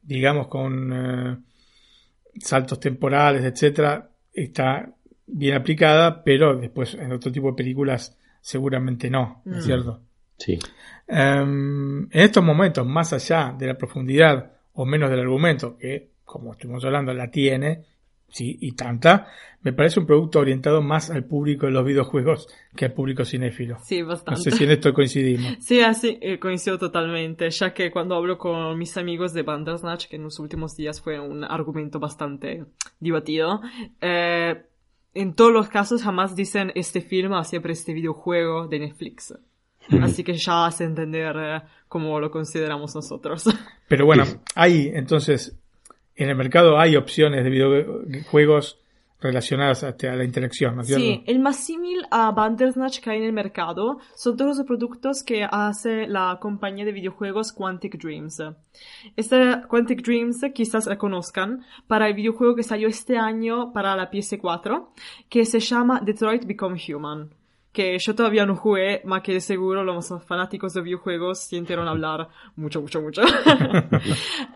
digamos, 0.02 0.48
con 0.48 0.92
eh, 0.92 1.38
saltos 2.40 2.80
temporales, 2.80 3.44
etcétera, 3.44 4.10
está 4.32 4.92
bien 5.26 5.54
aplicada, 5.54 6.22
pero 6.24 6.56
después 6.56 6.94
en 6.94 7.12
otro 7.12 7.30
tipo 7.32 7.48
de 7.48 7.54
películas 7.54 8.18
seguramente 8.40 9.08
no, 9.08 9.40
¿no 9.44 9.56
es 9.58 9.64
Mm. 9.64 9.66
cierto? 9.66 10.02
Sí. 10.36 10.58
Em, 11.06 12.00
en 12.02 12.08
estos 12.20 12.42
momentos, 12.44 12.84
más 12.86 13.12
allá 13.12 13.54
de 13.56 13.68
la 13.68 13.78
profundidad 13.78 14.52
o 14.72 14.84
menos 14.84 15.08
del 15.08 15.20
argumento, 15.20 15.78
que 15.78 16.10
como 16.24 16.52
estuvimos 16.52 16.84
hablando 16.84 17.12
la 17.14 17.30
tiene, 17.30 17.84
sí, 18.28 18.58
y 18.60 18.72
tanta, 18.72 19.26
me 19.62 19.72
parece 19.72 20.00
un 20.00 20.06
producto 20.06 20.40
orientado 20.40 20.82
más 20.82 21.10
al 21.10 21.24
público 21.24 21.66
de 21.66 21.72
los 21.72 21.84
videojuegos 21.84 22.48
que 22.74 22.86
al 22.86 22.92
público 22.92 23.24
cinéfilo. 23.24 23.78
Sí, 23.84 24.00
No 24.02 24.08
bastante. 24.08 24.40
sé 24.40 24.50
si 24.50 24.64
en 24.64 24.70
esto 24.72 24.92
coincidimos. 24.92 25.56
Sí, 25.60 25.80
así 25.80 26.18
eh, 26.20 26.38
coincido 26.38 26.78
totalmente, 26.78 27.48
ya 27.50 27.72
que 27.72 27.90
cuando 27.90 28.16
hablo 28.16 28.38
con 28.38 28.76
mis 28.78 28.96
amigos 28.96 29.32
de 29.32 29.42
Bandersnatch, 29.42 30.08
que 30.08 30.16
en 30.16 30.24
los 30.24 30.38
últimos 30.40 30.76
días 30.76 31.00
fue 31.00 31.20
un 31.20 31.44
argumento 31.44 32.00
bastante 32.00 32.64
divertido, 33.00 33.60
eh, 34.00 34.62
en 35.14 35.34
todos 35.34 35.52
los 35.52 35.68
casos 35.68 36.02
jamás 36.02 36.34
dicen 36.34 36.72
este 36.74 37.00
film 37.00 37.34
a 37.34 37.44
siempre 37.44 37.72
este 37.72 37.92
videojuego 37.94 38.66
de 38.66 38.80
Netflix. 38.80 39.32
Así 40.00 40.24
que 40.24 40.32
ya 40.34 40.66
hace 40.66 40.84
entender 40.84 41.36
eh, 41.38 41.60
cómo 41.88 42.18
lo 42.18 42.30
consideramos 42.30 42.94
nosotros. 42.96 43.44
Pero 43.86 44.06
bueno, 44.06 44.24
hay 44.56 44.90
entonces, 44.92 45.56
en 46.16 46.28
el 46.28 46.36
mercado 46.36 46.78
hay 46.78 46.96
opciones 46.96 47.44
de 47.44 47.50
videojuegos 47.50 48.78
relacionadas 49.24 49.82
a, 49.82 49.88
a 49.88 50.16
la 50.16 50.24
interacción, 50.24 50.76
¿no 50.76 50.82
es 50.82 50.88
cierto? 50.88 51.02
Sí, 51.02 51.24
el 51.26 51.40
más 51.40 51.56
símil 51.56 52.02
a 52.10 52.30
Bandersnatch 52.30 53.00
que 53.00 53.10
hay 53.10 53.18
en 53.18 53.24
el 53.24 53.32
mercado 53.32 53.98
son 54.14 54.36
todos 54.36 54.58
los 54.58 54.66
productos 54.66 55.22
que 55.22 55.46
hace 55.50 56.06
la 56.06 56.38
compañía 56.40 56.84
de 56.84 56.92
videojuegos 56.92 57.52
Quantic 57.52 57.96
Dreams. 57.96 58.42
Esta 59.16 59.66
Quantic 59.66 60.02
Dreams 60.02 60.42
quizás 60.54 60.86
la 60.86 60.98
conozcan 60.98 61.64
para 61.86 62.06
el 62.06 62.14
videojuego 62.14 62.54
que 62.54 62.62
salió 62.62 62.86
este 62.86 63.16
año 63.16 63.72
para 63.72 63.96
la 63.96 64.10
PS4, 64.10 64.88
que 65.30 65.46
se 65.46 65.58
llama 65.58 66.02
Detroit 66.04 66.44
Become 66.44 66.78
Human. 66.86 67.30
Que 67.74 67.98
yo 67.98 68.14
todavía 68.14 68.46
no 68.46 68.54
jugué, 68.54 69.02
ma 69.04 69.20
que 69.20 69.40
seguro 69.40 69.82
los 69.82 70.08
fanáticos 70.24 70.72
de 70.74 70.80
videojuegos 70.80 71.40
sintieron 71.40 71.88
hablar 71.88 72.28
mucho, 72.56 72.80
mucho, 72.80 73.02
mucho. 73.02 73.22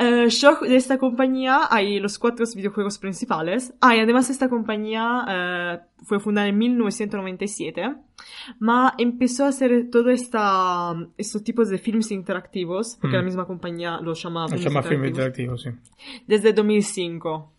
Eh, 0.01 0.29
yo 0.29 0.57
de 0.61 0.77
esta 0.77 0.97
compañía 0.99 1.63
hay 1.69 1.99
los 1.99 2.19
cuatro 2.19 2.47
videojuegos 2.55 2.99
principales. 2.99 3.75
Ah, 3.81 3.97
y 3.97 4.01
además 4.01 4.31
esta 4.31 4.49
compañía 4.49 5.25
eh, 5.29 5.79
fue 6.05 6.21
fundada 6.21 6.47
en 6.47 6.57
1997, 6.57 7.95
ma 8.61 8.95
empezó 8.99 9.45
a 9.45 9.49
hacer 9.49 9.91
todo 9.91 10.11
esta, 10.11 10.95
estos 11.17 11.43
tipos 11.43 11.69
de 11.69 11.79
films 11.79 12.13
interactivos, 12.13 12.97
porque 13.01 13.17
Mm. 13.17 13.21
la 13.21 13.25
misma 13.25 13.45
compañía 13.47 13.99
los 14.01 14.23
llama, 14.23 14.47
Se 14.49 14.57
films 14.57 14.65
llama 14.73 14.81
interactivos, 14.81 15.67
interactivo, 15.67 15.81
sí. 15.83 16.23
desde 16.29 16.53
2005. 16.53 17.53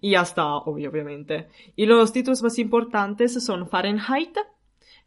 Y 0.00 0.14
hasta 0.14 0.44
obviamente. 0.56 1.48
Y 1.74 1.86
los 1.86 2.12
títulos 2.12 2.42
más 2.42 2.58
importantes 2.58 3.42
son 3.44 3.68
Fahrenheit, 3.68 4.36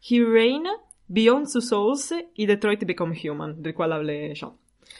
Heavy 0.00 0.24
Rain, 0.24 0.62
Beyond 1.08 1.52
Two 1.52 1.60
Souls 1.60 2.14
y 2.34 2.46
Detroit 2.46 2.84
Become 2.84 3.16
Human, 3.24 3.62
del 3.62 3.74
cual 3.74 3.92
hablé 3.92 4.34
yo. 4.34 4.56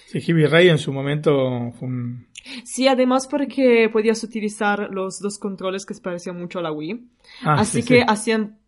Sí, 0.06 0.20
Heavy 0.20 0.46
Ray 0.46 0.68
en 0.68 0.78
su 0.78 0.92
momento 0.92 1.72
fue 1.78 1.88
un... 1.88 2.26
Sí, 2.64 2.88
además 2.88 3.26
porque 3.26 3.88
podías 3.92 4.22
utilizar 4.24 4.88
los 4.90 5.20
dos 5.20 5.38
controles 5.38 5.84
que 5.84 5.94
se 5.94 6.00
parecían 6.00 6.38
mucho 6.38 6.58
a 6.58 6.62
la 6.62 6.72
Wii. 6.72 7.00
Ah, 7.44 7.56
Así 7.60 7.82
sí, 7.82 7.88
que 7.88 7.98
sí. 8.00 8.04
hacían, 8.08 8.58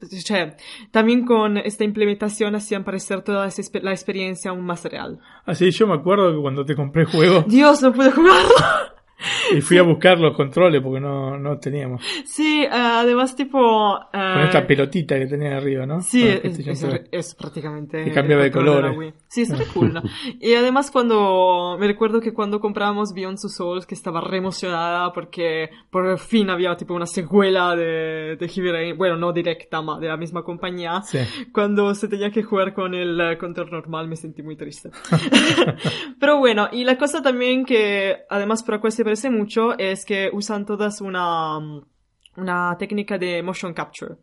también 0.91 1.25
con 1.25 1.57
esta 1.57 1.83
implementación 1.83 2.55
hacían 2.55 2.85
parecer 2.85 3.23
toda 3.23 3.49
la 3.83 3.91
experiencia 3.93 4.51
aún 4.51 4.65
más 4.65 4.85
real. 4.85 5.21
Así 5.47 5.71
yo 5.71 5.87
me 5.87 5.95
acuerdo 5.95 6.35
que 6.35 6.41
cuando 6.43 6.65
te 6.65 6.77
compré 6.77 7.03
el 7.03 7.09
juego 7.09 7.45
Dios, 7.49 7.83
no 7.83 7.93
pude 7.93 8.11
jugarlo. 8.13 8.51
y 9.57 9.61
fui 9.61 9.79
a 9.79 9.83
buscar 9.83 10.19
los 10.19 10.37
controles 10.37 10.83
porque 10.83 11.01
no, 11.01 11.39
no 11.39 11.59
teníamos. 11.59 12.03
Sí, 12.25 12.63
eh, 12.65 12.69
además 12.73 13.35
tipo... 13.37 13.97
eh, 14.13 14.33
Con 14.35 14.43
esta 14.43 14.67
pelotita 14.67 15.19
que 15.19 15.27
tenía 15.27 15.57
arriba, 15.57 15.87
¿no? 15.87 16.01
Sí, 16.01 16.27
es, 16.27 16.59
es- 16.59 16.81
3. 16.81 17.03
es 17.11 17.35
prácticamente. 17.35 18.05
Que 18.05 18.13
cambiaba 18.13 18.43
de 18.43 18.51
colores. 18.51 18.97
Wii. 18.97 19.15
Sí, 19.29 19.43
es 19.43 19.57
re 19.59 19.67
cool. 19.73 19.93
¿no? 19.95 20.03
Y 20.41 20.55
además, 20.55 20.91
cuando. 20.91 21.77
Me 21.79 21.87
recuerdo 21.87 22.21
que 22.21 22.33
cuando 22.33 22.61
compramos 22.61 23.13
Beyond 23.15 23.39
Two 23.41 23.49
Souls, 23.49 23.87
que 23.87 23.95
estaba 23.95 24.21
re 24.21 24.39
emocionada 24.39 25.13
porque 25.13 25.71
por 25.91 26.19
fin 26.19 26.51
había 26.51 26.77
tipo 26.77 26.95
una 26.95 27.07
secuela 27.07 27.75
de, 27.77 28.37
de 28.37 28.49
Heavy 28.49 28.71
Rain. 28.71 28.97
Bueno, 28.99 29.17
no 29.17 29.33
directa, 29.33 29.81
ma 29.83 29.99
de 29.99 30.09
la 30.09 30.17
misma 30.17 30.43
compañía. 30.43 31.03
Sí. 31.03 31.19
Cuando 31.53 31.95
se 31.95 32.09
tenía 32.09 32.31
que 32.31 32.43
jugar 32.43 32.75
con 32.75 32.95
el 32.95 33.21
eh, 33.21 33.39
control 33.39 33.71
normal, 33.71 34.09
me 34.09 34.17
sentí 34.17 34.43
muy 34.43 34.57
triste. 34.57 34.91
Pero 36.19 36.39
bueno, 36.39 36.69
y 36.73 36.85
la 36.85 36.97
cosa 36.99 37.23
también 37.23 37.65
que, 37.65 38.19
además, 38.29 38.63
por 38.63 38.75
la 38.75 38.81
cual 38.81 38.93
se 38.93 39.05
parece 39.13 39.29
mucho, 39.31 39.77
es 39.79 40.07
que 40.07 40.31
usan 40.33 40.65
todas 40.65 41.03
una, 41.03 41.59
una 42.37 42.77
técnica 42.79 43.19
de 43.19 43.43
motion 43.43 43.75
capture. 43.75 44.15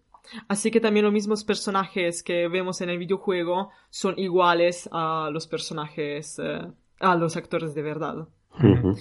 Así 0.48 0.72
que 0.72 0.80
también 0.80 1.04
los 1.06 1.14
mismos 1.14 1.44
personajes 1.44 2.24
que 2.24 2.48
vemos 2.48 2.82
en 2.82 2.90
el 2.90 2.98
videojuego 2.98 3.70
son 3.92 4.18
iguales 4.18 4.90
a 4.92 5.30
los 5.32 5.46
personajes, 5.48 6.40
eh, 6.40 6.62
a 7.02 7.16
los 7.16 7.38
actores 7.38 7.76
de 7.76 7.82
verdad. 7.84 8.28
Ujú. 8.56 8.96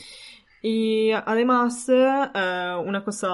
Y 0.61 1.11
además, 1.13 1.89
eh, 1.89 2.75
una 2.85 3.03
cosa, 3.03 3.29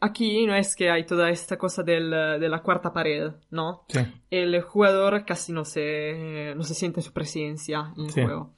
aquí 0.00 0.46
no 0.46 0.54
es 0.54 0.74
que 0.74 0.90
hay 0.90 1.04
toda 1.04 1.28
esta 1.28 1.58
cosa 1.58 1.82
del- 1.82 2.10
de 2.40 2.48
la 2.48 2.62
cuarta 2.62 2.94
pared, 2.94 3.30
¿no? 3.50 3.84
Sí. 3.88 4.00
El 4.30 4.58
jugador 4.62 5.26
casi 5.26 5.52
no 5.52 5.66
se, 5.66 6.54
no 6.56 6.62
se 6.62 6.74
siente 6.74 7.02
su 7.02 7.12
presencia 7.12 7.92
en 7.98 8.04
el 8.06 8.10
Sí. 8.10 8.22
juego. 8.22 8.54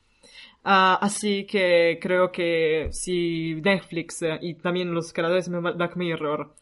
Ah, 0.64 0.98
así 1.00 1.44
que 1.44 1.98
creo 2.00 2.30
que 2.30 2.88
si 2.92 3.54
Netflix 3.56 4.22
eh, 4.22 4.38
y 4.40 4.54
también 4.54 4.94
los 4.94 5.12
creadores 5.12 5.50
de 5.50 5.58
Black 5.58 5.96
Mirror 5.96 6.54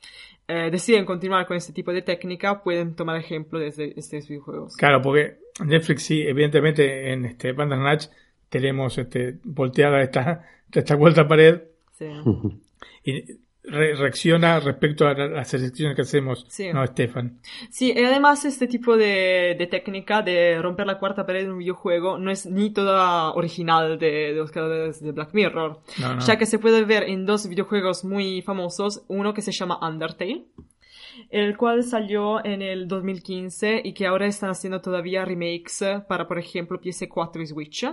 eh, 0.48 0.70
deciden 0.70 1.04
continuar 1.04 1.46
con 1.46 1.56
este 1.56 1.72
tipo 1.72 1.92
de 1.92 2.02
técnica, 2.02 2.62
pueden 2.62 2.96
tomar 2.96 3.16
ejemplo 3.16 3.58
de 3.58 3.68
estos 3.68 4.28
videojuegos. 4.28 4.76
Claro, 4.76 5.02
porque 5.02 5.36
Netflix 5.64 6.04
sí, 6.04 6.22
evidentemente 6.22 7.12
en 7.12 7.26
este 7.26 7.52
Bandersnatch 7.52 8.06
tenemos 8.48 8.96
este, 8.96 9.38
volteada 9.44 10.02
esta, 10.02 10.46
esta 10.72 10.96
cuarta 10.96 11.28
pared 11.28 11.60
Sí. 11.92 12.06
y 13.04 13.24
re- 13.70 13.94
reacciona 13.94 14.60
respecto 14.60 15.06
a 15.06 15.14
la- 15.14 15.28
las 15.28 15.48
selecciones 15.48 15.96
que 15.96 16.02
hacemos, 16.02 16.44
Sí. 16.48 16.72
¿no, 16.72 16.86
Stefan? 16.86 17.38
Sí, 17.70 17.92
y 17.96 18.04
además 18.04 18.44
este 18.44 18.66
tipo 18.66 18.96
de, 18.96 19.56
de 19.58 19.66
técnica 19.66 20.22
de 20.22 20.60
romper 20.60 20.86
la 20.86 20.98
cuarta 20.98 21.24
pared 21.26 21.44
en 21.44 21.52
un 21.52 21.58
videojuego 21.58 22.18
no 22.18 22.30
es 22.30 22.46
ni 22.46 22.70
toda 22.70 23.32
original 23.32 23.98
de, 23.98 24.10
de 24.10 24.34
los 24.34 24.50
creadores 24.50 25.02
de 25.02 25.12
Black 25.12 25.30
Mirror, 25.32 25.80
No, 26.00 26.14
no. 26.16 26.20
ya 26.20 26.36
que 26.36 26.46
se 26.46 26.58
puede 26.58 26.84
ver 26.84 27.04
en 27.04 27.26
dos 27.26 27.48
videojuegos 27.48 28.04
muy 28.04 28.42
famosos, 28.42 29.04
uno 29.08 29.32
que 29.34 29.42
se 29.42 29.52
llama 29.52 29.78
Undertale, 29.86 30.44
el 31.30 31.56
cual 31.56 31.84
salió 31.84 32.44
en 32.44 32.60
el 32.60 32.88
2015 32.88 33.82
y 33.84 33.92
que 33.92 34.06
ahora 34.06 34.26
están 34.26 34.50
haciendo 34.50 34.80
todavía 34.80 35.24
remakes 35.24 35.82
para, 36.08 36.26
por 36.26 36.38
ejemplo, 36.38 36.80
PS4 36.80 37.42
y 37.42 37.46
Switch. 37.46 37.86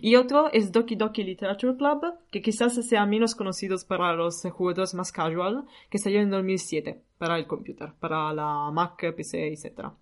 Y 0.00 0.16
otro 0.16 0.52
es 0.52 0.72
Doki 0.72 0.96
Doki 0.96 1.22
Literature 1.22 1.76
Club, 1.76 2.00
que 2.30 2.42
quizás 2.42 2.74
sean 2.74 3.08
menos 3.08 3.34
conocidos 3.34 3.84
para 3.84 4.12
los 4.14 4.42
jugadores 4.42 4.94
más 4.94 5.12
casual, 5.12 5.64
que 5.88 5.98
salió 5.98 6.20
en 6.20 6.30
2007 6.30 7.00
para 7.18 7.38
el 7.38 7.46
computer, 7.46 7.92
para 8.00 8.32
la 8.32 8.70
Mac, 8.72 8.98
PC, 9.14 9.52
etc. 9.52 9.92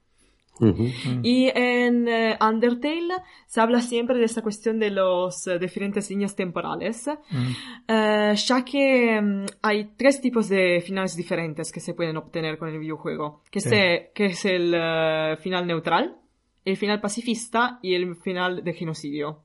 Ujú. 0.59 0.89
Y 1.23 1.51
en 1.55 2.07
eh, 2.07 2.37
Undertale 2.41 3.15
se 3.47 3.61
habla 3.61 3.81
siempre 3.81 4.19
de 4.19 4.25
esta 4.25 4.43
cuestión 4.43 4.79
de 4.79 4.91
las 4.91 5.49
diferentes 5.61 6.11
líneas 6.11 6.37
temporales, 6.37 7.09
Mm. 7.31 7.53
eh, 7.89 8.35
ya 8.37 8.65
que 8.65 9.21
mm, 9.23 9.47
hay 9.63 9.91
tres 9.97 10.21
tipos 10.21 10.49
de 10.49 10.83
finales 10.85 11.17
diferentes 11.17 11.73
que 11.73 11.81
se 11.81 11.95
pueden 11.95 12.17
obtener 12.19 12.59
con 12.59 12.69
el 12.69 12.79
videojuego, 12.79 13.43
que, 13.51 13.61
Sí. 13.61 13.71
se- 13.71 14.11
que 14.15 14.27
es 14.27 14.45
el 14.45 14.75
eh, 14.77 15.37
final 15.41 15.67
neutral, 15.67 16.17
el 16.65 16.77
final 16.77 17.01
pacifista 17.01 17.79
y 17.83 17.95
el 17.95 18.15
final 18.17 18.63
de 18.63 18.75
genocidio. 18.75 19.45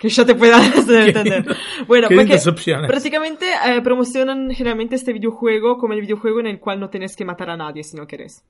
Que 0.00 0.08
ya 0.08 0.24
te 0.24 0.36
pueda 0.36 0.58
entender. 0.64 1.44
Bueno, 1.88 2.06
porque 2.14 2.38
opciones. 2.48 2.86
prácticamente 2.88 3.46
eh, 3.66 3.80
promocionan 3.82 4.50
generalmente 4.52 4.94
este 4.94 5.12
videojuego 5.12 5.76
como 5.78 5.94
el 5.94 6.00
videojuego 6.02 6.38
en 6.38 6.46
el 6.46 6.60
cual 6.60 6.78
no 6.78 6.88
tenés 6.90 7.16
que 7.16 7.24
matar 7.24 7.50
a 7.50 7.56
nadie 7.56 7.82
si 7.82 7.96
no 7.96 8.06
querés. 8.06 8.44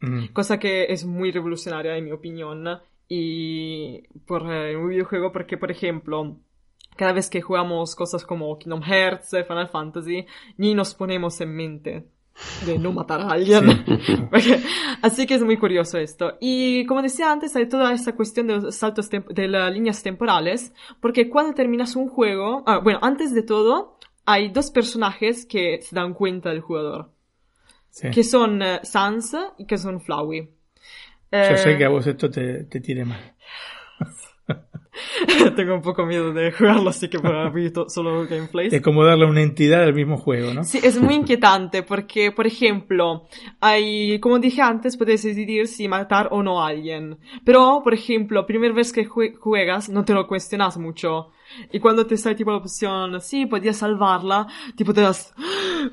Mm. 0.00 0.26
Cosa 0.32 0.58
que 0.58 0.84
es 0.92 1.04
muy 1.04 1.30
revolucionaria 1.32 1.96
en 1.96 2.04
mi 2.04 2.12
opinión. 2.12 2.64
Y 3.08 4.02
por 4.26 4.42
eh, 4.52 4.76
un 4.76 4.88
videojuego 4.88 5.30
porque, 5.32 5.56
por 5.56 5.70
ejemplo, 5.70 6.36
cada 6.96 7.12
vez 7.12 7.30
que 7.30 7.40
jugamos 7.40 7.94
cosas 7.94 8.24
como 8.24 8.58
Kingdom 8.58 8.82
Hearts, 8.82 9.32
eh, 9.34 9.44
Final 9.44 9.68
Fantasy, 9.68 10.26
ni 10.56 10.74
nos 10.74 10.94
ponemos 10.94 11.40
en 11.40 11.54
mente 11.54 12.06
de 12.66 12.78
no 12.78 12.92
matar 12.92 13.20
a 13.20 13.30
alguien. 13.30 13.84
Porque- 14.30 14.60
Así 15.02 15.26
que 15.26 15.34
es 15.34 15.42
muy 15.44 15.56
curioso 15.56 15.98
esto. 15.98 16.34
Y 16.40 16.84
como 16.86 17.00
decía 17.00 17.30
antes, 17.30 17.54
hay 17.54 17.68
toda 17.68 17.92
esta 17.92 18.14
cuestión 18.16 18.46
de 18.48 18.56
los 18.60 18.74
saltos 18.76 19.08
de 19.10 19.48
las 19.48 19.72
líneas 19.72 20.02
temporales, 20.02 20.74
porque 21.00 21.30
cuando 21.30 21.54
terminas 21.54 21.96
un 21.96 22.08
juego, 22.08 22.64
ah, 22.66 22.78
bueno, 22.82 22.98
antes 23.02 23.32
de 23.34 23.42
todo, 23.42 23.98
hay 24.24 24.48
dos 24.50 24.70
personajes 24.70 25.46
que 25.46 25.80
se 25.80 25.94
dan 25.94 26.12
cuenta 26.12 26.50
del 26.50 26.60
jugador, 26.60 27.10
Sí. 27.98 28.10
que 28.10 28.22
son 28.24 28.60
eh, 28.62 28.80
Sans 28.82 29.34
y 29.56 29.64
que 29.64 29.78
son 29.78 30.02
Flowey. 30.02 30.42
Yo 31.32 31.38
Eh, 31.38 31.56
sé 31.56 31.78
que 31.78 31.84
a 31.86 31.88
vos 31.88 32.06
esto 32.06 32.28
te, 32.30 32.64
te 32.64 32.80
tire 32.80 33.06
mal. 33.06 33.34
Tengo 35.56 35.74
un 35.74 35.82
poco 35.82 36.04
miedo 36.06 36.32
de 36.32 36.52
jugarlo, 36.52 36.90
así 36.90 37.08
que 37.08 37.18
por 37.18 37.34
abrir 37.34 37.72
to- 37.72 37.88
solo 37.88 38.26
gameplays. 38.26 38.72
Es 38.72 38.82
como 38.82 39.02
darle 39.04 39.24
una 39.26 39.40
entidad 39.42 39.82
al 39.82 39.94
mismo 39.94 40.16
juego, 40.18 40.52
¿no? 40.54 40.62
Sí, 40.64 40.78
es 40.82 41.00
muy 41.00 41.14
inquietante 41.14 41.82
porque, 41.82 42.32
por 42.32 42.46
ejemplo, 42.46 43.26
hay, 43.60 44.18
como 44.20 44.38
dije 44.38 44.60
antes, 44.62 44.96
puedes 44.98 45.22
decidir 45.22 45.66
si 45.66 45.88
matar 45.88 46.28
o 46.32 46.42
no 46.42 46.62
a 46.62 46.68
alguien. 46.68 47.18
Pero, 47.44 47.80
por 47.82 47.94
ejemplo, 47.94 48.44
primera 48.46 48.74
vez 48.74 48.92
que 48.92 49.06
jue- 49.06 49.34
juegas, 49.36 49.88
no 49.88 50.04
te 50.04 50.12
lo 50.14 50.26
cuestionas 50.26 50.76
mucho. 50.78 51.30
Y 51.72 51.80
cuando 51.80 52.06
te 52.06 52.16
sale 52.16 52.34
tipo 52.34 52.50
la 52.50 52.58
opción, 52.58 53.20
sí, 53.20 53.46
podías 53.46 53.76
salvarla, 53.78 54.46
tipo 54.76 54.92
te 54.92 55.00
das, 55.00 55.32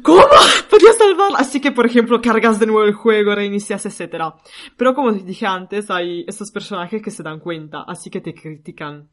¿cómo? 0.02 0.24
Podías 0.70 0.98
salvarla. 0.98 1.38
Así 1.38 1.62
que, 1.62 1.72
por 1.72 1.86
ejemplo, 1.86 2.22
cargas 2.22 2.60
de 2.60 2.66
nuevo 2.66 2.84
el 2.84 2.94
juego, 2.94 3.36
reinicias, 3.36 3.86
etc. 3.86 4.34
Pero 4.78 4.94
como 4.94 5.12
dije 5.12 5.46
antes, 5.46 5.90
hay 5.92 6.26
estos 6.28 6.52
personajes 6.52 7.02
que 7.02 7.12
se 7.12 7.24
dan 7.24 7.40
cuenta, 7.40 7.84
así 7.88 8.10
que 8.10 8.22
te 8.22 8.34
critican. 8.34 9.10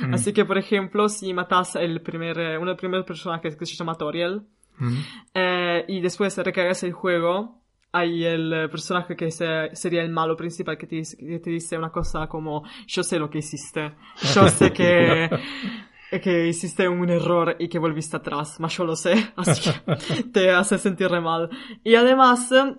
Mm. 0.00 0.14
Así 0.14 0.32
que, 0.32 0.44
por 0.44 0.58
ejemplo, 0.58 1.08
si 1.08 1.32
matas 1.34 1.76
el 1.76 2.00
primer, 2.02 2.38
eh, 2.38 2.56
uno 2.56 2.66
de 2.66 2.72
los 2.72 2.78
primeros 2.78 3.06
personajes 3.06 3.56
que 3.56 3.66
se 3.66 3.76
llama 3.76 3.94
Toriel, 3.94 4.42
Mm. 4.76 4.96
eh, 5.34 5.84
y 5.86 6.00
después 6.00 6.36
recargas 6.38 6.82
el 6.82 6.92
juego, 6.92 7.62
hay 7.96 8.24
el 8.24 8.52
eh, 8.52 8.68
personaje 8.68 9.14
que 9.16 9.30
se- 9.30 9.70
sería 9.74 10.02
el 10.02 10.10
malo 10.10 10.36
principal 10.36 10.76
que 10.76 10.86
te, 10.86 10.96
dice- 10.96 11.16
que 11.16 11.38
te 11.38 11.50
dice 11.50 11.78
una 11.78 11.90
cosa 11.90 12.26
como, 12.26 12.62
yo 12.86 13.02
sé 13.04 13.18
lo 13.18 13.30
que 13.30 13.38
hiciste, 13.38 13.94
yo 14.34 14.48
sé 14.48 14.72
que, 14.72 15.30
que 16.22 16.48
hiciste 16.48 16.88
un 16.88 17.08
error 17.08 17.56
y 17.58 17.68
que 17.68 17.78
volviste 17.78 18.16
atrás, 18.16 18.58
mas 18.58 18.76
yo 18.76 18.84
lo 18.84 18.96
sé, 18.96 19.14
así 19.36 19.70
que 19.70 20.22
te 20.24 20.50
hace 20.50 20.76
sentir 20.78 21.08
mal. 21.20 21.48
Y 21.84 21.94
además, 21.94 22.50
eh, 22.52 22.74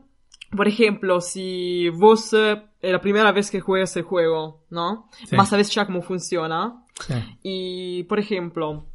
por 0.55 0.67
ejemplo, 0.67 1.21
si 1.21 1.89
vos 1.89 2.33
eh, 2.33 2.61
es 2.81 2.91
la 2.91 2.99
primera 3.01 3.31
vez 3.31 3.49
que 3.49 3.61
juegas 3.61 3.95
el 3.97 4.03
juego, 4.03 4.65
¿no? 4.69 5.09
Sí. 5.25 5.35
Más 5.35 5.49
sabes 5.49 5.69
ya 5.73 5.85
cómo 5.85 6.01
funciona, 6.01 6.81
Sí. 6.99 7.13
y, 7.43 8.03
por 8.03 8.19
ejemplo, 8.19 8.85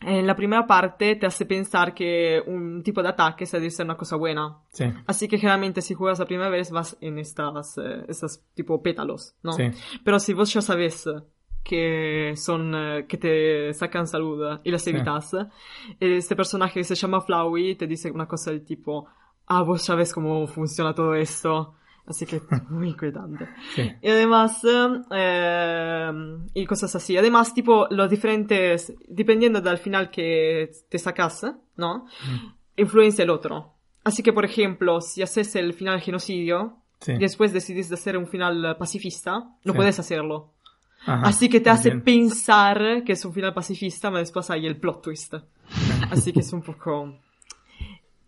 en 0.00 0.26
la 0.26 0.34
primera 0.34 0.66
parte 0.66 1.16
te 1.16 1.26
hace 1.26 1.44
pensar 1.46 1.92
que 1.94 2.42
un 2.46 2.82
tipo 2.82 3.02
de 3.02 3.10
ataque 3.10 3.44
se 3.46 3.58
debe 3.58 3.70
ser 3.70 3.84
una 3.86 3.96
cosa 3.96 4.16
buena. 4.16 4.58
Sí. 4.72 4.84
Así 5.06 5.28
que 5.28 5.38
generalmente 5.38 5.82
si 5.82 5.94
juegas 5.94 6.18
la 6.18 6.26
primera 6.26 6.48
vez 6.48 6.70
vas 6.70 6.96
en 7.00 7.18
estas, 7.18 7.76
eh, 7.78 8.04
estas 8.08 8.42
tipo 8.54 8.82
pétalos, 8.82 9.34
¿no? 9.42 9.52
Sí. 9.52 9.64
Pero 10.04 10.18
si 10.18 10.32
vos 10.32 10.52
ya 10.52 10.62
sabes 10.62 11.06
que 11.62 12.32
son, 12.36 12.74
eh, 12.74 13.06
que 13.06 13.18
te 13.18 13.74
sacan 13.74 14.06
salud 14.06 14.58
y 14.64 14.70
las 14.70 14.82
Sí. 14.82 14.90
evitas, 14.90 15.36
este 16.00 16.34
personaje 16.34 16.80
que 16.80 16.84
se 16.84 16.94
llama 16.94 17.20
Flowey 17.20 17.74
te 17.76 17.86
dice 17.86 18.10
una 18.10 18.26
cosa 18.26 18.50
del 18.50 18.64
tipo, 18.64 19.06
ah, 19.46 19.62
vos 19.62 19.82
sabes 19.82 20.14
cómo 20.14 20.46
funciona 20.46 20.94
todo 20.94 21.14
esto. 21.14 21.74
Así 22.10 22.26
que 22.26 22.36
es 22.36 22.42
muy 22.70 22.88
inquietante. 22.88 23.48
Sí. 23.74 23.90
Y 24.02 24.08
además, 24.10 24.60
eh, 25.12 26.10
y 26.54 26.66
cosas 26.66 26.94
así. 26.96 27.16
Además, 27.16 27.54
tipo, 27.54 27.86
los 27.90 28.10
diferentes, 28.10 28.92
dependiendo 29.08 29.60
del 29.60 29.78
final 29.78 30.10
que 30.10 30.70
te 30.88 30.98
sacas, 30.98 31.46
¿no? 31.76 32.06
Influencia 32.76 33.22
el 33.22 33.30
otro. 33.30 33.74
Así 34.04 34.22
que, 34.22 34.32
por 34.32 34.44
ejemplo, 34.44 35.00
si 35.00 35.22
haces 35.22 35.54
el 35.56 35.72
final 35.74 36.00
genocidio, 36.00 36.76
Sí. 37.00 37.12
y 37.12 37.18
después 37.18 37.52
decidís 37.54 37.88
de 37.88 37.94
hacer 37.94 38.16
un 38.18 38.26
final 38.26 38.76
pacifista, 38.78 39.38
no 39.64 39.72
Sí. 39.72 39.76
puedes 39.76 39.98
hacerlo. 39.98 40.50
Ajá, 41.06 41.28
Así 41.28 41.48
que 41.48 41.60
te 41.60 41.70
hace 41.70 41.88
entiendo. 41.90 42.04
pensar 42.28 43.04
que 43.04 43.12
es 43.12 43.24
un 43.24 43.32
final 43.32 43.54
pacifista, 43.54 44.08
pero 44.10 44.18
después 44.18 44.50
hay 44.50 44.66
el 44.66 44.76
plot 44.76 45.02
twist. 45.02 45.32
Así 46.10 46.30
que 46.32 46.40
es 46.40 46.52
un 46.52 46.60
poco... 46.62 47.14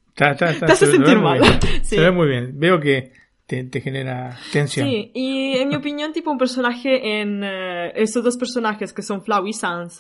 Está- 0.08 0.30
está- 0.32 0.50
está- 0.50 0.66
Te 0.66 0.72
hace 0.72 0.86
se 0.86 0.92
sentir 0.92 1.18
mal. 1.18 1.40
bien. 1.40 1.58
Se 1.84 2.00
ve 2.00 2.10
muy 2.10 2.28
bien. 2.28 2.52
Veo 2.58 2.78
que 2.80 3.12
te, 3.52 3.64
te 3.64 3.80
genera 3.82 4.38
tensión. 4.50 4.88
Sí, 4.88 5.10
y 5.14 5.58
en 5.58 5.68
mi 5.68 5.74
opinión, 5.74 6.12
tipo 6.12 6.30
un 6.30 6.38
personaje 6.38 7.20
en... 7.20 7.42
eh, 7.44 7.92
estos 7.96 8.24
dos 8.24 8.36
personajes 8.38 8.92
que 8.94 9.02
son 9.02 9.22
Flau 9.22 9.46
y 9.46 9.52
Sans 9.52 9.98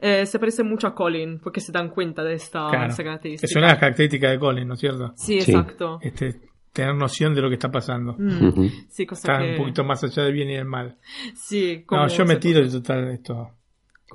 eh, 0.00 0.26
se 0.26 0.38
parecen 0.40 0.66
mucho 0.68 0.88
a 0.88 0.94
Colin, 0.94 1.38
porque 1.38 1.60
se 1.60 1.70
dan 1.70 1.90
cuenta 1.90 2.24
de 2.24 2.34
esta, 2.34 2.68
Claro. 2.70 2.90
esta 2.90 3.04
característica. 3.04 3.46
Es 3.46 3.54
una 3.56 3.66
de 3.66 3.72
las 3.74 3.78
características 3.80 4.30
de 4.32 4.38
Colin, 4.40 4.66
¿no 4.66 4.74
es 4.74 4.80
cierto? 4.80 5.12
Sí, 5.16 5.40
Sí. 5.40 5.52
exacto. 5.52 5.98
Este, 6.02 6.40
tener 6.72 6.94
noción 6.96 7.34
de 7.34 7.42
lo 7.42 7.48
que 7.48 7.54
está 7.54 7.70
pasando. 7.70 8.16
Mm, 8.18 8.48
Ujú. 8.48 8.68
Sí, 8.88 9.06
cosa 9.06 9.30
Está 9.32 9.44
que... 9.44 9.50
un 9.52 9.56
poquito 9.58 9.84
más 9.84 10.02
allá 10.02 10.24
del 10.24 10.32
bien 10.32 10.50
y 10.50 10.54
del 10.54 10.64
mal. 10.64 10.96
Sí, 11.36 11.84
como 11.86 12.02
No, 12.02 12.08
yo 12.08 12.24
me 12.24 12.36
tiro 12.36 12.60
de 12.62 12.68
total 12.70 13.08
esto. 13.10 13.50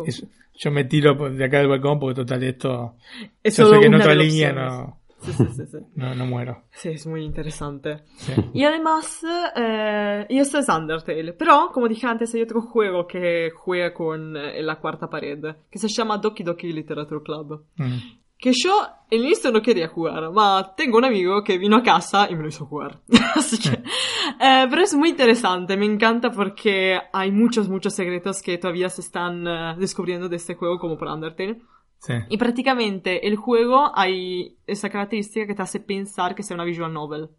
es- 0.06 0.26
yo 0.60 0.72
me 0.72 0.86
tiro 0.86 1.14
de 1.30 1.46
acá 1.46 1.60
del 1.60 1.68
balcón 1.68 2.00
porque 2.00 2.16
total 2.16 2.44
esto. 2.44 2.96
Es 3.44 3.56
yo 3.58 3.70
sé 3.72 3.80
que 3.80 3.86
en 3.86 3.94
otra 3.96 4.16
línea 4.16 4.50
opciones. 4.50 4.74
no, 4.74 4.97
Sí, 5.20 5.34
sí, 5.34 5.46
sí, 5.56 5.66
sí. 5.66 5.78
no, 5.96 6.14
no 6.14 6.26
muero. 6.26 6.64
Sí, 6.72 6.90
es 6.90 7.08
muy 7.08 7.24
interesante. 7.24 8.04
Sí. 8.18 8.34
Y 8.54 8.64
además, 8.64 9.22
eh, 9.56 10.26
y 10.30 10.38
esto 10.38 10.60
es 10.60 10.70
Undertale. 10.70 11.34
Pero, 11.34 11.72
como 11.74 11.88
dije 11.88 12.06
antes, 12.08 12.34
hay 12.36 12.44
otro 12.44 12.62
juego 12.62 13.08
que 13.08 13.50
juega 13.56 13.94
con 13.94 14.38
eh, 14.38 14.62
la 14.62 14.80
cuarta 14.80 15.10
pared, 15.10 15.44
que 15.70 15.80
se 15.80 15.88
llama 15.88 16.18
Doki 16.18 16.44
Doki 16.44 16.72
Literature 16.72 17.22
Club. 17.24 17.66
Mm. 17.78 17.98
que 18.38 18.52
yo 18.54 18.80
al 18.84 19.18
inicio 19.18 19.52
no 19.52 19.64
quería 19.64 19.88
jugar, 19.88 20.32
ma 20.32 20.76
tengo 20.78 21.00
un 21.00 21.06
amigo 21.06 21.44
que 21.44 21.58
vino 21.58 21.78
a 21.78 21.82
casa 21.82 22.28
y 22.30 22.36
me 22.36 22.44
lo 22.44 22.50
hizo 22.50 22.68
jugar. 22.68 23.02
Así 23.36 23.58
que, 23.58 23.70
eh, 24.40 24.68
pero 24.70 24.82
es 24.84 24.94
muy 24.94 25.10
interesante, 25.10 25.76
me 25.76 25.86
encanta 25.86 26.30
porque 26.30 27.00
hay 27.12 27.32
muchos, 27.32 27.68
muchos 27.68 27.96
secretos 27.96 28.44
que 28.44 28.60
todavía 28.60 28.90
se 28.90 29.02
están 29.02 29.48
eh, 29.48 29.76
descubriendo 29.80 30.30
de 30.30 30.36
este 30.36 30.54
juego 30.54 30.78
como 30.78 30.98
por 30.98 31.08
Undertale. 31.08 31.62
Sí. 32.00 32.14
Y 32.30 32.38
prácticamente 32.38 33.28
el 33.28 33.36
juego 33.36 33.92
hay 33.96 34.56
esa 34.68 34.90
característica 34.90 35.48
que 35.48 35.56
te 35.56 35.62
hace 35.62 35.80
pensar 35.80 36.36
que 36.36 36.44
sea 36.44 36.56
una 36.56 36.64
visual 36.64 36.94
novel. 36.94 37.30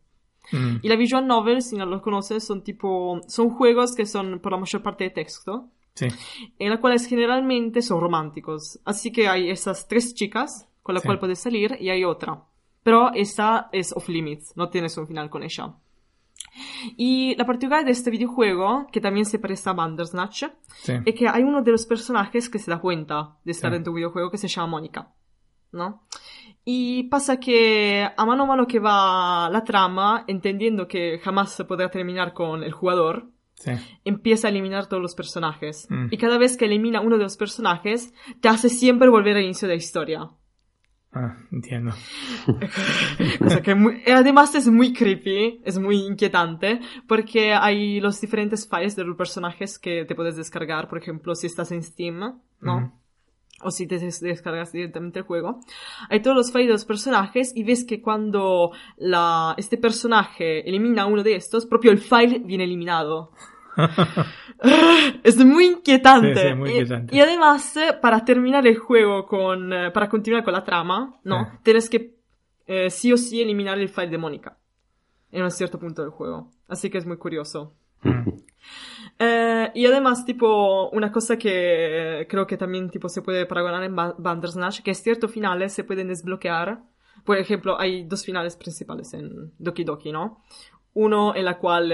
Mm. 0.53 0.77
Y 0.83 0.89
la 0.89 0.97
visual 0.97 1.27
novel, 1.27 1.63
si 1.63 1.77
no 1.77 1.87
lo 1.87 2.01
conoces, 2.03 2.45
son 2.45 2.63
tipo, 2.63 3.21
son 3.29 3.51
juegos 3.51 3.95
que 3.95 4.07
son 4.07 4.41
por 4.41 4.53
la 4.53 4.59
mayor 4.59 4.83
parte 4.83 5.05
de 5.05 5.11
texto, 5.11 5.69
Sí. 5.95 6.07
en 6.59 6.71
los 6.71 6.79
cuales 6.81 7.07
generalmente 7.07 7.83
son 7.83 8.01
románticos. 8.01 8.79
Así 8.85 9.11
que 9.13 9.29
hay 9.29 9.51
esas 9.51 9.87
tres 9.89 10.15
chicas 10.15 10.69
con 10.83 10.95
las 10.95 11.03
Sí. 11.03 11.07
cuales 11.09 11.21
puedes 11.21 11.39
salir 11.39 11.77
y 11.81 11.91
hay 11.91 12.05
otra. 12.05 12.45
Pero 12.83 13.13
esa 13.15 13.69
es 13.73 13.93
off 13.93 14.09
limits, 14.09 14.57
no 14.57 14.71
tienes 14.71 14.97
un 14.97 15.07
final 15.07 15.29
con 15.29 15.43
ella. 15.43 15.75
Y 16.97 17.35
la 17.37 17.45
particularidad 17.47 17.87
de 17.87 17.93
este 17.93 18.11
videojuego, 18.11 18.87
que 18.93 19.01
también 19.01 19.27
se 19.27 19.39
parece 19.39 19.69
a 19.71 19.73
Bandersnatch, 19.73 20.45
Sí. 20.79 20.93
es 21.05 21.15
que 21.15 21.29
hay 21.29 21.43
uno 21.43 21.63
de 21.63 21.71
los 21.73 21.87
personajes 21.87 22.49
que 22.49 22.59
se 22.59 22.71
da 22.71 22.79
cuenta 22.81 23.37
de 23.45 23.53
estar 23.53 23.71
Sí. 23.73 23.77
en 23.77 23.85
tu 23.85 23.93
videojuego 23.93 24.31
que 24.31 24.39
se 24.39 24.49
llama 24.49 24.69
Mónica, 24.69 25.13
¿no? 25.73 26.03
Y 26.65 27.05
pasa 27.05 27.39
que 27.41 28.07
a 28.17 28.27
mano 28.27 28.43
a 28.45 28.47
mano 28.47 28.67
que 28.67 28.79
va 28.79 29.49
la 29.51 29.65
trama, 29.65 30.25
entendiendo 30.27 30.87
que 30.87 31.19
jamás 31.19 31.53
se 31.53 31.65
podrá 31.65 31.91
terminar 31.91 32.35
con 32.35 32.63
el 32.63 32.73
jugador, 32.73 33.31
Sí. 33.55 33.73
empieza 34.05 34.47
a 34.47 34.51
eliminar 34.51 34.87
todos 34.87 35.03
los 35.03 35.15
personajes. 35.17 35.89
Mm. 35.91 36.07
Y 36.13 36.17
cada 36.19 36.39
vez 36.39 36.57
que 36.57 36.67
elimina 36.67 37.01
uno 37.01 37.17
de 37.17 37.25
los 37.25 37.37
personajes, 37.37 38.13
te 38.41 38.49
hace 38.49 38.69
siempre 38.69 39.09
volver 39.09 39.37
al 39.37 39.43
inicio 39.45 39.67
de 39.67 39.75
la 39.75 39.79
historia. 39.79 40.31
Ah, 41.20 41.36
entiendo. 41.51 41.93
Cosa 43.39 43.61
que 43.62 43.74
muy- 43.74 44.03
además 44.07 44.55
es 44.55 44.69
muy 44.69 44.93
creepy, 44.93 45.61
es 45.65 45.77
muy 45.78 45.97
inquietante, 45.97 46.81
porque 47.09 47.55
hay 47.55 47.99
los 48.01 48.20
diferentes 48.20 48.69
files 48.69 48.95
de 48.95 49.03
los 49.05 49.16
personajes 49.16 49.78
que 49.81 50.05
te 50.05 50.15
puedes 50.15 50.36
descargar, 50.36 50.89
por 50.89 50.99
ejemplo, 50.99 51.35
si 51.35 51.47
estás 51.49 51.73
en 51.73 51.82
Steam, 51.82 52.19
¿no? 52.61 52.93
O 53.62 53.73
si 53.73 53.89
te 53.89 53.99
des- 53.99 54.20
descargas 54.20 54.70
directamente 54.70 55.19
el 55.19 55.24
juego. 55.24 55.59
Hay 56.09 56.20
todos 56.23 56.36
los 56.36 56.53
files 56.53 56.69
de 56.69 56.73
los 56.74 56.85
personajes 56.85 57.53
y 57.57 57.65
ves 57.65 57.85
que 57.85 58.01
cuando 58.01 58.70
la, 58.99 59.55
este 59.57 59.77
personaje 59.78 60.69
elimina 60.69 61.07
uno 61.07 61.24
de 61.24 61.35
estos, 61.35 61.66
propio 61.66 61.90
el 61.90 61.99
file 61.99 62.39
viene 62.45 62.62
eliminado. 62.62 63.32
Es 65.23 65.37
muy 65.45 65.67
inquietante. 65.67 66.35
Sí, 66.35 66.49
sí, 66.49 66.55
muy 66.55 66.71
Y- 66.71 66.73
inquietante. 66.73 67.17
Y, 67.17 67.21
además, 67.21 67.77
eh, 67.77 67.93
para 68.01 68.25
terminar 68.25 68.67
el 68.67 68.77
juego 68.77 69.27
con, 69.27 69.73
eh, 69.73 69.91
para 69.93 70.09
continuar 70.09 70.43
con 70.45 70.53
la 70.53 70.65
trama, 70.65 71.19
¿no? 71.25 71.43
Eh. 71.43 71.59
Tienes 71.63 71.89
que 71.89 72.17
eh, 72.67 72.91
sí 72.91 73.13
o 73.13 73.17
sí 73.17 73.41
eliminar 73.41 73.79
el 73.79 73.89
file 73.89 74.09
de 74.09 74.19
Mónica. 74.19 74.59
En 75.31 75.43
un 75.43 75.51
cierto 75.51 75.79
punto 75.79 76.03
del 76.03 76.11
juego. 76.11 76.51
Así 76.69 76.91
que 76.91 76.99
es 76.99 77.07
muy 77.07 77.17
curioso. 77.19 77.75
Mm. 78.03 78.29
Eh, 79.21 79.71
y 79.75 79.87
además, 79.87 80.25
tipo, 80.25 80.89
una 80.91 81.11
cosa 81.13 81.37
que 81.39 82.27
creo 82.29 82.47
que 82.47 82.57
también, 82.57 82.89
tipo, 82.91 83.09
se 83.09 83.23
puede 83.23 83.47
paragonar 83.47 83.83
en 83.85 83.95
Ba- 83.97 84.15
Bandersnatch, 84.19 84.81
que 84.83 84.95
ciertos 84.95 85.31
finales 85.33 85.73
se 85.73 85.85
pueden 85.85 86.09
desbloquear. 86.09 86.83
Por 87.25 87.37
ejemplo, 87.37 87.79
hay 87.81 88.05
dos 88.05 88.25
finales 88.25 88.57
principales 88.57 89.13
en 89.15 89.53
Doki 89.59 89.85
Doki, 89.85 90.13
¿no? 90.13 90.43
Uno 90.95 91.35
en 91.35 91.45
la 91.45 91.59
cual 91.59 91.93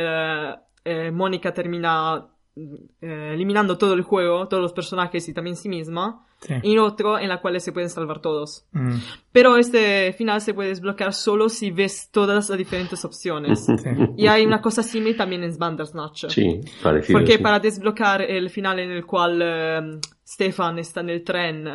eh, 0.84 1.10
Mónica 1.10 1.52
termina 1.52 2.26
eh, 2.56 3.32
eliminando 3.34 3.76
todo 3.76 3.94
el 3.94 4.02
juego, 4.02 4.46
todos 4.46 4.62
los 4.62 4.72
personajes 4.72 5.28
y 5.28 5.34
también 5.34 5.56
sí 5.56 5.68
misma. 5.68 6.24
Sí. 6.40 6.54
Y 6.62 6.78
otro 6.78 7.18
en 7.18 7.28
la 7.28 7.40
cual 7.40 7.60
se 7.60 7.72
pueden 7.72 7.90
salvar 7.90 8.20
todos. 8.20 8.66
Mm. 8.72 8.96
Pero 9.32 9.56
este 9.56 10.12
final 10.12 10.40
se 10.40 10.54
puede 10.54 10.68
desbloquear 10.68 11.12
solo 11.12 11.48
si 11.48 11.70
ves 11.70 12.10
todas 12.12 12.48
las 12.48 12.58
diferentes 12.58 13.04
opciones. 13.04 13.66
Sí. 13.84 13.90
Y 14.16 14.28
hay 14.28 14.46
una 14.46 14.62
cosa 14.62 14.82
similar 14.82 15.16
también 15.16 15.42
en 15.42 15.58
Bandersnatch. 15.58 16.26
Sí, 16.28 16.60
parecido. 16.82 17.18
Porque 17.18 17.36
sí. 17.36 17.42
para 17.42 17.58
desbloquear 17.58 18.22
el 18.22 18.48
final 18.50 18.78
en 18.78 18.92
el 18.92 19.04
cual 19.04 19.40
eh, 19.42 20.00
Stefan 20.26 20.78
está 20.78 21.00
en 21.00 21.10
el 21.10 21.24
tren 21.24 21.68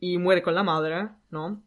y 0.00 0.18
muere 0.18 0.42
con 0.42 0.54
la 0.54 0.62
madre, 0.62 1.08
¿no? 1.30 1.62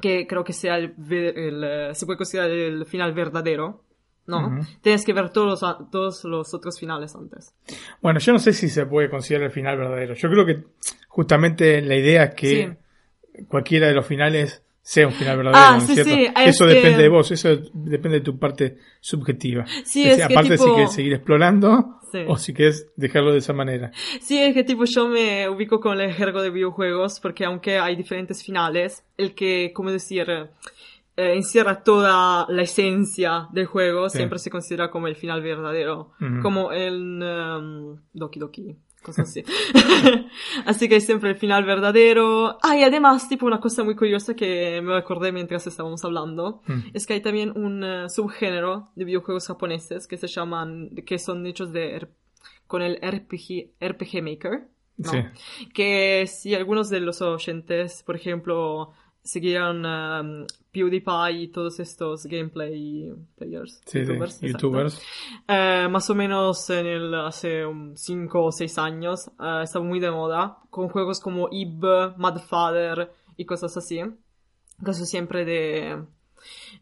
Que 0.00 0.26
creo 0.26 0.42
que 0.42 0.52
sea 0.52 0.76
el, 0.78 0.94
el, 1.10 1.64
eh, 1.64 1.94
se 1.94 2.06
puede 2.06 2.16
considerar 2.16 2.50
el 2.50 2.86
final 2.86 3.12
verdadero, 3.12 3.84
¿no? 4.28 4.60
Tienes 4.82 5.04
que 5.04 5.12
ver 5.12 5.30
todos 5.30 5.60
los, 5.62 5.90
todos 5.90 6.24
los 6.24 6.54
otros 6.54 6.78
finales 6.78 7.14
antes. 7.16 7.54
Bueno, 8.00 8.20
yo 8.20 8.32
no 8.32 8.38
sé 8.38 8.52
si 8.52 8.68
se 8.68 8.86
puede 8.86 9.10
considerar 9.10 9.46
el 9.46 9.52
final 9.52 9.76
verdadero. 9.76 10.14
Yo 10.14 10.28
creo 10.30 10.46
que 10.46 10.64
justamente 11.08 11.80
la 11.82 11.96
idea 11.96 12.24
es 12.24 12.34
que 12.34 12.76
cualquiera 13.48 13.86
de 13.88 13.94
los 13.94 14.06
finales 14.06 14.62
sea 14.82 15.06
un 15.06 15.12
final 15.12 15.36
verdadero, 15.36 15.60
Ah, 15.62 15.72
¿no 15.72 15.78
es 15.78 15.84
sí, 15.86 15.94
cierto? 15.94 16.10
sí, 16.12 16.24
es 16.24 16.54
Eso 16.54 16.66
que- 16.66 16.74
depende 16.74 17.02
de 17.02 17.08
vos, 17.10 17.30
eso 17.30 17.48
depende 17.74 18.18
de 18.18 18.24
tu 18.24 18.38
parte 18.38 18.78
subjetiva. 19.00 19.66
Sí, 19.84 20.04
Es 20.08 20.12
es 20.12 20.26
que 20.26 20.32
aparte 20.34 20.50
tipo- 20.52 20.64
si 20.64 20.70
quieres 20.70 20.92
seguir 20.94 21.12
explorando 21.12 22.00
Sí. 22.10 22.20
o 22.26 22.38
si 22.38 22.54
quieres 22.54 22.88
dejarlo 22.96 23.32
de 23.32 23.38
esa 23.38 23.52
manera. 23.52 23.90
Sí, 24.22 24.38
es 24.38 24.54
que 24.54 24.64
tipo 24.64 24.84
yo 24.86 25.08
me 25.08 25.46
ubico 25.48 25.78
con 25.78 26.00
el 26.00 26.14
jergo 26.14 26.40
de 26.40 26.48
videojuegos 26.48 27.20
porque 27.20 27.44
aunque 27.44 27.78
hay 27.78 27.96
diferentes 27.96 28.42
finales, 28.42 29.04
el 29.18 29.34
que, 29.34 29.72
como 29.74 29.90
decir, 29.90 30.26
eh, 31.18 31.34
encierra 31.34 31.82
toda 31.82 32.46
la 32.48 32.62
esencia 32.62 33.48
del 33.52 33.66
juego 33.66 34.08
Sí. 34.08 34.18
siempre 34.18 34.38
se 34.38 34.50
considera 34.50 34.90
como 34.90 35.06
el 35.08 35.16
final 35.16 35.42
verdadero. 35.42 36.12
Como 36.42 36.70
el 36.72 37.20
em, 37.22 37.96
Doki 38.12 38.38
Doki, 38.38 38.76
cosas 39.02 39.28
así. 39.28 39.42
así 40.66 40.88
que 40.88 40.96
es 40.96 41.06
siempre 41.06 41.30
el 41.30 41.36
final 41.36 41.64
verdadero. 41.64 42.58
Ah, 42.62 42.76
y 42.76 42.82
además, 42.82 43.28
tipo, 43.28 43.46
una 43.46 43.60
cosa 43.60 43.84
muy 43.84 43.94
curiosa 43.96 44.34
que 44.34 44.80
me 44.82 44.96
acordé 44.96 45.32
mientras 45.32 45.66
estábamos 45.66 46.04
hablando, 46.04 46.62
es 46.92 47.06
que 47.06 47.14
hay 47.14 47.20
también 47.20 47.52
un 47.56 47.82
eh, 47.84 48.08
subgénero 48.08 48.88
de 48.94 49.04
videojuegos 49.04 49.46
japoneses 49.48 50.06
que 50.06 50.16
se 50.16 50.26
llaman, 50.28 50.90
que 51.06 51.18
son 51.18 51.46
hechos 51.46 51.72
de 51.72 51.96
R- 51.96 52.08
con 52.66 52.82
el 52.82 52.96
RPG, 53.00 53.72
RPG 53.80 54.22
Maker, 54.22 54.68
¿no? 54.98 55.10
Sí. 55.10 55.18
Que 55.74 56.26
si 56.26 56.54
algunos 56.54 56.90
de 56.90 57.00
los 57.00 57.22
oyentes, 57.22 58.02
por 58.04 58.16
ejemplo, 58.16 58.92
siguieron 59.22 59.84
um, 59.84 60.46
PewDiePie 60.82 61.42
y 61.42 61.48
todos 61.48 61.80
estos 61.80 62.26
gameplay 62.26 63.12
players, 63.36 63.80
Sí, 63.84 64.00
sí, 64.00 64.06
youtubers, 64.06 64.42
exacto. 64.42 64.66
youtubers. 64.66 65.02
Eh, 65.48 65.88
más 65.90 66.08
o 66.10 66.14
menos 66.14 66.70
en 66.70 66.86
el, 66.86 67.14
hace 67.14 67.62
5 67.94 68.44
o 68.44 68.52
6 68.52 68.78
años, 68.78 69.28
eh, 69.40 69.60
estaba 69.62 69.84
muy 69.84 70.00
de 70.00 70.10
moda, 70.10 70.58
con 70.70 70.88
juegos 70.88 71.20
como 71.20 71.48
Ib, 71.50 71.84
Madfather 72.16 73.10
y 73.36 73.44
cosas 73.44 73.76
así. 73.76 74.00
Cosas 74.84 75.08
siempre 75.08 75.44
de... 75.44 76.02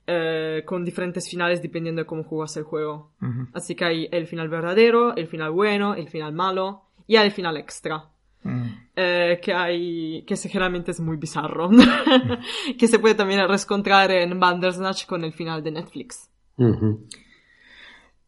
eh, 0.06 0.62
con 0.66 0.84
diferentes 0.84 1.28
finales 1.28 1.62
dependiendo 1.62 2.02
de 2.02 2.06
cómo 2.06 2.22
jugas 2.24 2.56
el 2.56 2.64
juego. 2.64 3.12
Ujú. 3.22 3.48
Así 3.54 3.74
que 3.74 3.84
hay 3.84 4.08
el 4.12 4.26
final 4.26 4.48
verdadero, 4.48 5.16
el 5.16 5.26
final 5.26 5.50
bueno, 5.50 5.94
el 5.94 6.08
final 6.08 6.32
malo 6.32 6.82
y 7.06 7.16
hay 7.16 7.26
el 7.26 7.32
final 7.32 7.56
extra. 7.56 8.10
Mm. 8.46 8.78
eh, 8.96 9.40
que 9.42 9.52
hay, 9.52 10.22
que 10.26 10.36
se- 10.36 10.48
generalmente 10.48 10.90
es 10.92 11.00
muy 11.00 11.16
bizarro. 11.16 11.68
que 12.78 12.86
se 12.88 12.98
puede 12.98 13.14
también 13.14 13.40
encontrar 13.40 14.10
en 14.10 14.38
Bandersnatch 14.40 15.06
con 15.06 15.24
el 15.24 15.32
final 15.32 15.62
de 15.62 15.70
Netflix. 15.72 16.30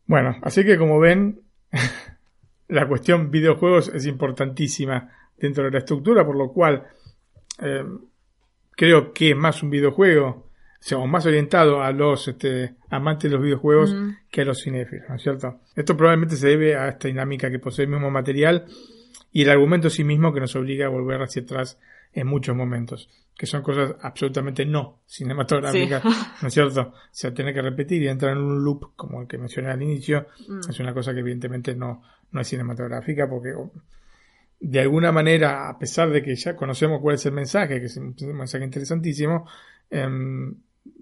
Bueno, 0.07 0.37
así 0.43 0.65
que 0.65 0.79
como 0.79 0.99
ven, 0.99 1.41
la 2.69 2.87
cuestión 2.89 3.31
videojuegos 3.31 3.89
es 3.95 4.07
importantísima 4.07 5.11
dentro 5.37 5.65
de 5.65 5.71
la 5.71 5.79
estructura, 5.79 6.25
por 6.25 6.37
lo 6.37 6.53
cual 6.53 6.85
eh, 7.61 7.85
creo 8.73 9.13
que 9.13 9.31
es 9.31 9.37
más 9.37 9.63
un 9.63 9.71
videojuego, 9.71 10.49
o 10.97 11.07
más 11.07 11.27
orientado 11.27 11.83
a 11.83 11.91
los 11.93 12.29
este, 12.29 12.77
amantes 12.91 13.31
de 13.31 13.37
los 13.37 13.45
videojuegos 13.45 13.93
Ujú. 13.93 14.13
que 14.31 14.43
a 14.43 14.45
los 14.45 14.63
cinéfilos, 14.63 15.09
¿no 15.09 15.17
es 15.17 15.23
cierto? 15.23 15.61
Esto 15.75 15.97
probablemente 15.97 16.37
se 16.37 16.49
debe 16.49 16.77
a 16.77 16.89
esta 16.89 17.09
dinámica 17.09 17.51
que 17.51 17.59
posee 17.59 17.85
el 17.85 17.91
mismo 17.91 18.11
material 18.11 18.65
y 19.39 19.43
el 19.43 19.51
argumento 19.51 19.87
en 19.89 19.91
sí 19.93 20.05
mismo 20.05 20.33
que 20.33 20.41
nos 20.41 20.57
obliga 20.57 20.87
a 20.87 20.89
volver 20.89 21.21
hacia 21.23 21.43
atrás 21.43 21.79
en 22.13 22.27
muchos 22.27 22.57
momentos, 22.57 23.09
que 23.37 23.47
son 23.47 23.63
cosas 23.63 23.95
absolutamente 24.01 24.65
no 24.67 25.01
cinematográficas, 25.07 26.03
Sí. 26.03 26.09
¿no 26.43 26.49
es 26.49 26.55
cierto? 26.55 26.81
O 26.81 26.95
sea, 27.13 27.33
tener 27.33 27.55
que 27.55 27.63
repetir 27.63 28.03
y 28.03 28.09
entrar 28.09 28.33
en 28.33 28.39
un 28.43 28.65
loop 28.65 28.97
como 28.97 29.21
el 29.23 29.29
que 29.29 29.39
mencioné 29.39 29.71
al 29.71 29.83
inicio, 29.83 30.27
Mm. 30.49 30.71
es 30.71 30.81
una 30.81 30.93
cosa 30.93 31.13
que 31.13 31.21
evidentemente 31.21 31.75
no, 31.77 32.03
no 32.33 32.41
es 32.41 32.49
cinematográfica 32.49 33.29
porque 33.29 33.55
de 34.61 34.81
alguna 34.81 35.13
manera, 35.13 35.69
a 35.69 35.79
pesar 35.79 36.11
de 36.11 36.21
que 36.23 36.35
ya 36.35 36.57
conocemos 36.57 37.01
cuál 37.01 37.15
es 37.15 37.25
el 37.27 37.33
mensaje, 37.33 37.79
que 37.79 37.87
es 37.87 37.97
un 37.97 38.15
mensaje 38.35 38.65
interesantísimo, 38.65 39.47
em, 39.89 40.53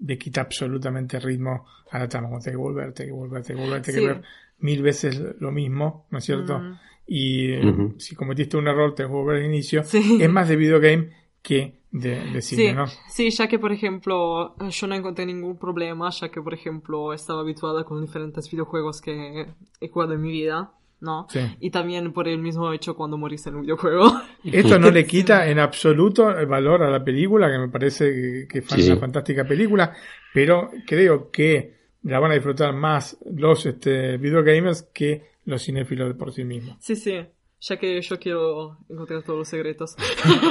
le 0.05 0.17
quita 0.17 0.41
absolutamente 0.41 1.19
ritmo 1.19 1.65
a 1.89 1.97
la 1.99 2.07
trama. 2.07 2.27
Tengo 2.39 2.41
que 2.43 2.55
volver, 2.57 2.93
tengo 2.93 3.15
que 3.15 3.19
volver, 3.19 3.43
tengo 3.43 3.61
que 3.61 3.65
volver, 3.67 3.81
tengo 3.81 3.97
Sí. 3.99 4.05
que 4.05 4.13
ver 4.13 4.21
mil 4.59 4.81
veces 4.83 5.19
lo 5.39 5.51
mismo, 5.51 6.05
¿no 6.11 6.17
es 6.19 6.23
cierto? 6.25 6.59
Mm. 6.59 6.79
Y 7.07 7.53
eh, 7.53 7.65
Ujú. 7.65 7.95
si 7.97 8.15
cometiste 8.15 8.57
un 8.57 8.67
error, 8.67 8.93
tengo 8.93 9.09
que 9.11 9.15
volver 9.15 9.37
al 9.37 9.45
inicio. 9.45 9.83
Sí. 9.83 10.17
Es 10.21 10.29
más 10.29 10.49
de 10.49 10.55
videogame 10.57 11.09
que 11.41 11.77
de, 11.91 12.31
de 12.33 12.41
cine, 12.41 12.69
Sí, 12.69 12.73
¿no? 12.75 12.85
sí, 13.09 13.29
ya 13.29 13.47
que 13.47 13.57
por 13.59 13.71
ejemplo 13.71 14.55
yo 14.69 14.87
no 14.87 14.95
encontré 14.95 15.25
ningún 15.25 15.57
problema, 15.57 16.09
ya 16.09 16.29
que 16.29 16.41
por 16.41 16.53
ejemplo 16.53 17.13
estaba 17.13 17.39
habituada 17.41 17.85
con 17.85 18.01
diferentes 18.01 18.51
videojuegos 18.51 19.01
que 19.01 19.47
he 19.79 19.87
jugado 19.87 20.13
en 20.13 20.21
mi 20.21 20.31
vida. 20.31 20.73
¿no? 20.99 21.27
Sí. 21.29 21.39
Y 21.59 21.69
también 21.69 22.11
por 22.11 22.27
el 22.27 22.39
mismo 22.39 22.73
hecho 22.73 22.95
cuando 22.95 23.19
morís 23.19 23.45
en 23.45 23.53
un 23.55 23.61
videojuego. 23.61 24.19
Esto 24.43 24.79
no 24.79 24.89
le 24.89 25.05
quita 25.05 25.47
en 25.47 25.59
absoluto 25.59 26.35
el 26.35 26.47
valor 26.47 26.81
a 26.81 26.89
la 26.89 27.03
película, 27.03 27.51
que 27.51 27.59
me 27.59 27.67
parece 27.69 28.47
que- 28.49 28.61
fue 28.63 28.79
Sí. 28.81 28.89
una 28.91 28.99
fantástica 28.99 29.45
película, 29.45 29.93
pero 30.33 30.71
creo 30.87 31.29
que 31.29 31.75
la 32.01 32.19
van 32.19 32.31
a 32.31 32.33
disfrutar 32.33 32.73
más 32.73 33.15
los 33.31 33.67
este, 33.67 34.17
videogamers 34.17 34.89
que 34.91 35.36
los 35.47 35.63
cinéfilos 35.63 36.13
por 36.15 36.31
sí 36.33 36.43
mismos. 36.43 36.77
sí, 36.79 36.95
sí, 36.95 37.25
ya 37.59 37.77
que 37.77 38.01
yo 38.01 38.19
quiero 38.19 38.77
encontrar 38.89 39.23
todos 39.23 39.39
los 39.39 39.47
secretos. 39.47 39.95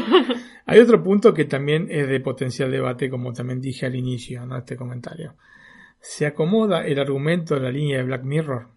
Hay 0.66 0.80
otro 0.80 1.02
punto 1.02 1.32
que 1.32 1.44
también 1.44 1.86
es 1.90 2.08
de 2.08 2.18
potencial 2.20 2.70
debate, 2.70 3.08
como 3.08 3.32
también 3.32 3.60
dije 3.60 3.86
al 3.86 3.94
inicio 3.94 4.44
de 4.46 4.58
este 4.58 4.76
comentario. 4.76 5.36
Se 6.00 6.26
acomoda 6.26 6.84
el 6.84 6.98
argumento 6.98 7.54
de 7.54 7.60
la 7.60 7.70
línea 7.70 7.98
de 7.98 8.04
Black 8.04 8.24
Mirror. 8.24 8.68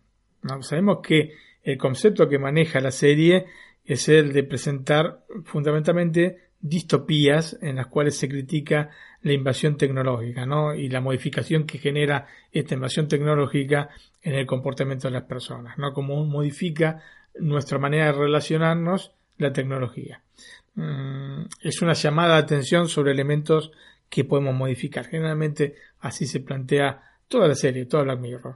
¿no? 0.44 0.62
Sabemos 0.62 1.00
que 1.02 1.34
el 1.64 1.78
concepto 1.78 2.30
que 2.30 2.38
maneja 2.38 2.80
la 2.80 2.92
serie 2.92 3.46
es 3.84 4.08
el 4.10 4.34
de 4.34 4.44
presentar 4.44 5.24
fundamentalmente 5.46 6.49
distopías 6.62 7.58
en 7.62 7.78
las 7.78 7.88
cuales 7.88 8.18
se 8.18 8.28
critica 8.28 8.90
la 9.22 9.34
invasión 9.34 9.78
tecnológica 9.78 10.46
¿no? 10.46 10.74
y 10.74 10.90
la 10.90 11.02
modificación 11.02 11.66
que 11.66 11.78
genera 11.78 12.28
esta 12.52 12.74
invasión 12.74 13.08
tecnológica 13.08 13.90
en 14.22 14.36
el 14.36 14.46
comportamiento 14.46 15.08
de 15.08 15.14
las 15.14 15.24
personas, 15.24 15.78
¿no? 15.78 15.94
Cómo 15.94 16.26
modifica 16.26 17.02
nuestra 17.40 17.80
manera 17.80 18.08
de 18.08 18.12
relacionarnos 18.14 19.14
la 19.38 19.54
tecnología. 19.54 20.22
Mm, 20.76 21.44
es 21.62 21.82
una 21.82 21.94
llamada 21.94 22.36
de 22.36 22.42
atención 22.42 22.90
sobre 22.90 23.12
elementos 23.12 23.72
que 24.10 24.26
podemos 24.26 24.54
modificar. 24.54 25.06
Generalmente 25.06 25.76
así 26.02 26.26
se 26.26 26.42
plantea 26.42 27.02
toda 27.28 27.48
la 27.48 27.56
serie, 27.56 27.86
toda 27.86 28.04
Black 28.04 28.20
Mirror. 28.20 28.56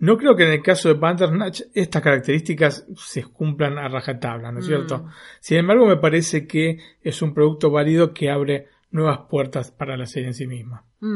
No 0.00 0.16
creo 0.16 0.36
que 0.36 0.44
en 0.44 0.52
el 0.52 0.62
caso 0.62 0.88
de 0.88 0.94
Bandersnatch 0.94 1.62
estas 1.74 2.02
características 2.02 2.86
se 2.96 3.24
cumplan 3.24 3.78
a 3.78 3.88
rajatabla, 3.88 4.52
¿no 4.52 4.60
es 4.60 4.66
Mm. 4.66 4.68
cierto? 4.68 5.06
Sin 5.40 5.58
embargo, 5.58 5.86
me 5.86 5.96
parece 5.96 6.46
que 6.46 6.78
es 7.02 7.20
un 7.22 7.34
producto 7.34 7.70
válido 7.70 8.14
que 8.14 8.30
abre 8.30 8.68
nuevas 8.90 9.20
puertas 9.28 9.70
para 9.72 9.96
la 9.96 10.06
serie 10.06 10.28
en 10.28 10.34
sí 10.34 10.46
misma. 10.46 10.84
Mm, 11.00 11.06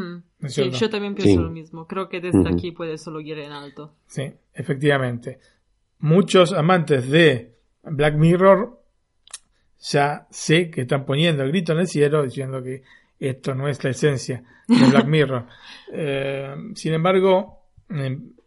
¿No 0.40 0.48
es 0.48 0.54
Sí, 0.54 0.62
cierto? 0.62 0.78
yo 0.78 0.90
también 0.90 1.14
pienso 1.14 1.36
Sí. 1.36 1.42
lo 1.42 1.50
mismo. 1.50 1.86
Creo 1.86 2.09
que 2.09 2.20
desde 2.20 2.48
aquí 2.48 2.72
puede 2.72 2.98
solo 2.98 3.20
ir 3.20 3.38
en 3.38 3.52
alto. 3.52 3.94
Sí, 4.06 4.32
efectivamente. 4.52 5.38
Muchos 6.00 6.52
amantes 6.52 7.09
de 7.09 7.54
Black 7.84 8.14
Mirror 8.16 8.80
ya 9.80 10.26
sé 10.30 10.70
que 10.70 10.82
están 10.82 11.04
poniendo 11.04 11.42
el 11.42 11.50
grito 11.50 11.72
en 11.72 11.80
el 11.80 11.86
cielo 11.88 12.22
diciendo 12.22 12.62
que 12.62 12.82
esto 13.18 13.54
no 13.54 13.68
es 13.68 13.82
la 13.82 13.90
esencia 13.90 14.42
de 14.68 14.90
Black 14.90 15.06
Mirror. 15.06 15.46
Eh, 15.92 16.54
sin 16.74 16.92
embargo, 16.94 17.60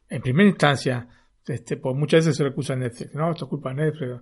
en, 0.09 0.21
primera 0.21 0.49
instancia, 0.49 1.07
este, 1.47 1.77
pues 1.77 1.95
muchas 1.95 2.21
veces 2.25 2.37
se 2.37 2.43
lo 2.43 2.49
acusa 2.49 2.73
a 2.73 2.77
Netflix, 2.77 3.13
¿no? 3.15 3.31
Esto 3.31 3.45
es 3.45 3.49
culpa 3.49 3.69
de 3.73 3.75
Netflix. 3.85 4.21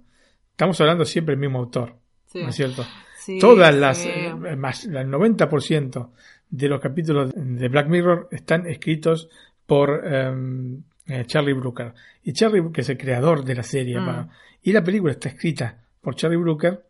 Estamos 0.52 0.80
hablando 0.82 1.06
siempre 1.06 1.34
del 1.34 1.40
mismo 1.42 1.60
autor, 1.60 1.96
Sí. 2.28 2.42
¿no 2.42 2.50
es 2.50 2.56
cierto? 2.56 2.84
Sí, 3.20 3.40
Todas 3.40 3.74
las, 3.76 4.00
sí. 4.00 4.10
eh, 4.10 4.56
más, 4.56 4.86
el 4.86 5.08
90% 5.08 6.10
de 6.50 6.68
los 6.70 6.80
capítulos 6.82 7.32
de 7.36 7.68
Black 7.70 7.88
Mirror 7.88 8.28
están 8.32 8.68
escritos 8.68 9.30
por 9.66 10.02
eh, 10.04 11.24
Charlie 11.26 11.54
Brooker. 11.54 11.94
Y 12.24 12.34
Charlie, 12.34 12.72
que 12.72 12.82
es 12.82 12.90
el 12.90 12.98
creador 12.98 13.44
de 13.44 13.56
la 13.56 13.64
serie, 13.64 14.00
Mm. 14.00 14.30
y 14.64 14.72
la 14.72 14.84
película 14.84 15.12
está 15.14 15.30
escrita 15.30 15.84
por 16.02 16.16
Charlie 16.16 16.38
Brooker, 16.38 16.84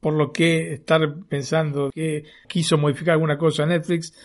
por 0.00 0.12
lo 0.14 0.30
que 0.32 0.74
estar 0.74 1.00
pensando 1.28 1.90
que 1.90 2.24
quiso 2.48 2.76
modificar 2.78 3.14
alguna 3.14 3.38
cosa 3.38 3.62
a 3.62 3.66
Netflix, 3.66 4.12
eh, 4.12 4.18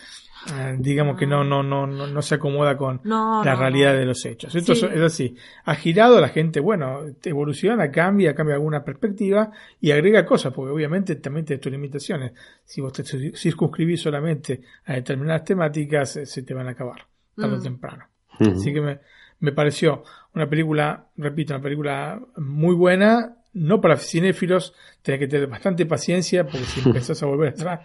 digamos 0.78 1.16
que 1.16 1.26
no, 1.26 1.44
no, 1.44 1.62
no, 1.62 1.86
no, 1.86 2.06
no 2.06 2.22
se 2.22 2.34
acomoda 2.34 2.76
con 2.76 3.00
No, 3.04 3.44
la 3.44 3.54
no, 3.54 3.60
realidad 3.60 3.92
no. 3.92 3.98
de 4.00 4.04
los 4.06 4.24
hechos. 4.24 4.54
Esto 4.54 4.74
Sí. 4.74 4.86
es 4.86 5.00
así. 5.00 5.36
Ha 5.64 5.74
girado 5.74 6.20
la 6.20 6.28
gente, 6.28 6.60
bueno, 6.60 7.00
evoluciona, 7.24 7.90
cambia, 7.90 8.34
cambia 8.34 8.56
alguna 8.56 8.84
perspectiva 8.84 9.50
y 9.80 9.90
agrega 9.92 10.24
cosas, 10.26 10.52
porque 10.52 10.72
obviamente 10.72 11.16
también 11.16 11.46
tiene 11.46 11.60
tus 11.60 11.70
limitaciones. 11.72 12.32
Si 12.64 12.80
vos 12.80 12.92
te 12.92 13.04
circunscribís 13.04 14.00
solamente 14.02 14.60
a 14.86 14.94
determinadas 14.94 15.44
temáticas, 15.44 16.16
eh, 16.16 16.26
se 16.26 16.42
te 16.42 16.54
van 16.54 16.66
a 16.68 16.70
acabar, 16.72 17.06
tarde 17.36 17.54
o 17.54 17.58
Mm. 17.58 17.62
temprano. 17.62 18.04
Así 18.40 18.72
que 18.72 18.80
me, 18.80 18.98
me 19.40 19.52
pareció 19.52 20.02
una 20.34 20.48
película, 20.48 21.06
repito, 21.16 21.54
una 21.54 21.62
película 21.62 22.20
muy 22.38 22.74
buena, 22.74 23.36
no 23.54 23.80
para 23.80 23.96
cinéfilos, 23.98 24.74
tenés 25.02 25.20
que 25.20 25.28
tener 25.28 25.46
bastante 25.46 25.84
paciencia, 25.86 26.44
porque 26.44 26.64
si 26.64 26.80
empezás 26.86 27.22
a 27.22 27.26
volver 27.26 27.50
atrás, 27.50 27.80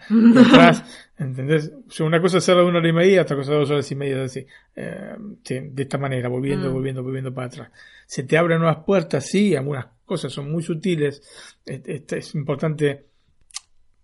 atrás, 0.46 1.08
¿entendés? 1.18 1.72
O 1.86 1.90
sea, 1.90 2.06
una 2.06 2.20
cosa 2.22 2.38
es 2.38 2.44
hacerlo 2.44 2.62
de 2.62 2.68
una 2.70 2.78
hora 2.78 2.88
y 2.88 2.92
media, 2.92 3.22
otra 3.22 3.36
cosa 3.36 3.52
de 3.52 3.58
dos 3.58 3.70
horas 3.70 3.90
y 3.90 3.94
media, 3.94 4.22
así, 4.24 4.46
eh, 4.76 5.14
de 5.44 5.82
esta 5.82 5.98
manera, 5.98 6.28
volviendo, 6.28 6.70
Mm. 6.70 6.72
volviendo, 6.72 7.02
volviendo 7.02 7.34
para 7.34 7.48
atrás. 7.48 7.70
Se 8.06 8.22
te 8.22 8.38
abren 8.38 8.58
nuevas 8.60 8.84
puertas, 8.84 9.26
sí, 9.26 9.54
algunas 9.54 9.86
cosas 10.06 10.32
son 10.32 10.50
muy 10.50 10.62
sutiles, 10.62 11.22
es, 11.66 11.80
es- 11.86 12.12
es 12.12 12.34
importante 12.34 13.04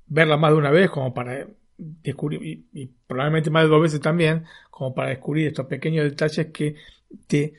verla 0.07 0.36
más 0.36 0.53
de 0.53 0.59
una 0.59 0.70
vez 0.70 0.91
como 0.91 1.15
para 1.15 1.47
descubrir, 1.78 2.43
y, 2.43 2.66
y 2.73 2.86
probablemente 3.07 3.51
más 3.51 3.65
de 3.65 3.69
dos 3.70 3.82
veces 3.82 4.01
también, 4.01 4.45
como 4.70 4.95
para 4.95 5.09
descubrir 5.11 5.49
estos 5.49 5.66
pequeños 5.66 6.05
detalles 6.05 6.49
que 6.53 6.74
te, 7.27 7.55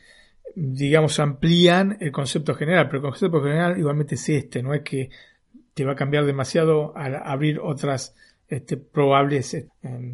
digamos, 0.56 1.19
amplían 1.19 1.98
el 1.99 2.11
concepto 2.11 2.56
general, 2.56 2.88
pero 2.88 2.99
el 2.99 3.11
concepto 3.11 3.41
general 3.41 3.77
igualmente 3.77 4.15
es 4.15 4.30
este, 4.30 4.64
no 4.64 4.73
es 4.73 4.82
que 4.82 5.10
te 5.73 5.84
va 5.84 5.91
a 5.91 5.95
cambiar 5.95 6.26
demasiado 6.26 6.95
al 6.95 7.15
abrir 7.15 7.60
otras 7.60 8.15
este, 8.48 8.77
probables 8.77 9.53
eh, 9.53 9.68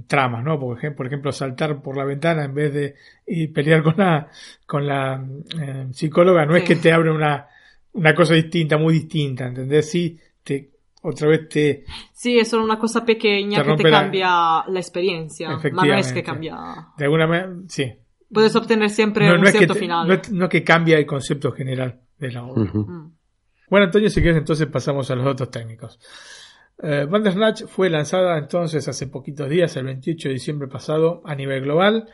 tramas, 0.07 0.43
¿no? 0.43 0.59
Por 0.59 0.77
ejemplo, 0.77 0.97
por 0.97 1.07
ejemplo, 1.07 1.31
saltar 1.31 1.81
por 1.81 1.95
la 1.95 2.05
ventana 2.05 2.45
en 2.45 2.53
vez 2.53 2.73
de 2.73 2.95
y 3.27 3.47
pelear 3.47 3.83
con 3.83 3.95
la, 3.97 4.27
con 4.65 4.87
la 4.87 5.23
eh, 5.61 5.87
psicóloga, 5.91 6.45
no 6.45 6.55
es 6.55 6.63
que 6.63 6.77
te 6.77 6.91
abre 6.91 7.11
una, 7.11 7.47
una 7.93 8.15
cosa 8.15 8.33
distinta, 8.33 8.77
muy 8.77 8.95
distinta, 8.95 9.47
¿entendés? 9.47 9.91
Sí, 9.91 10.17
te, 10.43 10.71
otra 11.03 11.27
vez 11.27 11.49
te, 11.49 11.83
Sí, 12.13 12.39
es 12.39 12.49
solo 12.49 12.63
una 12.63 12.79
cosa 12.79 13.03
pequeña 13.03 13.63
Te 13.63 13.69
que 13.69 13.83
te 13.83 13.89
cambia 13.89 14.63
la 14.67 14.79
experiencia. 14.79 15.49
Ma 15.71 15.85
no 15.85 15.95
es 15.95 16.11
que 16.13 16.23
cambia. 16.23 16.57
de 16.97 17.05
alguna 17.05 17.27
manera, 17.27 17.53
sí. 17.67 17.91
Puedes 18.33 18.55
obtener 18.55 18.89
siempre 18.89 19.27
No, 19.27 19.35
un 19.35 19.41
no 19.41 19.47
es 19.47 19.55
que, 19.55 19.67
final. 19.73 20.07
no 20.07 20.13
es- 20.13 20.31
no 20.31 20.49
que 20.49 20.63
cambia 20.63 20.97
el 20.97 21.05
concepto 21.05 21.51
general 21.51 21.99
de 22.17 22.31
la 22.31 22.43
obra. 22.43 22.71
Mm. 22.73 23.13
Bueno, 23.69 23.85
Antonio, 23.85 24.09
si 24.09 24.21
quieres, 24.21 24.37
entonces 24.37 24.67
pasamos 24.67 25.09
a 25.11 25.15
los 25.15 25.25
otros 25.27 25.49
técnicos. 25.49 25.99
Eh, 26.83 27.05
Bandersnatch 27.09 27.65
fue 27.65 27.89
lanzada 27.89 28.37
entonces 28.37 28.87
hace 28.87 29.07
poquitos 29.07 29.49
días, 29.49 29.75
el 29.77 29.85
28 29.85 30.29
de 30.29 30.33
diciembre 30.33 30.67
pasado, 30.67 31.21
a 31.25 31.35
nivel 31.35 31.61
global. 31.63 32.07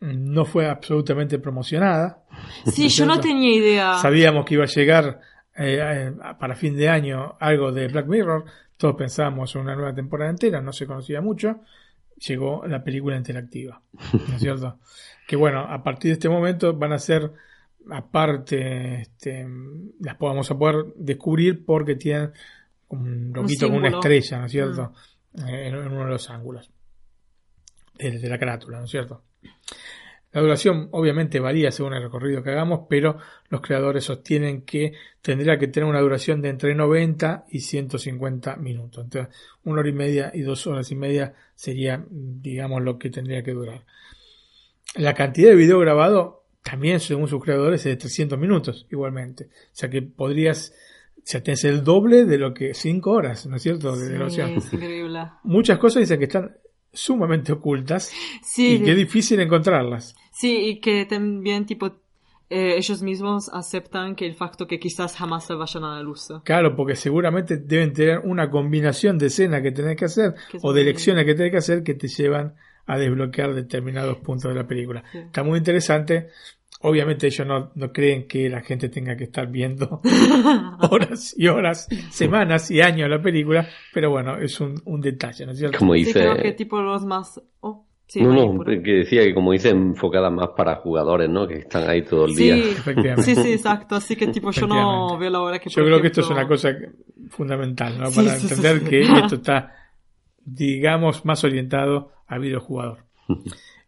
No 0.00 0.44
fue 0.44 0.68
absolutamente 0.68 1.38
promocionada. 1.40 2.22
Sí, 2.66 2.88
yo 2.88 3.04
no 3.04 3.18
tenía 3.20 3.52
idea. 3.54 3.94
Sabíamos 3.98 4.44
que 4.46 4.54
iba 4.54 4.64
a 4.64 4.68
llegar 4.68 5.20
eh, 5.56 5.80
eh, 5.82 6.12
para 6.38 6.54
fin 6.54 6.76
de 6.76 6.88
año 6.88 7.36
algo 7.40 7.72
de 7.72 7.88
Black 7.88 8.06
Mirror. 8.06 8.44
Todos 8.76 8.94
pensábamos 8.94 9.52
en 9.56 9.62
una 9.62 9.74
nueva 9.74 9.92
temporada 9.92 10.30
entera, 10.30 10.60
no 10.60 10.72
se 10.72 10.86
conocía 10.86 11.20
mucho. 11.20 11.62
Llegó 12.16 12.64
la 12.66 12.82
película 12.82 13.16
interactiva, 13.16 13.80
¿no 14.12 14.34
es 14.34 14.40
cierto? 14.40 14.78
Que 15.28 15.36
bueno, 15.36 15.60
a 15.60 15.82
partir 15.82 16.08
de 16.08 16.12
este 16.14 16.30
momento 16.30 16.72
van 16.72 16.94
a 16.94 16.98
ser, 16.98 17.30
aparte, 17.90 19.02
este, 19.02 19.46
las 20.00 20.16
podamos 20.16 20.50
a 20.50 20.56
poder 20.56 20.86
descubrir 20.96 21.66
porque 21.66 21.96
tienen 21.96 22.32
un 22.88 23.34
loquito 23.34 23.68
con 23.68 23.76
una 23.76 23.90
estrella, 23.90 24.38
¿no 24.38 24.46
es 24.46 24.52
cierto? 24.52 24.94
Eh, 25.36 25.66
en, 25.68 25.74
en 25.74 25.92
uno 25.92 26.06
de 26.06 26.12
los 26.12 26.30
ángulos 26.30 26.70
de, 27.98 28.18
de 28.18 28.28
la 28.30 28.38
carátula, 28.38 28.78
¿no 28.78 28.86
es 28.86 28.90
cierto? 28.90 29.22
La 30.32 30.40
duración 30.40 30.88
obviamente 30.92 31.40
varía 31.40 31.70
según 31.70 31.92
el 31.92 32.04
recorrido 32.04 32.42
que 32.42 32.52
hagamos, 32.52 32.86
pero 32.88 33.18
los 33.50 33.60
creadores 33.60 34.04
sostienen 34.04 34.62
que 34.62 34.94
tendría 35.20 35.58
que 35.58 35.68
tener 35.68 35.90
una 35.90 36.00
duración 36.00 36.40
de 36.40 36.48
entre 36.48 36.74
90 36.74 37.44
y 37.50 37.60
150 37.60 38.56
minutos. 38.56 39.04
Entonces, 39.04 39.36
una 39.64 39.80
hora 39.80 39.90
y 39.90 39.92
media 39.92 40.30
y 40.32 40.40
dos 40.40 40.66
horas 40.66 40.90
y 40.90 40.96
media 40.96 41.34
sería, 41.54 42.02
digamos, 42.08 42.80
lo 42.80 42.98
que 42.98 43.10
tendría 43.10 43.42
que 43.42 43.52
durar. 43.52 43.84
La 44.96 45.14
cantidad 45.14 45.50
de 45.50 45.56
video 45.56 45.78
grabado 45.78 46.44
también, 46.62 47.00
según 47.00 47.28
sus 47.28 47.42
creadores, 47.42 47.80
es 47.80 47.84
de 47.92 47.96
300 47.96 48.38
minutos, 48.38 48.86
igualmente. 48.90 49.44
O 49.44 49.48
sea 49.72 49.88
que 49.88 50.02
podrías, 50.02 50.72
o 51.16 51.20
sea, 51.24 51.42
tenés 51.42 51.64
el 51.64 51.84
doble 51.84 52.24
de 52.24 52.38
lo 52.38 52.52
que 52.54 52.74
5 52.74 53.10
horas, 53.10 53.46
¿no 53.46 53.56
es 53.56 53.62
cierto?, 53.62 53.96
de 53.96 54.06
Sí, 54.06 54.12
duración. 54.12 54.50
es 54.50 54.72
increíble. 54.72 55.20
Muchas 55.44 55.78
cosas 55.78 56.00
dicen 56.00 56.18
que 56.18 56.24
están 56.24 56.56
sumamente 56.92 57.52
ocultas 57.52 58.10
Sí, 58.42 58.74
y 58.76 58.82
que 58.82 58.90
es 58.92 58.96
difícil 58.96 59.40
encontrarlas. 59.40 60.14
sí, 60.32 60.56
y 60.68 60.80
que 60.80 61.04
también, 61.06 61.64
tipo, 61.66 61.86
eh, 62.50 62.76
ellos 62.78 63.02
mismos 63.02 63.50
aceptan 63.52 64.14
que 64.16 64.24
el 64.26 64.34
facto 64.34 64.66
que 64.66 64.80
quizás 64.80 65.14
jamás 65.16 65.46
se 65.46 65.52
vayan 65.54 65.84
a 65.84 65.96
la 65.96 66.02
luz. 66.02 66.28
Claro, 66.44 66.74
porque 66.74 66.96
seguramente 66.96 67.58
deben 67.58 67.92
tener 67.92 68.20
una 68.20 68.50
combinación 68.50 69.18
de 69.18 69.26
escenas 69.26 69.60
que 69.62 69.70
tenés 69.70 69.96
que 69.96 70.06
hacer 70.06 70.34
Que 70.50 70.58
o 70.62 70.72
de 70.72 70.80
muy- 70.80 70.84
lecciones 70.92 71.26
que 71.26 71.34
tenés 71.34 71.52
que 71.52 71.58
hacer 71.58 71.82
que 71.82 71.92
te 71.94 72.08
llevan 72.08 72.54
a 72.88 72.98
desbloquear 72.98 73.54
determinados 73.54 74.16
puntos 74.18 74.52
de 74.52 74.60
la 74.60 74.66
película. 74.66 75.04
Sí. 75.12 75.18
Está 75.18 75.44
muy 75.44 75.58
interesante. 75.58 76.28
Obviamente 76.80 77.26
ellos 77.26 77.46
no, 77.46 77.70
no 77.74 77.92
creen 77.92 78.26
que 78.28 78.48
la 78.48 78.60
gente 78.60 78.88
tenga 78.88 79.16
que 79.16 79.24
estar 79.24 79.48
viendo 79.48 80.00
horas 80.90 81.34
y 81.36 81.48
horas, 81.48 81.88
semanas 82.10 82.70
y 82.70 82.80
años 82.80 83.08
la 83.10 83.20
película, 83.20 83.66
pero 83.92 84.10
bueno, 84.10 84.36
es 84.38 84.60
un, 84.60 84.80
un 84.84 85.00
detalle, 85.00 85.44
¿no 85.46 85.52
es 85.52 85.58
cierto? 85.58 85.78
Como 85.78 85.94
Sí, 85.94 86.00
dice, 86.00 86.12
creo 86.20 86.36
que 86.36 86.52
tipo 86.52 86.80
los 86.80 87.04
más... 87.04 87.40
Oh, 87.60 87.84
Sí, 88.10 88.22
no, 88.22 88.32
no, 88.32 88.54
por- 88.56 88.82
que 88.82 88.90
decía 88.90 89.22
que 89.22 89.34
como 89.34 89.52
dice, 89.52 89.68
enfocada 89.68 90.30
más 90.30 90.48
para 90.56 90.76
jugadores, 90.76 91.28
¿no? 91.28 91.46
Que 91.46 91.56
están 91.58 91.90
ahí 91.90 92.00
todo 92.00 92.24
el 92.24 92.34
Sí, 92.34 92.44
día. 92.44 92.56
Efectivamente. 92.56 93.34
sí, 93.34 93.42
sí, 93.42 93.52
exacto. 93.52 93.96
Así 93.96 94.16
que 94.16 94.28
tipo 94.28 94.50
yo 94.50 94.66
no 94.66 95.18
veo 95.18 95.28
la 95.28 95.40
hora 95.42 95.58
que 95.58 95.68
Yo 95.68 95.84
creo 95.84 96.00
que 96.00 96.06
esto 96.06 96.22
es 96.22 96.30
una 96.30 96.48
cosa 96.48 96.70
fundamental, 97.28 97.98
¿no? 97.98 98.06
Sí, 98.10 98.16
Para 98.16 98.36
sí, 98.38 98.48
sí, 98.48 98.54
entender 98.54 98.78
sí. 98.80 98.84
que 98.88 99.00
esto 99.02 99.34
está, 99.34 99.74
digamos, 100.54 101.24
más 101.24 101.44
orientado 101.44 102.12
al 102.26 102.40
videojugador. 102.40 103.04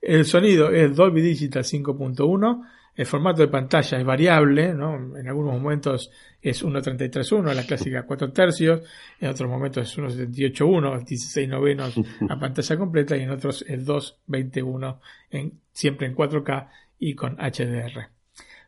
El 0.00 0.24
sonido 0.24 0.70
es 0.70 0.94
Dolby 0.94 1.20
Digital 1.20 1.62
5.1. 1.62 2.66
El 2.96 3.06
formato 3.06 3.40
de 3.40 3.48
pantalla 3.48 3.98
es 3.98 4.04
variable, 4.04 4.74
¿no? 4.74 5.16
En 5.16 5.28
algunos 5.28 5.54
momentos 5.54 6.10
es 6.42 6.64
1.33.1, 6.64 7.54
la 7.54 7.62
clásica 7.64 8.04
4 8.04 8.32
tercios. 8.32 8.82
En 9.20 9.30
otros 9.30 9.48
momentos 9.48 9.88
es 9.88 9.98
1.78.1, 9.98 11.04
16 11.04 11.48
novenos 11.48 11.94
a 12.28 12.38
pantalla 12.38 12.76
completa. 12.76 13.16
Y 13.16 13.22
en 13.22 13.30
otros 13.30 13.64
es 13.66 13.86
2.21, 13.86 14.98
en, 15.30 15.60
siempre 15.72 16.06
en 16.08 16.14
4K 16.14 16.68
y 16.98 17.14
con 17.14 17.36
HDR. 17.36 18.08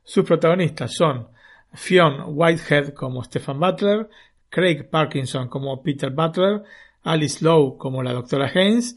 Sus 0.03 0.25
protagonistas 0.25 0.95
son 0.95 1.29
Fionn 1.75 2.23
Whitehead 2.27 2.95
como 2.95 3.23
Stephen 3.25 3.59
Butler, 3.59 4.09
Craig 4.49 4.89
Parkinson 4.91 5.49
como 5.49 5.83
Peter 5.83 6.11
Butler, 6.11 6.63
Alice 7.05 7.45
Lowe 7.45 7.77
como 7.79 8.03
la 8.03 8.13
doctora 8.13 8.51
Haynes, 8.55 8.97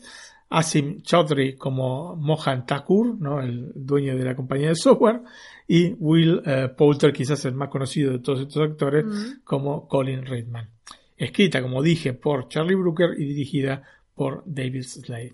Asim 0.49 1.01
Chaudhry 1.01 1.55
como 1.55 2.15
Mohan 2.15 2.65
Thakur, 2.65 3.19
¿no? 3.19 3.41
el 3.41 3.71
dueño 3.75 4.15
de 4.15 4.23
la 4.23 4.35
compañía 4.35 4.69
de 4.69 4.75
software, 4.75 5.21
y 5.67 5.93
Will 5.99 6.41
eh, 6.45 6.69
Poulter, 6.77 7.11
quizás 7.11 7.43
el 7.45 7.55
más 7.55 7.69
conocido 7.69 8.11
de 8.11 8.19
todos 8.19 8.41
estos 8.41 8.69
actores, 8.69 9.05
como 9.43 9.87
Colin 9.87 10.25
Reedman. 10.25 10.69
Escrita, 11.17 11.61
como 11.61 11.81
dije, 11.81 12.13
por 12.13 12.47
Charlie 12.47 12.75
Brooker 12.75 13.11
y 13.17 13.25
dirigida 13.25 13.81
por 14.13 14.43
David 14.45 14.83
Slade. 14.83 15.33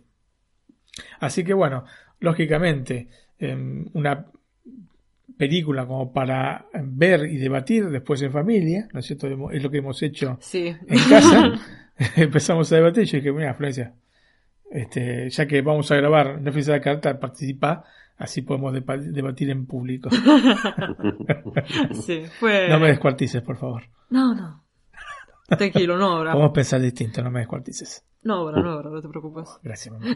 Así 1.20 1.44
que 1.44 1.54
bueno, 1.54 1.84
lógicamente, 2.20 3.10
em, 3.40 3.86
una 3.94 4.26
película 5.38 5.86
como 5.88 6.14
para 6.14 6.68
ver 6.84 7.26
y 7.26 7.38
debatir 7.38 7.90
después 7.90 8.22
en 8.22 8.32
familia, 8.32 8.88
¿no 8.94 9.00
es 9.00 9.06
cierto? 9.08 9.28
Es 9.52 9.64
lo 9.64 9.70
que 9.72 9.78
hemos 9.80 10.02
hecho 10.04 10.38
Sí. 10.40 10.68
en 10.68 11.10
casa. 11.10 11.54
Empezamos 12.16 12.72
a 12.72 12.76
debatir 12.76 13.04
y 13.04 13.08
yo 13.08 13.18
dije, 13.18 13.32
mira, 13.32 13.54
Florencia, 13.54 13.94
este, 14.70 15.30
ya 15.30 15.48
que 15.48 15.62
vamos 15.62 15.92
a 15.92 15.96
grabar 15.96 16.42
Netflix 16.42 16.68
de 16.68 16.74
la 16.74 16.82
carta, 16.82 17.20
participa, 17.20 17.84
así 18.18 18.42
podemos 18.42 18.74
debatir 18.74 19.50
en 19.50 19.66
público. 19.66 20.10
sí, 22.06 22.24
fue... 22.40 22.70
No 22.70 22.80
me 22.80 22.88
descuartices, 22.88 23.42
por 23.42 23.58
favor. 23.58 23.84
No, 24.10 24.34
no. 24.34 24.64
Tranquilo, 25.48 25.98
no 25.98 26.06
ahora. 26.06 26.34
Vamos 26.34 26.52
a 26.52 26.54
pensar 26.54 26.80
distinto, 26.82 27.22
no 27.22 27.30
me 27.30 27.40
descuartices. 27.40 28.06
No 28.24 28.36
ahora, 28.36 28.62
no 28.62 28.72
ahora, 28.72 28.90
no 28.90 29.02
te 29.02 29.10
preocupes. 29.10 29.50
Gracias, 29.62 29.94
mamá. 29.94 30.14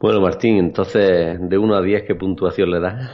Bueno, 0.00 0.20
Martín, 0.20 0.58
entonces, 0.58 1.38
de 1.40 1.58
1 1.58 1.74
a 1.74 1.82
10, 1.82 2.04
¿qué 2.04 2.14
puntuación 2.14 2.70
le 2.70 2.78
das? 2.78 3.10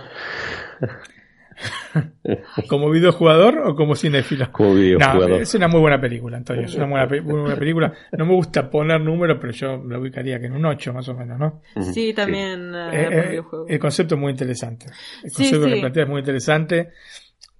¿Como 2.68 2.90
videojugador 2.90 3.58
o 3.66 3.74
como 3.74 3.94
cinéfilo? 3.94 4.50
Como 4.52 4.74
videojugador. 4.74 5.30
No, 5.30 5.36
es 5.36 5.54
una 5.54 5.68
muy 5.68 5.80
buena 5.80 6.00
película, 6.00 6.36
Antonio. 6.36 6.62
Es 6.64 6.74
una 6.74 6.86
buena, 6.86 7.06
muy 7.22 7.40
buena 7.40 7.56
película. 7.56 7.92
No 8.12 8.26
me 8.26 8.34
gusta 8.34 8.68
poner 8.70 9.00
números, 9.00 9.38
pero 9.40 9.52
yo 9.52 9.82
la 9.88 9.98
ubicaría 9.98 10.38
que 10.40 10.46
en 10.46 10.52
un 10.54 10.64
8 10.66 10.92
más 10.92 11.08
o 11.08 11.14
menos, 11.14 11.38
¿no? 11.38 11.62
Sí, 11.92 12.12
también 12.14 12.74
eh, 12.74 12.88
Eh, 12.92 13.04
por 13.04 13.14
eh, 13.14 13.28
videojuego. 13.30 13.66
el 13.68 13.78
concepto 13.78 14.14
es 14.14 14.20
muy 14.20 14.30
interesante. 14.32 14.86
El 15.22 15.30
Sí, 15.30 15.36
concepto 15.44 15.66
que 15.66 15.74
sí. 15.74 15.80
plantea 15.80 16.02
es 16.04 16.08
muy 16.08 16.18
interesante. 16.20 16.88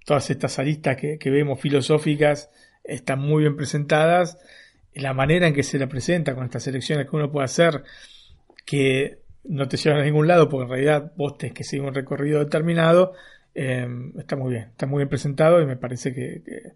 Todas 0.05 0.29
estas 0.29 0.59
aristas 0.59 0.97
que, 0.97 1.17
que 1.17 1.29
vemos 1.29 1.59
filosóficas 1.59 2.49
están 2.83 3.19
muy 3.19 3.43
bien 3.43 3.55
presentadas. 3.55 4.37
La 4.93 5.13
manera 5.13 5.47
en 5.47 5.53
que 5.53 5.63
se 5.63 5.77
la 5.79 5.87
presenta 5.87 6.35
con 6.35 6.45
estas 6.45 6.63
selecciones 6.63 7.09
que 7.09 7.15
uno 7.15 7.31
puede 7.31 7.45
hacer, 7.45 7.83
que 8.65 9.19
no 9.43 9.67
te 9.67 9.77
llevan 9.77 9.99
a 10.01 10.03
ningún 10.05 10.27
lado, 10.27 10.49
porque 10.49 10.63
en 10.63 10.69
realidad 10.69 11.11
vos 11.17 11.37
tenés 11.37 11.53
que 11.53 11.63
seguir 11.63 11.85
un 11.85 11.93
recorrido 11.93 12.39
determinado, 12.39 13.13
eh, 13.55 13.87
está 14.17 14.35
muy 14.35 14.51
bien. 14.51 14.65
Está 14.71 14.85
muy 14.87 14.99
bien 14.99 15.09
presentado 15.09 15.61
y 15.61 15.65
me 15.65 15.77
parece 15.77 16.13
que, 16.13 16.43
que- 16.43 16.73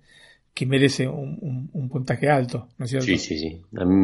que 0.54 0.66
merece 0.68 1.08
un, 1.08 1.38
un- 1.42 1.70
un 1.74 1.90
puntaje 1.90 2.30
alto, 2.30 2.70
¿no 2.78 2.86
es 2.86 2.92
cierto? 2.92 3.06
Sí, 3.06 3.18
sí, 3.18 3.38
sí. 3.40 3.66
A 3.78 3.84
mí 3.86 3.96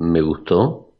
me 0.00 0.20
gustó. 0.20 0.92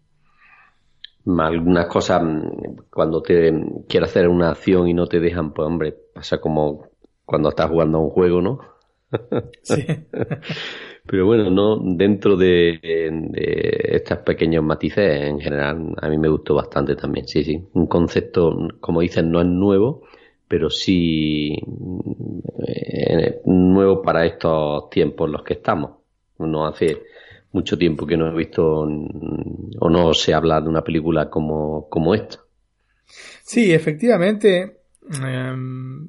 Algunas 1.39 1.87
cosas, 1.87 2.23
mm, 2.23 2.77
cuando 2.91 3.23
te 3.23 3.53
quieres 3.89 4.11
hacer 4.11 4.29
una 4.29 4.51
acción 4.51 4.87
y 4.89 4.95
no 4.95 5.07
te 5.09 5.19
dejan, 5.21 5.53
pues 5.53 5.67
hombre, 5.67 5.93
pasa 6.15 6.41
como 6.41 6.87
cuando 7.25 7.49
estás 7.51 7.71
jugando 7.71 7.99
a 7.99 8.01
un 8.03 8.11
juego, 8.11 8.41
¿no? 8.43 8.61
Sí. 9.63 10.09
Pero 11.07 11.27
bueno, 11.27 11.51
no 11.51 11.79
dentro 11.97 12.37
de, 12.37 12.79
de 12.83 13.81
estos 13.97 14.19
pequeños 14.19 14.63
matices, 14.65 15.23
en 15.23 15.41
general, 15.41 15.95
a 16.01 16.09
mí 16.09 16.19
me 16.19 16.29
gustó 16.29 16.55
bastante 16.55 16.95
también, 16.97 17.27
sí, 17.27 17.43
sí. 17.45 17.65
Un 17.75 17.87
concepto, 17.87 18.57
como 18.81 19.01
dicen, 19.01 19.31
no 19.31 19.41
es 19.41 19.47
nuevo, 19.47 20.03
pero 20.53 20.69
sí 20.69 21.57
eh, 22.67 23.41
nuevo 23.47 24.03
para 24.03 24.27
estos 24.27 24.91
tiempos 24.91 25.27
en 25.29 25.33
los 25.33 25.43
que 25.45 25.55
estamos. 25.55 25.93
No 26.39 26.67
hace 26.67 27.03
mucho 27.53 27.79
tiempo 27.79 28.07
que 28.07 28.19
no 28.19 28.29
he 28.29 28.35
visto 28.35 28.81
o 28.83 29.89
no 29.91 30.13
se 30.13 30.35
habla 30.35 30.61
de 30.61 30.69
una 30.69 30.85
película 30.85 31.31
como, 31.31 31.89
como 31.89 32.15
esta. 32.15 32.39
Sí, 33.45 33.73
efectivamente, 33.73 34.81
em, 35.23 36.09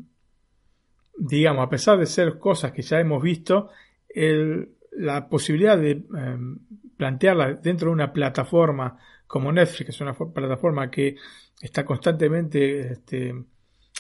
digamos, 1.18 1.65
a 1.65 1.70
pesar 1.70 1.98
de 1.99 2.06
ser 2.06 2.38
cosas 2.40 2.72
que 2.72 2.82
ya 2.82 2.99
hemos 2.99 3.22
visto, 3.22 3.70
la 4.91 5.28
posibilidad 5.28 5.78
de 5.78 5.91
em, 6.15 6.60
plantearla 6.98 7.53
dentro 7.56 7.88
de 7.88 7.94
una 7.94 8.14
plataforma 8.14 8.98
como 9.28 9.52
Netflix, 9.52 9.86
que 9.86 9.91
es 9.91 10.02
una 10.02 10.14
fo- 10.15 10.32
plataforma 10.32 10.90
que 10.91 11.15
está 11.61 11.84
constantemente 11.86 12.91
este, 12.94 13.34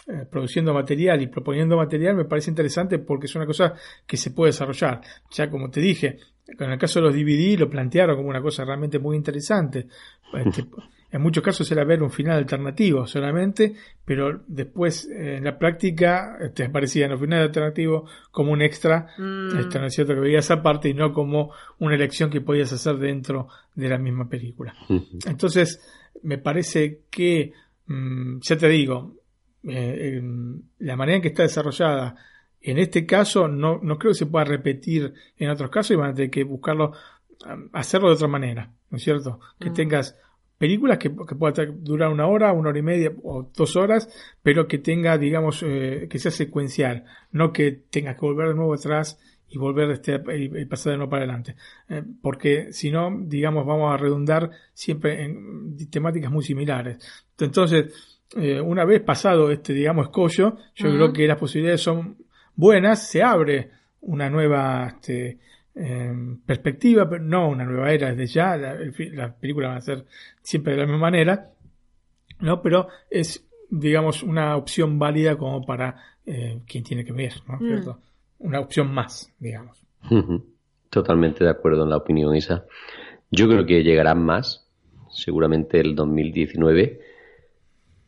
eh, 0.07 0.25
produciendo 0.29 0.73
material 0.73 1.21
y 1.21 1.27
proponiendo 1.27 1.77
material, 1.77 2.15
me 2.15 2.25
parece 2.25 2.49
interesante 2.51 2.99
porque 2.99 3.27
es 3.27 3.35
una 3.35 3.45
cosa 3.45 3.73
que 4.05 4.17
se 4.17 4.31
puede 4.31 4.49
desarrollar. 4.49 5.01
Ya 5.31 5.49
como 5.49 5.69
te 5.69 5.79
dije, 5.79 6.17
con 6.57 6.71
el 6.71 6.77
caso 6.77 6.99
de 6.99 7.05
los 7.05 7.15
DVD 7.15 7.57
lo 7.59 7.69
plantearon 7.69 8.17
como 8.17 8.29
una 8.29 8.41
cosa 8.41 8.65
realmente 8.65 8.99
muy 8.99 9.15
interesante. 9.15 9.87
Este, 10.33 10.65
en 11.11 11.21
muchos 11.21 11.43
casos 11.43 11.71
era 11.71 11.83
ver 11.85 12.01
un 12.01 12.09
final 12.09 12.37
alternativo 12.39 13.05
solamente, 13.05 13.75
pero 14.03 14.41
después 14.47 15.07
eh, 15.07 15.37
en 15.37 15.43
la 15.43 15.57
práctica 15.59 16.37
te 16.55 16.65
aparecían 16.65 17.11
los 17.11 17.19
finales 17.21 17.47
alternativos 17.47 18.09
como 18.31 18.51
un 18.51 18.61
extra, 18.63 19.07
Mm. 19.17 19.57
esto 19.59 19.79
no 19.79 19.85
es 19.85 19.93
cierto 19.93 20.15
que 20.15 20.19
veías 20.19 20.49
aparte 20.49 20.89
y 20.89 20.95
no 20.95 21.13
como 21.13 21.51
una 21.79 21.95
elección 21.95 22.31
que 22.31 22.41
podías 22.41 22.73
hacer 22.73 22.97
dentro 22.97 23.47
de 23.75 23.89
la 23.89 23.99
misma 23.99 24.27
película. 24.27 24.75
Entonces, 25.27 25.79
me 26.23 26.39
parece 26.39 27.01
que, 27.11 27.53
mm, 27.85 28.39
ya 28.41 28.57
te 28.57 28.67
digo, 28.67 29.13
eh, 29.67 30.21
la 30.79 30.95
manera 30.95 31.17
en 31.17 31.21
que 31.21 31.29
está 31.29 31.43
desarrollada, 31.43 32.15
en 32.61 32.77
este 32.77 33.05
caso, 33.05 33.47
no, 33.47 33.79
no 33.81 33.97
creo 33.97 34.11
que 34.11 34.17
se 34.19 34.25
pueda 34.25 34.45
repetir 34.45 35.13
en 35.37 35.49
otros 35.49 35.69
casos 35.69 35.91
y 35.91 35.95
van 35.95 36.11
a 36.11 36.13
tener 36.13 36.31
que 36.31 36.43
buscarlo, 36.43 36.93
hacerlo 37.73 38.07
de 38.09 38.15
otra 38.15 38.27
manera, 38.27 38.71
¿no 38.89 38.97
es 38.97 39.03
cierto? 39.03 39.39
Que 39.59 39.69
Mm. 39.69 39.73
tengas 39.73 40.17
películas 40.57 40.97
que, 40.97 41.09
que 41.09 41.35
puedan 41.35 41.83
durar 41.83 42.09
una 42.09 42.25
hora, 42.27 42.53
una 42.53 42.69
hora 42.69 42.79
y 42.79 42.83
media 42.83 43.11
o 43.23 43.49
dos 43.53 43.75
horas, 43.75 44.07
pero 44.41 44.65
que 44.67 44.77
tenga, 44.77 45.17
digamos, 45.17 45.61
eh, 45.67 46.07
que 46.09 46.19
sea 46.19 46.31
secuencial, 46.31 47.03
no 47.31 47.51
que 47.51 47.71
tengas 47.89 48.15
que 48.15 48.21
volver 48.25 48.49
de 48.49 48.55
nuevo 48.55 48.73
atrás 48.73 49.19
y 49.49 49.57
volver 49.57 49.91
este, 49.91 50.21
y, 50.37 50.57
y 50.61 50.65
pasar 50.65 50.91
de 50.93 50.97
nuevo 50.97 51.09
para 51.09 51.23
adelante. 51.23 51.55
Eh, 51.89 52.01
porque 52.21 52.71
si 52.71 52.91
no, 52.91 53.09
digamos, 53.25 53.65
vamos 53.65 53.93
a 53.93 53.97
redundar 53.97 54.51
siempre 54.73 55.23
en 55.25 55.75
temáticas 55.89 56.31
muy 56.31 56.43
similares. 56.45 56.97
Entonces, 57.37 58.12
eh, 58.35 58.59
una 58.59 58.85
vez 58.85 59.01
pasado 59.01 59.51
este, 59.51 59.73
digamos, 59.73 60.07
escollo, 60.07 60.57
yo 60.75 60.89
creo 60.89 61.13
que 61.13 61.27
las 61.27 61.37
posibilidades 61.37 61.81
son 61.81 62.17
buenas, 62.55 63.07
se 63.09 63.23
abre 63.23 63.71
una 64.01 64.29
nueva 64.29 64.87
este, 64.87 65.39
eh, 65.75 66.13
perspectiva, 66.45 67.09
pero 67.09 67.23
no 67.23 67.49
una 67.49 67.65
nueva 67.65 67.91
era 67.91 68.13
desde 68.13 68.27
ya, 68.27 68.57
la, 68.57 68.75
las 69.13 69.33
películas 69.35 69.69
van 69.69 69.77
a 69.77 69.81
ser 69.81 70.05
siempre 70.41 70.73
de 70.73 70.79
la 70.79 70.85
misma 70.85 71.01
manera, 71.01 71.49
¿no? 72.39 72.61
Pero 72.61 72.87
es, 73.09 73.47
digamos, 73.69 74.23
una 74.23 74.55
opción 74.55 74.99
válida 74.99 75.35
como 75.37 75.65
para 75.65 75.95
eh, 76.25 76.61
quien 76.67 76.83
tiene 76.83 77.03
que 77.03 77.13
ver, 77.13 77.33
¿no? 77.47 77.55
Mm. 77.55 77.67
¿Cierto? 77.67 77.99
Una 78.39 78.59
opción 78.59 78.93
más, 78.93 79.31
digamos. 79.39 79.81
Totalmente 80.89 81.43
de 81.43 81.49
acuerdo 81.49 81.83
en 81.83 81.89
la 81.89 81.97
opinión 81.97 82.35
esa. 82.35 82.65
Yo 83.31 83.47
creo 83.47 83.65
que 83.65 83.83
llegarán 83.83 84.23
más, 84.23 84.69
seguramente 85.09 85.79
el 85.79 85.95
2019, 85.95 86.99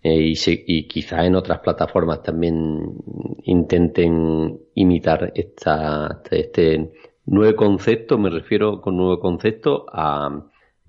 eh, 0.07 0.21
y, 0.31 0.35
se- 0.35 0.63
y 0.67 0.87
quizá 0.87 1.25
en 1.25 1.35
otras 1.35 1.59
plataformas 1.59 2.21
también 2.21 2.55
intenten 3.43 4.59
imitar 4.75 5.31
esta, 5.33 6.21
este 6.29 6.91
nuevo 7.25 7.55
concepto, 7.55 8.17
me 8.19 8.29
refiero 8.29 8.81
con 8.81 8.97
nuevo 8.97 9.19
concepto 9.19 9.85
a, 9.91 10.29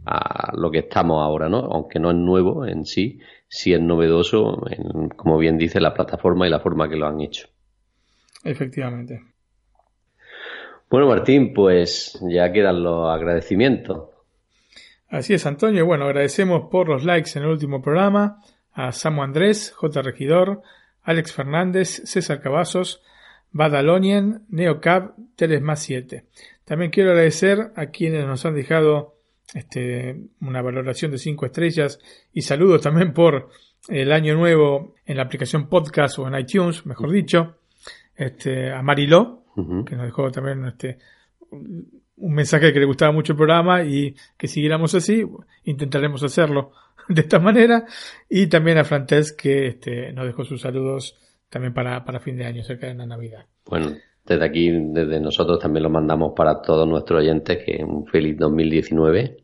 a 0.04 0.52
lo 0.56 0.70
que 0.70 0.80
estamos 0.80 1.22
ahora, 1.22 1.48
¿no? 1.48 1.60
Aunque 1.60 1.98
no 1.98 2.10
es 2.10 2.16
nuevo 2.16 2.66
en 2.66 2.84
sí, 2.84 3.18
sí 3.48 3.72
es 3.72 3.80
novedoso, 3.80 4.62
en, 4.70 5.08
como 5.10 5.38
bien 5.38 5.56
dice, 5.56 5.80
la 5.80 5.94
plataforma 5.94 6.46
y 6.46 6.50
la 6.50 6.60
forma 6.60 6.88
que 6.88 6.96
lo 6.96 7.06
han 7.06 7.20
hecho. 7.22 7.48
Efectivamente. 8.44 9.22
Bueno, 10.90 11.08
Martín, 11.08 11.52
pues 11.54 12.18
ya 12.30 12.52
quedan 12.52 12.82
los 12.82 13.08
agradecimientos. 13.08 14.10
Así 15.08 15.34
es, 15.34 15.46
Antonio. 15.46 15.86
Bueno, 15.86 16.04
agradecemos 16.04 16.68
por 16.70 16.88
los 16.88 17.04
likes 17.04 17.30
en 17.38 17.44
el 17.44 17.50
último 17.50 17.80
programa 17.80 18.40
a 18.76 18.92
Samu 18.92 19.22
Andrés, 19.22 19.72
J. 19.74 20.02
Regidor, 20.02 20.62
Alex 21.02 21.32
Fernández, 21.32 22.02
César 22.04 22.40
Cavazos, 22.40 23.02
Badalonian, 23.50 24.44
Neocab, 24.50 25.14
Teles 25.34 25.62
más 25.62 25.82
7. 25.82 26.26
También 26.64 26.90
quiero 26.90 27.10
agradecer 27.10 27.72
a 27.74 27.86
quienes 27.86 28.26
nos 28.26 28.44
han 28.44 28.54
dejado 28.54 29.14
este, 29.54 30.20
una 30.40 30.60
valoración 30.60 31.10
de 31.10 31.18
5 31.18 31.46
estrellas 31.46 31.98
y 32.34 32.42
saludos 32.42 32.82
también 32.82 33.14
por 33.14 33.48
el 33.88 34.12
año 34.12 34.34
nuevo 34.34 34.94
en 35.06 35.16
la 35.16 35.22
aplicación 35.22 35.68
podcast 35.68 36.18
o 36.18 36.28
en 36.28 36.38
iTunes, 36.38 36.84
mejor 36.84 37.10
dicho, 37.10 37.56
este, 38.14 38.72
a 38.72 38.82
Mariló, 38.82 39.44
que 39.86 39.96
nos 39.96 40.04
dejó 40.04 40.30
también 40.30 40.66
este, 40.66 40.98
un 41.50 42.34
mensaje 42.34 42.74
que 42.74 42.80
le 42.80 42.84
gustaba 42.84 43.12
mucho 43.12 43.32
el 43.32 43.38
programa 43.38 43.84
y 43.84 44.14
que 44.36 44.48
siguiéramos 44.48 44.94
así, 44.94 45.24
intentaremos 45.64 46.22
hacerlo 46.22 46.72
de 47.08 47.20
esta 47.20 47.38
manera, 47.38 47.84
y 48.28 48.46
también 48.48 48.78
a 48.78 48.84
Frantes 48.84 49.32
que 49.32 49.68
este, 49.68 50.12
nos 50.12 50.26
dejó 50.26 50.44
sus 50.44 50.60
saludos 50.60 51.16
también 51.48 51.72
para, 51.74 52.04
para 52.04 52.20
fin 52.20 52.36
de 52.36 52.44
año, 52.44 52.62
cerca 52.62 52.86
de 52.88 52.94
la 52.94 53.06
Navidad. 53.06 53.46
Bueno, 53.66 53.92
desde 54.24 54.44
aquí, 54.44 54.70
desde 54.70 55.20
nosotros 55.20 55.58
también 55.60 55.84
lo 55.84 55.90
mandamos 55.90 56.32
para 56.36 56.60
todos 56.60 56.86
nuestros 56.88 57.20
oyentes, 57.20 57.58
que 57.64 57.82
un 57.84 58.06
feliz 58.06 58.36
2019. 58.36 59.36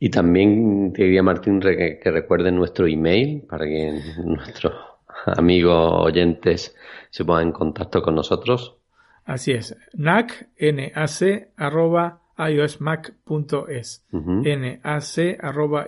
Y 0.00 0.10
también 0.10 0.92
te 0.92 1.04
diría, 1.04 1.22
Martín, 1.22 1.60
re- 1.60 1.98
que 2.02 2.10
recuerden 2.10 2.56
nuestro 2.56 2.86
email 2.86 3.42
para 3.48 3.64
que 3.64 4.00
nuestros 4.24 4.74
amigos 5.26 5.92
oyentes 6.06 6.74
se 7.10 7.24
pongan 7.24 7.46
en 7.46 7.52
contacto 7.52 8.02
con 8.02 8.14
nosotros. 8.16 8.76
Así 9.24 9.52
es, 9.52 9.74
nac, 9.94 10.48
nac, 10.58 11.48
arroba 11.56 12.20
iosmac.es. 12.36 14.04
Ujú. 14.12 14.42
nac, 14.44 15.38
arroba 15.40 15.86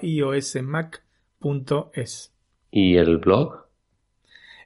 Y 2.71 2.97
el 2.97 3.19
blog, 3.19 3.67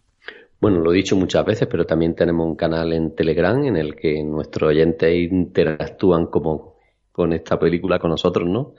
bueno, 0.61 0.81
lo 0.81 0.93
he 0.93 0.97
dicho 0.97 1.17
muchas 1.17 1.45
veces, 1.45 1.69
pero 1.71 1.85
también 1.85 2.15
tenemos 2.15 2.47
un 2.47 2.57
canal 2.57 2.93
en 2.93 3.15
Telegram 3.15 3.63
en 3.65 3.77
el 3.77 3.95
que 3.95 4.23
nuestros 4.25 4.71
oyentes 4.71 5.15
interactúan 5.31 6.27
como 6.27 6.78
con 7.19 7.33
esta 7.33 7.59
película 7.59 7.99
con 7.99 8.13
nosotros, 8.13 8.49
¿no? 8.49 8.75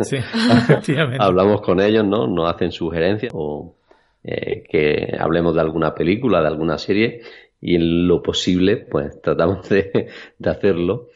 Sí, 0.00 0.16
efectivamente. 0.62 1.22
Hablamos 1.22 1.60
con 1.60 1.82
ellos, 1.82 2.02
¿no? 2.02 2.26
Nos 2.26 2.50
hacen 2.50 2.72
sugerencias 2.72 3.30
o 3.36 3.76
eh, 4.24 4.64
que 4.66 5.14
hablemos 5.18 5.54
de 5.54 5.60
alguna 5.60 5.94
película, 5.94 6.40
de 6.40 6.46
alguna 6.46 6.78
serie 6.78 7.20
y 7.60 7.74
en 7.74 8.08
lo 8.08 8.22
posible, 8.22 8.78
pues 8.78 9.20
tratamos 9.22 9.68
de, 9.68 10.08
de 10.38 10.50
hacerlo. 10.50 11.08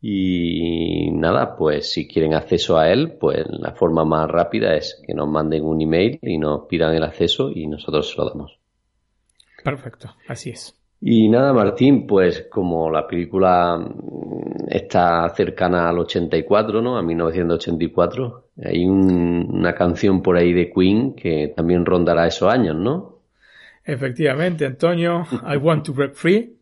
Y 0.00 1.10
nada, 1.10 1.56
pues 1.56 1.90
si 1.90 2.06
quieren 2.06 2.34
acceso 2.34 2.78
a 2.78 2.92
él, 2.92 3.16
pues 3.18 3.44
la 3.48 3.72
forma 3.72 4.04
más 4.04 4.30
rápida 4.30 4.76
es 4.76 5.02
que 5.04 5.14
nos 5.14 5.28
manden 5.28 5.64
un 5.64 5.80
email 5.80 6.20
y 6.22 6.38
nos 6.38 6.66
pidan 6.68 6.94
el 6.94 7.02
acceso 7.02 7.50
y 7.50 7.66
nosotros 7.66 8.08
se 8.08 8.18
lo 8.18 8.28
damos. 8.28 8.56
Perfecto, 9.64 10.14
así 10.28 10.50
es. 10.50 10.78
Y 11.06 11.28
nada, 11.28 11.52
Martín, 11.52 12.06
pues 12.06 12.46
como 12.50 12.90
la 12.90 13.06
película 13.06 13.76
mm, 13.76 14.68
está 14.70 15.28
cercana 15.36 15.88
al 15.90 15.98
84, 15.98 16.80
¿no? 16.80 16.96
A 16.96 17.02
1984, 17.02 18.48
hay 18.64 18.86
un- 18.86 19.48
una 19.52 19.74
canción 19.74 20.22
por 20.22 20.38
ahí 20.38 20.54
de 20.54 20.72
Queen 20.72 21.14
que 21.14 21.52
también 21.54 21.84
rondará 21.84 22.26
esos 22.26 22.50
años, 22.50 22.76
¿no? 22.76 23.18
Efectivamente, 23.84 24.64
Antonio, 24.64 25.26
I 25.46 25.58
Want 25.58 25.84
to 25.84 25.92
Break 25.92 26.14
Free, 26.14 26.56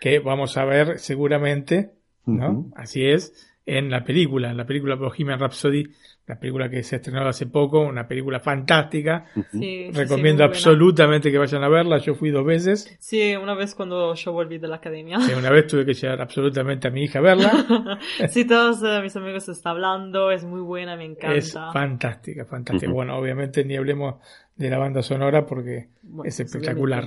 que 0.00 0.18
vamos 0.18 0.56
a 0.56 0.64
ver 0.64 0.98
seguramente, 0.98 1.92
¿no? 2.24 2.66
Así 2.74 3.06
es, 3.06 3.56
en 3.66 3.88
la 3.88 4.02
película, 4.02 4.50
en 4.50 4.56
la 4.56 4.66
película 4.66 4.96
Bohemian 4.96 5.38
Rhapsody, 5.38 5.84
la 6.26 6.38
película 6.38 6.68
que 6.68 6.82
se 6.82 6.96
estrenó 6.96 7.26
hace 7.28 7.46
poco, 7.46 7.80
una 7.80 8.08
película 8.08 8.40
fantástica. 8.40 9.26
Sí, 9.32 9.42
sí, 9.52 9.58
sí, 9.58 9.90
Recomiendo 9.92 10.42
buena. 10.42 10.46
absolutamente 10.46 11.30
que 11.30 11.38
vayan 11.38 11.62
a 11.62 11.68
verla. 11.68 11.98
Yo 11.98 12.14
fui 12.14 12.30
dos 12.30 12.44
veces. 12.44 12.96
Sí, 12.98 13.36
una 13.36 13.54
vez 13.54 13.76
cuando 13.76 14.12
yo 14.14 14.32
volví 14.32 14.58
de 14.58 14.66
la 14.66 14.76
academia. 14.76 15.20
Sí, 15.20 15.32
una 15.34 15.50
vez 15.50 15.68
tuve 15.68 15.86
que 15.86 15.94
llevar 15.94 16.20
absolutamente 16.20 16.88
a 16.88 16.90
mi 16.90 17.04
hija 17.04 17.20
a 17.20 17.22
verla. 17.22 17.52
sí, 18.28 18.44
todos 18.44 18.82
eh, 18.82 19.00
mis 19.02 19.14
amigos 19.14 19.44
se 19.44 19.52
están 19.52 19.72
hablando, 19.72 20.32
es 20.32 20.44
muy 20.44 20.60
buena, 20.60 20.96
me 20.96 21.04
encanta. 21.04 21.36
Es 21.36 21.52
fantástica, 21.52 22.44
fantástica. 22.44 22.90
Bueno, 22.90 23.16
obviamente 23.16 23.64
ni 23.64 23.76
hablemos 23.76 24.16
de 24.56 24.68
la 24.68 24.78
banda 24.78 25.02
sonora 25.02 25.46
porque 25.46 25.90
Bueno, 26.02 26.28
es 26.28 26.40
es 26.40 26.46
espectacular. 26.46 27.04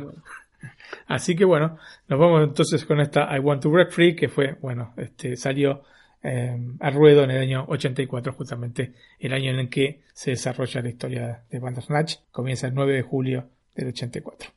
Así 1.08 1.36
que 1.36 1.44
bueno, 1.44 1.78
nos 2.08 2.20
vamos 2.20 2.44
entonces 2.44 2.86
con 2.86 3.02
esta 3.02 3.36
I 3.36 3.40
Want 3.40 3.64
to 3.64 3.70
Break 3.70 3.92
Free, 3.92 4.16
que 4.16 4.30
fue, 4.30 4.56
bueno, 4.62 4.94
este 4.98 5.36
salió 5.36 5.84
eh, 6.24 6.58
a 6.80 6.90
ruedo 6.90 7.24
en 7.24 7.32
el 7.32 7.42
año 7.42 7.66
84, 7.68 8.34
justamente 8.34 8.94
el 9.20 9.34
año 9.34 9.52
en 9.52 9.60
el 9.60 9.70
que 9.70 10.02
se 10.14 10.32
desarrolla 10.32 10.82
la 10.82 10.90
historia 10.90 11.44
de 11.50 11.60
Bandersnatch. 11.60 12.16
Comienza 12.32 12.68
el 12.68 12.74
9 12.74 12.94
de 12.94 13.02
julio 13.02 13.46
del 13.76 13.88
84. 13.90 14.50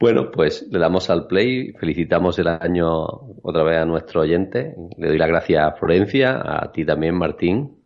Bueno, 0.00 0.32
pues 0.32 0.66
le 0.68 0.78
damos 0.80 1.10
al 1.10 1.28
play, 1.28 1.72
felicitamos 1.74 2.36
el 2.40 2.48
año 2.48 3.04
otra 3.42 3.62
vez 3.62 3.78
a 3.78 3.84
nuestro 3.84 4.22
oyente, 4.22 4.74
le 4.98 5.06
doy 5.08 5.16
las 5.18 5.28
gracias 5.28 5.62
a 5.64 5.72
Florencia, 5.76 6.40
a 6.44 6.72
ti 6.72 6.84
también, 6.84 7.14
Martín, 7.14 7.78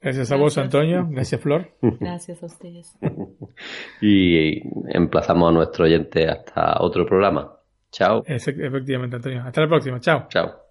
Gracias 0.00 0.32
a 0.32 0.36
vos. 0.36 0.58
Antonio. 0.58 1.06
Gracias, 1.08 1.40
Flor. 1.40 1.70
Gracias 2.00 2.42
a 2.42 2.46
ustedes. 2.46 2.92
y 4.00 4.60
emplazamos 4.96 5.48
a 5.50 5.52
nuestro 5.52 5.84
oyente 5.84 6.26
hasta 6.28 6.80
otro 6.80 7.06
programa. 7.06 7.52
Chao, 7.92 8.24
Efe- 8.24 8.66
Efectivamente, 8.66 9.14
Antonio. 9.16 9.42
Hasta 9.44 9.60
la 9.60 9.68
próxima. 9.68 10.00
Chao. 10.00 10.26
chao. 10.28 10.61